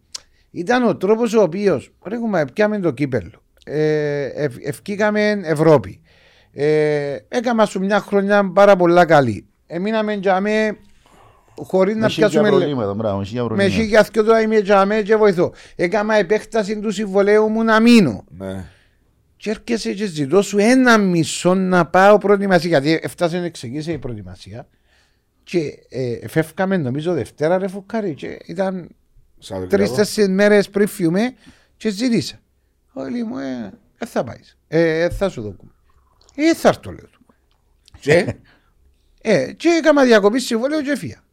Ήταν 0.50 0.88
ο 0.88 0.96
τρόπος 0.96 1.34
ο 1.34 1.42
οποίο. 1.42 1.82
Ρε 2.06 2.16
κουμά, 2.16 2.44
πιάμε 2.54 2.78
το 2.78 2.90
κύπελο. 2.90 3.42
Ε, 3.64 4.24
ευ, 4.24 4.54
ευκήκαμε 4.64 5.40
Ευρώπη. 5.44 6.00
Ε, 6.52 7.16
έκανα 7.28 7.64
σου 7.64 7.80
μια 7.80 8.00
χρονιά 8.00 8.50
πάρα 8.54 8.76
πολλά 8.76 9.04
καλή. 9.04 9.46
Εμείναμε 9.66 10.16
τζαμέ 10.16 10.76
χωρίς 11.56 11.94
να 11.94 12.00
Με 12.00 12.08
χίλια 12.08 12.28
πιάσουμε. 12.28 12.50
λε- 12.50 12.58
προβλήματα, 12.58 12.94
μπράβο, 12.94 13.18
με 13.18 13.24
χίλια 13.24 13.42
Με 13.42 13.48
προβλήματα. 13.48 13.82
χίλια 13.82 14.06
και 14.12 14.22
τώρα 14.22 14.40
είμαι 14.40 14.60
τζαμέ 14.62 15.02
και 15.02 15.16
βοηθώ. 15.16 15.52
Έκανα 15.76 16.14
επέκταση 16.14 16.78
του 16.80 16.90
συμβολέου 16.90 17.48
μου 17.48 17.62
να 17.62 17.80
μείνω. 17.80 18.24
Ναι. 18.28 18.64
Και 19.36 19.50
έρχεσαι 19.50 19.92
και 19.92 20.06
ζητώ 20.06 20.42
σου 20.42 20.58
ένα 20.58 20.98
μισό 20.98 21.54
να 21.54 21.86
πάω 21.86 22.18
προετοιμασία. 22.18 22.68
Γιατί 22.68 23.00
έφτασε 23.02 23.38
να 23.40 23.48
ξεκίνησε 23.48 23.92
η 23.92 23.98
προετοιμασία. 23.98 24.68
Και 25.42 25.58
ε, 25.88 26.28
φεύγαμε 26.28 26.76
νομίζω 26.76 27.12
Δευτέρα 27.12 27.58
ρε 27.58 27.68
φουκάρι. 27.68 28.14
Και 28.14 28.38
ήταν 28.46 28.88
Σαββατοκύριακο. 29.38 29.92
τρει-τέσσερι 29.92 30.32
μέρες 30.32 30.70
πριν 30.70 30.86
φιούμε 30.88 31.34
και 31.76 31.90
ζήτησα. 31.90 32.38
Όλοι 32.92 33.24
μου, 33.24 33.38
ε, 33.38 33.72
δεν 33.98 34.08
θα 34.08 34.24
πάεις. 34.24 34.58
Ε, 34.68 35.02
ε, 35.02 35.10
θα 35.10 35.28
σου 35.28 35.42
δοκούμε. 35.42 35.70
Ε, 36.34 36.54
θα 36.54 36.68
έρθω, 36.68 36.90
λέω 36.90 37.06
του. 37.10 37.26
Και 38.00 38.34
Ε, 39.22 39.52
και 39.52 39.68
έκανα 39.68 40.04
διακοπή 40.04 40.40
συμβόλαιο 40.40 40.82
και 40.82 40.96
φύγα. 40.96 41.23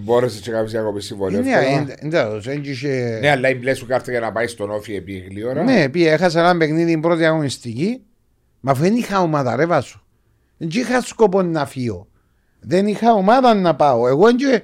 Μπόρεσες 0.00 0.40
και 0.40 0.50
κάνεις 0.50 0.70
διακοπή 0.70 1.00
συμβόλαιο. 1.02 1.40
Ναι, 1.42 1.50
εύκολα. 1.50 1.76
εν- 1.76 1.94
εντός, 2.14 2.46
εν 2.46 2.60
είχε- 2.64 3.18
Ναι, 3.20 3.30
αλλά 3.30 3.48
η 3.48 3.54
μπλε 3.54 3.74
σου 3.74 3.86
κάρτα 3.86 4.10
για 4.10 4.20
να 4.20 4.32
πάει 4.32 4.46
στον 4.46 4.70
όφη 4.70 4.94
επί 4.94 5.26
γλύωρα. 5.30 5.62
Ναι, 5.62 5.88
πήγα, 5.88 6.12
έχασα 6.12 6.40
ένα 6.40 6.56
παιχνίδι 6.56 6.90
την 6.90 7.00
πρώτη 7.00 7.24
αγωνιστική. 7.24 8.00
Μα 8.60 8.72
αφού 8.72 8.82
δεν 8.82 8.94
είχα 8.94 9.20
ομάδα, 9.20 9.56
ρε 9.56 9.66
βάσου. 9.66 10.00
Δεν 10.56 10.68
είχα 10.72 11.00
σκοπό 11.00 11.42
να 11.42 11.66
φύγω. 11.66 12.06
Δεν 12.60 12.86
είχα 12.86 13.12
ομάδα 13.12 13.54
να 13.54 13.74
πάω. 13.74 14.08
Εγώ 14.08 14.32
και 14.34 14.62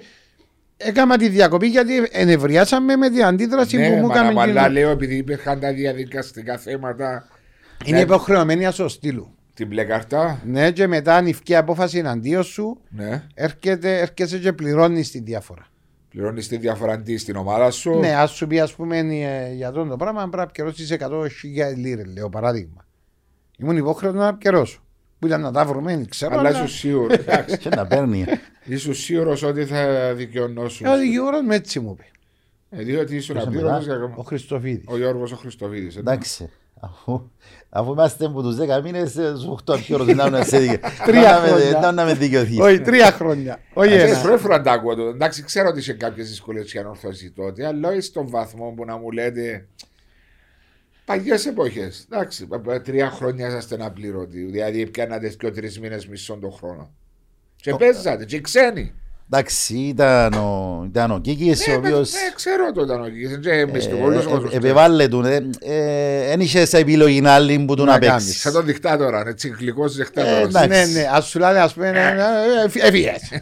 έκανα 0.76 1.16
τη 1.18 1.28
διακοπή 1.28 1.66
γιατί 1.66 1.92
ενευριάσαμε 2.10 2.96
με 2.96 3.10
την 3.10 3.24
αντίδραση 3.24 3.76
Ναι, 3.76 3.88
που 3.88 3.94
μου 3.94 4.06
μα, 4.06 4.14
έκαμε. 4.18 4.40
αλλά 4.40 4.60
εκείνο. 4.64 4.68
λέω 4.80 4.90
επειδή 4.90 5.16
υπήρχαν 5.16 5.60
τα 5.60 5.72
διαδικαστικά 5.72 6.58
θέματα. 6.58 7.26
Είναι 7.84 7.96
Ναι. 7.96 8.02
υποχρεωμένη 8.02 8.64
να 8.64 8.70
σου 8.70 8.88
στείλω. 8.88 9.34
Την 9.54 9.66
μπλε 9.66 9.84
κάρτα. 9.84 10.40
Ναι, 10.46 10.70
και 10.70 10.86
μετά 10.86 11.16
αν 11.16 11.26
ευκεί 11.26 11.54
απόφαση 11.54 11.98
εναντίον 11.98 12.42
σου, 12.42 12.80
Ναι. 12.90 13.22
έρχεται, 13.34 13.98
έρχεσαι 14.00 14.38
και 14.38 14.52
πληρώνεις 14.52 15.10
τη 15.10 15.20
διαφορά. 15.20 15.66
Πληρώνεις 16.08 16.48
τη 16.48 16.56
διαφορά 16.56 17.02
τι 17.02 17.16
στην 17.16 17.36
ομάδα 17.36 17.70
σου. 17.70 17.98
Ναι, 17.98 18.14
ας 18.14 18.30
σου 18.30 18.46
πει, 18.46 18.60
ας 18.60 18.74
πούμε, 18.74 18.98
ε, 18.98 19.52
για 19.54 19.68
αυτό 19.68 19.84
το 19.84 19.96
πράγμα, 19.96 20.20
πρέπει 20.28 20.36
να 20.36 20.46
πληρώσεις 20.46 20.90
100.000 20.90 21.74
λίρες, 21.76 22.06
λέω 22.14 22.28
παράδειγμα. 22.28 22.86
Ήμουν 23.58 23.76
υποχρεωτό 23.76 24.18
να 24.18 24.34
πληρώσω. 24.34 24.80
Που 25.18 25.26
ήταν 25.26 25.40
να 25.40 25.52
τα 25.52 25.64
βρούμε, 25.64 25.96
δεν 25.96 26.08
ξέρω. 26.08 26.38
Αλλά 26.38 26.48
αλλά- 26.48 26.50
ήσουν 26.58 26.68
σίγουρος. 26.68 27.16
εντάξει. 27.26 27.58
Και 27.58 27.68
να 27.68 27.86
παίρνει. 27.86 28.24
Ήσουν 28.64 28.94
σίγουρος 28.94 29.42
ότι 29.42 29.64
θα 29.64 30.12
δικαιωνώσουν. 30.14 30.86
Ε, 30.86 30.90
Ο 30.90 30.98
δικηγόρο 30.98 31.42
με 31.42 31.54
έτσι 31.54 31.80
μου 31.80 31.90
είπε. 31.98 32.06
Ε, 32.70 32.82
διότι 32.84 33.16
ήσουν 33.16 33.36
Είσαι 33.36 33.46
απλήρωτος 33.46 33.86
μετά. 33.86 33.98
για- 33.98 34.14
Ο 34.16 34.22
Χριστοφίδης. 34.22 34.84
Ο 34.86 34.96
Γιώργος 34.96 35.32
ο 35.32 35.36
Χριστοβίδη. 35.36 35.98
Εντάξει. 35.98 36.50
Αφού, 36.84 37.30
αφού 37.70 37.92
είμαστε 37.92 38.24
από 38.24 38.42
τους 38.42 38.56
10 38.56 38.80
μήνες, 38.82 39.10
στους 39.10 39.46
8 39.46 39.74
απειόρους 39.74 40.06
δεν 40.06 40.14
ήταν 40.14 40.32
να 40.32 40.44
σε 40.44 40.58
δικαι- 40.58 40.84
Τρία 41.06 41.20
να 41.32 41.40
με- 41.40 41.48
χρόνια. 41.48 41.78
να- 41.80 41.92
να 41.92 42.04
με 42.04 42.14
δικαιωθείς. 42.14 42.58
Όχι, 42.58 42.80
τρία 42.80 43.12
χρόνια. 43.12 43.58
Όχι 43.74 43.88
Ξέρεις, 43.96 44.12
ένα. 44.12 44.22
πρώτη 44.22 44.42
φορά 44.42 44.60
τα 44.62 44.72
ακούω 44.72 44.94
το. 44.94 45.02
Εντάξει, 45.02 45.42
ξέρω 45.42 45.68
ότι 45.68 45.78
είσαι 45.78 45.92
κάποιες 45.92 46.28
δυσκολίες 46.28 46.70
για 46.72 46.88
ορθώσεις 46.88 47.32
τότε, 47.34 47.66
αλλά 47.66 47.88
όχι 47.88 48.00
στον 48.00 48.28
βαθμό 48.28 48.72
που 48.76 48.84
να 48.84 48.96
μου 48.96 49.10
λέτε. 49.10 49.66
Παλιέ 51.04 51.34
εποχές. 51.48 52.06
Εντάξει, 52.12 52.46
π- 52.46 52.56
π- 52.58 52.82
τρία 52.82 53.10
χρόνια 53.10 53.46
είσαστε 53.46 53.76
απλήρωτοι. 53.80 54.42
Δηλαδή, 54.42 54.86
πιάνατε 54.86 55.28
και 55.28 55.50
τρει 55.50 55.72
μήνες 55.80 56.06
μισό 56.06 56.34
τον 56.36 56.52
χρόνο. 56.52 56.90
Και 57.56 57.74
παίζατε, 57.74 58.24
και 58.24 58.40
ξένοι. 58.40 58.94
Εντάξει, 59.34 59.74
ήταν 59.74 60.32
ο, 60.32 60.82
ήταν 60.88 61.10
ο 61.10 61.18
Κίκης, 61.18 61.66
ο 61.68 61.70
Ναι, 61.70 61.78
με- 61.78 61.86
οποίος 61.88 62.12
ναι, 62.12 62.18
ξέρω 62.34 62.72
το 62.72 62.82
ήταν 62.82 63.02
ο 63.02 63.08
Κίκης, 63.08 63.38
και 63.42 63.66
μες 63.72 63.82
στο 63.84 63.96
ε, 63.96 64.00
όλος 64.02 64.24
ο 64.26 64.28
ε, 64.28 64.32
κόσμος. 64.32 64.54
επεβάλλε 64.54 65.08
του. 65.08 65.24
ε, 65.26 65.48
ε, 65.60 66.30
Εν 66.32 66.40
είχες 66.40 66.68
σε 66.68 66.78
επιλογή 66.78 67.22
άλλη 67.26 67.64
που 67.66 67.74
του 67.74 67.84
Να 67.84 67.92
να 67.92 67.98
κάνεις. 67.98 68.24
παίξεις. 68.24 68.40
Σαν 68.40 68.52
τον 68.52 68.64
δικτάτορα, 68.64 69.22
έτσι, 69.26 69.48
γλυκός 69.58 69.94
Ε, 69.98 70.02
δικτάτορας. 70.02 70.42
εντάξει. 70.44 70.68
Ναι, 70.68 70.84
ναι, 71.00 71.08
ας 71.12 71.26
σου 71.26 71.38
λέει, 71.38 71.56
ας 71.56 71.72
πούμε, 71.74 71.90
ναι, 71.90 72.00
ναι, 72.00 72.22
ε, 72.82 72.86
έφυγες. 72.86 73.20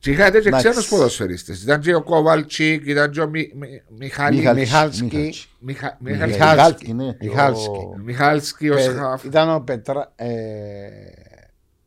Και 0.00 0.10
είχατε 0.10 0.40
και 0.40 0.48
Εντάξει. 0.48 0.68
ξένους 0.68 0.88
ποδοσφαιριστές. 0.88 1.62
Ήταν 1.62 1.80
και 1.80 1.94
ο 1.94 2.02
Κόβαλτσικ, 2.02 2.86
ήταν 2.86 3.10
και 3.10 3.20
ο 3.20 3.28
Μι- 3.28 3.54
Μι- 3.54 3.82
Μιχάλη- 3.98 4.38
Μιχάλ- 4.38 4.56
Μιχάλσκι. 4.58 5.04
Μιχάλ- 5.14 5.34
Μιχα- 5.58 5.96
Μιχάλ- 6.00 6.30
Μιχάλη- 6.30 6.52
Μιχάλσκι. 6.56 6.92
ναι. 6.92 7.16
Μιχάλσκι. 7.20 7.68
Ο- 7.68 7.96
Μιχάλσκι 8.04 8.68
ο 8.68 8.76
Ε, 8.76 8.80
Σχαφ. 8.80 9.24
Ήταν 9.24 9.54
ο 9.54 9.60
Πετρά. 9.60 10.12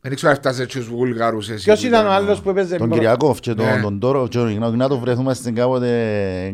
Δεν 0.00 0.12
ήξερα 0.12 0.32
αν 0.32 0.38
φτάσε 0.38 0.64
στους 0.68 0.88
Βουλγαρούς 0.88 1.48
εσύ. 1.48 1.64
Ποιος 1.64 1.80
που 1.80 1.86
ήταν 1.86 2.06
ο 2.06 2.10
άλλος 2.10 2.40
που 2.40 2.50
έπαιζε 2.50 2.76
Τον 2.76 2.86
προ- 2.88 2.98
Κυριακόφ 2.98 3.40
και 3.40 3.50
Ναι. 3.54 3.70
τον, 3.72 3.80
τον 3.82 3.98
Τόρο 3.98 4.28
και 4.28 4.38
τον 4.38 4.48
Ιγνάτο 4.50 4.98
βρεθούμε 4.98 5.34
στην 5.34 5.54
κάποτε 5.54 5.90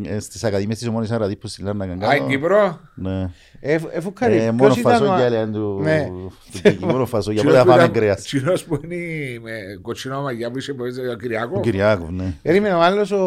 ε, 0.04 0.18
στις 0.20 0.44
Ακαδημίες 0.44 0.78
της 0.78 0.88
Ομόνης 0.88 1.10
Αρατύπου 1.10 1.46
στη 1.46 1.62
Λάρνα 1.62 1.84
Α, 1.84 1.88
εν 1.90 1.98
Καγκάτο. 1.98 2.26
Κύπρο; 2.26 2.80
Ναι. 2.94 3.30
Ε, 3.60 3.78
ε, 3.90 4.00
Φουκάρη, 4.00 4.34
Ε, 4.34 4.38
ποιος 4.38 4.52
Μόνος 4.54 4.76
ήταν 4.76 4.92
φασό 4.92 5.12
ο- 5.12 5.16
και 5.16 5.22
άλλα 5.22 5.50
του 5.50 5.78
Ναι. 5.82 6.06
του 6.08 6.32
Κική, 6.62 6.84
μόνο 6.84 7.06
φασό, 7.06 7.30
για 7.30 7.40
Τσινός 7.42 7.56
πότε 7.58 7.64
που 7.64 7.70
θα 7.70 7.76
φάμε 7.76 7.90
ήταν- 7.90 8.02
κρέας. 8.02 8.22
Τσινός 8.22 8.64
που 8.64 8.80
είναι 8.84 8.96
με 9.42 9.50
κοτσινό 9.82 10.22
μαγιά 10.22 10.50
που 10.50 10.58
είχε 10.58 10.74
που 10.74 10.84
έζησε 10.84 11.08
ο 11.10 11.14
Κυριακό. 11.16 11.56
Ο 11.58 11.60
Κυριάκοφ, 11.60 12.10
ναι. 12.10 12.34
Περίμενε, 12.42 12.74
ο 12.74 12.80
άλλος 12.82 13.10
ο, 13.10 13.22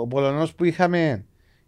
ο 0.00 0.06
Πολωνός 0.06 0.54
που 0.54 0.64
είχαμε 0.64 1.24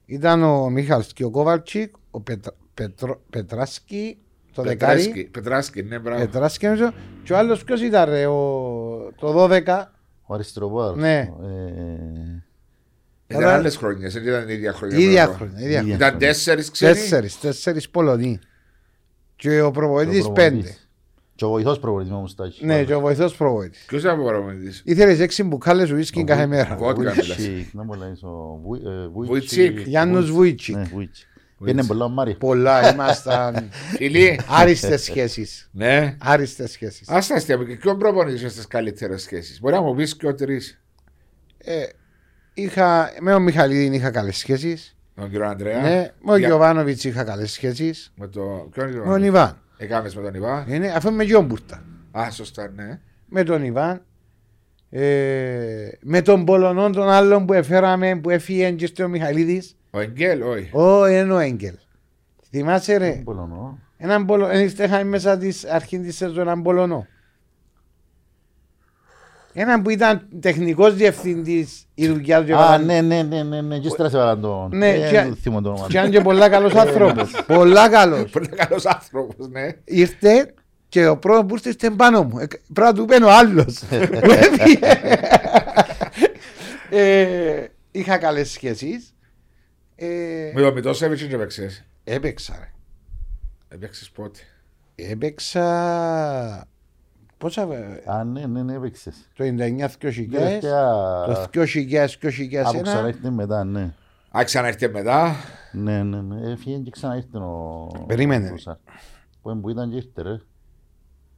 ήταν 0.07 0.43
ο 0.43 0.71
Μίχαλς 0.71 1.13
και 1.13 1.25
ο 1.25 1.31
Κόβαλτσικ, 1.31 1.95
ο 2.11 2.21
Πετρα, 2.21 2.53
Πετρο, 2.75 3.21
Πετράσκι, 3.31 4.19
το 4.55 4.63
δεκάρι. 4.63 5.01
Πετράσκι, 5.03 5.25
Πετράσκι, 5.31 5.83
ναι, 5.83 5.99
μπράβο. 5.99 6.21
Πετράσκι 6.21 6.65
νομίζω. 6.67 6.93
Και 7.23 7.33
ο 7.33 7.39
άλλος 7.39 7.65
ποιος 7.65 7.83
ήταν 7.83 8.11
ρε, 8.11 8.27
ο, 8.27 9.13
το 9.19 9.45
12. 9.45 9.61
Ο 10.27 10.35
αριστεροπόδαρος. 10.35 10.99
Ναι. 10.99 11.19
Ε, 11.19 11.29
Ήταν 13.27 13.45
άλλες 13.49 13.77
χρονιές, 13.77 14.13
δεν 14.13 14.27
ήταν 14.27 14.49
η 14.49 14.53
ίδια 14.53 14.73
χρονιά. 14.73 14.99
Ίδια 14.99 15.23
μπράβο. 15.25 15.39
χρόνια. 15.39 15.55
ίδια 15.59 15.67
Ίδια. 15.69 15.79
χρόνια. 15.81 15.95
Ήταν 15.95 16.19
τέσσερις 16.19 16.71
ξένοι. 16.71 16.93
Τέσσερις, 16.93 17.41
τέσσερις 17.41 17.91
Πολωνοί. 17.91 18.39
Και 19.37 19.61
ο 19.61 19.67
ο 19.67 19.71
προπονητής 19.71 20.23
προπονητής. 20.23 20.61
πέντε. 20.63 20.77
Και 21.35 21.45
ο 21.45 21.49
βοηθός 21.49 21.79
προπονητής 21.79 22.13
με 22.13 22.19
μουστάκι. 22.19 22.67
Ναι, 22.67 22.85
και 22.85 22.95
ο 22.95 23.01
βοηθός 23.01 23.37
προπονητής. 23.37 23.85
Ποιος 23.87 24.03
ήταν 24.03 24.21
ο 24.21 24.25
προπονητής; 24.25 24.83
Ήθελες 24.85 25.21
έξι 25.21 25.43
μπουκάλες 25.43 25.91
ουίσκι 25.91 26.25
κάθε 26.25 26.47
μέρα. 26.47 26.77
Βότκα, 26.77 27.11
μιλάς. 27.11 27.37
Βουίτσικ, 30.31 30.77
να 31.59 31.67
μου 31.67 31.75
λες, 31.75 31.87
ο 31.87 31.87
Βουί- 31.87 31.87
ε, 31.87 31.87
Βουίτσικ. 31.87 31.87
Γιάννους 31.87 31.87
Βουίτσικ. 31.87 31.87
Ναι, 31.87 31.87
Βουίτσικ. 31.87 31.87
Είναι 31.87 31.87
πολλά 31.87 32.05
ο 32.05 32.09
Μάρι. 32.09 32.35
Πολλά, 32.35 32.93
ήμασταν 32.93 33.69
Φίλοι, 33.97 34.41
άριστες 34.49 35.03
σχέσεις. 35.03 35.69
ναι. 35.73 36.17
Άριστες 36.21 36.71
σχέσεις. 36.71 37.09
Ας 37.09 37.27
τα 37.27 37.35
αστεία, 37.35 37.57
και 37.57 37.77
ποιον 37.77 37.99
προπονητής 37.99 38.41
είναι 38.41 38.51
στις 38.51 38.67
καλύτερες 38.67 39.23
σχέσεις. 39.23 39.61
Μπορεί 39.61 39.75
να 39.75 39.81
μου 39.81 39.95
πεις 39.95 40.17
και 40.17 40.27
ο 40.27 40.35
τρεις. 40.35 40.81
Ε, 41.59 41.83
είχα, 42.55 43.13
με 43.21 43.33
τον 43.33 43.43
Μιχαλίδη 43.43 43.97
είχα 43.97 44.11
καλές 44.11 44.37
σχέσεις. 44.37 44.97
Τον 45.15 45.31
κύριο 45.31 45.47
Αντρέα. 45.47 45.81
Ναι, 45.81 45.97
με 46.01 46.11
τον 46.27 46.39
Για- 46.39 46.47
Γιωβάνοβιτς 46.49 47.05
είχα 47.05 47.25
καλές 47.25 47.51
σχέσεις. 47.53 48.13
Με 48.17 48.27
το... 48.29 48.69
Ποιον 48.73 48.89
είναι 48.89 48.99
Με 48.99 49.05
τον 49.05 49.23
Ιβάν. 49.23 49.59
Έκαμες 49.77 50.15
με 50.17 50.23
τον 50.23 50.35
Ιβάν. 50.35 50.65
Είναι, 50.69 50.93
αφού 50.97 51.09
είμαι 51.09 51.25
γιόμπουρτα. 51.25 51.85
Α, 52.19 52.31
σωστά, 52.31 52.73
ναι. 52.77 53.01
Με 53.27 53.43
τον 53.45 53.65
Ιβάν. 53.65 54.03
Ε, 54.91 55.89
με 56.01 56.23
τον 56.23 56.45
Πολωνό 56.45 56.91
τον 56.91 57.09
άλλον 57.09 57.47
που 57.47 57.53
έφεραμε 57.53 58.17
που 58.17 58.31
έφυγε 58.31 58.71
και 58.71 58.87
στο 58.87 59.09
Μιχαλίδης. 59.09 59.77
Ο 59.95 60.01
Εγγέλ, 60.01 60.43
όχι. 60.43 60.71
Ω, 60.77 61.07
είναι 61.07 61.33
ο 61.33 61.39
Έγγελ. 61.39 61.75
Θυμάσαι 62.51 62.97
ρε, 62.97 63.11
Πολωνό. 63.25 63.79
έναν 63.97 64.25
Πολωνό, 64.27 64.59
είχαμε 64.61 65.05
μέσα 65.05 65.39
της 65.39 65.65
αρχή 65.65 65.99
της 66.01 66.17
σεζόν 66.17 66.39
έναν 66.39 66.63
Πολωνό. 66.63 67.07
Έναν 69.57 69.83
που 69.83 69.91
ήταν 69.91 70.27
τεχνικός 70.41 70.95
διευθυντής 70.95 71.87
η 71.95 72.07
δουλειά 72.09 72.45
του. 72.45 72.57
Α, 72.57 72.79
ναι, 72.79 73.01
ναι, 73.01 73.23
ναι, 73.23 73.43
ναι, 73.43 73.61
ναι, 73.61 73.79
και 73.79 73.87
ύστερα 73.87 74.09
σε 74.09 74.17
βάλαν 74.19 74.41
τον. 74.41 74.71
Ναι, 74.77 74.89
Ε, 74.91 75.11
και- 75.11 75.23
δεν 75.23 75.37
θυμώ 75.37 75.61
το 75.61 75.69
όνομα 75.69 75.87
Και 75.87 75.93
του. 75.93 75.99
ήταν 75.99 76.11
και 76.11 76.21
πολλά 76.21 76.49
καλός 76.49 76.75
άνθρωπος. 76.75 77.45
πολλά 77.47 77.89
καλός. 77.89 78.31
Πολύ 78.31 78.49
καλός 78.49 78.87
άνθρωπος, 78.87 79.49
ναι. 79.49 79.69
Ήρθε 79.85 80.55
και 80.89 81.07
ο 81.07 81.17
πρώτος 81.19 81.45
που 81.47 81.55
ήρθε 81.55 81.69
ήρθε 81.69 81.91
πάνω 81.91 82.23
μου. 82.23 82.39
Ε, 82.39 82.47
Πρέπει 82.47 82.89
να 82.89 82.93
του 82.95 83.05
πένω 83.05 83.29
άλλος. 83.29 83.83
Που 84.21 84.31
έφυγε. 84.31 84.79
Ε, 86.91 87.65
Είχα 87.91 88.19
καλές 88.19 88.51
σχέσεις. 88.51 89.14
Ε, 89.97 90.51
Με 90.55 90.61
τον 90.61 90.73
Μητώσεβιτς 90.75 91.23
και 91.23 91.35
έπαιξες. 91.35 91.85
Έπαιξα 92.05 92.57
ρε. 92.61 92.71
Έπαιξες 93.69 94.11
πότε. 94.11 94.39
Έπαιξα... 94.95 96.69
Πόσα... 97.39 97.63
Α, 98.07 98.25
ναι, 98.25 98.47
ναι, 98.47 98.63
ναι, 98.63 98.75
έπαιξες. 98.75 99.31
Το 99.37 99.45
99 99.45 99.49
2000 99.49 99.89
Τελευταία... 100.31 100.91
Το 101.27 101.47
2000 101.53 102.07
Από 102.65 102.79
2001 102.79 102.83
ξαναήρθε 102.83 103.31
μετά, 103.31 103.65
ναι. 103.65 103.95
Α, 104.39 104.45
ξαναήρθε 104.45 104.89
μετά. 104.89 105.35
Ναι, 105.73 106.03
ναι, 106.03 106.21
ναι. 106.23 106.51
Έφυγε 106.51 106.77
και 106.79 106.91
ξαναήρθε 106.91 107.39
ο... 107.39 107.87
Περίμενε. 108.07 108.47
ο 108.47 108.51
Ρουσάρ. 108.51 108.77
Που 109.43 109.61
που 109.61 109.71
ήταν 109.71 109.91
και 109.91 109.97
ήρθε, 109.97 110.23
ρε. 110.23 110.33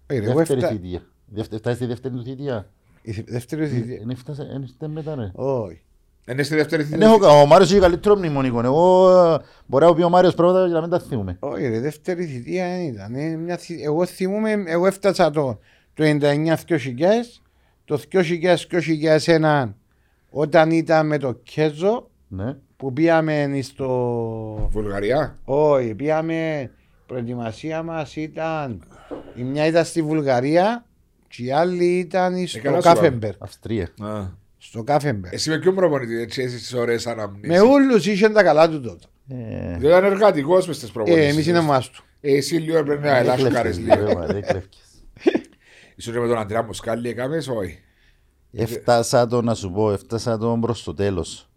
Ε, 0.06 0.18
ρε, 0.18 0.24
εγώ 0.26 0.34
Δεύτερη 0.38 0.60
έφτα- 0.60 0.72
θητεία. 0.72 1.02
Δεύτερη- 1.26 1.60
Φτάσεις 1.60 1.78
στη 1.78 1.86
δεύτερη 1.86 2.14
του 2.14 2.22
θητεία. 2.24 2.70
η 3.02 3.12
θη- 3.12 3.30
δεύτερη 3.30 3.66
θητεία. 3.68 4.00
Δεν 4.04 4.16
φτάσε, 4.16 4.44
δεν 4.44 4.62
ήρθε 4.62 4.88
μετά, 4.88 5.14
ρε. 5.14 5.30
Όχι. 5.34 5.80
Είναι 6.30 6.42
στη 6.42 6.54
δεύτερη 6.54 6.82
Δεν 6.82 6.92
θητεία. 6.92 7.06
έχω, 7.26 7.40
ο 7.40 7.46
Μάριος 7.46 7.70
είχε 7.70 7.80
καλύτερο 7.80 8.16
μνημονικό. 8.16 8.60
Εγώ 8.64 9.10
ε, 9.34 9.38
μπορεί 9.66 9.84
να 9.84 9.94
πει 9.94 10.02
ο 10.02 10.08
Μάριος 10.08 10.34
πρώτα 10.34 10.66
και 10.66 10.72
να 10.72 10.80
μην 10.80 10.90
τα 10.90 11.00
θυμούμε. 11.00 11.36
Όχι 11.40 11.66
ρε, 11.68 11.80
δεύτερη 11.80 12.24
θητεία 12.24 12.64
δεν 12.68 12.80
ήταν. 12.82 13.14
Ε, 13.14 13.36
μια 13.36 13.56
θη- 13.56 13.84
Εγώ 13.84 14.06
θυμούμαι, 14.06 14.62
εγώ 14.66 14.86
έφτασα 14.86 15.30
το, 15.30 15.58
το 15.94 16.04
99 16.04 16.54
2000 16.68 16.78
το 17.84 18.00
2000-2001 18.12 19.72
όταν 20.30 20.70
ήταν 20.70 21.06
με 21.06 21.18
το 21.18 21.32
Κέζο 21.42 22.10
Ναι. 22.28 22.56
που 22.76 22.92
πήγαμε 22.92 23.58
στο... 23.62 23.88
Βουλγαρία. 24.70 25.38
Όχι, 25.44 25.94
πήγαμε, 25.94 26.70
προετοιμασία 27.06 27.82
μας 27.82 28.16
ήταν, 28.16 28.82
η 29.34 29.42
μια 29.42 29.66
ήταν 29.66 29.84
στη 29.84 30.02
Βουλγαρία 30.02 30.84
και 31.28 31.42
η 31.44 31.50
άλλη 31.52 31.84
ήταν 31.98 32.46
στο 32.46 32.60
καλά 32.60 32.76
σου 32.76 32.82
Κάφεμπερ. 32.82 33.32
Αυστρία. 33.38 33.88
Α. 34.66 34.70
Στο 34.70 34.82
Κάφεμπερ. 34.82 35.32
Εσύ 35.32 35.50
με 35.50 35.58
ποιον 35.58 35.74
προπονητή 35.74 36.20
έτσι 36.20 36.42
έχεις 36.42 36.60
τις 36.60 36.72
ωραίες 36.74 37.06
αναμνήσεις. 37.06 37.48
Με 37.48 37.58
όλους 37.60 38.06
είχε 38.06 38.28
τα 38.28 38.42
καλά 38.42 38.68
του 38.68 38.80
τότε. 38.80 39.06
Ε, 39.28 39.76
Δεν 39.78 39.88
ήταν 39.90 40.04
εργατικός 40.04 40.66
μες 40.66 40.76
στις 40.76 40.88
Ε, 40.88 40.92
προπονήσεις. 40.92 41.32
εμείς 41.32 41.46
είναι 41.46 41.60
μας 41.60 41.90
του. 41.90 42.04
Ε, 42.20 42.36
Εσύ 42.36 42.56
λίγο 42.56 42.82
πρέπει 42.82 43.02
να 43.02 43.16
ελάσκαρες 43.16 43.76
έκλεφκες, 43.78 43.78
λίγο. 43.78 44.06
ρε, 44.08 44.14
μωρέ, 44.14 44.38
έκλεφκες. 44.38 44.80
Ίσως 45.96 46.12
και 46.14 46.20
με 46.20 46.26
τον 46.28 46.38
Αντρέα 46.38 46.62
Μουσκάλη 46.62 47.08
έκαμες, 47.08 47.48
όχι. 47.48 47.78
Έφτασα 48.52 49.26
το 49.26 49.42
να 49.42 49.54
σου 49.54 49.70
πω, 49.72 49.92
έφτασα 49.92 50.38
το 50.38 50.58
προς 50.60 50.82
το 50.82 50.94
τέλος. 50.94 51.48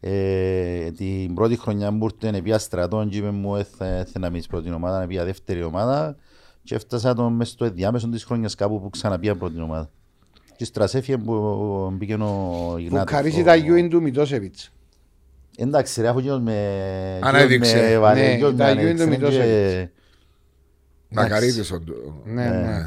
Ε, 0.00 0.90
την 0.90 1.34
πρώτη 1.34 1.56
χρονιά 1.56 1.90
μου 1.90 2.08
ήρθε 2.22 2.42
πια 2.42 2.58
στρατόν 2.58 3.08
και 3.08 3.16
είπε 3.16 3.30
μου 3.30 3.56
έθε 3.56 4.06
να 4.18 4.30
μείνεις 4.30 4.46
πρώτη 4.46 4.72
ομάδα, 4.72 4.98
να 4.98 5.06
πια 5.06 5.24
δεύτερη 5.24 5.62
ομάδα 5.62 6.16
και 6.62 6.74
έφτασα 6.74 7.14
το 7.14 7.30
μες 7.30 7.48
στο 7.48 7.64
ενδιάμεσο 7.64 8.08
της 8.08 8.24
χρονιάς 8.24 8.54
κάπου 8.54 8.80
που 8.80 8.90
ξαναπία 8.90 9.36
πρώτη 9.36 9.60
ομάδα. 9.60 9.90
Και 10.56 10.64
στρασέφυγε 10.64 11.16
που 11.18 11.90
μπήκε 11.92 12.14
ο 12.14 12.16
Που 12.72 12.78
Ιγνάτος. 12.78 13.14
χαρίσει 13.14 13.40
ο- 13.40 13.44
τα 13.44 13.54
γιούιν 13.54 13.90
του 13.90 14.02
Μητώσεβιτς. 14.02 14.72
Εντάξει 15.56 16.00
ρε, 16.00 16.08
αφού 16.08 16.18
γίνος 16.18 16.40
με... 16.40 17.18
Ανέδειξε. 17.22 17.76
γίνος 17.76 17.90
με 17.90 17.98
βάλε, 17.98 18.20
Ναι, 18.20 18.34
γίνος 18.34 18.52
με 18.52 18.58
τα 18.58 18.70
γιου 18.72 18.80
είναι 18.88 18.94
το 18.96 19.02
ανέδειξε 19.02 19.26
Μητώσεβιτς. 19.26 19.72
και- 19.72 19.88
Μακαρίτης 21.08 21.70
ο 21.72 21.80
του. 21.80 22.22
Ναι, 22.24 22.48
ναι. 22.50 22.86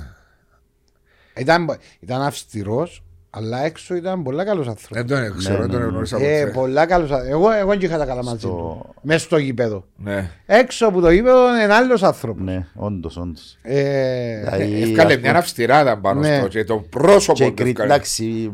Ήταν, 1.38 1.78
ήταν 2.00 2.22
αυστηρός, 2.22 3.04
αλλά 3.30 3.66
έξω 3.66 3.96
ήταν 3.96 4.24
πολλά 4.24 4.44
καλός 4.46 4.68
άνθρωπος. 4.68 4.98
Δεν 4.98 5.08
τον 5.30 5.38
ξέρω, 5.38 5.54
Ναι, 5.56 5.62
δεν 5.62 5.70
τον 5.70 5.80
ναι, 5.80 5.86
ναι. 5.86 5.92
γνώρισα 5.92 6.18
Ε, 6.18 6.40
ποτέ. 6.40 6.52
πολλά 6.54 6.86
καλός 6.86 7.12
άνθρωπος. 7.12 7.36
Εγώ, 7.36 7.52
εγώ 7.52 7.70
δεν 7.70 7.80
είχα 7.82 7.98
τα 7.98 8.06
καλά 8.06 8.24
μαζί 8.24 8.38
Στο- 8.40 8.48
του. 8.48 8.94
Μέσα 9.02 9.20
στο 9.20 9.38
γήπεδο. 9.38 9.86
Ναι. 9.98 10.32
Έξω 10.46 10.88
από 10.88 11.00
το 11.02 11.10
γήπεδο 11.12 11.56
είναι 11.64 11.74
άλλος 11.74 12.04
άνθρωπος. 12.04 12.44
Ναι, 12.46 12.66
όντως, 12.76 13.18
όντως. 13.18 13.58
Ε, 13.62 14.40
Δηλαδή, 14.40 14.82
Εύκαλε 14.82 15.14
ας 15.14 15.20
μια 15.20 15.28
πούμε, 15.28 15.38
αυστηράδα 15.38 15.98
πάνω 16.00 16.20
Ναι. 16.20 16.38
στο 16.38 16.48
και 16.48 16.64
το 16.64 16.78
πρόσωπο 16.90 17.38
Και 17.38 17.46
του 17.48 17.54
κρι- 17.54 17.68
εύκαλε. 17.68 17.94
εντάξει, 17.94 18.52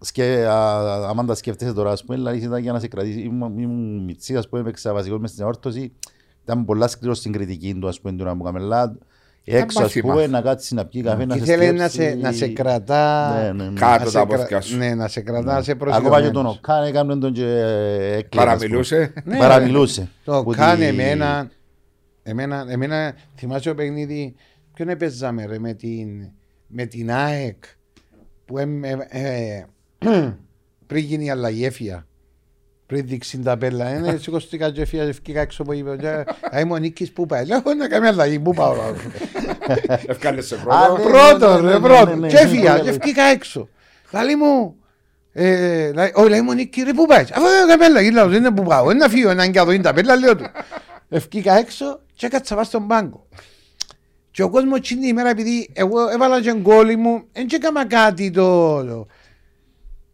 σκε, 0.00 0.46
α, 0.46 1.08
άμα 1.08 1.24
τα 1.24 1.34
σκέφτεσαι 1.34 1.72
τώρα, 1.72 1.90
ας 1.90 2.04
πούμε, 2.04 2.16
δηλαδή 2.16 2.38
ήταν 2.38 2.62
για 2.62 2.72
να 2.72 2.78
σε 2.78 2.88
κρατήσει. 2.88 3.20
Ήμουν, 3.20 3.58
ήμουν 3.58 4.04
μητσής, 4.04 4.48
που 4.48 4.56
έπαιξα 4.56 4.92
βασικός 4.92 5.18
μες 5.18 5.30
στην 5.30 5.44
αόρτωση. 5.44 5.92
Ήταν 6.42 6.64
πολλά 6.64 6.88
σκληρός 6.88 7.18
στην 7.18 7.32
κριτική 7.32 7.74
του, 7.80 7.88
ας 7.88 8.00
πούμε, 8.00 8.16
του 8.16 8.24
να 8.24 8.34
μου 8.34 8.42
κάνει 8.42 8.60
λάδ. 8.60 8.90
Έξω, 9.44 9.78
ας 9.78 9.84
μάθημα. 9.84 10.12
πούμε, 10.12 10.26
να 10.26 10.40
κάτσεις 10.40 10.70
να 10.72 10.86
πιει 10.86 11.02
καφέ, 11.02 11.24
να 11.24 11.34
σε 11.34 11.40
Ήθελε 11.40 11.72
να 11.72 11.88
σε, 11.88 11.94
σκέψει. 12.02 12.16
να 12.18 12.32
σε 12.32 12.48
κρατά. 12.48 13.34
Ναι, 13.42 13.52
ναι, 13.52 13.68
ναι. 13.70 13.78
Κάτω 13.78 13.98
να 13.98 13.98
τα 14.04 14.10
σε 14.10 14.16
κρα- 14.18 14.26
πόθηκια 14.26 14.60
σου. 14.60 14.76
Ναι, 14.76 14.94
να 14.94 15.08
σε 15.08 15.20
κρατά, 15.20 15.54
να 15.54 15.62
σε 15.62 15.70
Ακόμα 15.70 15.96
και 15.96 15.96
τον 15.96 16.08
προσιλωμένος. 16.08 16.56
Οκάν 16.56 16.84
έκαμε 16.84 17.16
τον 17.16 17.32
και 17.32 17.46
έκλαιγε, 17.46 18.16
ας 18.16 18.22
πούμε. 18.22 18.24
Παραμιλούσε. 18.36 19.12
Ναι, 19.24 19.38
Παραμιλούσε. 19.38 20.08
Το 20.24 20.36
Ότι- 20.46 20.58
κάνει 20.58 20.84
εμένα. 20.84 21.50
Εμένα, 22.22 22.64
εμένα 22.68 23.14
θυμάσαι 23.36 23.68
το 23.68 23.74
παιχνίδι. 23.74 24.34
Ποιον 24.74 24.88
έπαιζαμε 24.88 25.44
ρε 25.46 25.58
με 25.58 25.72
την, 25.74 26.08
με 26.66 26.84
την 26.86 27.10
ΑΕΚ 27.12 27.64
που 28.44 28.58
εμ- 28.58 28.84
ε, 28.84 28.96
ε, 29.08 29.64
πριν 30.86 31.04
γίνει 31.04 31.24
η 31.24 31.30
αλλαγή 31.30 31.64
έφυγα. 31.64 32.06
Πριν 32.86 33.06
δείξει 33.06 33.38
τα 33.38 33.56
πέλα. 33.58 33.94
Είναι 33.94 34.16
σηκωστήκα 34.16 34.70
και 34.70 34.80
έφυγα 34.80 35.02
και 35.04 35.10
ευκήκα 35.10 35.40
έξω 35.40 35.62
από 35.62 35.72
είπε. 35.72 36.24
«Α, 36.50 36.60
Είμαι 36.60 36.72
ο 36.72 36.76
Νίκης 36.76 37.12
που 37.12 37.26
πάει. 37.26 37.46
Λέω 37.46 37.62
να 37.78 37.88
κάνει 37.88 38.06
αλλαγή. 38.06 38.38
Πού 38.38 38.54
πάω. 38.54 38.74
Εύκαλε 40.06 40.40
σε 40.40 40.54
Α, 40.54 40.58
πρώτο. 40.58 40.96
ναι. 40.96 41.02
Πρώτο 41.10 41.54
ναι, 41.54 41.60
ναι, 41.60 41.68
ρε 41.72 41.78
ναι, 41.78 41.80
πρώτο. 41.88 42.06
ναι, 42.06 42.14
ναι, 42.14 42.26
Και 42.28 42.34
ναι, 42.34 42.40
έφυγα 42.40 42.72
ναι, 42.72 42.78
και 42.78 42.84
ναι. 42.84 42.90
ευκήκα 42.90 43.22
έξω. 43.22 43.68
Λαλή 44.12 44.36
μου. 44.36 44.74
ε, 45.32 45.92
λα- 45.92 46.10
Όχι 46.14 46.28
λέει 46.28 46.40
μου 46.40 46.52
Νίκη 46.52 46.82
ρε 46.82 46.92
πού 46.92 47.06
πάεις. 47.06 47.30
Αφού 47.32 47.42
δεν 47.42 47.68
κάνει 47.68 47.84
αλλαγή. 47.84 48.10
Λέω 48.10 48.28
δεν 48.28 48.38
είναι 48.38 48.50
που 48.50 48.62
πάω. 48.62 48.84
Είναι 48.90 48.94
να 49.04 49.08
φύγω. 49.08 49.30
Είναι 49.30 49.48
και 49.48 49.58
αδοήν 49.60 49.82
τα 49.82 49.92
πέλα 49.92 50.16
λέω 50.16 50.36
του. 50.36 50.44
Ευκήκα 51.08 51.56
έξω 51.58 52.00
και 52.14 52.26
έκατσα 52.26 52.54
πάνω 52.54 52.66
στον 52.66 52.86
πάγκο. 52.86 53.26
Και 54.30 54.42
ο 54.42 54.50
κόσμος 54.50 54.78
εκείνη 54.78 55.00
την 55.00 55.08
ημέρα 55.08 55.28
επειδή 55.28 55.70
εγώ 55.72 56.08
έβαλα 56.08 56.40
και 56.40 56.54
γκόλι 56.54 56.96
μου, 56.96 57.22
δεν 57.32 57.46
έκανα 57.52 57.86
κάτι 57.86 58.30
το... 58.30 58.82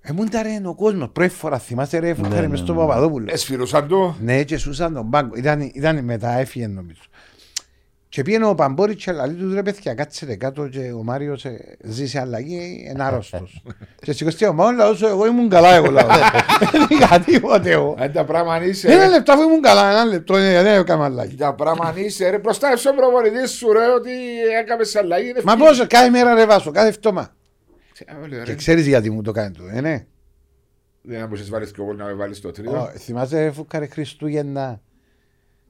το- 0.02 0.08
Έμουν 0.12 0.30
τα 0.30 0.42
ρε 0.42 0.60
ο 0.64 0.74
κόσμος, 0.74 1.08
πρώτη 1.12 1.28
φορά 1.30 1.58
θυμάστε 1.58 1.98
ρε 1.98 2.14
φούχαρη 2.14 2.40
ναι, 2.40 2.48
μες 2.48 2.58
στο 2.58 2.72
ναι. 2.72 2.78
Παπαδόπουλο. 2.78 3.26
Εσφυρούσαν 3.32 3.88
του. 3.88 4.16
Ναι 4.20 4.42
και 4.42 4.56
σούσαν 4.56 4.94
τον 4.94 5.10
πάγκο, 5.10 5.34
ήταν, 5.36 5.60
ήταν 5.74 6.04
μετά 6.04 6.38
έφυγε 6.38 6.66
νομίζω. 6.66 7.00
Και 8.08 8.22
πήγαινε 8.22 8.46
ο 8.46 8.54
Παμπόρης 8.54 9.04
και 9.04 9.12
λέει 9.12 9.34
τους 9.34 9.54
ρε 9.54 9.62
παιδιά 9.62 9.94
κάτσετε 9.94 10.36
κάτω 10.36 10.68
και 10.68 10.92
ο 10.98 11.02
Μάριος 11.02 11.44
ε, 11.44 11.76
ζει 11.84 12.06
σε 12.06 12.20
αλλαγή 12.20 12.86
είναι 12.90 13.04
άρρωστος. 13.04 13.62
και 14.04 14.12
σηκωστεί 14.12 14.46
ο 14.46 14.52
Μάων 14.52 14.76
λαός 14.76 15.02
εγώ 15.02 15.26
ήμουν 15.26 15.48
καλά 15.48 15.74
εγώ 15.74 15.90
λαός. 15.90 16.06
Δεν 16.72 16.86
είχα 16.90 17.20
τίποτε 17.20 17.70
εγώ. 17.70 17.96
Αν 17.98 18.12
τα 18.12 18.24
πράγμα 18.24 18.54
αν 18.54 18.68
είσαι. 18.68 18.88
Ένα 18.92 19.04
ρε. 19.04 19.10
λεπτό 19.10 19.32
αφού 19.32 19.42
ήμουν 19.42 19.60
καλά, 19.62 19.90
ένα 19.90 20.04
λεπτό 20.04 20.36
ε, 20.36 20.62
δεν 20.62 20.80
έκανα 20.80 21.04
αλλαγή. 21.04 21.34
Τα 21.34 21.54
πράγμα 21.54 21.84
αν 21.88 21.94
είσαι. 21.96 22.30
Ρε 22.30 22.38
μπροστά 22.38 22.76
στον 22.76 22.94
προπονητής 22.96 23.50
σου 23.50 23.72
ρε 23.72 23.86
ότι 23.96 24.10
έκαμες 24.60 24.88
σε 24.90 24.98
αλλαγή. 24.98 25.28
είναι 25.28 25.40
Μα 25.44 25.52
ευκαιρία. 25.52 25.70
πόσο, 25.72 25.86
κάθε 25.86 26.08
μέρα 26.10 26.34
ρε 26.34 26.46
βάσω, 26.46 26.70
κάθε 26.70 26.92
φτώμα. 26.92 27.30
Ε, 28.04 28.14
όλοι, 28.22 28.36
ρε. 28.36 28.42
Και 28.42 28.54
ξέρεις 28.54 28.86
γιατί 28.86 29.10
μου 29.10 29.22
το 29.22 29.32
κάνει 29.32 29.54
το, 29.54 29.62
ε, 29.72 29.80
ναι. 29.80 30.06
Δεν 31.02 31.28
μπορείς 31.28 31.48
να 31.48 31.56
βάλεις 31.56 31.72
και 31.72 31.82
εγώ 31.82 31.92
να 31.92 32.04
με 32.04 32.12
βάλεις 32.12 32.40
το 32.40 32.48
Ω, 32.48 32.52
τρίτο. 32.52 32.92
Θυμάσαι 32.96 33.50
φούκαρε 33.50 33.86
Χριστούγεννα 33.86 34.80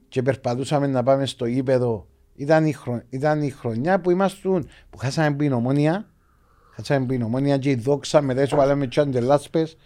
και 0.07 0.21
περπατούσαμε 0.21 0.87
να 0.87 1.03
πάμε 1.03 1.25
στο 1.25 1.45
γήπεδο. 1.45 2.07
Ήταν 2.35 2.65
η, 2.65 2.73
χρο... 2.73 3.01
ήταν 3.09 3.41
η 3.41 3.49
χρονιά 3.49 3.99
που 3.99 4.11
ήμασταν, 4.11 4.69
που 4.89 4.97
χάσαμε 4.97 5.35
την 5.35 5.53
ομόνια. 5.53 6.09
Χάσαμε 6.75 7.05
την 7.05 7.21
ομόνια 7.21 7.57
και 7.57 7.69
η 7.69 7.75
δόξα 7.75 8.21
μετά 8.21 8.45
σου 8.45 8.55
βάλαμε 8.55 8.85
και 8.85 8.99
αντελάσπες 8.99 9.77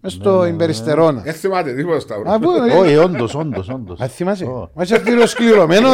μες 0.00 0.12
στο 0.12 0.46
Ιμπεριστερώνα. 0.46 1.20
Δεν 1.20 1.34
θυμάται 1.34 1.74
τίποτα 1.74 2.00
Σταύρο. 2.00 2.30
Α, 2.30 2.38
πού, 2.38 2.50
ε, 2.50 2.76
Όχι, 2.76 2.96
όντως, 2.96 3.34
όντως, 3.34 3.68
όντως. 3.68 4.00
Α, 4.00 4.08
θυμάσαι. 4.08 4.44
Ω. 4.44 4.70
Μας 4.74 4.90
είσαι 4.90 5.26
σκληρωμένο. 5.26 5.88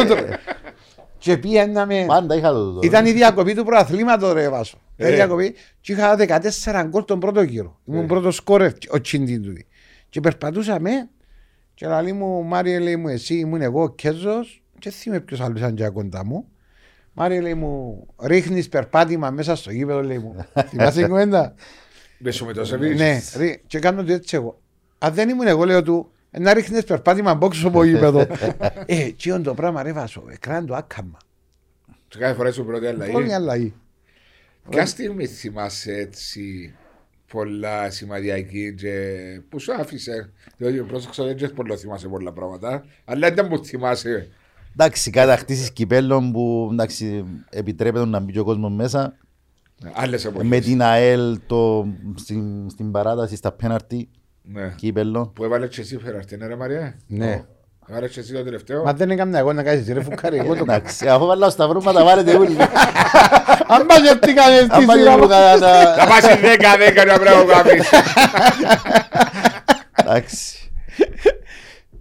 Το- 1.27 1.39
Και 1.39 1.47
πήγαμε... 1.47 2.03
Πάντα 2.07 2.35
είχα 2.35 2.51
το 2.51 2.71
το- 2.73 2.79
Ήταν 2.83 3.05
η 3.05 3.11
διακοπή 3.11 3.53
του 3.55 3.63
προαθλήματος 3.65 4.33
ρε 4.33 4.49
Βάσο. 4.49 4.77
Ε. 4.97 5.11
Η 5.11 5.15
διακοπή 5.15 5.55
και 5.81 5.91
είχα 5.91 6.15
14 6.63 6.83
γκολ 6.87 7.05
τον 7.05 7.19
πρώτο 7.19 7.41
γύρο. 7.41 7.79
Ήμουν 7.85 8.03
Ε. 8.03 8.07
πρώτος 8.07 8.35
σκόρερ 8.35 8.71
ο 8.89 9.01
Τσίντιν 9.01 9.41
του. 9.43 9.53
Και 10.09 10.19
περπατούσαμε 10.19 11.09
και 11.73 11.87
λέει 11.87 12.11
μου 12.13 12.43
Μάριε 12.43 12.79
λέει 12.79 12.95
μου 12.95 13.07
εσύ 13.07 13.35
ήμουν 13.35 13.61
εγώ 13.61 13.81
ο 13.83 13.89
Κέζος 13.89 14.63
και 14.79 14.89
θυμάμαι 14.89 15.21
ποιος 15.21 15.41
άλλος 15.41 15.59
ήταν 15.59 15.75
και 15.75 15.87
κοντά 15.87 16.25
μου. 16.25 16.45
Μάριε 17.13 17.41
λέει 17.41 17.53
μου 17.53 18.05
ρίχνεις 18.21 18.69
περπάτημα 18.69 19.29
μέσα 19.31 19.55
στο 19.55 19.71
γήπεδο 19.71 20.03
λέει 20.03 20.17
μου. 20.17 20.45
Θυμάσαι 20.69 20.99
την 20.99 21.07
κουβέντα; 21.07 21.53
Μες 22.17 22.35
σου 22.35 22.45
με 22.45 22.53
το 22.53 22.65
σεβείς. 22.65 22.97
Ναι, 22.99 23.19
ρί- 23.37 23.61
και 23.67 23.79
κάνω 23.79 24.03
το 24.03 24.13
έτσι 24.13 24.35
εγώ. 24.35 24.59
Αν 24.97 25.13
δεν 25.13 25.29
ήμουν 25.29 25.47
εγώ 25.47 25.65
λέω 25.65 25.83
του 25.83 26.11
«Ε, 26.11 26.16
να 26.31 26.53
ρίχνεις 26.53 26.83
περπάτημα 26.83 27.35
μπόξ 27.35 27.57
στο 27.57 27.83
γήπεδο. 27.83 28.19
Ε, 28.85 29.11
τι 29.11 29.29
είναι 29.29 29.39
το 29.39 29.53
πράγμα 29.53 29.83
ρε 29.83 29.93
Βάσο, 29.93 30.23
εκράνε 30.29 30.67
το 30.67 30.75
άκαμα. 30.75 31.17
Σε 32.07 32.19
κάθε 32.19 32.33
φορά 32.33 32.51
σου 32.51 32.65
πρώτη 32.65 32.85
Πρώτη 32.93 33.11
αλλαγή. 33.11 33.33
αλλαγή. 33.33 33.73
Ποια 34.69 34.85
στιγμή 34.85 35.27
θυμάσαι 35.27 35.91
έτσι 35.93 36.75
πολλά 37.31 37.89
σημαδιακή 37.89 38.73
και 38.73 38.91
που 39.49 39.59
σου 39.59 39.73
άφησε; 39.73 40.31
Διότι 40.57 40.77
πρόσεξα 40.81 41.23
δεν 41.23 41.35
ξέρεις 41.35 41.53
πολλά 41.53 41.77
θυμάσαι 41.77 42.07
πολλά 42.07 42.33
πράγματα. 42.33 42.85
Αλλά 43.05 43.31
δεν 43.31 43.47
μου 43.49 43.65
θυμάσαι. 43.65 44.29
Εντάξει, 44.73 45.09
κατακτήσεις 45.09 45.71
κυπέλλων 45.71 46.31
που 46.31 46.69
εντάξει, 46.71 47.25
επιτρέπεται 47.49 48.05
να 48.05 48.19
μπει 48.19 48.31
και 48.31 48.39
ο 48.39 48.43
κόσμος 48.43 48.73
μέσα. 48.73 49.17
Άλλες 49.93 50.25
εποχές. 50.25 50.47
Με 50.47 50.59
την 50.59 50.81
ΑΕΛ 50.81 51.39
το, 51.47 51.87
στην, 52.15 52.69
στην 52.69 52.91
παράταση 52.91 53.35
στα 53.35 53.51
πέναρτι 53.51 53.97
Ναι. 53.97 54.05
Κύπελλο. 54.75 55.31
Που 55.35 55.43
έβαλε 55.43 55.67
και 55.67 55.81
εσύ 55.81 55.97
φεραρτή, 55.97 56.37
ναι 56.37 56.47
ρε 56.47 56.55
Μαρία. 56.55 56.95
Ναι. 57.07 57.43
Έβαλε 57.89 58.07
και 58.07 58.19
εσύ 58.19 58.33
το 58.33 58.43
τελευταίο. 58.43 58.83
Μα 58.83 58.93
δεν 58.93 59.09
έκανα 59.11 59.37
εγώ 59.39 59.53
να 59.53 59.63
κάνεις 59.63 59.87
ρε 59.87 60.01
φουκάρι. 60.03 60.37
Εγώ 60.37 60.55
το 60.55 60.65
κάνω. 60.65 60.77
Εντάξει, 60.77 61.07
αφού 61.07 61.25
βάλω 61.25 61.49
στα 61.49 61.67
βρούματα 61.67 62.03
βάλετε 62.03 62.35
όλοι. 62.35 62.57
Αν 63.67 63.85
πας 63.85 64.01
και 64.01 64.17
τι 64.27 64.33
κάνεις 64.33 64.69
Αν 64.69 64.79
τι 64.79 64.85
πάλι 64.85 64.99
σειρά 64.99 65.11
μου 65.11 65.17
μου. 65.23 65.27
τα- 65.27 65.57
τα- 65.59 65.95
Θα 65.97 66.07
πας 66.07 66.21
10-10 66.41 67.05
να 67.05 67.19
πρέπει 67.19 67.47
να 67.47 67.63
κάνεις. 67.63 67.89
Εντάξει. 69.95 70.71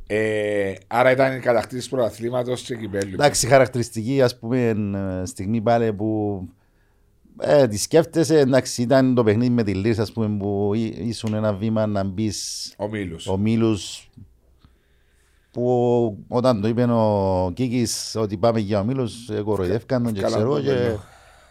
Ε, 0.06 0.72
Άρα 0.86 1.10
ήταν 1.10 1.36
η 1.36 1.38
κατακτήση 1.40 1.88
πρωταθλήματος 1.88 2.62
και 2.62 2.76
κυπέλλου. 2.76 3.12
Εντάξει, 3.12 3.46
χαρακτηριστική 3.46 4.22
ας 4.22 4.38
πούμε 4.38 4.58
ε, 4.68 5.24
στιγμή 5.26 5.60
πάλι 5.60 5.92
που 5.92 6.40
ε, 7.40 7.68
τη 7.68 7.78
σκέφτεσαι, 7.78 8.38
εντάξει, 8.38 8.82
ήταν 8.82 9.14
το 9.14 9.24
παιχνίδι 9.24 9.50
με 9.50 9.62
τη 9.62 9.74
Λύρσα 9.74 10.02
ας 10.02 10.12
πούμε 10.12 10.36
που 10.38 10.72
ή- 10.74 10.94
ήσουν 10.98 11.34
ένα 11.34 11.52
βήμα 11.54 11.86
να 11.86 12.04
μπεις 12.04 12.72
Ο 12.76 12.88
Μίλους. 12.88 13.26
ο 13.26 13.36
Μίλους 13.36 14.10
που 15.50 16.18
όταν 16.28 16.60
το 16.60 16.68
είπε 16.68 16.82
ο 16.82 17.50
Κίκης 17.54 18.14
ότι 18.18 18.36
πάμε 18.36 18.60
για 18.60 18.80
ο 18.80 18.84
Μίλους 18.84 19.28
εγώ 19.30 19.42
κοροϊδεύκαν 19.44 20.02
τον 20.02 20.12
και 20.12 20.20
Καλά 20.20 20.36
ξέρω 20.36 20.54
το 20.54 20.60
και 20.62 20.96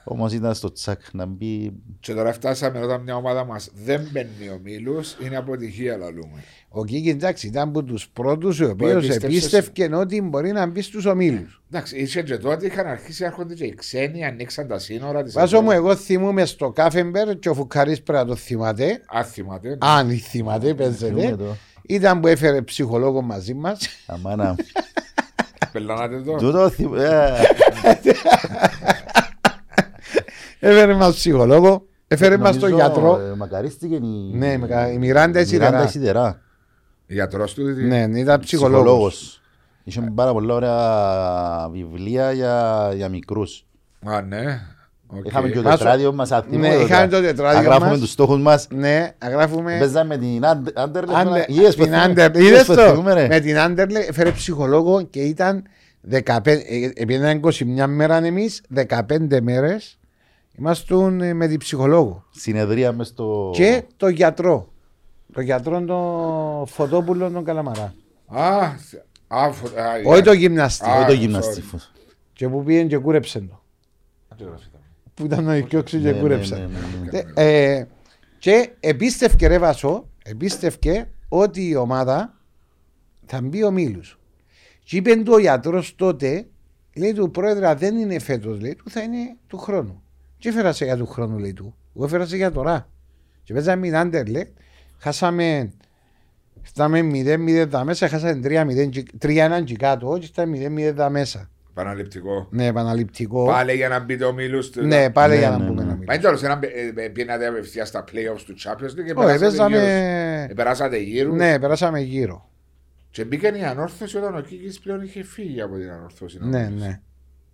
λέω. 0.05 0.17
όμως 0.17 0.33
ήταν 0.33 0.53
στο 0.55 0.71
τσακ 0.71 0.99
να 1.11 1.25
μπει 1.25 1.71
Και 1.99 2.13
τώρα 2.13 2.33
φτάσαμε 2.33 2.79
όταν 2.79 3.01
μια 3.01 3.15
ομάδα 3.15 3.45
μας 3.45 3.69
δεν 3.85 4.07
μπαίνει 4.11 4.49
ομίλους, 4.53 5.15
είναι 5.25 5.37
αποτυχία 5.37 5.97
λαλούμε. 5.97 6.43
Ο 6.69 6.85
Κίκης 6.85 7.11
εντάξει 7.11 7.47
ήταν 7.47 7.67
από 7.67 7.83
τους 7.83 8.07
πρώτους 8.09 8.59
ο 8.59 8.69
οποίος 8.69 8.91
επίστεψες. 9.03 9.23
επίστευκε 9.23 9.89
ότι 9.95 10.21
μπορεί 10.21 10.51
να 10.51 10.65
μπει 10.65 10.81
στους 10.81 11.05
ομίλους. 11.05 11.61
Εντάξει, 11.71 11.97
είχε 11.97 12.21
και 12.21 12.37
τότε 12.37 12.65
είχαν 12.65 12.87
αρχίσει 12.87 13.21
να 13.21 13.27
έρχονται 13.27 13.53
και 13.53 13.63
οι 13.65 13.73
ξένοι, 13.75 14.25
ανοίξαν 14.25 14.67
τα 14.67 14.79
σύνορα 14.79 15.23
της 15.23 15.33
Βάζω 15.33 15.61
μου 15.61 15.71
Ευρώπης. 15.71 15.89
εγώ 15.91 15.95
θυμούμαι 16.03 16.45
στο 16.45 16.69
Κάφεμπερ 16.71 17.39
και 17.39 17.49
ο 17.49 17.53
Φουκαρής 17.53 18.01
πρέπει 18.01 18.19
να 18.19 18.25
το 18.25 18.35
θυμάται. 18.35 19.01
Αν 19.05 19.23
θυμάται. 19.23 19.69
ναι. 19.69 19.77
Αν 19.79 20.09
θυμάται 20.09 20.67
Θυμούμαι 20.67 20.83
παίζεται. 20.83 21.35
το. 21.35 21.55
Ήταν 21.87 22.19
που 22.19 22.27
έφερε 22.27 22.61
ψυχολόγο 22.61 23.21
μαζί 23.21 23.53
μας. 23.53 23.79
αμάνα 24.05 24.55
Πελανάτε 25.71 26.21
το. 26.21 26.35
τούτο 26.35 26.69
θυμ- 26.69 26.95
ε, 26.95 27.31
Έφερε 30.67 30.93
μας 30.93 31.15
ψυχολόγο. 31.15 31.85
Έφερε 32.07 32.37
μας 32.37 32.57
τον 32.57 32.69
νομίζω, 32.69 32.87
γιατρό. 32.87 33.19
ε, 33.19 33.35
Μακαρίστηκε 33.35 33.95
η 33.95 33.99
Ναι, 34.33 34.57
με- 34.57 34.89
η 34.93 34.97
Μιράντα 34.97 35.39
η 35.39 35.45
Σιδερά. 35.45 35.69
Μιράντα 35.69 35.87
η 35.87 35.91
Σιδερά. 35.91 36.41
Γιατρός 37.07 37.53
του. 37.53 37.75
τι- 37.75 37.83
Ναι, 37.83 38.05
ναι, 38.07 38.19
ήταν 38.19 38.39
ψυχολόγος. 38.39 38.83
Ψυχολόγος. 38.85 39.41
Είχε 39.83 40.01
πάρα 40.15 40.31
πολλά 40.33 40.53
ωραία 40.53 41.69
βιβλία 41.71 42.31
για, 42.31 42.91
για 42.95 43.09
μικρούς. 43.09 43.65
Α, 44.05 44.21
ναι. 44.21 44.61
Οκ. 45.07 45.25
Είχαμε 45.25 45.47
και 45.49 45.55
το 45.55 45.61
Βάζω- 45.61 45.77
τετράδιο 45.77 46.13
μας 46.13 46.31
ακτιμό. 46.31 46.59
Ναι, 46.67 46.73
είχαμε 46.75 47.07
το 47.07 47.21
τετράδιο 47.21 47.59
Αγράφουμε 47.59 47.89
μας. 47.89 47.99
τους 47.99 48.11
στόχους 48.11 48.41
μας. 48.41 48.67
Ναι, 48.73 49.11
αγράφουμε. 49.17 49.77
Παίζαμε 49.79 50.17
την 50.17 50.45
Άντε- 50.45 50.79
Άντερλεχτ. 50.79 51.17
Άντε- 51.19 51.49
Είδες 51.49 51.75
την 51.75 51.77
πως 51.77 51.85
θυμούμε. 51.85 52.01
Άντερ- 52.03 52.35
Είδες 52.35 52.47
είδες 52.49 52.65
πως 52.65 52.75
το; 52.75 52.81
θυμούμε, 52.81 53.13
ρε. 53.13 53.27
Με 53.27 53.39
την 53.39 53.57
Άντερλε 53.59 53.99
έφερε 53.99 54.31
ψυχολόγο 54.31 55.01
και 55.01 55.19
ήταν 55.19 55.63
15, 56.01 56.51
ε, 56.51 56.91
επειδή 56.95 57.13
ήταν 57.19 57.29
21 57.31 57.87
μέρα 57.87 58.15
εμείς, 58.25 58.61
15 58.69 59.41
μέρες 59.41 59.97
ήμασταν 60.59 61.21
ε, 61.21 61.33
με 61.33 61.47
την 61.47 61.59
ψυχολόγο. 61.59 62.25
Συνεδρία 62.29 62.91
μες 62.91 63.07
στο... 63.07 63.51
Και 63.53 63.83
το 63.97 64.07
γιατρό. 64.07 64.73
Το 65.33 65.41
γιατρό 65.41 65.81
τον 65.85 66.67
Φωτόπουλο 66.67 67.29
τον 67.31 67.43
Καλαμαρά. 67.43 67.93
Α, 68.25 68.71
θε- 68.77 69.01
α, 69.27 69.51
φω- 69.51 69.77
α, 69.77 69.91
Όχι 69.93 70.13
για- 70.13 70.23
το 70.23 70.33
γυμναστή. 70.33 70.89
Α, 70.89 70.95
Όχι 70.97 71.05
το 71.05 71.11
sorry. 71.13 71.17
γυμναστήφο. 71.17 71.77
Και 72.33 72.49
που 72.49 72.63
πήγαινε 72.63 72.87
και 72.87 72.97
κούρεψε 72.97 73.39
το. 73.39 73.61
Που 75.13 75.25
ήταν 75.25 75.43
να 75.43 75.53
διώξει 75.53 75.99
και 75.99 76.11
Ναι, 76.11 76.19
κούρεψε. 76.19 76.55
ναι, 76.55 76.61
ναι, 76.61 77.19
ναι. 77.33 77.41
Ε, 77.43 77.75
ε, 77.77 77.87
και 78.39 78.69
επίστευκε 78.79 79.47
ρε 79.47 79.57
Βασό, 79.59 80.09
επίστευκε 80.23 81.07
ότι 81.29 81.67
η 81.67 81.75
ομάδα 81.75 82.33
θα 83.25 83.41
μπει 83.41 83.63
ο 83.63 83.71
Μίλους. 83.71 84.19
Και 84.83 84.97
είπε 84.97 85.15
του 85.15 85.31
ο 85.33 85.39
γιατρός 85.39 85.95
τότε, 85.95 86.47
λέει 86.95 87.13
του 87.13 87.31
πρόεδρε 87.31 87.67
αν 87.67 87.77
δεν 87.77 87.97
είναι 87.97 88.19
φέτος, 88.19 88.59
λέει 88.59 88.75
του 88.75 88.89
θα 88.89 89.01
είναι 89.01 89.35
του 89.47 89.57
χρόνου. 89.57 90.03
Και 90.37 90.49
έφερα 90.49 90.71
σε 90.73 90.85
για 90.85 90.97
του 90.97 91.05
χρόνου, 91.05 91.37
λέει 91.37 91.53
του. 91.53 91.75
Εγώ 91.95 92.05
έφερα 92.05 92.25
σε 92.25 92.35
για 92.35 92.51
τώρα. 92.51 92.89
Και 93.43 93.53
παίζαμε 93.53 93.89
με 93.89 93.97
Άντερλε, 93.97 94.47
χάσαμε 94.97 95.71
Φτάμε 96.61 96.99
0-0 97.01 97.67
τα 97.69 97.83
μέσα, 97.83 98.07
χάσαμε 98.07 98.39
3-0 98.43 98.89
και- 98.89 99.03
3-1 99.21 99.63
και 99.63 99.75
κάτω, 99.75 100.09
όχι 100.09 100.25
στα 100.25 100.43
0-0 100.45 100.93
τα 100.95 101.09
μέσα. 101.09 101.49
Επαναληπτικό. 101.69 102.47
Ναι, 102.51 102.65
επαναληπτικό. 102.65 103.45
Πάλι 103.45 103.73
για 103.73 103.87
να 103.89 103.99
μπει 103.99 104.17
το 104.17 104.33
Μίλους. 104.33 104.69
του- 104.69 104.81
Ναι, 104.85 105.09
πάλι 105.09 105.33
Ναι, 105.33 105.39
για 105.39 105.49
να 105.49 105.57
ναι, 105.57 105.65
πούμε 105.67 105.81
ναι. 105.83 105.87
να 105.87 105.87
Μα 105.87 105.93
μιλήσουμε. 105.93 106.13
είναι 106.13 106.23
τέλος, 106.23 106.43
ένα 106.43 106.59
ε, 106.97 107.03
ε, 107.05 107.09
πήγαινατε 107.09 107.47
απευθείας 107.47 107.87
στα 107.87 108.03
playoffs 108.11 108.41
του 108.45 108.55
Champions 108.63 108.99
League 108.99 109.05
και 109.05 109.13
Όχι, 109.13 109.13
περάσατε 109.13 109.47
γύρω. 109.47 109.57
παίζαμε... 109.69 110.47
Ε, 110.49 110.53
Περάσατε 110.53 110.97
γύρω. 110.97 111.33
Ναι, 111.33 111.59
περάσαμε 111.59 111.99
γύρω. 111.99 112.49
Και 113.09 113.23
μπήκε 113.25 113.47
η 113.47 113.63
ανόρθωση 113.63 114.17
όταν 114.17 114.35
ο 114.35 114.41
Κίκης 114.41 114.79
πλέον 114.79 115.01
είχε 115.01 115.23
φύγει 115.23 115.61
από 115.61 115.75
την 115.77 115.89
ανόρθωση. 115.89 116.37
Ναι, 116.41 116.69
ναι. 116.77 116.99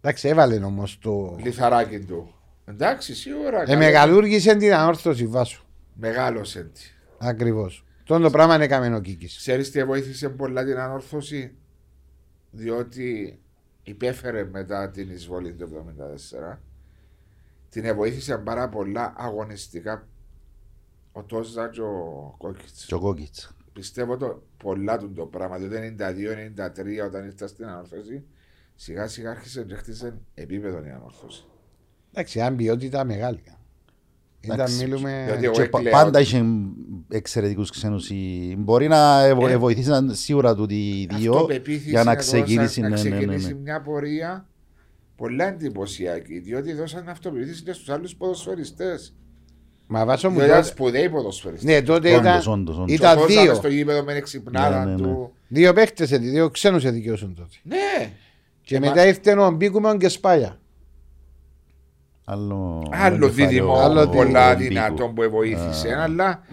Εντάξει, 0.02 0.28
έβαλε 0.28 0.56
όμως 0.56 0.98
το. 1.02 1.36
Λιθαράκι 1.44 2.00
του. 2.00 2.34
Εντάξει, 2.66 3.16
σίγουρα. 3.16 3.64
Ε, 3.68 3.76
μεγαλούργησε 3.76 4.56
την 4.56 4.74
ανόρθωση 4.74 5.28
βάσου. 5.28 5.66
Μεγάλωσε 5.94 6.64
τη. 6.64 6.82
Ακριβώς. 7.18 7.86
Τον 8.04 8.22
το 8.22 8.30
πράγμα 8.30 8.56
έκαμε 8.56 8.96
ο 8.96 9.00
Κίκης. 9.02 9.38
Ξέρεις 9.38 9.72
τι 9.72 9.84
βοήθησε 9.84 10.30
πολλά 10.30 10.66
την 10.66 10.78
ανόρθωση; 10.78 11.56
Διότι 12.52 13.40
υπέφερε 13.84 14.44
μετά 14.44 14.90
την 14.90 15.10
εισβολή 15.10 15.54
του 15.54 15.86
1974 16.54 16.58
την 17.72 17.96
βοήθησε 17.96 18.38
πάρα 18.38 18.70
πολλά 18.70 19.14
αγωνιστικά 19.18 20.08
ο 21.12 21.24
Τόζα 21.24 21.70
και 21.70 21.82
ο 21.82 22.36
Κόκκιτς. 22.38 22.86
Και 22.86 22.94
ο 22.94 23.00
Κόκκιτς. 23.00 23.56
Πιστεύω 23.74 24.18
το 24.18 24.44
πολλά 24.58 24.98
του 24.98 25.14
το 25.14 25.26
πράγμα 25.26 25.58
διότι 25.58 25.96
το 25.96 26.04
92-93 27.04 27.06
όταν 27.06 27.26
ήρθα 27.26 27.48
στην 27.48 27.66
ανόρθωση 27.66 28.24
σιγά 28.76 29.08
σιγά 29.08 29.32
άρχισε 29.32 29.64
και 29.64 29.76
χτίσε 29.76 30.18
επίπεδο 30.34 30.86
η 30.86 30.90
ανόρθωση. 30.90 31.46
Εντάξει, 32.14 32.42
αν 32.42 32.56
ποιότητα 32.56 33.04
μεγάλη. 33.04 33.40
Ήταν 34.44 34.60
Εντάξει, 34.60 34.84
μιλούμε. 34.84 35.24
διότι 35.28 35.44
εγώ 35.46 35.54
Και 35.54 35.64
πα- 35.66 35.78
έκλαια 35.78 35.94
πάντα 36.04 36.20
ότι- 36.20 36.28
είχε 36.28 36.46
εξαιρετικούς 37.10 37.70
ξένους. 37.70 38.10
οι- 38.10 38.56
Μπορεί 38.58 38.88
να 38.88 39.24
ευο- 39.24 39.48
Ε, 39.48 39.58
βοηθήσαν 39.58 40.14
σίγουρα 40.16 40.56
του 40.56 40.66
οι 40.70 41.08
δύο 41.18 41.32
αυτοπεποίθηση 41.34 41.90
για 41.90 42.04
να 42.04 42.14
δώσαν- 42.14 42.44
ξεκινήσει. 42.44 42.82
να 42.82 42.90
ναι, 42.90 42.96
ναι, 42.96 43.02
ναι, 43.02 43.10
ξεκινήσει 43.10 43.48
ναι. 43.48 43.60
μια 43.60 43.82
πορεία 43.82 44.46
πολλά 45.16 45.48
εντυπωσιακή, 45.48 46.40
διότι 46.40 46.74
δώσαν 46.74 47.10
αυτοπεποίθηση 47.10 47.64
και 47.64 47.74
στους 47.74 47.90
άλλους 47.90 48.16
ποδοσφαιριστές. 48.16 49.14
Μα 49.88 50.06
βάσο 50.06 50.30
μου 50.30 50.34
Διότι 50.36 50.50
ήταν 50.50 50.62
τότε. 50.62 50.74
σπουδαίοι 50.74 51.10
ποδοσφαιριστές. 51.10 51.64
Ναι, 51.74 51.82
τότε 51.82 52.16
Όντως, 52.16 52.22
ήταν, 52.22 52.52
όντως, 52.54 52.78
όντως. 52.78 52.94
ήταν 52.96 53.26
δύο. 53.28 53.54
στο 53.54 53.68
γήπεδο 53.68 54.04
με 54.04 54.14
εξυπνάδα 54.14 54.86
Ναι, 54.86 54.92
ναι, 54.92 54.96
ναι. 54.96 55.02
του. 55.02 55.32
Δύο 55.48 55.74
παίχτε, 55.74 56.06
δύο 56.06 56.50
ξένους 56.50 56.86
εδικαιώσουν 56.86 57.36
τότε. 57.36 57.56
Ναι, 57.64 58.12
Και 58.62 58.80
μα- 58.80 58.88
μετά 58.88 59.08
ήρθε 59.08 59.32
ο 59.34 59.52
Μπίκουμαν 59.52 59.98
και 59.98 60.08
Σπάγια. 60.10 60.60
Άλλο, 62.32 62.90
άλλο 62.92 63.28
κεφάλαιο 63.28 63.30
δίδυμο 63.30 63.74
άλλο 63.74 64.10
πολλά 64.10 64.48
Ολυμπίκου. 64.48 64.74
δυνατό 64.74 65.08
που 65.08 65.30
βοήθησε. 65.30 65.96
Αλλά 66.00 66.44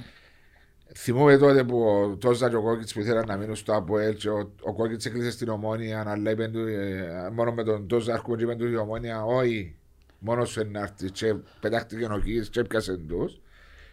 θυμούμαι 0.95 1.37
τότε 1.37 1.65
που 1.65 1.83
ο 1.83 2.17
Τόζα 2.17 2.49
και 2.49 2.57
ο 2.57 2.63
Κόκκιτς 2.63 2.93
που 2.93 3.01
ήθελαν 3.01 3.25
να 3.27 3.37
μείνουν 3.37 3.57
στο 3.57 3.75
ΑΠΟΕΛ 3.75 4.15
και 4.15 4.29
ο, 4.29 4.53
ο 4.61 4.75
Κόκκιτς 4.75 5.07
έκλεισε 5.07 5.31
στην 5.31 5.49
Ομόνια. 5.49 6.05
Αλλά 6.07 6.31
είπε 6.31 6.49
του, 6.49 6.59
ε, 6.59 7.31
μόνο 7.33 7.53
με 7.53 7.63
τον 7.63 7.87
Τόζα 7.87 8.13
αρκούν 8.13 8.37
και 8.37 8.45
είπε 8.45 8.55
του 8.55 8.69
η 8.69 8.77
Ομόνια, 8.77 9.25
όχι, 9.25 9.75
μόνος 10.19 10.51
σου 10.51 10.61
είναι 10.61 10.71
να 10.71 10.81
έρθει. 10.81 11.11
Και 11.11 11.35
πετάχτηκε 11.61 12.05
ο 12.05 12.09
Κόκκιτ 12.09 12.45
και 12.51 12.61
έπιασε 12.61 12.97
του. 12.97 13.41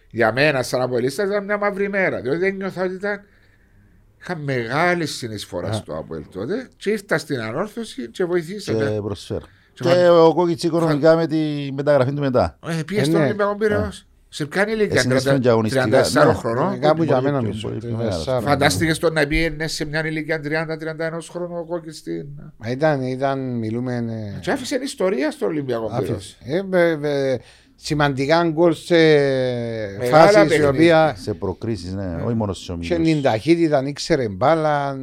Για 0.09 0.33
μένα, 0.33 0.63
σαν 0.63 0.81
ΑΠΟΕΛίστα, 0.81 1.23
ήταν 1.25 1.43
μια 1.43 1.57
μαύρη 1.57 1.89
μέρα. 1.89 2.21
Διότι 2.21 2.37
δεν 2.37 2.55
νιώθα 2.55 2.83
ότι 2.83 2.93
ήταν. 2.93 3.21
Είχα 4.21 4.35
μεγάλη 4.37 5.05
συνεισφορά 5.05 5.71
στο 5.71 5.97
ΑΠΟΕΛ 5.97 6.23
τότε 6.31 6.69
και 6.77 6.89
ήρθα 6.89 7.17
στην 7.17 7.39
ανόρθωση 7.39 8.09
και 8.09 8.25
βοηθήσατε. 8.25 8.91
Και 8.91 9.01
προσφέρω. 9.01 9.45
Και 9.75 9.83
Και 9.83 9.89
φαν- 9.89 10.09
ο 10.09 10.33
Κόκκιτς 10.33 10.63
οικονομικά 10.63 11.15
με 11.15 11.27
τη 11.27 11.37
μεταγραφή 11.73 12.13
του 12.13 12.21
μετά. 12.21 12.57
Ε, 12.67 12.83
πήγε 12.85 12.99
Ε, 13.01 13.03
στον 13.03 13.19
ναι. 13.19 13.25
Ολυμπιακό 13.25 13.55
Πυραιός. 13.55 14.05
Σε 14.29 14.45
ποια 14.45 14.67
ηλικία, 14.69 14.95
Εσύ 14.99 15.07
είναι 15.07 15.19
στον 15.19 15.33
30 15.35 15.41
διαγωνιστικά, 15.41 15.83
34 15.83 16.25
ναι. 16.27 16.33
χρονών. 16.33 16.73
Ε, 16.73 16.77
Κάπου 16.77 17.03
για 17.03 17.13
μπορεί 17.13 17.25
μένα 17.25 17.37
και 17.39 17.43
νομίζω. 17.45 17.67
μπορεί 17.67 17.79
το 17.79 17.87
πιο 17.87 17.95
μεγάλος. 17.97 18.27
24. 18.27 18.41
Φαντάστηκε 18.41 18.93
το 18.93 19.09
να 19.11 19.27
πήγαινε 19.27 19.67
σε 19.67 19.85
μια 19.85 20.05
ηλικία 20.07 20.39
30-31 20.43 21.29
χρόνων 21.29 21.57
ο 21.59 21.65
Κόκκιτ 21.65 21.93
στην. 21.93 22.25
Μα 22.57 22.69
ήταν, 22.69 23.01
ήταν, 23.01 23.57
μιλούμε. 23.57 23.95
ε, 24.35 24.39
Και 24.39 24.51
άφησε 24.51 24.79
ιστορία 24.83 25.31
στο 25.31 25.45
Ολυμπιακό 25.45 25.95
Πυραιός. 25.99 26.37
Άφησε. 27.77 27.93
Ε, 27.93 27.97
ε, 27.97 28.11
ε, 28.11 28.13
σημαντικά 28.15 28.49
γκολ 28.49 28.73
σε 28.73 28.95
Μεγάλα 29.99 30.23
φάσεις 30.23 30.35
η 30.43 30.47
παιχνίδια. 30.47 30.69
οποία 30.69 31.15
Σε 31.17 31.33
προκρίσεις, 31.33 31.93
ναι, 31.93 32.15
όχι 32.25 32.35
μόνο 32.35 32.53
στους 32.53 32.67
είχε 32.81 32.95
την 32.95 33.03
ομίλους. 33.03 33.21
ταχύτητα, 33.21 33.83
ήξερε 33.87 34.29
μπάλα, 34.29 34.97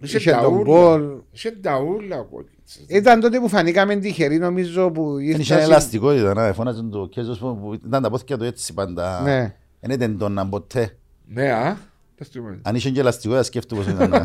Είχε 0.00 0.16
είχε 0.16 0.30
τα 0.30 0.40
τον 0.40 0.52
ούλα. 0.52 0.62
γκολ. 0.62 1.02
Είχε 1.32 1.50
τα 1.50 1.78
ούλα 1.80 2.18
ο 2.18 2.24
Κόκκιτ. 2.24 2.58
Ήταν 2.86 3.20
τότε 3.20 3.38
που 3.40 3.48
φανήκαμε 3.48 3.96
τυχεροί 3.96 4.38
νομίζω 4.38 4.90
που 4.90 5.14
Δεν 5.14 5.24
είχε 5.40 5.54
ήρθα. 5.54 5.58
ελαστικότητα, 5.60 6.34
να 6.34 6.52
φώναζε 6.52 6.82
το 6.82 7.06
κέζος 7.10 7.38
που 7.38 7.58
που 7.60 7.74
ήταν 7.86 8.02
τα 8.02 8.10
πόθηκια 8.10 8.36
του 8.38 8.44
έτσι 8.44 8.74
πάντα. 8.74 9.20
Ναι. 9.22 9.54
Δεν 9.80 9.90
ήταν 9.90 10.18
τόναν 10.18 10.48
ποτέ. 10.48 10.96
Ναι, 11.26 11.52
α. 11.52 11.76
πες 12.16 12.28
του 12.28 12.42
με. 12.42 12.58
Αν 12.62 12.74
είχε 12.74 12.90
και 12.90 13.00
ελαστικότητα 13.00 13.42
σκέφτομαι 13.42 13.82
πως 13.82 13.92
ήταν. 13.92 14.10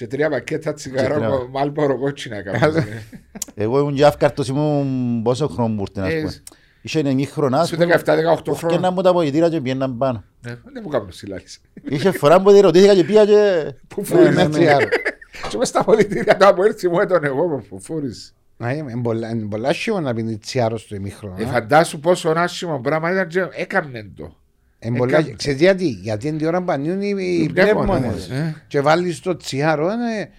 Και 0.00 0.06
τρία 0.06 0.30
πακέτα 0.30 0.72
τσιγάρα 0.72 1.14
τρία. 1.14 1.28
με 1.28 1.36
μάλπορο 1.50 1.98
κότσινα 1.98 2.36
έκαμε. 2.40 2.84
Εγώ 3.54 3.78
ήμουν 3.78 3.94
και 3.94 4.04
αύκαρτος, 4.04 4.48
ήμουν 4.48 5.22
πόσο 5.22 5.48
χρόνο 5.48 5.68
μου 5.74 5.80
ήρθε, 5.88 6.00
ας 6.00 6.12
Ε, 6.12 6.18
πούμε. 6.20 6.32
Είχε 6.82 6.98
εννιά 6.98 7.26
χρονάς, 7.26 7.68
Σου 7.68 7.76
17-18 7.76 8.42
και 8.42 8.50
χρόνια. 8.52 8.78
να 8.78 8.90
μου 8.90 9.02
τα 9.02 9.12
βοηθήρα 9.12 9.48
και 9.50 9.60
πιέναν 9.60 9.96
πάνω. 9.98 10.24
Ναι, 10.46 10.50
Δεν 10.72 10.82
μου 10.82 10.88
κάνουν 10.88 11.12
συλλάληση. 11.12 11.60
Είχε 11.88 12.10
φορά 12.10 12.42
που 12.42 12.50
δεν 12.50 12.60
ρωτήθηκα 12.60 12.94
και 12.94 13.04
πήγα 13.04 13.24
και... 13.24 13.72
Που 13.88 14.00
Ναι, 14.00 14.06
φούρεις. 14.06 14.36
ναι, 14.36 14.48
τσιγάρο. 14.48 14.88
Και 15.48 15.56
μες 15.56 15.68
στα 15.68 15.84
πολιτήρια 15.84 16.36
του 16.36 16.46
από 16.46 16.64
έρθει 16.64 16.88
μου 16.88 17.00
έτον 17.00 17.24
εγώ 17.24 17.64
που 17.68 17.80
φούρεις. 17.80 18.34
Να 18.56 18.72
είναι 18.72 18.90
είναι 18.92 19.02
πολλά- 19.02 19.30
είναι 19.30 19.46
πολλά 19.48 19.68
άσχημα 19.68 20.00
να 20.00 20.14
πίνει 20.14 20.38
τσιάρο 20.38 20.78
στο 20.78 20.94
ημίχρονο. 20.94 21.34
Ε, 21.38 21.44
α. 21.44 21.46
φαντάσου 21.46 22.00
πόσο 22.00 22.32
άσχημο 22.36 22.78
πράγμα 22.80 23.12
ήταν 23.12 23.28
και 23.28 23.46
έκαμνε 23.52 24.10
το. 24.16 24.36
Είναι 24.82 24.98
πολλά- 24.98 25.18
έκαμε. 25.18 25.34
Ξέρεις 25.36 25.60
γιατί, 25.60 25.86
γιατί 25.88 26.28
είναι 26.28 26.36
την 26.36 26.46
ώρα 26.46 26.62
που 26.62 26.72
ανοίγουν 26.72 27.00
οι- 27.00 27.14
οι 27.18 27.42
Οι 27.42 27.48
πνεύμονες, 27.52 27.98
πνεύμονες. 27.98 28.28
ε. 28.30 28.62
Και 28.68 28.80
βάλεις 28.80 29.20
το 29.20 29.36
τσιάρο. 29.36 29.92
είναι- 29.92 30.30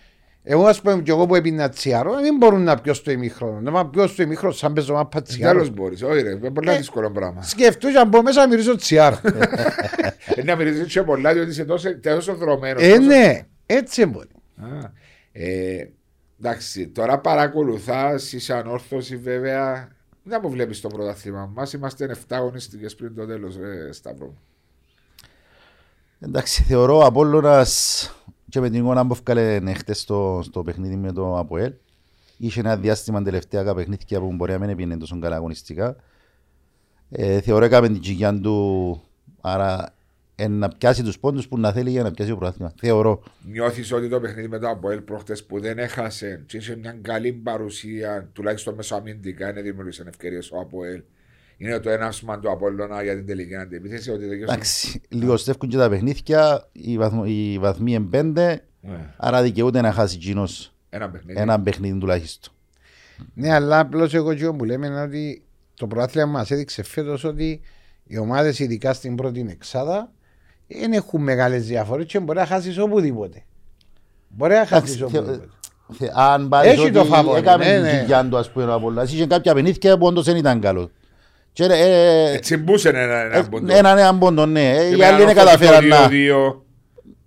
Εγώ 0.44 0.66
ας 0.66 0.82
πούμε 0.82 1.02
και 1.02 1.12
εγώ 1.12 1.26
που 1.26 1.36
έπινα 1.36 1.70
τσιάρο 1.70 2.14
δεν 2.22 2.36
μπορούν 2.38 2.62
να 2.64 2.76
πιω 2.76 2.94
στο 2.94 3.12
ημίχρονο. 3.12 3.60
Να 3.62 3.72
πάω 3.72 3.86
πιω 3.86 4.08
στο 4.08 4.24
ημίχρονο 4.24 4.54
σαν 4.54 4.74
παίζω 4.74 4.94
μάπα 4.94 5.22
τσιάρο. 5.22 5.54
Τέλος 5.54 5.70
μπορείς, 5.74 6.04
όχι 6.04 6.22
ρε, 6.22 6.30
είναι 6.30 6.50
πολλά 6.52 6.72
Ε, 6.72 6.78
δύσκολο 6.78 7.12
πράγμα. 7.12 7.42
Σκεφτούς 7.42 7.96
αν 7.96 8.08
μπω 8.08 8.22
μέσα 8.22 8.42
να 8.42 8.48
μυρίζω 8.48 8.76
τσιάρο. 8.76 9.20
Ε, 10.36 10.44
Να 10.44 10.56
μυρίζεις 10.56 10.94
και 10.94 11.02
πολλά 11.02 11.34
διότι 11.34 11.50
είσαι 11.50 11.66
τόσο, 11.66 12.00
τόσο 12.00 12.36
δρομένος. 12.36 12.84
Ε, 12.84 12.90
τόσο- 12.96 13.02
ναι, 13.02 13.40
έτσι 13.66 14.06
μπορεί. 14.06 14.28
Α, 14.58 14.66
ε, 15.32 15.90
εντάξει, 16.40 16.88
τώρα 16.88 17.20
παρακολουθάς, 17.20 18.34
είσαι 18.34 18.54
ανόρθωσης 18.54 19.20
βέβαια. 19.20 19.88
Δεν 20.32 20.40
μου 20.44 20.50
βλέπει 20.50 20.76
το 20.78 20.88
πρωτάθλημα 20.88 21.52
μας. 21.54 21.74
Είμαστε 21.74 22.06
7 22.06 22.36
αγωνιστικές 22.36 22.96
πριν 22.96 23.16
το 23.16 23.26
τέλος, 23.26 23.56
ε, 23.56 23.90
Σταύρο. 23.92 24.26
μου. 24.26 24.38
Εντάξει, 26.20 26.64
θεωρώ 26.64 26.98
ο 26.98 27.06
Απόλλωνας 27.06 28.12
και 28.50 28.60
με 28.60 28.70
την 28.70 28.80
εικόνα 28.80 29.08
που 29.08 29.14
έφκαλε 29.14 29.74
χτες 29.74 30.00
στο, 30.00 30.42
στο 30.44 30.64
παιχνίδι 30.64 30.96
με 30.96 31.12
το 31.12 31.38
ΑΠΟΕΛ 31.38 31.74
είχε 32.38 32.60
ένα 32.60 32.78
διάστημα 32.78 33.22
τελευταία 33.22 33.62
κάποια 33.62 33.76
παιχνίδια 33.76 34.20
που 34.20 34.34
μπορεί 34.34 34.52
να 34.52 34.60
μην 34.60 34.70
έπινε 34.70 34.98
τόσο 34.98 35.20
καλά 35.20 35.36
αγωνιστικά. 35.36 35.96
Ε, 37.10 37.42
θεωρώ 37.42 37.66
έκαμε 37.66 37.88
την 37.88 38.02
τσιγιά 38.02 38.40
του, 38.40 39.02
άρα 39.42 39.84
ε, 39.84 39.94
να 40.50 40.70
πιάσει 40.70 41.04
τους 41.04 41.20
πόντους 41.20 41.48
που 41.48 41.60
να 41.60 41.72
θέλει 41.72 41.90
για 41.90 42.04
να 42.04 42.12
πιάσει 42.12 42.30
το 42.32 42.38
πρωτάθλημα. 42.38 42.74
Θεωρώ. 42.80 43.24
Νιώθεις 43.52 43.92
ότι 43.92 44.10
το 44.10 44.20
παιχνίδι 44.20 44.48
με 44.48 44.60
το 44.60 44.70
Αποέλ 44.70 45.02
προχτές 45.02 45.44
που 45.44 45.60
δεν 45.60 45.78
έχασε 45.78 46.44
και 46.46 46.58
είχε 46.58 46.76
μια 46.76 46.98
καλή 47.02 47.32
παρουσία, 47.32 48.30
τουλάχιστον 48.34 48.74
μεσοαμυντικά, 48.76 49.50
είναι 49.50 49.62
δημιούργησαν 49.62 50.08
ευκαιρίες 50.08 50.52
ο 50.52 50.60
Αποέλ. 50.60 51.02
Είναι 51.58 51.80
το 51.80 51.90
έναυσμα 51.90 52.40
του 52.40 52.52
Απόλλωνα 52.52 53.04
για 53.04 53.16
την 53.16 53.26
τελική 53.26 53.56
αντιπίθεση. 53.56 54.12
Ότι 54.12 54.26
δεν 54.26 54.42
Εντάξει, 54.42 55.02
λίγο 55.10 55.38
στεύκουν 55.38 55.70
και 55.70 55.78
τα 55.78 55.90
παιχνίδια, 55.90 56.68
οι, 56.72 56.98
βαθμ, 56.98 57.24
οι 57.26 57.58
βαθμοί 57.60 57.94
είναι 57.94 58.06
πέντε, 58.10 58.64
Ναι, 58.82 59.14
άρα 59.18 59.42
δικαιούται 59.42 59.82
να 59.82 59.92
χάσει 59.92 60.18
κοινός 60.18 60.74
ένα 60.90 61.10
παιχνίδι. 61.10 61.40
ένα 61.40 61.62
παιχνίδι 61.62 62.00
τουλάχιστον. 62.00 62.54
Ναι, 63.34 63.54
αλλά 63.54 63.80
απλώς 63.80 64.14
εγώ 64.14 64.34
και 64.34 64.52
που 64.52 64.66
λέμε 64.66 64.88
είναι 64.88 65.02
ότι 65.02 65.44
το 65.74 65.88
πρωτάθλημα 65.88 66.28
μας 66.28 66.52
έδειξε 66.52 66.84
φέτος 66.84 67.24
ότι 67.24 67.62
οι 68.04 68.18
ομάδες, 68.18 68.60
ειδικά 68.60 68.94
στην 68.94 69.16
πρώτη 69.16 69.46
εξάδα, 69.50 70.12
δεν 70.80 70.94
έχουν 70.94 71.22
μεγάλες 71.24 71.66
διαφορές 71.66 72.06
και 72.06 72.20
μπορεί 72.20 72.38
να 72.40 72.46
χάσεις 72.46 72.78
οπουδήποτε. 72.80 73.44
Μπορεί 74.28 74.54
να 74.54 74.66
χάσεις 74.66 74.96
Εντάξει, 74.96 75.18
οπουδήποτε. 75.18 75.48
Θε- 75.98 76.12
Αν 76.16 76.48
πάρεις 76.50 76.72
Έχει 76.72 76.82
ότι 76.82 76.92
το 76.92 77.06
φαβόρι, 77.06 77.40
έκαμε 77.40 77.66
ναι, 77.66 77.74
την 77.74 77.82
ναι. 77.82 78.00
κοιλιά 78.02 78.26
του 78.30 78.38
ας 78.38 78.52
πούμε 78.52 78.66
ο 78.66 78.74
Απολλώνας, 78.74 79.14
είχε 79.14 79.26
κάποια 79.26 79.54
παιχνίδια 79.54 79.98
που 79.98 80.06
όντως 80.06 80.26
δεν 80.26 80.36
ήταν 80.36 80.60
καλός. 80.60 80.88
Και 81.54 81.64
ε, 81.64 81.68
ε, 81.74 82.32
Έτσι 82.32 82.58
μπούσε 82.58 82.90
ένα, 82.90 83.00
ένα 83.00 83.36
ε, 83.38 83.42
πόντο. 83.50 83.74
έναν 83.76 83.98
έναν 83.98 84.20
πόντο, 84.20 84.46
ναι. 84.46 84.70
Ε, 84.76 84.90
Και 84.90 84.96
Οι 84.96 84.98
με 84.98 85.06
άλλοι 85.06 85.22
είναι 85.22 85.32
ανόρθωση 85.32 85.46
καταφέραν 85.60 85.82
το 85.90 85.96
να... 85.96 86.08
2-2, 86.08 86.56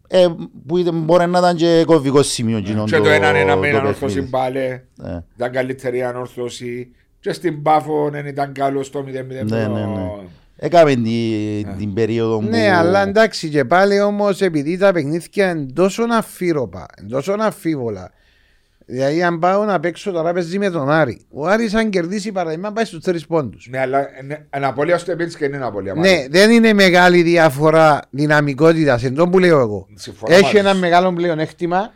ε, 0.09 0.27
Που 0.67 0.77
ήταν- 0.79 0.95
μπορεί 1.03 1.27
να 1.27 1.39
ήταν 1.39 1.57
και 1.57 1.83
κομβικός 1.87 2.27
σημείο 2.27 2.57
εκείνο 2.57 2.85
Και 2.85 2.99
το 2.99 3.09
έναν 3.09 3.35
ένα 3.37 3.57
με 3.57 3.71
το 3.71 3.77
ανόρθωση 3.79 4.05
παιχνίδι. 4.15 4.29
μπάλε. 4.29 4.65
Ε, 5.05 5.19
Ήταν 5.37 5.53
καλύτερη 5.53 6.03
ανόρθωση. 6.03 6.89
Και 7.21 7.33
στην 7.33 7.63
Πάφο 7.63 8.09
δεν 8.13 8.27
ήταν 8.27 8.53
καλός 8.53 8.87
στο 8.87 9.01
0-0. 9.01 9.45
Ναι, 9.45 9.67
ναι, 9.67 9.67
ναι. 9.67 10.11
Έκαμε 10.57 10.95
την- 10.95 11.77
την 11.79 11.95
περίοδο 11.95 12.39
που... 12.39 12.47
Ναι, 12.49 12.71
αλλά 12.77 13.03
εντάξει 13.03 13.49
και 13.49 13.65
πάλι 13.65 14.01
όμως 14.01 14.41
επειδή 14.41 14.77
τα 14.77 14.93
παιχνίδια 14.93 15.51
είναι 15.51 15.67
τόσο 15.73 16.03
αφύρωπα, 16.13 16.87
είναι 17.01 17.09
τόσο 17.09 17.37
αφίβολα. 17.41 18.11
Δηλαδή, 18.87 19.23
αν 19.23 19.39
πάω 19.39 19.65
να 19.65 19.81
παίξω 19.81 20.11
τώρα 20.11 20.33
παίζει 20.33 20.59
με 20.59 20.71
τον 20.71 20.91
Άρη. 20.91 21.27
Ο 21.31 21.47
Άρης 21.47 21.75
αν 21.75 21.91
κερδίσει 21.91 22.33
παραδείγμα 22.33 22.73
πάει 22.73 22.85
στους 22.85 23.03
τρεις 23.03 23.27
πόντους. 23.27 23.67
Ναι, 23.71 23.79
αλλά 23.81 24.07
ένα 24.51 24.69
απολύα 24.69 24.99
στο 24.99 25.13
επίσης 25.13 25.37
και 25.37 25.45
είναι 25.45 25.57
ένα 25.57 25.67
απολύα. 25.67 25.95
Ναι, 25.95 26.27
δεν 26.31 26.51
είναι 26.51 26.73
μεγάλη 26.73 27.23
διαφορά 27.23 28.01
δυναμικότητας. 28.11 29.05
Εν 29.05 29.15
τω 29.15 29.29
που 29.29 29.39
λέω 29.39 29.61
εγώ. 29.61 29.87
Συμφωνώ 29.95 30.35
Έχει 30.35 30.43
μαζί 30.45 30.57
ένα 30.57 30.73
σου. 30.73 30.79
μεγάλο 30.81 31.13
πλεονέκτημα. 31.13 31.93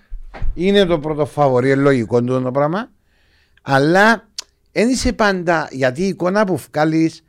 Είναι 0.55 0.85
το 0.85 0.99
πρώτο 0.99 1.27
φαβορή, 1.27 1.71
είναι 1.71 1.81
λογικό 1.81 2.23
του 2.23 2.43
το 2.43 2.51
πράγμα. 2.51 2.91
Αλλά 3.63 4.29
δεν 4.73 4.89
είσαι 4.89 5.13
πάντα. 5.13 5.69
Γιατί 5.71 6.03
η 6.03 6.07
εικόνα 6.07 6.45
που 6.45 6.61
βγάλεις 6.73 7.25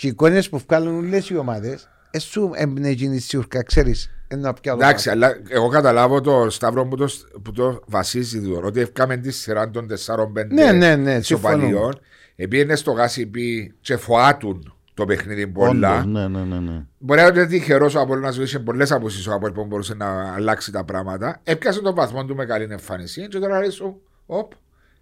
και 0.00 0.06
οι 0.06 0.10
εικόνες 0.10 0.48
που 0.48 0.62
βγάλουν 0.68 0.96
όλες 0.96 1.30
οι 1.30 1.36
ομάδες, 1.36 1.88
εσύ 2.10 2.40
εμπνέει 2.54 3.18
σιουρκά, 3.18 3.62
ξέρεις. 3.62 4.10
Ένα 4.28 4.52
πια 4.52 4.72
το 4.72 4.78
Εντάξει, 4.82 5.04
πράγμα. 5.04 5.26
αλλά 5.26 5.36
εγώ 5.48 5.68
καταλάβω 5.68 6.20
το 6.20 6.50
Σταύρο 6.50 6.86
που 6.86 6.96
το, 6.96 7.08
που 7.42 7.52
το 7.52 7.82
βασίζει 7.86 8.40
τώρα. 8.42 8.66
Ότι 8.66 8.80
έφκαμε 8.80 9.16
τη 9.16 9.30
σειρά 9.30 9.70
των 9.70 9.86
4-5 10.06 10.46
Ναι, 10.48 10.72
ναι, 10.72 10.96
ναι, 10.96 11.14
ισοπαλιών. 11.14 12.00
Επίενε 12.36 12.76
στο 12.76 12.92
γάσιπι 12.92 13.74
και 13.80 13.96
φοάτουν 13.96 14.74
το 14.94 15.04
παιχνίδι 15.04 15.46
πολλά. 15.46 15.92
Όντως, 15.92 16.06
ναι, 16.06 16.28
ναι, 16.28 16.44
ναι, 16.44 16.58
ναι. 16.58 16.84
Μπορεί 16.98 17.20
να 17.20 17.26
είναι 17.26 17.46
τυχερός 17.46 17.94
ο 17.94 18.00
Απόλλωνας 18.00 18.36
που 18.36 18.42
είχε 18.42 18.58
πολλές 18.58 18.92
αποσύσει 18.92 19.28
ο 19.28 19.32
Απόλλωνας 19.32 19.62
που 19.62 19.68
μπορούσε 19.68 19.94
να 19.94 20.34
αλλάξει 20.34 20.72
τα 20.72 20.84
πράγματα. 20.84 21.40
Έπιασε 21.44 21.80
τον 21.80 21.94
βαθμό 21.94 22.24
του 22.24 22.34
με 22.34 22.44
καλή 22.44 22.66
εμφάνιση. 22.70 23.28
Και 23.28 23.38
τώρα 23.38 23.58
λέει 23.58 23.70
σου, 23.70 24.00
οπ, 24.26 24.52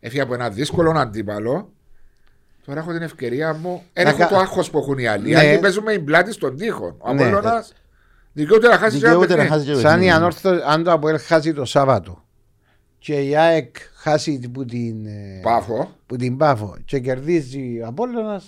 έφυγε 0.00 0.22
από 0.22 0.34
ένα 0.34 0.50
δύσκολο 0.50 0.90
αντίπαλο. 0.90 1.72
Τώρα 2.68 2.80
έχω 2.80 2.92
την 2.92 3.02
ευκαιρία 3.02 3.54
μου. 3.54 3.82
Δεν 3.92 4.04
Να 4.04 4.10
έχω 4.10 4.18
κα- 4.18 4.28
το 4.28 4.36
άγχος 4.36 4.70
που 4.70 4.78
έχουν 4.78 4.98
οι 4.98 5.06
άλλοι. 5.06 5.30
Οι 5.30 5.32
Ναι. 5.32 5.38
άλλοι 5.38 5.58
παίζουμε 5.58 5.92
η 5.92 5.98
πλάτη 5.98 6.32
στον 6.32 6.56
τοίχο. 6.56 6.96
Ο 6.98 7.12
Ναι. 7.12 7.22
Απόλλωνας 7.22 7.72
δικαιούται 8.32 8.68
να 8.68 8.76
χάσει 8.78 8.98
και 8.98 9.04
ένα 9.06 9.14
Δικαιούται 9.14 9.34
να 9.42 9.42
παιχνίδι. 9.42 9.64
χάσει 9.66 9.74
και 9.74 9.86
Σαν 9.88 9.90
η 9.90 9.92
παιχνίδι. 9.94 10.10
ανόρθω, 10.10 10.50
αν 10.66 10.82
το 10.84 10.92
Αποέλ 10.92 11.18
χάσει 11.20 11.52
το 11.54 11.64
Σάββατο 11.64 12.24
και 12.98 13.14
η 13.20 13.36
ΑΕΚ 13.36 13.76
χάσει 13.94 14.50
που 14.52 14.64
την, 14.64 15.06
ε, 15.06 15.40
Πάφο. 15.42 15.90
που 16.06 16.16
την 16.16 16.36
Πάφο 16.36 16.76
και 16.84 16.98
κερδίζει 16.98 17.80
ο 17.82 17.86
Απόλλωνας, 17.86 18.44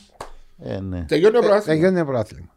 Ε, 0.63 0.81
ναι. 0.81 1.05
Τελειώνει 1.09 1.33
το 1.33 1.39
ε, 1.39 1.47
πρωτάθλημα. 1.47 1.75
τελειώνει 1.79 1.99
το 1.99 2.05
πρωτάθλημα. 2.05 2.49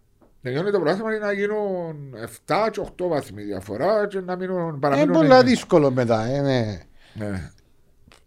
Τελειώνει 0.41 0.71
το 0.71 0.79
πρωτάθλημα 0.79 1.09
για 1.11 1.19
να 1.19 1.31
γίνουν 1.31 2.13
7 2.23 2.69
και 2.71 2.79
8 2.79 3.07
βαθμοί 3.07 3.43
διαφορά 3.43 4.07
και 4.07 4.19
να 4.19 4.35
μείνουν 4.35 4.67
Είναι 4.67 4.77
παραμείνουν. 4.79 5.13
πολύ 5.13 5.25
εννιά. 5.25 5.43
δύσκολο 5.43 5.91
μετά. 5.91 6.25
ε, 6.25 6.41
ναι. 6.41 6.79
Ναι. 7.13 7.51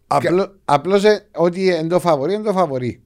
Απλώ- 0.07 0.55
Απλώς 0.65 1.05
ε, 1.05 1.27
ότι 1.37 1.65
είναι 1.65 1.89
το 1.89 2.01
φαβορή, 2.01 2.35
είναι 2.35 2.43
το 2.43 2.53
φαβορή. 2.53 3.01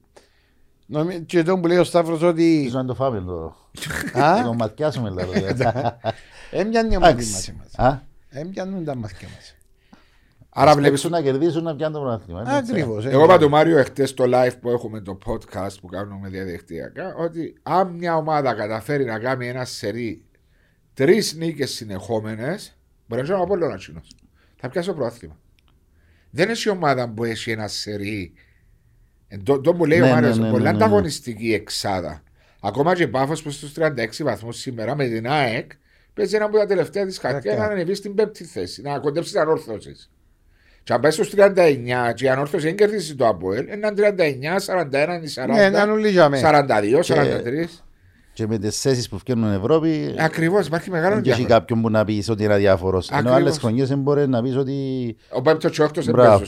Νομι- 0.91 1.25
Και 1.25 1.43
το 1.43 1.59
που 1.59 1.67
λέει 1.67 1.77
ο 1.77 1.83
Σταύρος 1.83 2.21
ότι 2.21 2.43
Ίσως 2.59 2.73
να 2.73 2.85
το 2.85 2.95
φάμε 2.95 3.21
το... 3.21 3.55
Α; 4.21 4.35
Να 4.37 4.43
το 4.43 4.53
ματιάσουμε 4.53 5.09
λάθος. 5.09 5.35
έμπιανε 6.51 6.93
η 6.93 6.95
ομάδα 6.95 7.13
μας 7.15 7.23
Εντάξει. 7.23 7.53
εμάς. 7.55 7.91
Α, 7.93 8.01
Έμπιανουν 8.29 8.85
τα 8.85 8.95
μαθηκιά 8.95 9.27
μας. 9.35 9.55
Άρα 10.49 10.75
Βλέπεις 10.75 11.01
βλέπει. 11.07 11.23
να 11.23 11.31
κερδίσουν 11.31 11.63
να 11.63 11.75
πιάνουν 11.75 11.99
το 12.01 12.05
πρωτάθλημα. 12.07 12.41
είναι 12.41 12.57
έτσι. 12.57 12.71
Ακριβώς. 12.71 13.05
Εγώ 13.05 13.23
είπα 13.23 13.37
του 13.37 13.49
Μάριο 13.49 13.77
εχθές 13.77 14.09
στο 14.09 14.23
live 14.27 14.51
που 14.61 14.69
έχουμε 14.69 14.99
το 15.01 15.17
podcast 15.25 15.73
που 15.81 15.87
κάνουμε 15.87 16.29
διαδικτυακά 16.29 17.15
ότι 17.15 17.53
αν 17.63 17.87
μια 17.89 18.15
ομάδα 18.15 18.53
καταφέρει 18.53 19.03
να 19.05 19.19
κάνει 19.19 19.47
ένα 19.47 19.65
σερί 19.65 20.23
τρεις 20.93 21.33
νίκες 21.35 21.71
συνεχόμενες, 21.71 22.77
μπορείς 23.07 23.29
να 23.29 23.33
είναι 23.35 23.43
από 23.43 23.53
όλο 23.53 23.65
ένα 23.65 23.75
τσινό. 23.77 24.01
Θα 24.55 24.69
πιάσει 24.69 24.87
το 24.87 24.93
πρόθυμα. 24.93 25.37
Δεν 26.29 26.49
έχει 26.49 26.69
ομάδα 26.69 27.09
που 27.09 27.23
έχει 27.23 27.51
ένα 27.51 27.67
σερί. 27.67 28.33
Ε, 29.33 29.37
Το, 29.43 29.61
το 29.61 29.73
που 29.73 29.85
λέει 29.85 29.99
Ναι, 29.99 30.03
ο 30.05 30.07
ναι, 30.07 30.13
Μάριος, 30.13 30.37
ναι, 30.37 30.45
ναι, 30.45 30.51
πολύ 30.51 30.63
ναι, 30.63 30.69
ναι. 30.69 30.75
ανταγωνιστική 30.75 31.53
εξάδα. 31.53 32.23
Ακόμα 32.61 32.95
και 32.95 33.03
η 33.03 33.07
Πάφος 33.07 33.41
που 33.41 33.49
στους 33.51 33.71
36 33.79 34.23
βαθμούς 34.23 34.57
σήμερα 34.57 34.95
με 34.95 35.07
την 35.07 35.27
ΑΕΚ 35.29 35.71
παίζει 36.13 36.35
ένα 36.35 36.45
από 36.45 36.57
τα 36.57 36.65
τελευταία 36.65 37.05
της 37.05 37.17
χαρτιά 37.17 37.51
Δέκα. 37.51 37.67
να 37.67 37.73
ανεβεί 37.73 37.93
στην 37.93 38.15
πέμπτη 38.15 38.43
θέση, 38.43 38.81
να 38.81 38.99
κοντέψεις 38.99 39.31
την 39.31 39.41
ανόρθωσης. 39.41 40.09
Και 40.83 40.93
αν 40.93 40.99
πάει 41.01 41.11
στους 41.11 41.29
39 41.29 42.13
και 42.15 42.25
η 42.25 42.29
ανόρθωση 42.29 42.65
δεν 42.65 42.75
κερδίσει 42.75 43.15
το 43.15 43.27
ΑΠΟΕΛ, 43.27 43.65
έναν 43.69 43.95
39, 43.95 44.59
41, 44.59 45.19
Ναι, 45.47 45.69
να 45.69 45.83
40, 45.85 45.91
όλοι 45.91 46.09
για 46.09 46.29
μένα. 46.29 46.65
42, 46.65 47.01
43. 47.03 47.83
Και 48.33 48.47
με 48.47 48.57
τις 48.57 48.81
θέσεις 48.81 49.09
που 49.09 49.17
βγαίνουν 49.17 49.51
Ευρώπη, 49.53 50.15
Ακριβώς, 50.17 50.67
υπάρχει 50.67 50.89
μεγάλο 50.89 51.15
δεν 51.15 51.23
έχει 51.23 51.33
διάφορο. 51.35 51.47
κάποιον 51.59 51.81
που 51.81 51.89
να 51.89 52.05
πεις 52.05 52.29
ότι 52.29 52.43
είναι 52.43 52.53
αδιάφορος. 52.53 53.09
Ενώ 53.09 53.19
Ακριβώς. 53.19 53.39
άλλες 53.39 53.57
χρονιές 53.57 53.87
δεν 53.89 53.99
μπορείς 53.99 54.27
να 54.27 54.41
πεις 54.41 54.55
ότι 54.55 54.75
Ο 55.29 55.41
πέμπτος 55.41 55.71
και 55.71 55.81
ο 55.81 55.85
έκτος 55.85 56.05
δεν 56.05 56.13
Μπράβο. 56.13 56.43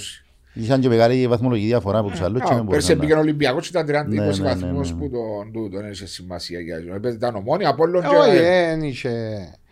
Παίζουν. 0.53 0.69
είχαν 0.69 0.81
και 0.81 0.87
μεγάλη 0.87 1.27
βαθμολογική 1.27 1.67
διαφορά 1.67 1.97
από 1.97 2.09
τους 2.09 2.21
άλλους 2.21 2.41
και 2.41 2.53
δεν 2.53 2.65
Πέρσι 2.65 2.65
μπορούσαν 2.65 2.99
πήγαινε 2.99 3.13
να... 3.13 3.19
ο 3.19 3.23
Ολυμπιακός 3.23 3.69
και 3.69 3.77
ήταν 3.79 4.05
30-20 4.05 4.07
Ναι, 4.07 4.25
ναι, 4.25 4.25
ναι, 4.25 4.43
βαθμούς 4.43 4.91
ναι. 4.91 4.97
που 4.97 5.09
τον 5.09 5.51
τούτο 5.53 5.77
δεν 5.77 5.91
είχε 5.91 6.05
σημασία 6.05 6.59
για 6.59 6.77
αυτό. 6.77 6.93
Έπαιζε 6.93 7.15
ήταν 7.15 7.35
ομόνια, 7.35 7.69
Απόλλων 7.69 8.01
και 8.01 8.07
Όχι, 8.07 8.29
ΑΕΛ. 8.29 8.41
δεν 8.41 8.81
είχε. 8.83 9.11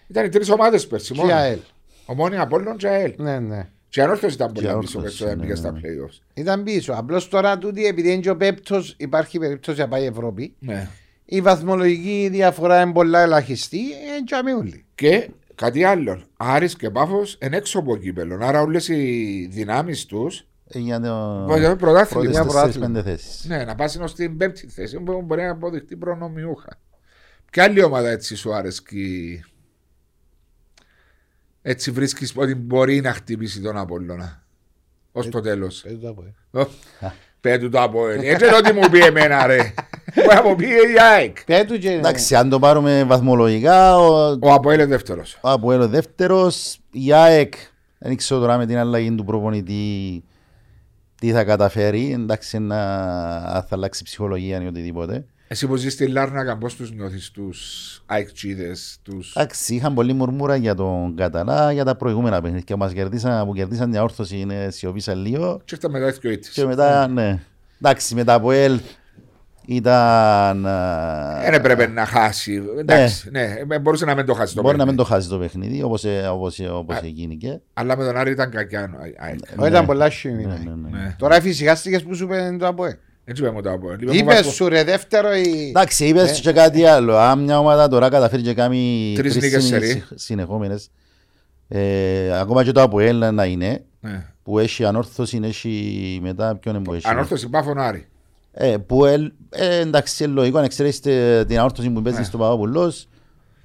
Ήταν 0.07 0.25
οι 0.25 0.29
τρεις 0.29 0.49
ομάδες 0.49 0.87
πέρσι 0.87 1.13
Και 1.13 1.19
μόνο. 1.21 1.33
ΑΕΛ. 1.33 1.57
Ομόνια, 2.05 2.41
Απόλλων 2.41 2.77
και 2.77 2.87
ΑΕΛ. 2.87 3.13
Ναι, 3.17 3.39
ναι. 3.39 3.67
Και 3.89 3.99
η 3.99 4.03
ανόρθωση 4.03 4.33
ήταν 4.35 4.51
Και 4.51 4.61
πολύ 4.61 4.65
η 4.65 4.79
πίσω 4.79 4.97
Ανόρθωση, 4.97 5.03
πέρσι 5.03 5.23
όταν 5.23 5.35
ναι, 5.35 5.41
πήγε 5.41 5.53
ναι, 5.53 5.57
στα 5.59 5.71
ναι. 5.71 5.79
play-offs. 5.79 6.19
Ήταν 6.33 6.63
πίσω. 6.63 6.93
Απλώς 6.93 7.27
τώρα 7.27 7.57
τούτη, 7.57 7.85
επειδή 7.85 8.11
είναι 8.11 8.21
και 8.21 8.29
ο 8.29 8.35
πέπτος, 8.37 8.95
υπάρχει 8.97 9.39
περίπτωση 9.39 9.79
να 9.79 9.87
πάει 9.87 10.05
Ευρώπη. 10.05 10.55
Ναι. 10.59 10.87
Η 11.25 11.41
βαθμολογική 11.41 12.29
διαφορά 12.31 12.81
είναι 12.81 12.91
πολλά 12.91 13.19
ελαχιστή. 13.21 13.77
Είναι 13.77 14.21
και 14.25 14.35
αμοιούλη. 14.35 14.85
Και 14.95 15.29
κάτι 15.55 15.83
άλλο. 15.83 16.21
Άρης 16.37 16.75
και 16.75 16.89
Πάφος 16.89 17.37
είναι 17.41 17.57
έξω 17.57 17.79
από 17.79 17.97
κύπελο. 17.97 18.37
Άρα 18.41 18.61
όλες 18.61 18.87
οι 18.87 19.47
δυνάμεις 19.51 20.05
τους 20.05 20.39
Ε, 20.39 20.43
Για 20.79 20.99
το... 20.99 21.45
για 21.57 21.69
το 21.69 21.75
πρωτάθλημα. 21.75 22.21
πρώτες 22.21 22.29
μια 22.29 22.43
τέσσερις 22.43 22.51
πρωτάθλημα. 22.51 22.85
πέντε 22.87 23.01
θέσεις. 23.03 23.45
Ναι, 23.45 23.63
να 23.63 23.75
πας 23.75 23.95
ως 23.95 24.13
την 24.13 24.37
πέμπτη 24.37 24.67
θέση 24.67 24.99
που 24.99 25.21
μπορεί 25.21 25.41
να 25.41 25.51
αποδειχτεί 25.51 25.95
προνομιούχα. 25.95 26.79
Ποια 27.51 27.63
άλλη 27.63 27.83
ομάδα 27.83 28.09
έτσι 28.09 28.35
σου 28.35 28.53
αρέσκει 28.53 29.43
έτσι 31.61 31.91
βρίσκεις 31.91 32.33
ότι 32.35 32.55
μπορεί 32.55 33.01
να 33.01 33.13
χτυπήσει 33.13 33.61
τον 33.61 33.77
Απόλλωνα 33.77 34.43
ως 35.11 35.29
το 35.29 35.41
τέλος. 35.41 35.85
Πέτου 37.41 37.69
το 37.69 37.81
Απόλλωνα. 37.81 38.25
Έτσι 38.25 38.45
είναι 38.45 38.55
ότι 38.55 38.73
μου 38.73 38.89
πει 38.89 38.99
εμένα 38.99 39.45
ρε. 39.45 39.73
Μπορεί 40.15 40.35
να 40.35 40.43
μου 40.43 40.55
πει 40.55 40.65
η 40.65 40.99
ΑΕΚ. 41.13 41.43
Πέτου 41.45 41.77
και. 41.77 41.91
Εντάξει, 41.91 42.35
αν 42.35 42.49
το 42.49 42.59
πάρουμε 42.59 43.03
βαθμολογικά, 43.03 43.97
ο, 43.97 44.37
Ο 44.41 44.53
Αποέλ 44.53 44.75
είναι 44.75 44.85
δεύτερος. 44.85 45.37
ο 45.41 45.49
Αποέλ 45.49 45.81
ο 45.81 45.87
δεύτερος, 45.87 46.79
η 46.91 47.13
ΑΕΚ, 47.13 47.53
δεν 47.97 48.15
ξέρω 48.15 48.39
τώρα 48.41 48.57
με 48.57 48.65
την 48.65 48.77
αλλαγή 48.77 49.15
του 49.15 49.23
προπονητή 49.23 50.23
τι 51.21 51.31
θα 51.31 51.43
καταφέρει, 51.43 52.11
εντάξει, 52.11 52.59
να 52.59 52.81
αν 53.35 53.61
θα 53.61 53.67
αλλάξει 53.69 54.03
ψυχολογία 54.03 54.61
ή 54.61 54.67
οτιδήποτε. 54.67 55.25
Εσύ 55.47 55.67
που 55.67 55.75
ζεις 55.75 55.93
στη 55.93 56.07
Λάρνακα 56.07 56.57
πώς 56.57 56.75
τους 56.75 56.91
νιώθεις 56.91 57.31
τους 57.31 58.03
αικτσίδες, 58.09 58.97
τους... 59.03 59.35
Εντάξει, 59.35 59.75
είχαν 59.75 59.93
πολλή 59.93 60.13
μουρμούρα 60.13 60.55
για 60.55 60.75
τον 60.75 61.15
Καταλά, 61.15 61.71
για 61.71 61.83
τα 61.83 61.95
προηγούμενα 61.95 62.41
παιχνίδια 62.41 62.63
και 62.63 62.75
μας 62.75 62.93
κερδίσαν, 62.93 63.45
που 63.45 63.53
κερδίσαν 63.53 63.89
μια 63.89 64.03
όρθωση, 64.03 64.37
είναι 64.37 64.69
σιωπήσαν 64.71 65.17
λίγο 65.25 65.61
Και 65.65 65.75
ήρθα 65.75 65.89
μετά 65.89 66.07
οι 66.07 66.11
δυο 66.21 66.31
ήττες. 66.31 66.49
και 66.49 66.65
μετά, 66.65 67.07
ναι. 67.07 67.43
Εντάξει, 67.81 68.15
μετά 68.15 68.33
από 68.33 68.51
ελ 68.51 68.79
ήταν... 69.75 70.65
α, 70.65 71.39
Δεν 71.43 71.53
έπρεπε 71.53 71.87
να 71.87 72.05
χάσει. 72.05 72.63
Εντάξει, 72.79 73.29
ναι, 73.31 73.55
ε, 73.69 73.79
μπορούσε 73.79 74.05
να 74.05 74.15
μην 74.15 74.25
το 74.25 74.33
χάσει 74.33 74.55
το 74.55 74.61
Μπορεί 74.61 74.77
να 74.77 74.85
μην 74.85 74.95
παιχνίδι. 74.95 75.09
το 75.09 75.15
χάσει 75.15 75.29
το 75.29 75.37
παιχνίδι, 75.37 75.83
όπως, 75.83 76.03
ε, 76.03 76.27
όπως, 76.31 76.59
ε, 76.59 76.65
όπως 76.67 76.95
Α. 76.95 77.01
έγινε 77.03 77.33
και. 77.33 77.59
Αλλά 77.73 77.97
με 77.97 78.03
τον 78.05 78.17
Άρη 78.17 78.31
ήταν 78.31 78.49
κακιά. 78.51 78.79
α, 78.81 78.89
ΑΕΚ. 79.17 79.39
Όχι, 79.57 79.69
ήταν 79.69 79.85
πολλά 79.85 80.09
σχήμη. 80.09 80.45
Ναι, 80.45 80.53
ναι, 80.63 80.71
ναι. 80.89 80.97
Ναι. 81.03 81.15
Τώρα 81.17 81.41
φυσικάστηκε 81.41 81.99
που 81.99 82.15
σου 82.15 82.23
είπε 82.23 82.55
το 82.59 82.67
ΑΠΟΕ. 82.67 82.99
Έτσι 83.25 83.43
είπαμε 83.43 83.61
το 83.61 83.71
Αποέλ. 83.71 84.01
Είπαμε 84.01 84.17
Είπες 84.17 84.35
βάζω- 84.35 84.51
σου 84.51 84.67
ρε 84.69 84.83
δεύτερο 84.83 85.33
η. 85.33 85.67
Εντάξει, 85.69 86.05
είπες 86.05 86.39
και 86.39 86.51
κάτι 86.51 86.85
άλλο. 86.85 87.17
Αν 87.17 87.39
μια 87.43 87.59
ομάδα 87.59 87.87
τώρα 87.87 88.09
καταφέρει 88.09 88.41
και 88.41 88.53
κάνει 88.53 89.13
Τρεις 89.17 89.31
τρεις 89.33 89.43
νίκες 89.45 89.63
συνε- 89.63 89.83
σερί. 89.83 90.03
συνεχόμενες, 90.15 90.89
ε, 91.67 92.39
ακόμα 92.39 92.63
και 92.63 92.71
το 92.71 92.81
ΑΠΟΕΛ 92.81 93.23
να 93.33 93.45
είναι, 93.45 93.83
Ναι. 93.99 94.25
που 94.43 94.59
έχει 94.59 94.85
ανόρθωση, 94.85 95.39
έχει 95.43 96.19
μετά 96.21 96.55
ποιον 96.55 96.75
είναι 96.75 96.83
που 96.83 96.93
έχει; 96.93 97.07
Ανόρθωση 97.07 97.49
Πάφων 97.49 97.79
Άρη. 97.79 98.07
Ε, 98.51 98.77
που 98.77 99.05
ελ, 99.05 99.33
ε, 99.49 99.79
εντάξει, 99.79 100.23
είναι 100.23 100.33
λογικό 100.33 100.57
αν 100.57 100.63
εξαιρέσετε 100.63 101.45
την 101.45 101.57
ανόρθωση 101.57 101.89
που 101.89 102.01
παίζεις 102.01 102.19
Ναι. 102.19 102.25
στο 102.25 102.37
Παπαπουλός. 102.37 103.07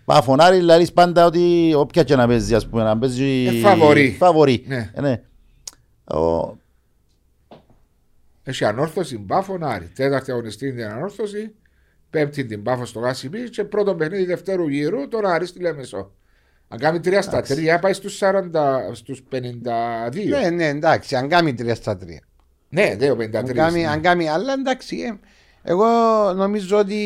Παφωνάρι, 0.05 0.61
λαλείς 0.61 0.93
πάντα 0.93 1.25
ότι 1.27 1.73
όποια 1.77 2.03
και 2.03 2.17
να 2.17 2.27
παίζει, 2.27 2.55
ας 2.55 2.67
πούμε, 2.69 2.83
να 2.83 2.99
παίζει... 2.99 3.47
Ε, 3.47 3.61
φαβορί. 3.61 4.17
Φαβορί. 4.19 4.65
Ναι. 4.67 4.91
Ε, 4.95 5.01
ναι. 5.01 5.23
Ο, 6.19 6.57
Έχει 8.43 8.65
ανόρθωση 8.65 9.19
Πάφων 9.19 9.65
Άρη. 9.65 9.87
Τέταρτη 9.95 10.31
αγωνιστή 10.31 10.67
είναι 10.67 10.77
την 10.83 10.91
ανόρθωση. 10.91 11.55
Πέμπτη 12.11 12.45
την 12.45 12.63
Πάφο 12.63 12.85
στο 12.85 13.01
Γάσιμπι 13.01 13.51
και 13.51 13.65
πρώτο 13.65 13.95
παιχνίδι 13.95 14.25
δευτέρου 14.25 14.69
γύρου 14.69 15.09
τον 15.09 15.27
Άρη 15.27 15.47
στη 15.47 15.61
Λέμεσο. 15.61 16.13
Αν 16.69 16.79
κάνει 16.79 17.01
3 17.05 17.19
στα 17.23 17.43
3 17.49 17.79
πάει 17.81 17.93
στους, 17.93 18.19
40, 18.23 18.35
στους 18.93 19.23
52. 19.31 20.29
Ναι, 20.29 20.51
ναι, 20.51 20.67
εντάξει, 20.67 21.17
αν 21.17 21.29
κάνει 21.29 21.55
τρία 21.55 21.75
στα 21.75 21.97
τρία. 21.97 22.21
Ναι, 22.77 22.97
δεν 22.97 23.11
ο 23.11 23.15
53. 23.15 23.35
Αν 23.37 23.53
κάνει, 23.53 23.81
ναι. 23.81 23.87
αν 23.89 24.01
κάνει 24.01 24.29
άλλα, 24.29 24.53
εντάξει. 24.53 24.97
ε. 24.99 25.19
Εγώ 25.63 25.87
νομίζω 26.35 26.79
ότι 26.79 26.99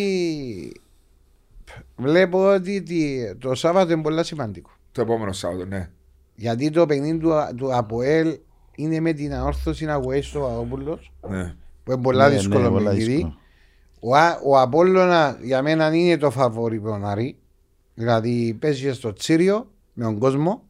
βλέπω 1.96 2.52
ότι 2.52 2.82
τι- 2.82 3.34
το 3.38 3.54
Σάββατο 3.54 3.92
είναι 3.92 4.02
πολύ 4.02 4.24
σημαντικό. 4.24 4.70
Το 4.92 5.00
επόμενο 5.00 5.32
Σάββατο, 5.32 5.64
ναι. 5.64 5.90
Γιατί 6.34 6.70
το 6.70 6.86
παιχνίδι 6.86 7.18
του, 7.18 7.32
του 7.56 7.74
ΑΠΟΕΛ 7.74 8.38
είναι 8.74 9.00
με 9.00 9.12
την 9.12 9.34
αόρθωση 9.34 9.84
να 9.84 9.94
γουέσει 9.94 10.28
στο 10.28 10.40
Παπαδόπουλος 10.40 11.12
ναι. 11.28 11.54
που 11.84 11.92
είναι 11.92 12.00
πολλά 12.02 12.24
ναι, 12.28 12.30
ναι, 12.30 12.36
δύσκολο 12.38 12.70
πολλά 12.70 12.90
παιχνίδι. 12.90 13.12
δύσκολο. 13.12 13.34
Ο, 14.00 14.14
Α- 14.16 14.40
ο 14.44 14.58
Απόλλωνα 14.60 15.38
για 15.42 15.62
μένα 15.62 15.94
είναι 15.94 16.16
το 16.16 16.30
φαβόρι 16.30 16.80
που 16.80 16.86
τον 16.86 17.04
Άρη. 17.06 17.36
Δηλαδή 17.94 18.56
παίζει 18.60 18.92
στο 18.92 19.12
Τσίριο 19.12 19.70
με 19.92 20.04
τον 20.04 20.18
κόσμο. 20.18 20.62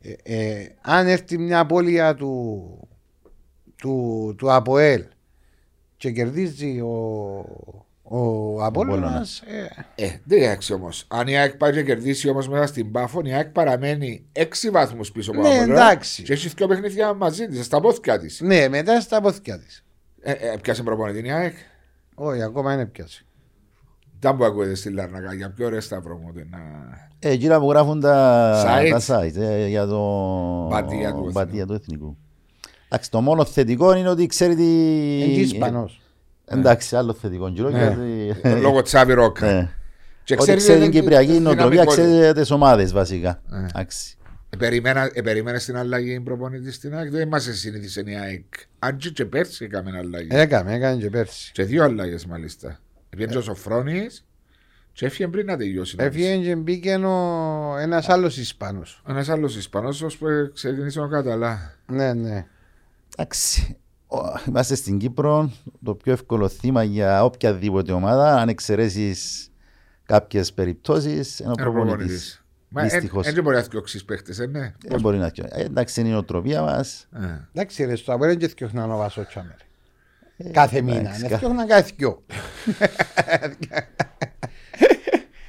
Ε, 0.00 0.12
ε, 0.22 0.68
αν 0.82 1.06
έρθει 1.06 1.38
μια 1.38 1.58
απώλεια 1.60 2.14
του, 2.14 2.85
του, 3.86 4.34
του 4.38 4.52
ΑΠΟΕΛ 4.52 5.04
και 5.96 6.10
κερδίζει 6.10 6.80
ο, 6.80 7.44
ο 8.02 8.64
Απόλλωνας 8.64 9.42
ε, 9.96 10.04
Ε, 10.04 10.20
δεν 10.24 10.38
είναι 10.42 10.58
όμως. 10.74 11.04
Αν 11.08 11.26
η 11.28 11.38
ΑΕΚ 11.38 11.56
πάει 11.56 11.72
και 11.72 11.82
κερδίσει 11.82 12.28
όμως 12.28 12.48
μέσα 12.48 12.66
στην 12.66 12.90
Πάφων, 12.90 13.24
η 13.24 13.34
ΑΕΚ 13.34 13.48
παραμένει 13.48 14.26
6 14.32 14.42
βαθμούς 14.72 15.12
πίσω 15.12 15.30
από 15.30 15.40
Ναι, 15.40 15.48
τον 15.48 15.56
Απόλλωνα 15.56 15.90
εντάξει. 15.90 16.22
Και 16.22 16.32
έχει 16.32 16.48
δύο 16.48 16.66
παιχνίδια 16.66 17.14
μαζί 17.14 17.46
της, 17.46 17.64
στα 17.64 17.80
πόθηκια 17.80 18.18
της. 18.18 18.40
ναι 18.40 18.68
μετά 18.68 19.00
στα 19.00 19.20
πόθηκια 19.20 19.58
της 19.58 19.84
Ε, 20.20 20.30
ε, 20.32 20.56
πιάσε 20.62 20.82
προπονητή 20.82 21.26
η 21.28 21.30
ΑΕΚ. 21.32 21.54
όχι 22.14 22.42
ακόμα 22.42 22.72
είναι 22.72 22.86
πιάσει 22.86 23.26
Δεν 24.20 24.36
που 24.36 24.44
ακούγεται 24.44 24.74
στη 24.74 24.90
Λάρνακα. 24.90 25.34
Για 25.34 25.50
πιο 25.50 25.66
ωραία 25.66 25.80
σταυρό 25.80 26.16
μου. 26.16 26.26
ότι 26.30 26.48
Να... 26.50 26.58
Ε, 27.18 27.30
εκείνα 27.30 27.60
που 27.60 27.70
γράφουν 27.70 28.00
τα 28.00 28.62
Sites. 28.66 29.00
τα 29.00 29.20
site 29.20 29.36
ε, 29.36 29.66
για 29.66 29.86
το 29.86 30.00
Μπατία 30.70 31.12
του 31.14 31.30
μπατία 31.32 31.66
του 31.66 31.72
εθνικού. 31.72 32.16
Εντάξει, 32.88 33.10
το 33.10 33.20
μόνο 33.20 33.44
θετικό 33.44 33.96
είναι 33.96 34.08
ότι 34.08 34.26
ξέρει 34.26 34.54
τι... 34.54 34.62
είναι 35.18 35.34
και 35.34 35.40
Ισπανός 35.40 36.00
Εντάξει, 36.44 36.96
άλλο 36.96 37.12
θετικό. 37.12 37.48
Γύρω 37.48 37.68
Ναι. 37.70 37.96
γιατί- 38.24 38.60
Λόγω 38.60 38.82
Τσάβη 38.82 39.12
Ρόκα. 39.12 39.52
Ναι. 39.52 39.68
Και 40.24 40.32
Ότι 40.34 40.42
ξέρει 40.42 40.58
ξέρει 40.58 40.78
δεν- 40.80 40.90
την 40.90 41.00
κυπριακή 41.00 41.32
την 41.32 41.42
νοοτροπία, 41.42 41.68
δυναμικότητα. 41.70 42.18
ξέρει 42.18 42.32
τις 42.32 42.50
ομάδες 42.50 42.92
βασικά. 42.92 43.42
Ναι. 43.48 43.66
Εντάξει. 43.74 44.16
Ε, 44.50 44.56
περιμένα- 44.56 45.10
ε, 45.12 45.22
Περίμενες 45.22 45.64
την 45.64 45.76
αλλαγή 45.76 46.20
προπονητής 46.20 46.74
στην 46.74 46.94
ΑΕΚ. 46.96 47.10
Δεν 47.10 47.28
μα 47.30 47.38
συνήθισε 47.38 48.02
η 48.06 48.14
ΑΕΚ. 48.16 48.44
Αν 48.78 48.96
και, 48.96 49.10
και 49.10 49.24
πέρσι 49.24 49.64
έκαμε 49.64 49.90
αλλαγή. 49.98 50.28
έκαμε, 50.30 50.74
έκανε 50.74 51.00
και 51.02 51.10
πέρσι 51.10 51.52
Και 51.52 51.62
δύο 51.62 51.84
αλλαγές 51.84 52.26
μάλιστα. 52.26 52.78
Πήγε 53.16 53.36
ο 53.36 53.40
Σοφρόνης 53.40 54.24
και 54.92 55.06
έφυγε 55.06 55.28
πριν 55.28 55.46
να 55.46 55.56
τελειώσει. 55.56 55.96
έφυγε 55.98 56.36
και 56.36 56.54
μπήκε 56.56 56.94
ο- 56.94 57.76
ένας 57.80 58.08
άλλος 58.08 58.36
Ισπανός 58.36 59.02
Ένας 59.08 59.28
άλλος 59.28 59.56
Ισπανός, 59.56 60.02
ώσπου 60.02 60.26
ξεκίνησε 60.54 61.00
ο 61.00 61.08
Καταλά. 61.08 61.74
ναι 61.86 62.12
ναι 62.12 62.46
Εντάξει. 63.16 63.76
Ο- 64.06 64.16
Είμαστε 64.48 64.74
στην 64.74 64.98
Κύπρο. 64.98 65.50
Το 65.84 65.94
πιο 65.94 66.12
εύκολο 66.12 66.48
θύμα 66.48 66.82
για 66.82 67.24
οποιαδήποτε 67.24 67.92
ομάδα, 67.92 68.34
αν 68.40 68.48
εξαιρέσεις 68.48 69.48
κάποιες 70.06 70.52
περιπτώσεις, 70.52 71.38
είναι 71.38 71.48
ο 71.48 71.52
Ένα 71.58 71.62
προπονητής. 71.70 71.96
προπονητή. 71.98 72.44
Μα 72.68 72.82
εν- 72.82 72.88
Δυστυχώς. 72.90 73.26
εν 73.26 73.34
δεν 73.34 73.42
μπορεί 73.42 73.56
να 73.56 73.62
διώξεις 73.62 74.04
παίχτες, 74.04 74.38
ε, 74.38 74.46
ναι. 74.46 74.72
Δεν 74.86 75.00
μπορεί 75.00 75.18
να 75.18 75.30
πιω. 75.30 75.44
Ε, 75.48 75.62
Εντάξει, 75.64 76.00
είναι 76.00 76.08
η 76.08 76.12
νοοτροπία 76.12 76.62
μας. 76.62 77.08
Ε. 77.22 77.48
Εντάξει 77.52 77.84
ρε, 77.84 77.96
στο 77.96 78.12
Απόλλων 78.12 78.36
και 78.36 78.48
θυκιόχναν 78.48 78.90
ο 78.90 78.96
Βάσο 78.96 79.26
Τσάμερ. 79.26 79.54
Κάθε 80.52 80.80
μήνα, 80.80 80.98
εντάξει, 80.98 81.22
ναι, 81.22 81.28
κα- 81.28 81.34
θυκιόχναν 81.38 81.66
κάθε 81.66 81.92
δυο. 81.96 82.22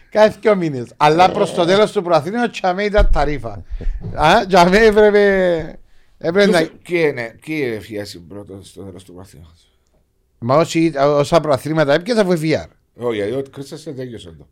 Κάθε 0.09 0.37
δυο 0.41 0.55
μήνες. 0.55 0.93
Αλλά 0.97 1.31
προς 1.31 1.53
το 1.53 1.65
τέλος 1.65 1.91
του 1.91 2.01
προαθήνου 2.03 2.41
ο 2.45 2.49
Τσαμέ 2.49 2.83
ήταν 2.83 3.09
ταρίφα. 3.11 3.63
Α, 4.15 4.45
Τσαμέ 4.47 4.77
έπρεπε... 4.77 5.79
Έπρεπε 6.17 6.51
να... 6.51 6.57
Ποιος- 6.57 6.71
Ποιοι 6.83 7.05
είναι- 7.09 7.35
Ποιοι 7.41 7.71
έφυγε 7.75 8.03
πρώτος 8.27 8.67
στο 8.69 8.83
τέλος 8.83 9.03
του 9.03 9.13
βαθιού. 9.13 9.41
Μα 10.39 10.55
όσοι, 10.57 10.91
όσα 10.97 11.39
προαθλήματα 11.39 11.93
έπιασα 11.93 12.21
αφού 12.21 12.31
VR. 12.31 12.65
Όχι, 12.95 13.15
γιατί 13.15 13.31
ο 13.33 13.43
Κρίστας 13.51 13.83
δεν 13.83 13.95
τέλειωσε 13.95 14.35
το. 14.37 14.47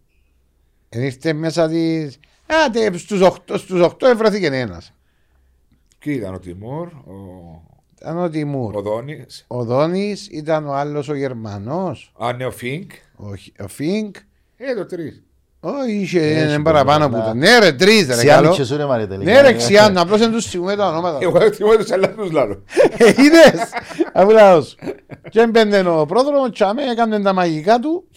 Εν 0.89 1.01
ήρθε 1.03 1.33
μέσα 1.33 1.67
της... 1.69 2.19
Α, 2.45 2.69
τε, 2.71 2.97
στους 2.97 3.21
8, 3.21 3.57
στους 3.57 3.81
8 3.81 4.01
έβρεθηκε 4.01 4.45
ένας. 4.45 4.93
Ποιοι 5.99 6.15
ήταν 6.17 6.33
ο 6.33 6.39
Τιμούρ, 6.39 6.87
ο, 6.87 7.13
Ήταν 8.01 8.17
ο 8.17 8.29
Τιμούρ. 8.29 8.75
ο 8.75 8.81
Δόνης, 8.81 9.45
Ο 9.47 9.63
Δόνης 9.63 10.27
ήταν 10.27 10.67
ο 10.67 10.73
άλλος 10.73 11.09
ο 11.09 11.15
Γερμανός. 11.15 12.11
ο 12.17 12.31
Νέο 12.31 12.51
Φίνκ. 12.51 12.91
Ο, 13.15 13.27
Χ- 13.35 13.61
ο 13.63 13.67
Φίνκ. 13.67 14.15
Ε, 14.57 14.75
το 14.75 14.85
τρεις. 14.85 15.23
Όχι, 15.67 15.91
είχε 15.91 16.19
Έχει 16.19 16.39
έναν 16.39 16.63
παραπάνω 16.63 17.09
πολλά. 17.09 17.21
που 17.23 17.27
τον. 17.29 17.37
Ναι 17.37 17.59
ρε, 17.59 17.71
τρεις 17.73 18.07
ρε 18.07 18.15
Ξιάννη 18.15 18.43
καλό. 18.43 18.55
και 18.55 18.63
σου 18.63 18.77
ρε 18.77 18.85
μάρε 18.85 19.07
τελικά. 19.07 19.31
Ναι 19.31 19.41
ρε, 19.41 19.53
Ξιάννου, 19.53 19.99
απλώς 19.99 20.19
δεν 20.19 20.31
τους 20.31 20.45
θυμούμε 20.45 20.75
τα 20.75 20.87
ονόματα. 20.87 21.17
Εγώ 21.21 21.51
θυμώ 21.51 21.75
τους 21.75 21.91
άλλους 21.91 22.31
λάλο. 22.31 22.63
Ε, 22.97 23.05
Είδες, 23.09 23.61
αφού 24.13 24.29
λαός. 24.31 24.77
Και 25.29 25.39
έμπαινε 25.39 25.79
ο 25.89 26.05
πρόδρομος, 26.05 26.49
τσάμε, 26.51 26.81
έκανε 26.83 27.19
τα 27.21 27.33
μαγικά 27.33 27.79
του 27.79 28.07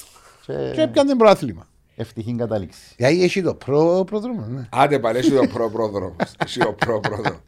και 0.47 0.53
Και 0.75 0.81
έπιανε 0.81 1.15
προάθλημα. 1.17 1.67
Ευτυχή 2.01 2.35
κατάληξη. 2.39 2.81
Γιατί 2.97 3.23
έχει 3.23 3.43
το 3.43 3.55
προ 3.55 4.05
πρόδρομο, 4.07 4.47
ναι. 4.49 4.69
Άντε 4.71 4.99
πάλι, 4.99 5.19
έχει 5.19 5.31
το 5.31 5.47
προ-πρόδρομο. 5.53 6.17
Έχει 6.47 6.59
το 6.59 6.73
προ-πρόδρομο. 6.73 7.39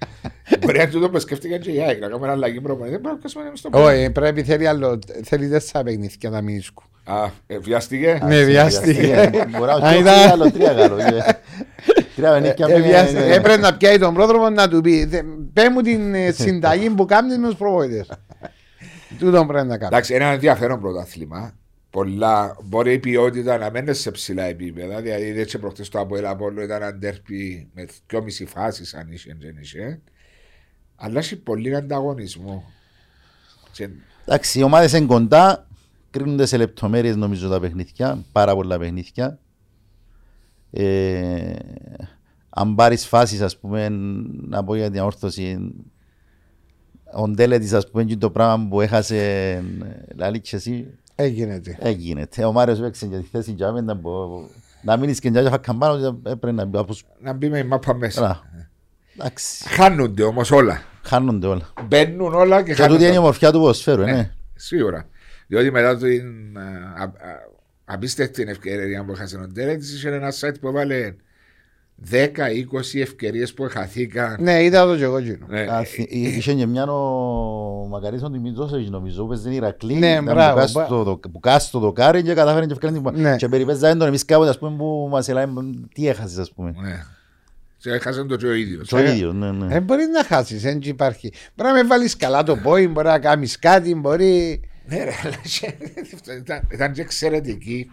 Μπορεί 0.60 0.78
να 0.78 0.88
τούτο 0.88 1.10
που 1.10 1.18
σκέφτηκαν 1.18 1.60
και 1.60 1.70
οι 1.70 1.80
ΑΕΚ, 1.82 2.00
να 2.00 2.06
κάνουμε 2.06 2.24
ένα 2.26 2.34
αλλαγή 2.34 2.60
προπονητή. 2.60 2.90
Δεν 2.90 3.00
πρέπει 3.00 3.18
να 3.22 3.30
κάνουμε 3.40 3.56
στο 3.56 3.68
προ. 3.70 3.82
Όχι, 3.84 4.10
πρέπει, 4.10 4.42
θέλει 4.42 4.66
άλλο, 4.66 4.98
θέλει 5.24 5.48
τέσσερα 5.48 5.84
παιχνίδια 5.84 6.30
να 6.30 6.40
μην 6.40 6.62
σκου. 6.62 6.82
Α, 7.10 7.30
ε, 7.46 7.58
βιάστηκε; 7.58 8.18
Ναι, 8.26 8.42
βιάστηκε. 8.42 9.30
Μπορεί 9.50 9.64
να 9.64 9.72
Α, 9.72 9.90
όχι 9.90 10.00
ήταν- 10.00 10.30
άλλο, 10.30 10.50
τρία 10.50 10.72
γάλο. 10.72 10.98
ε. 10.98 11.04
Τρία 12.16 12.30
παιχνίδια 12.32 12.66
Ε, 12.68 12.72
με- 12.78 12.80
βιάστηκε. 12.86 13.22
ε, 13.22 13.34
Έπρεπε 13.34 13.60
να 13.60 13.76
πιάει 13.76 13.98
τον 13.98 14.14
πρόδρομο 14.14 14.50
να 14.50 14.68
του 14.68 14.80
πει 14.80 15.06
«Θε- 15.10 15.24
πέ 15.52 15.70
μου 15.70 15.80
την 15.80 16.14
ε, 16.14 16.30
συνταγή 16.42 16.90
που 16.90 17.04
κάνεις 17.04 17.38
με 17.38 17.46
τους 17.48 17.56
προπονητές. 17.56 18.10
Τούτο 19.18 19.44
πρέπει 19.46 19.66
να 19.66 19.76
κάνει. 19.78 19.86
Εντάξει, 19.86 20.14
ένα 20.14 20.24
ενδιαφέρον 20.26 20.80
πρωτάθλημα. 20.80 21.54
Πολλά, 21.90 22.56
μπορεί 22.62 22.92
η 22.92 22.98
ποιότητα 22.98 23.58
να 23.58 23.70
μένει 23.70 23.94
σε 23.94 24.10
ψηλά 24.10 24.42
επίπεδα. 24.44 25.00
Δηλαδή, 25.00 25.32
δεν 25.32 25.46
και 25.46 25.58
προχτές 25.58 25.88
το 25.88 25.98
Αποέλ 26.00 26.26
Απόλλω 26.26 26.62
ήταν 26.62 26.82
αντέρπι 26.82 27.68
με 27.74 27.86
δυόμιση 28.08 28.46
φάσεις 28.46 28.94
αν 28.94 29.08
είχε, 29.12 29.36
δεν 29.40 29.56
είχε. 29.60 30.00
Αλλά 30.96 31.18
έχει 31.18 31.36
πολύ 31.36 31.74
ανταγωνισμό. 31.76 32.64
Και 33.72 33.88
Εντάξει, 34.24 34.58
οι 34.58 34.62
ομάδες 34.62 34.92
είναι 34.92 35.06
κοντά, 35.06 35.66
κρίνονται 36.10 36.46
σε 36.46 36.56
λεπτομέρειες 36.56 37.16
νομίζω 37.16 37.48
τα 37.48 37.60
παιχνίδια, 37.60 38.18
πάρα 38.32 38.54
πολλά 38.54 38.78
παιχνίδια. 38.78 39.38
Ε, 40.70 41.52
αν 42.50 42.74
πάρεις 42.74 43.06
φάσεις 43.06 43.40
ας 43.40 43.58
πούμε, 43.58 43.88
να 44.48 44.64
πω 44.64 44.74
για 44.74 44.90
την 44.90 45.00
αόρθωση, 45.00 45.72
ο 47.14 47.28
Ντέλετης 47.28 47.72
ας 47.72 47.90
πούμε 47.90 48.04
και 48.04 48.16
το 48.16 48.30
πράγμα 48.30 48.66
που 48.68 48.80
έχασε 48.80 49.62
λαλή 50.16 50.40
και 50.40 50.56
εσύ, 50.56 50.86
Έγινε 51.14 51.58
τι. 51.58 51.76
έγινε. 51.78 52.26
Ο 52.46 52.52
Μάριος 52.52 52.78
έπαιξε 52.78 53.06
για 53.06 53.18
τη 53.18 53.26
θέση 53.26 53.52
για 53.52 53.72
μένα, 53.72 53.96
που- 53.96 54.50
να 54.82 54.96
μείνεις 54.96 55.18
και 55.20 55.28
για 55.28 55.50
φακαμπάνω, 55.50 56.06
έπρεπε 56.22 56.52
να 56.52 56.64
μπει 56.64 56.76
όπως... 56.76 57.04
να 57.20 57.32
μπει 57.32 57.48
με 57.48 57.58
η 57.58 57.64
μάπα 57.64 57.94
μέσα. 57.94 58.20
Καλά. 58.20 58.40
Εντάξει, 59.18 59.68
Χάνονται 59.68 60.22
όμως 60.22 60.50
όλα. 60.50 60.82
χάνονται 61.02 61.46
όλα. 61.46 61.72
Μπαίνουν 61.86 62.34
όλα 62.34 62.62
και 62.62 62.74
Και 62.74 62.82
τούτη 62.82 62.88
είναι 62.88 62.96
η 62.96 62.98
χάνονται. 63.00 63.18
ομορφιά 63.18 63.52
του 63.52 63.58
ποδοσφαίρου, 63.58 64.02
Ναι, 64.02 64.12
ναι. 64.12 64.30
Σίγουρα. 64.54 65.06
Διότι 65.50 65.70
μετά 65.70 65.96
την 65.96 66.58
α, 66.58 67.02
α, 67.02 67.10
απίστευτη 67.84 68.44
ευκαιρία 68.48 69.04
που 69.04 69.12
έχασε 69.12 69.36
ο 69.36 69.46
Ντέρετ, 69.52 69.82
είχε 69.82 70.08
ένα 70.08 70.32
site 70.40 70.54
που 70.60 70.68
έβαλε 70.68 71.14
10-20 72.10 72.14
ευκαιρίες 73.00 73.54
που 73.54 73.66
χαθήκαν. 73.70 74.36
Ναι, 74.40 74.62
είδα 74.64 74.86
το 74.86 74.96
και 74.96 75.02
εγώ 75.04 75.16
εκείνο. 75.16 75.46
Ναι. 75.48 75.60
Α, 75.60 75.84
θυ- 75.84 76.10
εί- 76.12 76.36
Είχε 76.36 76.54
και 76.54 76.66
μια 76.66 76.84
ο 76.84 77.86
Μακαρίτης 77.88 78.24
ο 78.24 78.28
Δημητρόσεβιτς 78.28 78.90
νομίζω 78.90 79.22
που 79.22 79.28
παίζει 79.28 79.54
Ηρακλή 79.54 79.94
Ναι, 79.94 80.06
ήταν 80.10 80.24
μπράβο, 80.24 80.52
που 80.54 80.60
κάσει 80.60 80.72
μπα- 80.74 80.86
το- 80.86 81.04
το- 81.04 81.28
που 81.32 81.40
κάσει 81.40 81.70
το 81.70 81.78
δοκάρι 81.78 82.22
και 82.22 82.34
κατάφερε 82.34 82.66
και 82.66 82.72
ευκαιρία 82.72 83.00
την 83.12 83.20
Ναι. 83.20 83.36
και 83.36 83.48
περιπέζαμε 83.48 83.94
τον 83.94 84.06
εμείς 84.06 84.24
κάποτε 84.24 84.50
ας 84.50 84.58
πούμε 84.58 84.76
που 84.76 85.08
μας 85.10 85.28
ελάμε 85.28 85.70
τι 85.94 86.08
έχασες 86.08 86.38
ας 86.38 86.52
πούμε 86.52 86.74
Ναι. 86.82 87.04
Και 87.76 87.90
έχασε 87.90 88.24
το 88.24 88.36
και 88.36 88.46
ο 88.46 88.52
ίδιος. 88.52 88.88
το 88.88 88.98
ίδιος 88.98 89.34
ναι 89.34 89.50
ναι 89.52 89.66
Δεν 89.66 89.82
μπορεί 89.82 90.02
να 90.12 90.24
χάσεις, 90.24 90.62
δεν 90.62 90.78
υπάρχει. 90.82 91.32
Μπορεί 91.56 91.68
να 91.70 91.74
με 91.74 91.84
βάλεις 91.84 92.16
καλά 92.16 92.42
το 92.42 92.56
πόη, 92.56 92.88
μπορεί 92.88 93.06
να 93.06 93.18
κάνεις 93.18 93.58
κάτι, 93.58 93.94
μπορεί. 93.94 94.60
Ναι, 94.88 95.04
ρε, 95.04 95.10
αλλά 95.24 95.36
και- 95.58 95.74
ήταν- 96.40 96.66
ήταν 96.72 96.92
και 96.92 97.00
εξαιρετική. 97.00 97.90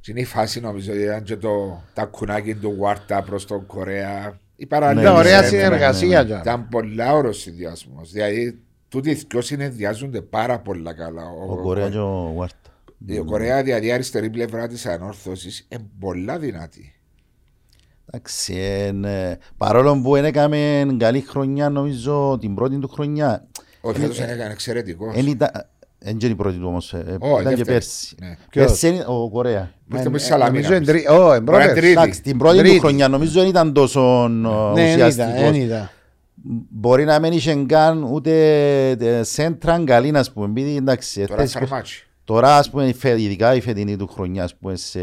Και 0.00 0.10
είναι 0.10 0.20
η 0.20 0.24
φάση 0.24 0.60
νομίζω 0.60 0.92
ότι 0.92 1.00
ήταν 1.02 1.22
και 1.22 1.36
το 1.36 1.82
τα 1.92 2.04
κουνάκι 2.04 2.54
του 2.54 2.76
Βάρτα 2.78 3.22
προς 3.22 3.46
τον 3.46 3.66
Κορέα. 3.66 4.38
Η 4.56 4.66
παραλία. 4.66 4.94
Ναι, 5.02 5.08
Ήταν 5.08 5.16
ωραία 5.16 5.40
ναι, 5.40 5.42
ναι, 5.42 5.48
συνεργασία. 5.48 6.22
ναι, 6.22 6.28
τζα. 6.28 6.38
Ήταν 6.40 6.68
πολλά 6.68 7.12
ωραίο 7.14 7.32
συνδυασμός. 7.32 8.10
Δηλαδή, 8.12 8.58
τούτοι 8.88 9.10
οι 9.10 9.14
δυο 9.14 9.40
συνδυάζονται 9.40 10.20
πάρα 10.20 10.58
πολλά 10.58 10.92
καλά. 10.94 11.22
ο 11.48 11.56
Κορέα 11.56 11.88
και 11.88 11.98
ο 11.98 12.32
Βάρτα 12.36 12.56
Η 13.06 13.16
Κορέα, 13.18 13.62
δηλαδή 13.62 13.86
η 13.86 13.92
αριστερή 13.92 14.30
πλευρά 14.30 14.68
της 14.68 14.86
ανόρθωσης, 14.86 15.66
είναι 15.68 15.86
πολλά 16.00 16.38
δυνατή. 16.38 16.94
εντάξει 18.06 18.54
ε, 18.54 18.92
ναι. 18.92 19.36
παρόλο 19.56 20.00
που 20.02 20.12
δεν 20.12 20.24
έκαμε 20.24 20.86
καλή 20.98 21.20
χρονιά 21.20 21.68
νομίζω 21.68 22.38
την 22.40 22.54
πρώτη 22.54 22.78
του 22.78 22.88
χρονιά 22.88 23.46
Ο 23.80 23.92
φέτο 23.92 24.22
έκανε 24.22 24.52
εξαιρετικός. 24.52 25.14
Δεν 26.04 26.16
ήταν 26.16 26.18
δεν 26.18 26.30
είναι 26.30 26.30
η 26.30 26.34
πρώτη 26.34 26.56
του 26.58 26.66
όμως 26.66 26.92
ε, 26.92 27.16
Ω, 27.20 27.26
ήταν 27.28 27.38
και 27.42 27.42
δεύτερη. 27.48 27.64
πέρσι 27.64 28.14
Ναι. 28.20 28.36
Ποιος; 28.50 28.66
Πέρσι 28.66 28.88
είναι 28.88 29.04
ο 29.06 29.30
Κορέα 29.30 29.70
Που 29.88 29.96
είστε 29.96 30.08
με 30.08 30.16
Ε, 30.16 30.18
Σαλαμίνα. 30.18 30.50
νομίζω 30.52 30.74
είναι 30.74 30.84
πιστεύω. 30.84 30.98
τρί- 31.14 31.20
Ω, 31.28 31.32
εν 31.32 31.42
Μπορεί 31.42 31.56
να 31.58 31.64
είναι 31.64 31.72
πρώτες. 31.72 31.72
τρίτης. 31.74 31.90
εντάξει 31.96 32.22
την 32.22 32.38
πρώτη 32.38 32.56
του 32.56 32.62
Τρίτης. 32.62 32.78
χρονιά 32.80 33.08
νομίζω 33.08 33.40
δεν 33.40 33.48
ήταν 33.48 33.72
τόσο 33.72 34.24
ε, 34.24 34.28
Ναι, 34.28 34.48
δεν 34.74 34.86
είδα, 34.86 35.06
ουσιαστικός 35.06 35.40
δεν 35.40 35.54
είδα. 35.54 35.90
Μπορεί 36.70 37.04
να 37.04 37.18
μην 37.18 37.32
είχε 37.32 37.54
καν 37.68 38.02
ούτε 38.02 38.32
ε, 38.90 39.22
σέντρα 39.22 39.82
καλή, 39.84 40.10
να 40.10 40.24
πούμε. 40.34 40.46
Επειδή, 40.46 40.76
εντάξει, 40.76 41.20
Τώρα 41.26 41.42
εχθές- 41.42 41.50
Σαρμάτσι. 41.50 42.06
τώρα, 42.24 42.56
ας 42.56 42.70
πούμε, 42.70 42.84
η 42.88 42.92
φε- 42.94 43.20
ειδικά 43.20 43.54
η 43.54 43.60
φετινή 43.60 43.96
του 43.96 44.06
χρονιά, 44.06 44.44
ας 44.44 44.54
πούμε, 44.54 44.76
σε 44.76 45.00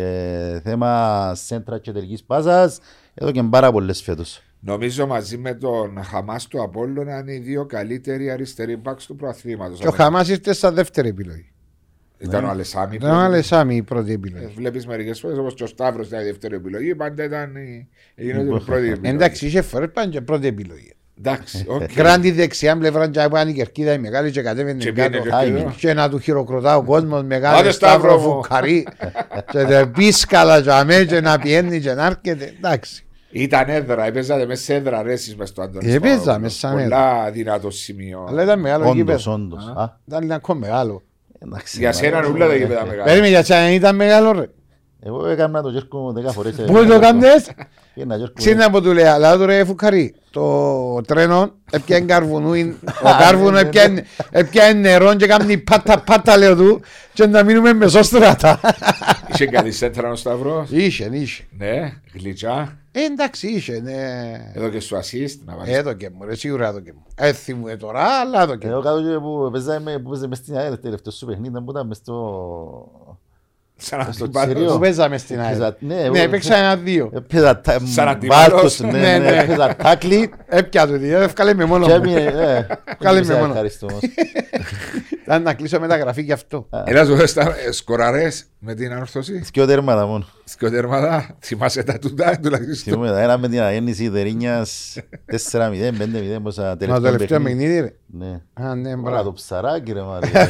θέμα 0.64 1.32
σέντρα 1.36 1.80
και 1.80 1.92
τελικής 1.92 2.24
πάσας, 2.24 2.80
εδώ 3.14 3.32
και 3.32 3.44
πάρα 3.44 3.72
πολλές 3.72 4.02
φέτος. 4.02 4.42
Νομίζω 4.64 5.08
μαζί 5.08 5.38
με 5.38 5.54
τον 5.54 6.04
Χαμάς 6.04 6.48
του 6.48 6.62
Απόλλωνα 6.62 7.20
είναι 7.20 7.34
οι 7.34 7.40
δύο 7.40 7.66
καλύτεροι 7.66 8.32
αριστεροί 8.32 8.76
backs 8.76 9.06
του 9.06 9.16
πρωταθλήματος. 9.16 9.80
Και 9.80 9.88
ο 9.88 9.92
Χαμάς 9.92 10.30
ήρθε 10.30 10.54
στα 10.54 10.72
δεύτερη 10.72 11.08
επιλογή. 11.10 11.46
Ήταν 12.18 12.44
ο 12.46 12.50
Αλεσάμι. 12.50 12.96
Ήταν 12.96 13.12
ο 13.16 13.20
Αλεσάμι 13.20 13.76
η 13.76 13.82
πρώτη 13.82 14.12
επιλογή. 14.14 14.54
Βλέπεις 14.56 14.88
μερικές 14.88 15.20
φορές 15.20 15.38
όπως 15.38 15.54
και 15.54 15.64
ο 15.64 15.68
Σταύρος 15.68 16.08
ήταν 16.08 16.22
η 16.22 16.24
δεύτερη 16.24 16.56
επιλογή. 16.56 16.96
Πάντα 16.96 17.24
ήταν 17.24 17.56
η, 17.56 17.88
έγινε 18.16 18.40
η 18.42 18.46
πρώτη 18.46 18.70
επιλογή. 18.90 19.00
Εντάξει, 19.16 19.46
είχε 19.46 19.62
φορές 19.62 19.90
πάνε 19.94 20.12
και 20.12 20.22
πρώτη 20.22 20.48
επιλογή. 20.48 20.94
Εντάξει, 21.18 21.66
οκ. 21.68 21.84
Κράντη 21.94 22.32
δεξιά 22.32 22.78
πλευρά 22.78 23.10
και 23.10 23.22
από 23.22 23.40
η 23.48 23.54
κερκίδα 23.54 23.94
η 23.94 23.98
μεγάλη 24.00 24.32
και 24.32 24.42
κατέβαινε 24.42 24.84
Και 24.84 24.92
κάτω. 24.92 25.10
πήγαινε 25.10 25.30
και 25.30 25.36
Άι, 25.36 25.50
εδώ. 25.50 25.74
Και 25.78 25.94
να 25.94 26.10
του 26.10 26.20
χειροκροτά 26.20 26.78
ο 26.78 26.84
κόσμος 26.84 27.24
μεγάλο 27.24 27.58
Άντε, 27.58 27.72
σταύρο 27.72 28.00
Σταύρο 28.10 28.22
μου. 28.22 28.34
φουκαρί 28.44 28.88
και 29.52 29.64
τε 29.64 29.86
πίσκαλα 29.86 30.60
για 30.60 30.86
μέ 30.86 31.04
και 31.04 31.22
να 31.22 31.40
πιένει 31.40 31.80
και 31.80 31.94
να 31.94 32.06
έρχεται. 32.06 32.54
Εντάξει. 32.58 33.06
Ήταν 33.32 33.70
έδρα, 33.70 34.06
έπαιζατε 34.06 34.46
μέσα 34.46 34.64
σε 34.64 34.74
έδρα 34.74 35.02
ρέσεις 35.04 35.36
μες 35.36 35.50
στο 35.50 35.62
Αντώνης 35.62 35.94
Έπαιζα 35.94 36.14
Παπαδόπουλος. 36.16 36.42
μέσα 36.42 36.58
σαν 36.60 36.72
Πολλά 36.78 37.32
δυνατό 37.32 37.70
σημείο. 37.72 38.26
Αλλά 38.30 38.44
ήταν 38.44 38.60
μεγάλο 38.60 38.84
Όντως, 38.84 38.96
γήπεδο. 38.96 39.34
όντως. 39.34 39.74
Α, 39.76 39.98
Ήταν 40.08 40.32
ακόμα 40.32 40.60
μεγάλο. 40.60 41.02
εντάξει, 41.40 41.80
Για 41.80 41.92
σένα 41.92 42.16
μάλλον. 42.16 42.32
ούλα 42.34 42.48
τα 42.48 42.56
γήπεδα 42.56 42.86
μεγάλα. 42.86 43.04
Περίμενε 43.04 43.28
για 43.30 43.44
σένα 43.44 43.72
ήταν 43.72 43.96
μεγάλο 43.96 44.32
ρε. 44.32 44.46
Εγώ 45.04 45.28
έκανα 45.28 45.62
το 45.62 45.70
γέρκο 45.70 46.00
μου 46.00 46.14
δέκα 46.14 46.32
φορές. 46.32 46.56
Πού 46.56 46.86
το 46.86 47.00
κάνεις. 47.00 47.50
Πήγαινα 47.94 48.16
γέρκο 48.16 48.34
μου. 48.38 48.44
Ξένα 48.46 48.70
που 48.70 48.82
του 48.82 48.94
λέει, 48.94 49.04
αλλά 49.06 49.38
του 49.38 49.46
ρε 49.46 49.66
φουκαρί. 49.66 50.16
Το 50.32 51.02
τρένο 51.02 51.52
έπιανε 51.72 52.06
καρβουνούιν, 52.06 52.76
ο 53.08 53.10
καρβουνό 53.20 53.58
έπιανε- 53.58 54.06
έπιανε 54.32 54.80
νερό 54.80 55.14
και 55.16 55.28
κάνει 55.28 55.58
πάτα 55.58 56.00
πάτα 56.00 56.38
λέω 56.38 56.56
του 56.56 56.82
και 57.14 57.26
να 57.28 57.44
μείνουμε 57.44 57.74
μεσόστρατα. 57.74 58.60
Είχε 59.34 59.46
καλή 59.46 59.72
σέντρα 59.72 60.12
ο 60.12 60.16
Σταυρός. 60.16 60.70
Είχε, 60.72 61.10
είχε. 61.12 61.44
Ναι, 61.58 61.94
γλυκιά. 62.14 62.78
Ε, 62.92 63.00
εντάξει, 63.04 63.48
είχε, 63.48 63.80
ναι. 63.84 64.32
Εδώ 64.54 64.70
και 64.70 64.80
σου 64.80 64.96
assist 64.96 65.36
να 65.46 65.56
βάλεις. 65.56 65.76
Έδω 65.78 65.94
και 65.94 66.10
μου, 66.10 66.26
ρε, 66.26 66.36
σίγουρα 66.36 66.68
έδω 66.68 66.80
και 66.80 66.94
μου. 66.96 67.04
Έθι 67.16 67.54
μου 67.54 67.68
ε, 67.68 67.76
τώρα, 67.76 68.04
αλλά 68.04 68.42
έδω 68.42 68.56
και 68.56 68.68
μου. 68.68 68.74
Εγώ 68.74 68.82
κάτω 68.82 69.02
και 69.02 69.18
που 69.20 69.50
παίζαμε- 69.52 70.00
που 70.00 70.10
παίζαμε 70.10 70.28
μες 70.28 70.38
στην 70.38 70.58
ΑΕΛ, 70.58 70.80
τελευταίο 70.80 71.12
σου 71.12 71.26
παιχνίδι, 71.26 71.62
που 71.62 71.72
ήταν 71.72 71.88
μες 71.88 71.98
στο... 71.98 72.16
Σαν 73.84 74.14
Στο 74.14 74.24
αντίπαλος. 74.24 74.54
Τσίριο. 74.54 74.72
Που 74.74 74.80
παίζαμε 74.80 75.18
στην 75.18 75.40
ΑΕΛ. 75.40 75.50
Έπαιζα- 75.50 75.76
ναι, 75.80 75.96
Ναι, 75.96 76.02
εγώ- 76.02 76.18
έπαιξα 76.18 76.56
ένα-δύο. 76.56 77.10
Έπαιζα 77.14 77.62
τα- 77.62 77.80
Σαν 77.86 78.08
αντίπαλος. 78.08 78.52
βάλτος, 78.52 78.80
ναι, 78.80 78.92
Ναι, 78.92 79.00
ναι, 79.00 79.18
ναι. 79.18 79.38
έπαιζα 79.38 79.76
τάκλι 79.76 80.32
Έπια 80.48 80.88
του, 80.88 80.98
διότι 80.98 81.24
έφκαλε 81.24 81.54
με 81.54 81.66
μόνο 81.66 81.86
και 81.86 81.92
μου. 81.92 81.98
έμεινε, 82.04 82.20
ε, 82.22 82.66
Κάλε 83.00 83.20
δεν 83.20 83.28
με 83.28 83.34
σε 83.34 83.40
μόνο. 83.40 83.52
ευχαριστώ 83.52 83.86
όμως. 83.90 84.02
Ήταν 85.26 85.44
να 85.44 85.54
κλείσω 85.54 85.80
μεταγραφή 85.80 86.22
γι' 86.22 86.32
αυτό. 86.32 86.68
Έλα 86.86 87.06
σου 87.06 87.28
στα 87.28 87.56
σκοραρές 87.72 88.46
με 88.60 88.74
την 88.74 88.92
ανόρθωση. 88.92 89.44
Δυο 89.54 89.66
τέρματα 89.66 90.06
μόνο. 90.06 90.26
Σκοτέρματα, 90.44 91.36
θυμάσαι 91.40 91.84
τα 91.84 92.00
τούτα 92.00 92.40
τουλάχιστον. 92.42 92.94
Θυμούμαι, 92.94 93.10
τα 93.12 93.22
ένα 93.22 93.38
με 93.38 93.48
την 93.48 93.60
αναγέννηση 93.60 94.04
Ιδερίνιας 94.04 94.98
4-0, 95.26 95.92
5-0, 95.98 96.40
πόσα 96.44 96.62
Μα 96.62 96.70
το 96.70 96.78
τελευταίο 96.78 97.02
τελευταίο 97.12 97.40
παιχνίδι. 97.42 97.42
παιχνίδι, 97.42 97.80
ρε. 97.80 97.94
Ναι. 98.08 98.42
Α, 98.70 98.76
ναι, 98.76 98.90
Όλα 98.90 98.98
μπράβο. 99.02 99.24
το 99.24 99.34
ψαράκι 99.34 99.92
ρε 99.92 100.02
Μαρία. 100.02 100.48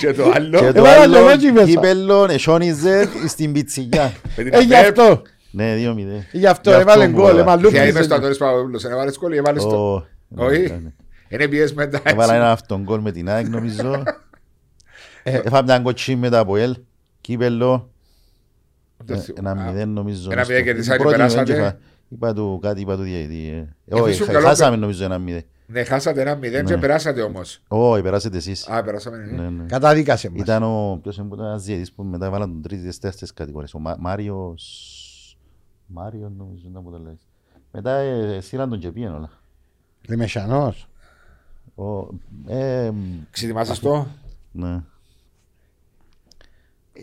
Φαγιά 0.00 0.12
ψαρά. 0.12 0.12
Και 0.12 0.12
το 0.12 0.30
άλλο. 0.34 0.58
Και 0.58 0.72
το 0.72 0.78
Έβαλα 0.78 1.02
άλλο 1.02 1.16
το 1.18 1.22
μάτσι 1.24 1.52
μέσα. 1.52 1.66
κύπελλο 1.66 2.26
εσόνιζε 2.30 3.08
στην 3.28 3.52
πιτσιγιά. 3.52 4.12
με 4.36 4.42
την 4.42 4.54
Ε, 4.54 4.60
γι' 4.60 4.74
ΑΠΕΠ. 4.76 4.98
αυτό. 5.00 5.22
Ναι, 5.50 5.74
2-0. 5.76 6.26
Γι' 6.32 6.46
αυτό 6.46 6.70
Γι' 6.70 6.76
έβαλε 6.80 7.08
μου 7.08 7.14
γκολ, 7.14 7.24
έβαλα. 7.24 7.40
έβαλε 7.40 7.68
Ποια 7.68 7.82
είμαι 7.82 7.92
λούκι. 7.92 8.04
στο 8.04 8.14
Αντώνης 8.14 8.38
Παπαδόπουλος, 8.38 8.84
έβαλες 8.84 9.18
κόλλη, 9.18 9.36
έβαλες 9.36 9.62
το. 9.62 9.94
Ω, 9.94 10.06
Όχι. 10.36 10.60
ναι, 10.60 10.66
ναι. 10.68 10.90
Είναι 11.28 11.48
πιες 11.48 11.72
μετά 11.72 12.00
Έβαλα 12.02 12.24
έτσι. 12.32 12.34
ένα 12.44 12.50
αυτόν 12.50 12.82
γκολ 12.82 13.00
με 13.00 13.12
την 13.12 13.30
ΑΕΚ 13.30 13.48
νομίζω. 13.48 14.02
Έφαμε 15.22 15.62
μια 15.62 15.78
κοτσί 15.78 16.16
μετά 16.16 16.38
από 16.38 16.56
ελ. 16.56 16.76
Κύπελλο. 17.20 17.90
Το 19.06 19.14
Ε, 19.14 19.16
θυμάμαι. 19.18 19.60
Ένα 19.60 19.70
μηδέν 19.70 19.88
νομίζω. 19.88 20.28
Ένα 20.32 20.42
στο- 20.42 20.52
μηδέν 20.52 20.66
κερδίσατε, 20.66 20.96
την 20.96 21.02
πρώτη 21.06 21.16
περάσατε. 21.16 21.78
Μηδέν 22.10 22.18
και 22.18 22.26
φα- 22.26 22.32
Είπα 22.32 22.34
του 22.34 22.58
κάτι, 22.62 22.80
είπα 22.80 22.96
του 22.96 23.02
διαιτή. 23.02 23.48
ε. 23.48 23.74
Ε, 23.96 24.00
Όχι, 24.00 24.10
ήσουν 24.10 24.26
χα- 24.26 24.32
καλό 24.32 24.46
χάσαμε 24.46 24.70
παι- 24.70 24.80
νομίζω 24.80 25.04
ένα 25.04 25.18
μηδέν. 25.18 25.42
Ναι, 25.66 25.84
χάσατε 25.84 26.20
ένα 26.20 26.34
μηδέν 26.34 26.64
και 26.64 26.74
Ναι. 26.74 26.80
περάσατε 26.80 27.22
όμως. 27.22 27.60
Όχι, 27.68 28.02
περάσετε 28.02 28.36
εσείς. 28.36 28.68
Α, 28.68 28.82
περάσαμε. 28.82 29.16
ναι. 29.16 29.42
Ναι, 29.42 29.48
ναι. 29.50 29.64
Καταδίκασε 29.64 30.30
μας. 30.30 30.40
Ήταν 30.40 30.62
ο, 30.62 30.98
ποιος 31.02 31.16
είναι 31.16 31.28
ένας 31.38 31.64
διαιτής 31.64 31.92
που 31.92 32.02
μετά 32.04 32.26
έβαλαν 32.26 32.48
τον 32.52 32.62
τρίτες 32.62 32.98
τέσσερις 32.98 33.32
κατηγορίες. 33.34 33.74
Ο 33.74 33.78
Μα- 33.78 33.96
Μάριος... 33.98 35.38
Μάριος 35.86 36.30
νομίζω 36.36 36.62
ήταν 36.70 36.82
που 36.82 36.90
το 36.90 36.98
λέει. 36.98 37.18
Μετά 37.72 37.90
ε, 37.96 38.40
στείλαν 38.40 38.68
τον 38.70 38.78
και 38.78 38.90
πήγαινε 38.90 39.14
όλα. 39.14 39.30
Λεμεσανός. 40.08 40.88
Ο, 41.74 42.06
ε, 42.46 42.90
Ξετοιμάσαι 43.30 43.80
το; 43.80 44.06
ναι. 44.52 44.82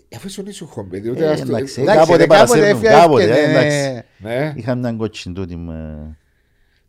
Ε, 0.10 0.16
Αφού 0.16 0.28
ήσουν 0.28 0.46
ήσυχο, 0.46 0.84
παιδί. 0.84 1.08
Ε, 1.08 1.12
Ούτε 1.12 1.30
αυτό- 1.30 1.46
εντάξει, 1.56 1.82
Εντάξει, 1.82 2.00
κάποτε 2.00 2.18
ρε, 2.22 2.28
παρασέρνουν, 2.28 2.68
έφυγε, 2.68 2.88
κάποτε, 2.90 3.24
έφυγε, 3.24 3.40
ε, 3.44 3.48
ναι. 3.48 3.60
εντάξει. 3.60 4.04
Ναι. 4.18 4.54
Είχα 4.56 4.76
μια 4.76 4.92
κότσιν 4.94 5.34
τούτη 5.34 5.56
με... 5.56 5.98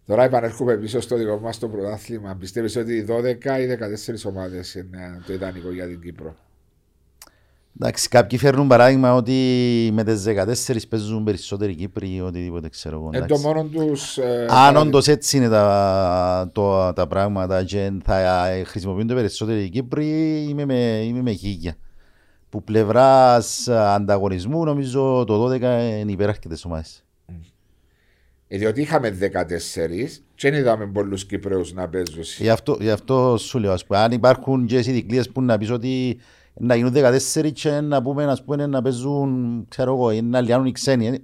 Τώρα 0.07 0.25
επανέρχομαι 0.25 0.77
πίσω 0.77 1.01
στο 1.01 1.17
δικό 1.17 1.39
μας 1.39 1.59
το 1.59 1.69
πρωτάθλημα. 1.69 2.37
Πιστεύεις 2.41 2.77
ότι 2.77 2.93
οι 2.97 3.07
12 3.09 3.13
ή 3.61 3.67
14 4.25 4.31
ομάδες 4.31 4.75
είναι 4.75 5.21
το 5.27 5.33
ιδανικό 5.33 5.73
για 5.73 5.87
την 5.87 6.01
Κύπρο; 6.01 6.35
Εντάξει, 7.81 8.09
κάποιοι 8.09 8.39
φέρνουν 8.39 8.67
παράδειγμα 8.69 9.15
ότι 9.15 9.33
με 9.93 10.05
τις 10.05 10.25
14 10.27 10.89
παίζουν 10.89 11.25
περισσότεροι 11.25 11.75
Κύπροι 11.75 12.15
ή 12.15 12.21
οτιδήποτε 12.21 12.69
ξέρω 12.69 12.97
εγώ. 12.97 13.11
Εν 13.13 13.19
το 13.19 13.25
εντάξει. 13.25 13.47
μόνο 13.47 13.63
τους... 13.65 14.19
ε, 14.19 14.41
Αν 14.41 14.47
παραδείγμα. 14.47 14.81
όντως 14.81 15.09
έτσι 15.09 15.37
είναι 15.37 15.49
τα, 15.49 16.51
το, 16.53 16.93
τα 16.93 17.07
πράγματα 17.07 17.65
και 17.65 17.93
θα 18.05 18.47
χρησιμοποιούνται 18.67 19.15
περισσότεροι 19.15 19.63
οι 19.63 19.69
Κύπροι, 19.69 20.07
είμαι 20.49 20.65
με, 20.65 20.75
είμαι 21.05 21.23
με 21.23 21.33
χίλια. 21.33 21.75
Που 22.51 22.63
πλευράς 22.65 23.69
ανταγωνισμού 23.69 24.65
νομίζω 24.65 25.25
το 25.27 25.51
12 25.51 25.61
είναι 26.01 26.13
υπεράρχητες 26.13 26.65
ομάδες. 26.65 27.03
Ε, 28.49 28.57
διότι 28.59 28.81
είχαμε 28.81 29.09
14 29.09 30.23
και 30.35 30.51
δεν 30.51 30.61
είδαμε 30.61 30.87
πολλούς 30.87 31.27
Κύπρεους 31.27 31.73
να 31.73 31.89
παίζουν. 31.89 32.23
Γι' 32.39 32.49
αυτό, 32.51 32.77
γι' 32.81 32.91
αυτό 32.91 33.37
σου 33.39 33.59
λέω, 33.59 33.73
ας 33.73 33.85
πούμε, 33.87 33.99
αν 33.99 34.13
υπάρχουν 34.13 34.67
και 34.67 34.77
εσύ 34.77 34.93
δικλείες 34.93 35.31
που 35.31 35.43
να 35.43 35.59
πεις 35.59 35.71
ότι 35.71 36.19
να 36.55 36.75
γίνουν 36.75 36.93
14 36.93 37.51
και 37.53 37.71
να 37.71 38.03
πούμε, 38.03 38.25
ας 38.25 38.45
πούμε, 38.45 38.67
να 38.67 38.83
παίζουν, 38.83 39.65
ξέρω 39.69 39.95
εγώ, 39.95 40.11
ή 40.11 40.23
να 40.23 40.41
λιάνουν 40.41 40.67
οι 40.67 40.73
ξένοι. 40.73 41.07
ε. 41.07 41.19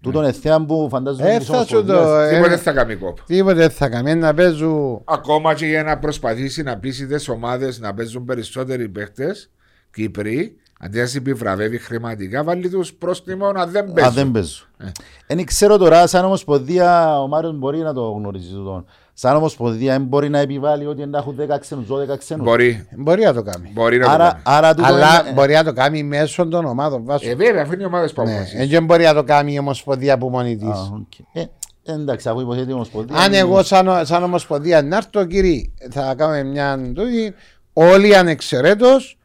Τούτο 0.00 0.18
είναι 0.18 0.32
θέμα 0.32 0.64
που 0.64 0.88
φαντάζομαι 0.90 1.34
Ε, 1.34 1.38
της 1.38 1.46
θα 1.46 1.64
σου 1.66 1.84
το... 1.84 1.92
Ομοσπονδίας. 1.92 2.28
Τίποτε 2.28 2.46
ε, 2.46 2.48
δεν 2.48 2.58
θα 2.58 2.72
κάνει 2.72 2.94
κόπο. 2.94 3.22
Τίποτε 3.26 3.54
δεν 3.54 3.70
θα 3.70 3.88
κάνει. 3.88 4.14
Να 4.14 4.34
παίζουν... 4.34 5.02
Ακόμα 5.04 5.54
και 5.54 5.66
για 5.66 5.82
να 5.82 5.98
προσπαθήσει 5.98 6.62
να 6.62 6.78
πείσει 6.78 7.06
τις 7.06 7.28
ομάδες 7.28 7.78
να 7.80 7.94
παίζουν 7.94 8.24
περισσότεροι 8.24 8.88
παίχτες 8.88 9.50
Κύπροι, 9.92 10.56
αντί 10.80 10.98
να 10.98 11.08
επιβραβεύει 11.16 11.78
χρηματικά, 11.78 12.44
βάλει 12.44 12.68
τους 12.68 12.92
πρόστιμο 12.92 13.52
να 13.52 13.66
δεν 13.66 13.90
Α, 13.90 13.92
παίζουν. 13.92 14.14
δεν 14.14 14.30
παίζω. 14.30 14.64
Δεν 15.26 15.44
ξέρω 15.44 15.76
τώρα, 15.76 16.06
σαν 16.06 16.24
ομοσπονδία, 16.24 17.20
ο 17.20 17.26
Μάριος 17.28 17.58
μπορεί 17.58 17.78
να 17.78 17.92
το 17.94 18.10
γνωρίζεις 18.10 18.50
τούτο. 18.52 18.84
Σαν 19.14 19.36
ομοσπονδία 19.36 19.92
δεν 19.92 20.02
μπορεί 20.04 20.28
να 20.28 20.38
επιβάλλει 20.38 20.86
ότι 20.86 21.06
να 21.06 21.18
έχουν 21.18 21.36
10 21.36 21.58
ξένους, 21.60 21.86
12 21.86 22.16
ξένους. 22.18 22.44
Μπορεί, 22.44 22.86
Μπορεί 22.96 23.22
να 23.24 23.32
το 23.34 23.42
κάνει. 23.42 23.70
μπορεί 23.74 23.98
να 23.98 24.04
το 24.04 24.10
Άρα, 24.10 24.28
κάνει. 24.28 24.42
άρα 24.44 24.74
τούτο 24.74 24.86
Αλλά 24.88 25.20
είναι- 25.24 25.32
μπορεί 25.34 25.52
να 25.52 25.64
το 25.64 25.72
κάνει 25.72 26.02
μέσω 26.02 26.46
των 26.48 26.64
ομάδων 26.64 27.04
βάσου. 27.04 27.28
Ε, 27.28 27.34
βέβαια, 27.34 27.62
αφού 27.62 27.72
είναι 27.72 27.82
οι 27.82 27.86
ομάδες 27.86 28.12
που 28.12 28.22
Ναι, 28.22 28.30
αποφασίζουν. 28.32 28.68
δεν 28.68 28.84
μπορεί 28.84 29.04
να 29.04 29.14
το 29.14 29.22
κάνει 29.24 29.52
η 29.52 29.58
Ομοσπονδία 29.58 30.14
από 30.14 30.30
μόνη 30.30 30.56
της. 30.56 30.68
Α, 30.68 30.90
οκ. 30.94 31.18
Ε, 31.32 31.44
εντάξει, 31.92 32.28
αφού 32.28 32.40
υποθέτει 32.40 32.70
η 32.70 32.72
ομοσπονδία. 32.72 33.16
Αν 33.16 33.34
εγώ 33.34 33.62
σαν, 33.62 34.06
σαν 34.06 34.22
Ομοσπονδία 34.22 34.82
να 34.82 34.96
έρθω 34.96 35.24
κύριε, 35.24 35.62
θα 35.90 36.14
κάνουμε 36.16 36.42
μια 36.42 36.78
τούτη, 36.94 37.34
όλοι 37.72 38.16
ανεξαιρέτως 38.16 39.18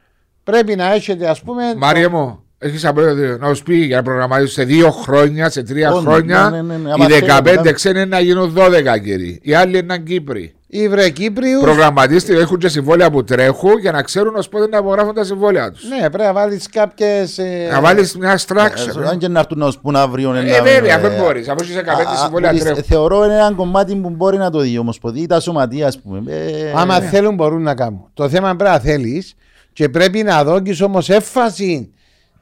πρέπει 0.51 0.75
να 0.75 0.93
έχετε 0.93 1.27
ας 1.29 1.41
πούμε 1.41 1.63
Μάρια 1.77 2.09
μου, 2.09 2.39
έχεις 2.57 2.85
απόλυτο 2.85 3.37
να 3.47 3.53
σου 3.53 3.63
πει 3.63 3.75
για 3.75 3.95
να 3.95 4.03
προγραμματίσεις 4.03 4.53
σε 4.53 4.63
δύο 4.63 4.91
χρόνια, 4.91 5.49
σε 5.49 5.63
τρία 5.63 5.89
Όντως, 5.89 6.03
χρόνια, 6.03 6.49
ναι, 6.49 6.61
ναι, 6.61 6.75
ναι. 6.77 6.89
οι 6.89 6.91
Άμα 6.91 7.05
θέλει 7.07 7.25
να 7.27 7.37
15 7.37 7.43
κάνει- 7.55 7.71
ξένοι 7.73 8.05
να 8.05 8.19
γίνουν 8.19 8.53
12 8.57 8.97
κύριοι. 9.03 9.39
Οι 9.43 9.53
άλλοι 9.53 9.77
είναι 9.77 9.97
Κύπροι. 9.97 10.51
οι 10.69 10.87
βρε 10.89 11.09
Κύπριους 11.09 11.61
Προγραμματίστε, 11.61 12.33
έχουν 12.39 12.57
και 12.57 12.67
συμβόλαια 12.67 13.11
που 13.11 13.23
τρέχουν 13.23 13.79
για 13.79 13.91
να 13.91 14.01
ξέρουν 14.01 14.35
ως 14.35 14.49
πότε 14.49 14.67
να 14.67 14.77
υπογράφουν 14.77 15.13
τα 15.13 15.23
συμβόλαια 15.23 15.71
τους. 15.71 15.83
Ναι, 15.89 15.99
πρέπει 16.09 16.23
να 16.23 16.33
βάλεις 16.33 16.69
κάποιες 16.69 17.37
ε, 17.37 17.69
Να 17.71 17.81
βάλεις 17.81 18.17
μια 18.17 18.31
Ε, 18.31 18.35
structure. 18.47 19.03
Αν 19.11 19.17
και 19.17 19.27
να 19.27 19.39
έρθουν 19.39 19.57
να 19.57 19.71
σου 19.71 19.79
πούν 19.81 19.95
αύριο. 19.95 20.33
Ε, 20.35 20.41
να- 20.41 20.61
βέβαια, 20.63 20.97
ε, 20.97 21.01
δεν 21.01 21.11
μπορείς. 21.21 21.47
Αφού 21.49 21.63
είσαι 21.63 21.73
15 21.73 22.13
α, 22.13 22.15
συμβόλαια 22.17 22.51
α, 22.51 22.53
τρέχουν. 22.57 22.83
Θεωρώ 22.83 23.23
είναι 23.25 23.33
ένα 23.33 23.51
κομμάτι 23.55 23.95
που 23.95 24.09
μπορεί 24.09 24.37
να 24.37 24.49
το 24.49 24.59
δει 24.59 24.71
η 24.71 24.77
ομοσπονδία 24.77 25.23
ή 25.23 25.25
τα 25.25 25.39
σωματεία, 25.39 25.87
ας 25.87 25.99
πούμε. 25.99 26.21
Ε, 26.31 26.71
Άμα 26.75 26.99
ναι. 26.99 27.05
θέλουν 27.05 27.35
μπορούν 27.35 27.61
να 27.61 27.75
κάνουν. 27.75 28.09
Το 28.13 28.29
θέμα 28.29 28.55
πρέπει 28.55 28.71
να 28.71 28.79
θέλεις 28.79 29.33
και 29.77 29.89
πρέπει 29.89 30.23
να 30.23 30.43
δώκεις 30.43 30.81
όμως 30.81 31.09
έμφαση. 31.09 31.91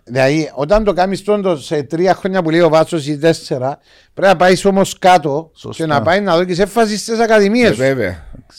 Δηλαδή, 0.04 0.52
όταν 0.56 0.84
το 0.84 0.94
κάνεις 0.94 1.24
τόντο 1.24 1.56
σε 1.58 1.84
τρία 1.84 2.14
χρόνια 2.16 2.44
που 2.44 2.50
λέει 2.50 2.60
ο 2.60 2.70
Βάτσος 2.70 3.08
ή 3.08 3.18
τέσσερα, 3.18 3.80
πρέπει 4.14 4.32
να 4.32 4.36
πάεις 4.38 4.66
όμως 4.66 4.98
κάτω 5.00 5.52
Σωστά. 5.56 5.84
και 5.84 5.90
να 5.90 6.02
πάει 6.02 6.22
να 6.22 6.38
δώκεις 6.38 6.60
έμφαση 6.60 6.98
στις 6.98 7.20
Ε, 7.20 7.24
ακαδημίες 7.24 7.70
σου. 7.70 7.76
βέβαια. 7.76 8.08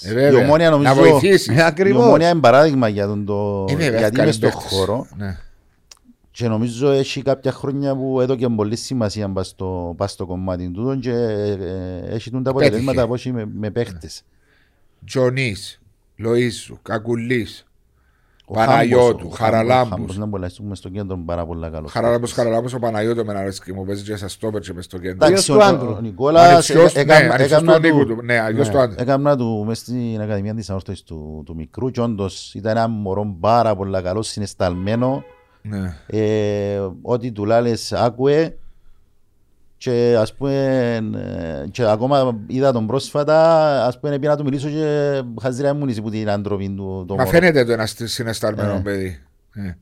Ε, 0.02 0.10
Η 0.10 0.14
βέβαια. 0.14 0.44
Ομόνια 0.44 0.70
Να 0.70 0.76
νομίζω- 0.76 0.94
βοηθήσεις. 1.10 1.48
Ε, 1.48 1.54
Η 1.54 1.60
Ακριβώς. 1.60 2.04
ομόνια 2.04 2.28
είναι 2.30 2.40
παράδειγμα 2.40 2.88
για 2.88 3.06
τον 3.06 3.24
το... 3.24 3.64
Ε, 3.68 3.72
βέβαια, 3.74 3.86
γιατί 3.88 4.02
εύκολοι 4.04 4.22
είμαι 4.22 4.32
στον 4.32 4.50
παίχτες. 4.50 4.70
χώρο 4.78 5.06
Ναι. 5.16 5.36
και 6.30 6.48
νομίζω 6.48 6.90
έχει 6.90 7.22
κάποια 7.22 7.52
χρόνια 7.52 7.96
που 7.96 8.20
έδωκε 8.20 8.48
πολύ 8.48 8.76
σημασία 8.76 9.28
πας 9.28 9.46
στο, 9.46 9.94
πας 9.96 10.12
στο 10.12 10.26
κομμάτι 10.26 10.70
του 10.70 10.98
και 11.00 11.10
ε, 11.10 11.50
ε, 11.50 12.14
έχει 12.14 12.30
τούν 12.30 12.42
τα 12.42 12.52
Πέτυχε. 12.52 12.68
αποτελέσματα 12.68 13.06
που 13.06 13.14
έχει 13.14 13.32
με, 13.32 13.48
με 13.54 13.70
παίχτες. 13.70 14.22
Τζονής, 15.06 15.80
Λοΐσου, 16.24 16.76
Κακουλής, 16.82 17.66
Ο 18.48 18.54
Παναγιώτου, 18.54 19.16
Χάμπος, 19.18 19.32
ο 19.32 19.42
Χαραλάμπους. 19.44 19.88
Χάμπος 19.90 20.16
να 20.16 20.26
μπορεί 20.26 20.46
να 20.62 20.74
στο 20.74 20.88
κέντρο 20.88 21.18
πάρα 21.24 21.46
πολύ 21.46 21.70
καλό. 21.70 21.86
Χαραλάμπος, 21.86 22.32
Χαραλάμπος, 22.32 22.74
ο 22.74 22.78
Παναγιώτο 22.78 23.24
με 23.24 23.30
ένα 23.32 23.40
αρέσκει 23.40 23.72
μου 23.72 23.84
παίζει 23.84 24.02
και 24.04 24.16
στα 24.16 24.28
στόπερ 24.28 24.60
και 24.60 24.72
μες 24.72 24.84
στο 24.84 24.98
κέντρο. 24.98 25.26
Εντάξει. 25.26 25.32
Εντάξει, 25.32 25.52
του 25.52 25.58
ο- 25.60 25.62
άντρου. 25.64 25.96
ο 25.96 26.00
Νικόλας 26.00 26.50
Ανιψιός, 26.50 26.94
ναι, 26.94 27.00
έκανα 27.00 27.34
ανιψιός 27.34 27.62
του 27.62 27.70
έκανα 27.70 27.78
Νίκου 27.78 28.06
του 28.06 28.14
του. 28.16 28.22
Ναι, 28.24 28.38
αγιός 28.38 28.68
του 28.68 28.78
άντρου. 28.78 29.00
Έκανα 29.02 29.36
του 29.36 29.64
μες 29.66 29.78
στην 29.78 30.20
Ακαδημία 30.20 30.54
της 30.54 30.68
Ανόρθωσης 30.70 31.02
του, 31.02 31.42
του 31.46 31.54
μικρού 31.54 31.90
και 31.90 32.00
όντως 32.00 32.54
ήταν 32.54 32.76
ένα 32.76 32.88
μωρό 32.88 33.36
πάρα 33.40 33.76
πολύ 33.76 34.02
καλό, 34.02 34.22
συναισθαλμένο 34.22 35.22
Ναι. 35.62 35.96
ε, 36.06 36.78
ό,τι 37.02 37.32
του 37.32 37.44
λάλες 37.44 37.92
άκουε 37.92 38.56
και 39.78 40.16
ας 40.18 40.34
πούμε 40.34 40.94
ε, 41.64 41.68
και 41.70 41.84
ακόμα 41.84 42.38
είδα 42.46 42.72
τον 42.72 42.86
πρόσφατα 42.86 43.40
ας 43.86 44.00
πούμε 44.00 44.18
πήγα 44.18 44.30
να 44.30 44.36
του 44.36 44.44
μιλήσω 44.44 44.68
και 44.68 45.22
χαζίρα 45.42 45.74
μου 45.74 45.94
που 46.02 46.10
την 46.10 46.30
αντροπή 46.30 46.68
του 46.68 47.04
το 47.08 47.14
Μα 47.14 47.24
μωρό. 47.24 47.36
φαίνεται 47.36 47.64
το 47.64 47.72
ένας 47.72 47.94
συναισθαλμένο 48.04 48.72
Ε. 48.74 48.80
παιδί. 48.84 49.22
Ε. 49.54 49.74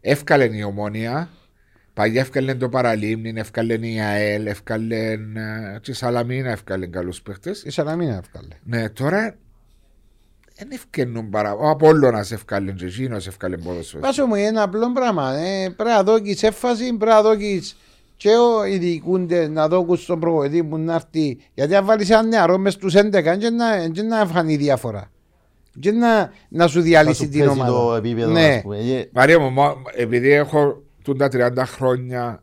Εύκαλε 0.00 0.44
η 0.56 0.62
ομόνια, 0.62 1.28
παγιά 1.94 2.20
εύκαλε 2.20 2.54
το 2.54 2.68
παραλίμνη, 2.68 3.32
εύκαλε 3.36 3.74
η 3.74 4.00
ΑΕΛ, 4.00 4.46
εύκαλε 4.46 5.16
και 5.80 5.90
η 5.90 5.94
Σαλαμίνα, 5.94 6.50
εύκαλε 6.50 6.86
καλούς 6.86 7.22
παίχτες. 7.22 7.62
Ίσα 7.62 7.82
να 7.82 7.96
μην 7.96 8.08
εύκολα. 8.08 8.48
Ναι, 8.64 8.88
τώρα 8.88 9.34
δεν 10.56 10.68
ευκαινούν 10.72 11.30
παρά. 11.30 11.52
Ο 11.54 11.68
Απόλλωνας 11.68 12.32
ευκάλεν 12.32 12.74
και 12.74 12.84
εκείνος 12.84 13.26
ευκάλεν 13.26 13.62
ποδοσφαίρι. 13.64 14.02
Πάσο 14.02 14.26
μου, 14.26 14.34
είναι 14.34 14.46
ένα 14.46 14.62
απλό 14.62 14.92
πράγμα. 14.92 15.32
Ε, 15.34 15.68
πρέπει 15.76 15.90
να 15.90 16.02
δώκεις 16.02 16.42
έμφαση, 16.42 16.84
πρέπει 16.96 17.12
να 17.12 17.22
δώκεις 17.22 17.76
και 18.18 18.28
ο- 18.28 18.64
οι 18.64 18.78
διοικούντες 18.78 19.48
να 19.48 19.68
δώκουν 19.68 19.96
στον 19.96 20.20
προβοητή 20.20 20.64
που 20.64 20.78
να 20.78 20.94
έρθει. 20.94 21.38
Γιατί 21.54 21.74
αν 21.74 21.84
βάλεις 21.84 22.10
ένα 22.10 22.22
νεαρό 22.22 22.58
μες 22.58 22.72
στους 22.72 22.94
11, 22.94 23.36
και 23.36 23.50
να, 23.50 23.88
και 23.88 24.02
να 24.02 24.26
φανεί 24.26 24.56
διαφορά. 24.56 25.10
Και 25.80 25.92
να, 25.92 26.32
να 26.48 26.66
σου 26.66 26.78
Θα 26.78 26.84
διαλύσει 26.84 27.22
σου 27.24 27.28
την 27.28 27.38
παίζει 27.38 27.52
ομάδα. 27.60 27.70
το 27.72 27.94
επίπεδο 27.94 28.30
ναι. 28.30 28.54
ας 28.56 28.62
πούμε. 28.62 28.76
Ε, 28.78 29.08
Μαρία 29.12 29.38
μου, 29.38 29.50
μα- 29.50 29.74
επειδή 29.94 30.30
έχω 30.32 30.82
τούν 31.02 31.18
τα 31.18 31.28
30 31.28 31.64
χρόνια 31.66 32.42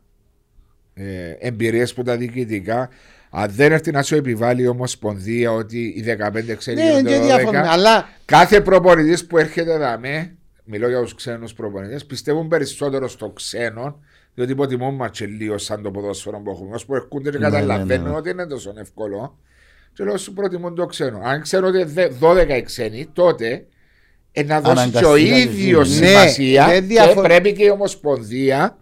ε, 0.94 1.04
εμπειρίες 1.38 1.94
που 1.94 2.02
τα 2.02 2.16
διοικητικά, 2.16 2.88
Αν 3.30 3.50
δεν 3.50 3.72
έρθει 3.72 3.90
να 3.90 4.02
σου 4.02 4.14
επιβάλλει 4.16 4.62
η 4.62 4.66
Ομοσπονδία 4.66 5.52
ότι 5.52 5.78
οι 5.78 6.02
15 6.02 6.54
ξένοι 6.56 6.82
Ναι, 6.82 6.88
γίνονται 6.90 7.08
και 7.10 7.18
12, 7.18 7.22
διαφωνούμε. 7.22 7.68
Αλλά 7.68 8.08
κάθε 8.24 8.60
προπονητής 8.60 9.26
που 9.26 9.38
έρχεται 9.38 9.72
εδώ, 9.72 9.86
μιλώ 10.64 10.88
για 10.88 11.00
τους 11.02 11.14
ξένους 11.14 11.52
προπονητές, 11.52 12.04
πιστεύουν 12.06 12.48
περισσότερο 12.48 13.08
στο 13.08 13.28
ξένο, 13.30 14.00
διότι 14.36 14.52
υποτιμούν 14.52 14.94
μα 14.94 15.08
και 15.08 15.26
λίγο 15.26 15.58
σαν 15.58 15.82
το 15.82 15.90
ποδόσφαιρο 15.90 16.40
που 16.40 16.50
έχουμε. 16.50 16.74
Ώσπου 16.74 16.94
έρχονται 16.94 17.30
και 17.30 17.38
Ναι, 17.38 17.48
ναι, 17.48 17.54
καταλαβαίνουν 17.60 18.10
ναι. 18.10 18.16
ότι 18.16 18.30
είναι 18.30 18.46
τόσο 18.46 18.72
εύκολο. 18.76 19.38
Και 19.92 20.04
λέω 20.04 20.16
σου 20.16 20.32
προτιμούν 20.32 20.74
το 20.74 20.86
ξένο. 20.86 21.20
Αν 21.24 21.42
ξέρω 21.42 21.66
ότι 21.66 21.80
είναι 21.80 22.10
12 22.20 22.48
οι 22.58 22.62
ξένοι, 22.62 23.08
τότε 23.12 23.66
ε, 24.32 24.42
να 24.42 24.60
δώσει 24.60 24.90
και 24.90 25.04
ο 25.04 25.12
Αναγκαστικά 25.12 25.38
ίδιος 25.38 25.88
και 25.94 26.00
Ναι, 26.00 26.06
σημασία 26.06 26.66
ναι, 26.66 26.72
και 26.74 26.80
διαφο- 26.80 27.22
πρέπει 27.22 27.52
και 27.52 27.64
η 27.64 27.68
Ομοσπονδία 27.70 28.76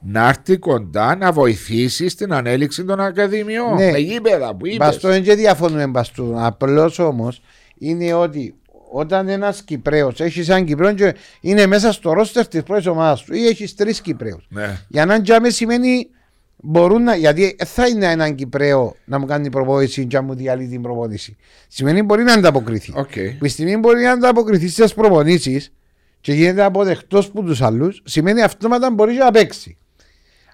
να 0.00 0.28
έρθει 0.28 0.56
κοντά 0.56 1.16
να 1.16 1.32
βοηθήσει 1.32 2.08
στην 2.08 2.32
ανέλιξη 2.32 2.84
των 2.84 3.00
ακαδημιών. 3.00 3.74
Ναι. 3.74 3.90
Με 3.90 3.98
γήπεδα 3.98 4.54
που 4.56 4.66
είπες. 4.66 4.76
Μπαστό 4.78 5.08
δεν 5.08 5.22
και 5.22 5.34
διαφωνούμε 5.34 5.86
μπαστού. 5.86 6.34
Απλώς 6.36 6.98
όμως 6.98 7.42
είναι 7.78 8.14
ότι 8.14 8.54
όταν 8.92 9.28
ένας 9.28 9.62
Κυπρέος 9.62 10.20
έχεις 10.20 10.46
σαν 10.46 10.64
Κυπρέο 10.64 10.94
και 10.94 11.14
είναι 11.40 11.66
μέσα 11.66 11.92
στο 11.92 12.12
ρόστερ 12.12 12.48
της 12.48 12.62
πρώτης 12.62 12.86
ομάδας 12.86 13.22
του 13.22 13.34
ή 13.34 13.46
έχεις 13.46 13.74
τρεις 13.74 14.00
Κυπρέους. 14.00 14.46
Ναι. 14.48 14.78
Για 14.88 15.06
να 15.06 15.22
τζάμε 15.22 15.50
σημαίνει 15.50 16.08
μπορούν 16.56 17.02
να. 17.02 17.16
Γιατί 17.16 17.54
δεν 17.58 17.66
θα 17.66 17.86
είναι 17.86 18.06
έναν 18.06 18.34
Κυπρέο 18.34 18.96
να 19.04 19.18
μου 19.18 19.26
κάνει 19.26 19.50
προπόνηση 19.50 20.06
και 20.06 20.16
να 20.16 20.22
μου 20.22 20.34
διαλύει 20.34 20.68
την 20.68 20.82
προπόνηση. 20.82 21.36
Σημαίνει 21.68 22.02
μπορεί 22.02 22.22
να 22.22 22.32
ανταποκριθεί. 22.32 22.92
Οκ. 22.96 23.12
Που 23.38 23.44
τη 23.44 23.48
στιγμή 23.48 23.76
μπορεί 23.76 24.02
να 24.02 24.10
ανταποκριθεί 24.12 24.68
στις 24.68 24.94
προπονήσεις 24.94 25.72
και 26.20 26.32
γίνεται 26.32 26.62
αποδεκτός 26.62 27.26
από 27.26 27.42
τους 27.42 27.62
άλλους, 27.62 28.02
σημαίνει 28.04 28.42
αυτόματα 28.42 28.90
μπορεί 28.90 29.14
να 29.14 29.30
παίξει. 29.30 29.76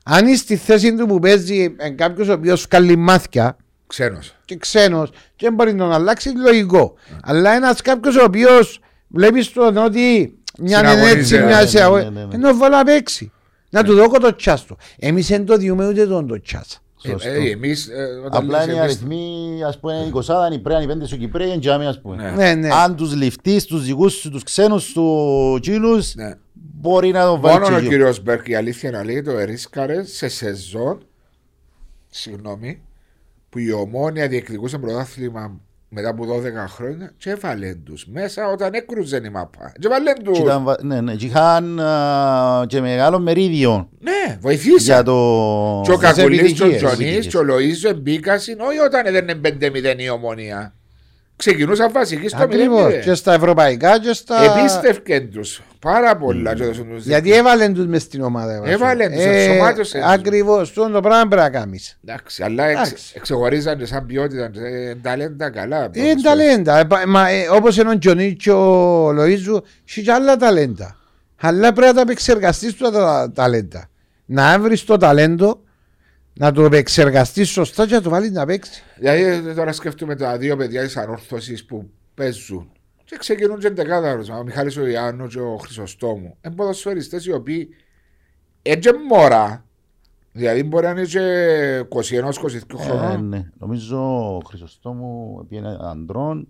Αν 0.05 0.27
είσαι 0.27 0.37
στη 0.37 0.57
θέση 0.57 0.95
του 0.95 1.07
που 1.07 1.19
παίζει 1.19 1.77
κάποιος 1.95 2.29
ο 2.29 2.33
οποίος 2.33 2.67
βγάλει 2.71 2.97
μάθια 2.97 3.57
Ξένος. 3.89 4.35
και 4.45 4.57
ξένος 4.57 5.11
και 5.11 5.17
δεν 5.47 5.55
μπορεί 5.55 5.73
να 5.73 5.79
τον 5.85 5.93
αλλάξει, 5.93 6.33
λογικό. 6.37 6.95
Αλλά 7.23 7.51
ένας 7.55 7.81
κάποιος 7.83 8.17
ο 8.17 8.25
οποίος 8.25 8.81
βλέπεις 9.09 9.53
τον 9.53 9.77
ότι 9.77 10.39
μια 10.59 10.79
είναι 10.79 10.89
έτσι, 10.91 11.25
Συναγωνίζεται. 11.25 11.45
μια 11.47 11.61
Ναι, 11.61 11.67
σε 11.67 11.79
ναι, 11.79 11.85
αγώ- 11.85 11.97
ναι, 11.97 12.03
ναι, 12.11 12.25
ναι. 12.25 12.35
ενώ 12.35 12.57
βάλω 12.57 12.77
να 12.77 12.85
παίξει. 12.85 13.33
Να 13.71 13.85
του 13.85 13.95
δώκω 13.95 14.19
το 14.19 14.37
τσάς 14.37 14.65
του. 14.65 14.77
Εμείς 14.99 15.27
δεν 15.29 15.47
το 15.47 15.57
διούμε 15.57 15.89
ούτε 15.89 16.07
τον 16.07 16.27
το 16.27 16.41
τσάς. 16.41 16.83
Σωστό. 17.07 17.29
Ε, 17.29 17.33
ε, 17.33 17.51
εμείς, 17.51 17.89
ε, 17.89 18.03
όταν 18.27 18.43
Απλά 18.45 18.57
λες 18.59 18.67
είναι 18.67 18.75
οι 18.75 18.79
εμείς- 18.79 18.91
αριθμοί, 18.97 19.61
ας 19.67 19.79
πούμε, 19.79 19.93
είναι 19.95 20.05
20, 20.07 20.47
είναι 20.47 20.55
οι 20.55 20.59
πρέαν, 20.59 20.83
οι 20.83 20.87
πέντες 20.87 21.09
σου 21.09 21.17
Κυπρέοι, 21.17 21.49
είναι 21.49 21.59
τζάμι, 21.59 21.87
ας 21.87 22.01
πούμε. 22.01 22.17
Ναι. 22.17 22.31
Ναι, 22.31 22.55
ναι. 22.55 22.69
Αν 22.73 22.97
τους 22.97 23.15
ληφτείς, 23.15 23.65
τους 23.65 23.85
δικούς 23.85 24.13
σου, 24.13 24.31
τους 24.31 24.43
ξένους 24.43 24.93
του 24.93 25.59
Τσίνους, 25.61 26.15
Ναι. 26.15 26.35
μπορεί 26.53 27.11
να 27.11 27.25
τον 27.25 27.41
βάλεις 27.41 27.59
Μόνο 27.69 27.77
ο 27.77 27.81
και 27.81 27.89
κύριος 27.89 28.23
Μπέρκ 28.23 28.49
η 28.49 28.55
αλήθεια 28.55 28.91
να 28.91 29.05
λέει 29.05 29.23
το 29.23 29.31
ερίσκαρε 29.31 30.05
σε 30.05 30.29
σεζόν 30.29 31.03
συγγνώμη 32.11 32.81
που 33.51 33.59
η 33.59 33.73
ομόνια 33.73 34.29
διεκδικούσε 34.29 34.79
πρωτάθλημα 34.79 35.61
μετά 35.89 36.09
από 36.09 36.25
12 36.25 36.69
χρόνια 36.69 37.13
και 37.19 37.31
έβαλε 37.31 37.75
τους 37.75 38.07
μέσα 38.13 38.47
όταν 38.49 38.75
έκρουζε 38.75 39.21
η 39.25 39.29
μαπά. 39.29 39.73
Και 39.81 39.87
έβαλε 39.87 40.13
Και 40.13 40.23
του. 40.23 40.33
ήταν 40.43 40.65
βα- 40.65 40.83
Ναι, 40.83 41.01
ναι, 41.01 41.15
και 41.15 41.27
είχαν 41.27 41.81
α, 41.81 42.65
και 42.69 42.81
μεγάλο 42.81 43.19
μερίδιο 43.19 43.89
Ναι, 44.01 44.39
βοηθήσε. 44.41 44.77
για 44.93 45.03
το... 45.03 45.13
Και 45.85 45.91
ο 45.91 45.95
Στις 45.97 46.09
Κακουλής, 46.15 46.53
και 46.53 46.63
ο 46.63 46.67
επιτυχίες. 46.67 46.77
Τζονής 46.77 46.93
επιτυχίες. 46.93 47.27
και 47.27 47.37
ο 47.37 47.41
Λοΐζος 47.43 47.91
εμπίκασαν 47.91 48.61
όχι 48.61 48.79
όταν 48.79 49.07
έδαινε 49.07 49.41
5-0 49.45 49.99
η 49.99 50.09
ομονία. 50.11 50.75
Ξεκινούσαν 51.37 51.93
βασική 51.93 52.29
στο 52.29 52.39
0-0. 52.39 52.43
Ακριβώ. 52.43 52.91
Και 53.05 53.15
στα 53.15 53.33
ευρωπαϊκά 53.33 54.01
και 54.01 54.13
στα. 54.13 54.59
Επίστευκε 54.59 55.21
τους 55.21 55.63
πάρα 55.79 56.17
πολλά. 56.17 56.55
και 56.55 56.63
έδωσαν 56.63 56.89
τους 56.89 57.05
Γιατί 57.05 57.33
έβαλε 57.33 57.69
τους 57.69 57.87
μες 57.87 58.03
στην 58.03 58.23
ομάδα. 58.23 58.63
Έβαλεν 58.65 59.13
τους, 59.13 59.25
ενσωμάτωσεν 59.25 60.01
τους. 60.03 60.11
Ακριβώς. 60.11 60.61
Αυτό 60.69 60.91
το 60.91 61.01
πράγμα 61.01 61.29
πρέπει 61.29 61.43
να 61.43 61.51
κάνεις. 61.51 61.99
Εντάξει, 62.05 62.43
αλλά 62.43 62.65
εξ, 62.65 62.81
Εντάξει. 62.81 63.13
εξεχωρίζαν 63.17 63.87
σαν 63.87 64.07
ποιότητα, 64.07 64.51
ε, 64.55 64.95
ταλέντα 64.95 65.51
καλά. 65.51 65.91
Είναι 65.93 66.15
ταλέντα. 66.23 66.79
Ε, 66.79 66.85
πα- 66.85 67.07
Μα 67.07 67.29
ε, 67.31 67.49
όπως 67.49 67.77
είναι 67.77 67.91
ο 67.91 67.99
Τζονί 67.99 68.35
και 68.35 68.51
ο 68.51 69.13
Λοίζου, 69.13 69.63
έχει 69.89 70.03
και 70.03 70.13
άλλα 70.13 70.37
ταλέντα. 70.37 70.97
Αλλά 71.41 71.73
πρέπει 71.73 71.87
να 71.89 71.95
τα 71.95 72.01
επεξεργαστείς 72.01 72.77
τα 72.77 72.91
τα 72.91 73.33
ταλέντα. 73.35 73.89
Να 74.25 74.59
βρεις 74.59 74.85
το 74.85 74.97
ταλέντο, 74.97 75.63
να 76.35 76.53
το 76.53 76.65
επεξεργαστείς 76.65 77.49
σωστά 77.49 77.87
και 77.87 77.95
να 77.95 78.01
το 78.01 78.11
βάλεις 78.11 78.31
να 78.31 78.47
παίξεις. 78.47 78.83
Δηλαδή 78.99 79.23
ε, 79.23 79.55
τώρα 79.55 79.73
σκέφτομαι 79.73 80.17
τα 80.17 80.37
δύο 80.37 80.57
παιδιά 80.57 80.83
της 80.83 80.97
ανόρθωσης 80.97 81.65
που 81.65 81.91
παίζουν. 82.15 82.73
Και 83.11 83.17
ξεκινούν 83.19 83.59
και 83.59 83.71
δεκάδαρους, 83.71 84.29
Ο 84.29 84.43
Μιχάλης 84.45 84.77
ο 84.77 84.87
Ιάννου 84.87 85.27
και 85.27 85.41
ο 85.41 85.57
Χρυσοστόμου. 85.57 86.37
Είναι 86.45 86.55
ποδοσφαιριστές 86.55 87.27
οι 87.27 87.33
οποίοι 87.33 87.69
έτσι 88.63 88.89
μωρά. 89.09 89.65
Δηλαδή 90.33 90.63
μπορεί 90.63 90.85
να 90.85 90.91
είναι 90.91 91.03
και 91.05 91.21
21-22 91.89 92.79
Ε, 92.79 92.83
χρονών. 92.83 93.29
ναι. 93.29 93.51
Νομίζω 93.59 93.99
ο 94.37 94.41
Χρυσοστόμου 94.47 95.45
πήγαινε 95.49 95.77
αντρών, 95.81 96.49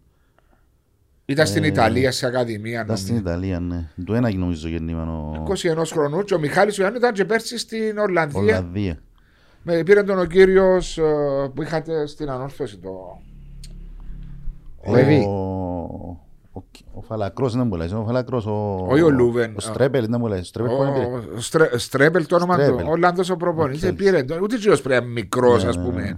Ήταν 1.24 1.46
στην 1.46 1.64
ε, 1.64 1.66
Ιταλία 1.66 2.12
σε 2.12 2.26
ακαδημία. 2.26 2.82
ήταν 2.84 2.96
στην 2.96 3.14
νομίζω. 3.14 3.30
Ιταλία, 3.30 3.60
ναι. 3.60 3.88
Του 4.04 4.14
ένα 4.14 4.34
νομίζω 4.34 4.68
γεννήμα 4.68 5.06
21 5.48 5.82
χρονών 5.86 6.24
και 6.24 6.34
ο 6.34 6.38
Μιχάλης 6.38 6.78
ο 6.78 6.82
Ιάννου 6.82 6.98
ήταν 6.98 7.12
και 7.12 7.24
πέρσι 7.24 7.58
στην 7.58 7.98
Ορλανδία. 7.98 8.40
Ολλανδία. 8.40 8.98
Με 9.62 9.82
πήρε 9.82 10.02
τον 10.02 10.18
ο 10.18 10.24
κύριος 10.24 10.98
που 11.54 11.62
είχατε 11.62 12.06
στην 12.06 12.30
ανόρθωση. 12.30 12.78
Το... 12.78 13.20
Ο 14.86 14.92
Λεβί. 14.92 15.26
Ο, 16.84 16.90
ο, 16.94 16.98
ο 16.98 17.02
Φαλακρός 17.02 17.54
δεν 17.56 17.66
μου 17.66 17.76
λέει, 17.76 17.88
ο 17.94 18.04
Φαλακρός, 18.06 18.46
ο, 18.46 18.86
Όχι 18.88 19.02
ο 19.02 19.10
Λούβεν. 19.10 19.54
ο 19.56 19.60
Στρέπελ 19.60 20.06
δεν 20.10 20.20
μου 20.20 20.26
λέει, 20.26 20.38
ο 20.38 20.44
Στρέπελ 20.44 20.76
που 20.76 20.82
είναι 20.82 20.92
πήρε. 20.92 21.36
Ο 21.36 21.40
Στρέ- 21.40 21.78
Στρέπελ 21.78 22.26
το 22.26 22.36
όνομα 22.36 22.56
του. 22.56 22.62
Στρέπελ. 22.62 22.86
Ο 22.86 22.90
Ολλανδός 22.90 23.30
ο 23.30 23.36
προπονητής. 23.36 23.82
Οκ. 23.82 23.86
Δεν 23.86 23.96
πήρε. 23.96 24.22
τον- 24.22 24.42
Ούτε 24.42 24.54
ο 24.56 24.58
πρέπει 24.82 24.88
να 24.88 24.96
είναι 24.96 25.06
μικρός, 25.06 25.62
Ναι, 25.62 25.68
ας 25.68 25.76
ναι, 25.76 25.84
πούμε. 25.84 26.02
ναι. 26.02 26.14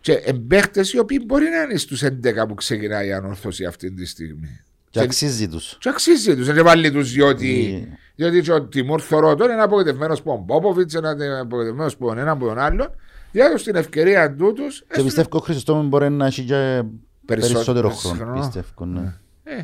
Και 0.00 0.12
εμπέχτε 0.12 0.80
οι 0.92 0.98
οποίοι 0.98 1.22
μπορεί 1.26 1.44
να 1.44 1.62
είναι 1.62 1.76
στους 1.76 2.02
11 2.02 2.46
που 2.48 2.54
ξεκινάει 2.54 3.06
η 3.08 3.12
ανόρθωση 3.12 3.64
αυτή 3.64 3.90
τη 3.92 4.06
στιγμή. 4.06 4.60
Και 4.90 5.00
αξίζει 5.00 5.48
τους. 5.48 5.76
Και 5.80 5.88
αξίζει 5.88 6.36
τους. 6.36 6.52
Δεν 6.52 6.64
βάλει 6.64 6.90
τους 6.90 7.12
διότι. 7.12 7.82
Ε, 7.92 7.96
Διότι 8.16 8.40
και 8.40 8.52
ο 8.52 8.62
Τιμούρ 8.62 9.00
Θωρότο 9.02 9.44
είναι 9.44 9.62
απογοητευμένος 9.62 10.22
που 10.22 10.30
ο 10.32 10.36
Μπόποβιτ, 10.46 10.92
είναι 10.92 11.38
απογοητευμένος 11.40 11.96
που 11.96 12.06
ο 12.06 12.12
ένα 12.12 12.30
από 12.30 12.46
τον 12.46 12.58
άλλον. 12.58 12.90
Διάδοσε 13.32 13.64
την 13.64 13.74
ευκαιρία 13.76 14.34
τούτους. 14.34 14.84
Και 14.94 15.02
πιστεύω 15.02 15.28
ο 15.32 15.38
Χριστόμου 15.38 15.88
μπορεί 15.88 16.10
να 16.10 16.26
έχει 16.26 16.44
και 16.44 16.82
περισσότερο 17.26 17.90
χρόνο. 17.90 18.16
χρόνο. 18.18 18.38
Πιστεύω, 18.40 18.84
ναι. 18.84 19.14
Ε, 19.56 19.62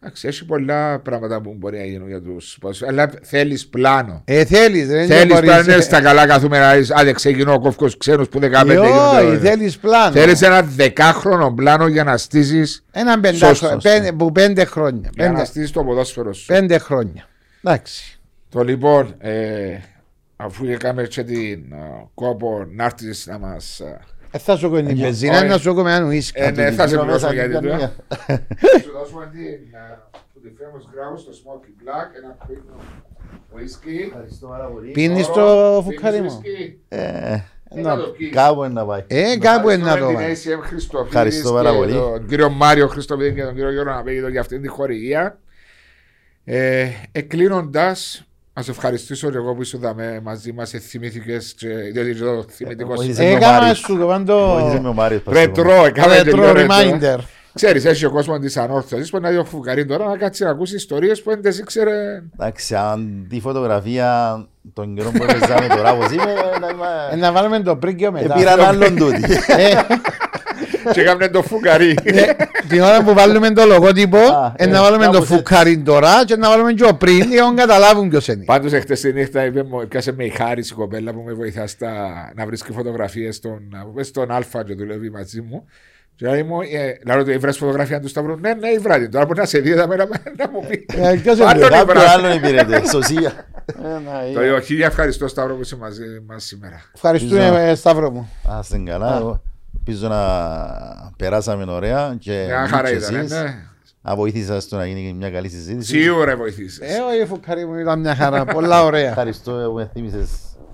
εντάξει, 0.00 0.28
έχει 0.28 0.44
πολλά 0.44 0.98
πράγματα 0.98 1.40
που 1.40 1.54
μπορεί 1.58 1.78
να 1.78 1.84
γίνουν 1.84 2.08
για 2.08 2.22
τους. 2.22 2.58
Αλλά 2.88 3.10
θέλεις 3.22 3.68
πλάνο. 3.68 4.22
Ε, 4.24 4.44
θέλεις, 4.44 4.86
δεν 4.88 5.06
Θέλεις 5.06 5.40
πλάνο 5.40 5.80
στα 5.80 6.00
καλά 6.00 6.26
καθούμενα. 6.26 6.74
Άντε, 6.94 7.12
ξεκινώ 7.12 7.52
ο 7.52 7.60
κόφκο 7.60 7.88
ξένους 7.98 8.28
που 8.28 8.38
15 8.40 8.52
Όχι, 8.66 8.72
γίνονται. 8.72 9.38
θέλεις 9.48 9.78
πλάνο. 9.78 10.12
Θέλεις 10.12 10.42
ένα 10.42 10.62
δεκάχρονο 10.62 11.52
πλάνο 11.52 11.86
για 11.86 12.04
να 12.04 12.16
στήσει 12.16 12.82
Έναν 12.92 13.14
Σωστό, 13.24 13.30
πεντάχρονο. 13.30 13.54
σωστό. 13.80 13.88
Πέντε, 13.88 14.12
που 14.12 14.32
πέντε 14.32 14.64
χρόνια. 14.64 15.10
για 15.14 15.26
να 15.26 15.32
Πέντε, 15.32 15.44
στήσεις 15.46 15.70
το 15.70 15.84
ποδόσφαιρο 15.84 16.32
σου. 16.32 16.46
πέντε 16.46 16.78
χρόνια. 16.78 17.28
Εντάξει. 17.64 18.20
Το 18.48 18.62
λοιπόν, 18.62 19.14
ε, 19.18 19.78
αφού 20.36 20.64
είχαμε 20.66 21.02
και 21.02 21.22
την 21.22 21.72
ε, 21.72 22.06
κόπο 22.14 22.66
να 22.74 22.84
έρθεις 22.84 23.26
να 23.26 23.38
μας. 23.38 23.80
Ε, 24.34 24.38
θα 24.38 24.56
σου 24.56 24.68
κόβει 24.70 24.82
την 24.82 24.98
Ε, 24.98 25.02
μπεζίνα, 25.06 25.38
όχι. 25.38 25.46
να 25.46 25.58
σου 25.58 25.74
κόβει 25.74 25.90
έναν 25.90 26.04
ουίσκι. 26.08 26.40
Ε, 26.40 26.50
ναι, 26.50 26.70
θα 26.70 26.82
σε 26.82 26.88
Γύρω 26.88 27.02
πληρώσω 27.02 27.26
μέσα 27.26 27.32
για 27.32 27.42
στην 27.42 27.60
την 27.60 27.68
καμία. 27.70 27.92
Θα 28.16 28.78
σου 28.82 28.90
δώσουμε 28.92 29.28
την, 29.32 29.40
ε, 29.40 29.98
τη 30.42 30.48
famous 30.58 30.84
grouse, 30.94 31.22
το 31.24 31.32
smoky 31.42 31.70
black, 31.82 32.08
ένα 32.22 32.36
premium 32.46 32.80
whisky. 33.56 34.06
Ευχαριστώ 34.06 34.46
πάρα 34.46 34.64
πολύ. 34.66 34.90
Πίνεις 34.90 35.28
Ω, 35.28 35.32
το 35.32 35.82
πίνεις 35.82 35.96
φουκάρι 35.96 36.20
μου. 36.20 36.40
whisky. 36.42 36.74
Ε, 36.88 37.38
Ε, 37.74 37.80
να 37.80 37.96
το 37.96 38.02
πιείς. 38.02 38.32
Κάπου 38.34 38.64
είναι 38.64 38.72
να 38.72 38.84
πάει. 38.84 39.04
Ε, 39.06 39.36
κάπου 39.38 39.70
είναι 39.70 39.82
να 39.84 39.96
το 39.96 40.04
Ευχαριστούμε 40.08 40.22
βάλει. 40.22 40.34
την 40.34 40.52
ACM 40.52 40.66
Χριστοφίδης 40.66 41.14
Ευχαριστώ 41.14 41.52
πάρα 41.52 41.70
και 41.70 41.76
πολύ. 41.76 41.92
Τον 41.92 42.26
κύριο 42.26 42.50
Μάριο 42.50 42.88
Χριστοφίδη 42.88 43.34
και 43.34 43.42
τον 43.42 43.54
κύριο 43.54 43.70
Γιώργο 43.72 43.90
Ναπέγητο 43.92 44.28
για 44.28 44.40
αυτήν 44.40 44.60
την 44.62 44.70
χορηγία. 44.70 45.38
Ε, 46.44 46.88
Εκλείνοντας, 47.12 48.24
να 48.54 48.62
σε 48.62 48.70
ευχαριστήσω 48.70 49.30
και 49.30 49.36
εγώ 49.36 49.54
που 49.54 49.62
ήσουν 49.62 49.80
δαμέ 49.80 50.20
μαζί 50.22 50.52
μας, 50.52 50.70
θυμήθηκες, 50.70 51.54
διότι 51.92 52.14
το 52.14 52.44
θυμητικός 52.50 52.96
βοήθησε 52.96 53.22
σου. 53.22 53.28
με 53.28 53.34
Ε, 53.34 53.36
ο 53.36 53.40
κάμα 53.40 53.58
Μάριος. 53.58 53.78
σου 53.78 53.98
κοβάν 53.98 54.24
το 54.24 54.48
Βοήθησε 54.48 54.80
με 54.80 54.88
ο 54.88 54.92
Μάριος. 54.92 55.22
Πασχαλό. 55.22 55.46
Ρετρό, 55.46 55.84
έκαμε 55.84 56.14
και 56.14 56.20
retro 56.30 56.34
λίγο 56.34 56.52
ρετρό. 56.52 56.74
reminder. 56.76 57.18
Ξέρεις, 57.54 57.84
έχει 57.84 58.04
ο 58.04 58.10
κόσμος 58.10 58.38
τη 58.38 58.60
ανόρθωση 58.60 59.10
που 59.10 59.18
να 59.20 59.30
δει 59.30 59.36
ο 59.36 59.44
φουκαρί 59.44 59.86
τώρα 59.86 60.06
να 60.06 60.16
κάτσει 60.16 60.44
να 60.44 60.50
ακούσει 60.50 60.74
ιστορίες 60.74 61.22
που 61.22 61.30
δεν 61.30 61.42
τις 61.42 61.58
ήξερε. 61.58 62.22
Εντάξει, 62.38 62.74
αν 62.74 63.26
τη 63.28 63.40
φωτογραφία 63.40 64.36
των 64.72 64.94
καιρών 64.94 65.12
που 65.12 65.22
έπαιζαμε 65.22 65.66
τώρα 65.76 65.92
όπως 65.92 66.10
είμαι, 66.12 66.24
να 66.60 66.66
Ε, 66.66 66.70
είμαι- 67.12 67.26
Να 67.26 67.32
βάλουμε 67.32 67.60
το 67.60 67.76
πρίγκιο 67.76 68.12
μετά. 68.12 68.34
πήραν 68.34 68.60
άλλον 68.60 68.96
τούτη. 68.96 69.20
Ε, 70.88 70.90
και 70.92 71.00
έκαμε 71.00 71.28
το 71.28 71.42
φουκαρί. 71.42 71.96
ε, 72.04 72.22
Την 72.68 72.80
ώρα 72.80 73.02
που 73.02 73.14
βάλουμε 73.14 73.50
το 73.50 73.64
λογότυπο, 73.66 74.16
Α, 74.18 74.52
ε, 74.56 74.64
ε, 74.64 74.66
να 74.66 74.82
βάλουμε 74.82 75.04
το 75.04 75.10
κάπως 75.10 75.24
έτσι. 75.30 75.36
φουκάρι 75.36 75.78
τώρα 75.78 76.24
και 76.24 76.36
να 76.36 76.48
βάλουμε 76.48 76.72
και 76.72 76.84
ο 76.84 76.94
πριν 76.94 77.32
για 77.32 77.42
να 77.42 77.54
καταλάβουν 77.54 78.08
ποιος 78.08 78.28
είναι. 78.28 78.44
Πάντως, 78.44 78.72
εχθές 78.72 79.00
τη 79.00 79.12
νύχτα 79.12 79.44
είπε, 79.44 79.62
μου, 79.62 79.86
πιάσε 79.88 80.12
με 80.12 80.24
η 80.24 80.28
χάρη 80.28 80.60
η 80.60 80.74
κοπέλα 80.74 81.12
που 81.12 81.22
με 81.26 81.32
βοηθά 81.32 81.66
στα, 81.66 81.92
να 82.36 82.46
βρίσκει 82.46 82.72
φωτογραφίες 82.72 83.36
στον, 83.36 83.60
στον 84.00 84.30
Αλφα 84.30 84.64
και 84.64 84.74
δουλεύει 84.74 85.10
μαζί 85.10 85.40
μου. 85.40 85.64
Και 86.14 86.26
λέει 86.28 86.42
μου, 86.42 86.60
ε, 86.60 87.12
λέω 87.14 87.24
του, 87.24 87.40
βρες 87.40 87.56
φωτογραφία 87.56 88.00
του 88.00 88.08
Σταυρού; 88.08 88.36
Ναι, 88.40 88.54
ναι, 88.54 88.68
η 88.68 88.78
βράδυ. 88.78 89.08
Τώρα 89.08 89.26
που 89.26 89.32
να 89.36 89.44
σε 89.44 89.58
δει, 89.58 89.72
θα 89.72 89.86
με 89.86 89.96
να, 89.96 90.04
να 90.36 90.50
μου 90.50 90.66
πει. 90.68 90.86
Ε, 90.96 91.14
ποιος 91.22 91.36
είναι, 91.38 91.46
Άλλον 91.46 91.66
η 91.66 91.68
Κάποιον 91.70 91.86
βράδυ. 91.86 92.08
άλλον 92.26 92.36
υπήρετε, 92.36 92.82
σωσία. 92.92 93.32
Ένα, 93.84 94.22
ε. 94.30 94.32
Το 94.34 94.40
λέω, 94.40 94.60
χίλια 94.60 94.86
ευχαριστώ 94.86 95.28
Σταύρο 95.28 95.54
που 95.54 95.60
είσαι 95.60 95.76
μαζί 95.76 96.02
μας 96.26 96.44
σήμερα. 96.44 96.82
Ευχαριστούμε, 96.94 97.68
ε, 97.70 97.74
Σταύρο 97.74 98.10
μου. 98.10 98.28
Α, 98.52 98.62
στην 98.62 98.86
καλά. 98.86 99.40
Εγώ 99.86 99.94
Ελπίζω 99.94 100.08
να 100.08 101.10
περάσαμε 101.16 101.72
ωραία 101.72 102.16
και 102.18 102.44
Μια 102.46 102.66
χαρά 102.68 102.90
και 102.90 102.96
ήταν, 102.96 103.14
εσείς. 103.14 103.30
ναι. 103.30 103.54
Να 104.02 104.14
βοήθησα 104.16 104.60
στο 104.60 104.76
να 104.76 104.86
γίνει 104.86 105.12
μια 105.12 105.30
καλή 105.30 105.48
συζήτηση. 105.48 106.00
Σίγουρα 106.02 106.36
βοηθήσεις. 106.36 106.78
Ε, 106.78 106.98
όχι, 107.16 107.26
φουκάρι 107.26 107.66
μου 107.66 107.74
ήταν 107.78 108.00
μια 108.00 108.14
χαρά. 108.14 108.44
Πολλά 108.44 108.84
ωραία. 108.84 109.08
Ευχαριστώ 109.08 109.52
που 109.66 109.72
με 109.74 109.90
θύμισες 109.92 110.28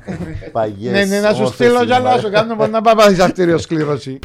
παγιές 0.52 0.92
Ναι, 0.92 1.04
ναι, 1.04 1.20
να 1.20 1.28
σου 1.30 1.34
όμορφες 1.40 1.54
στείλω 1.66 1.84
κι 1.84 1.92
άλλο 1.92 2.04
να 2.04 2.10
ημέρες. 2.10 2.20
σου 2.20 2.30
κάνω 2.30 2.66
να 2.66 2.80
πάω 2.80 2.94
παθυσαρτήριο 2.94 3.58
σκλήρωση. 3.58 4.18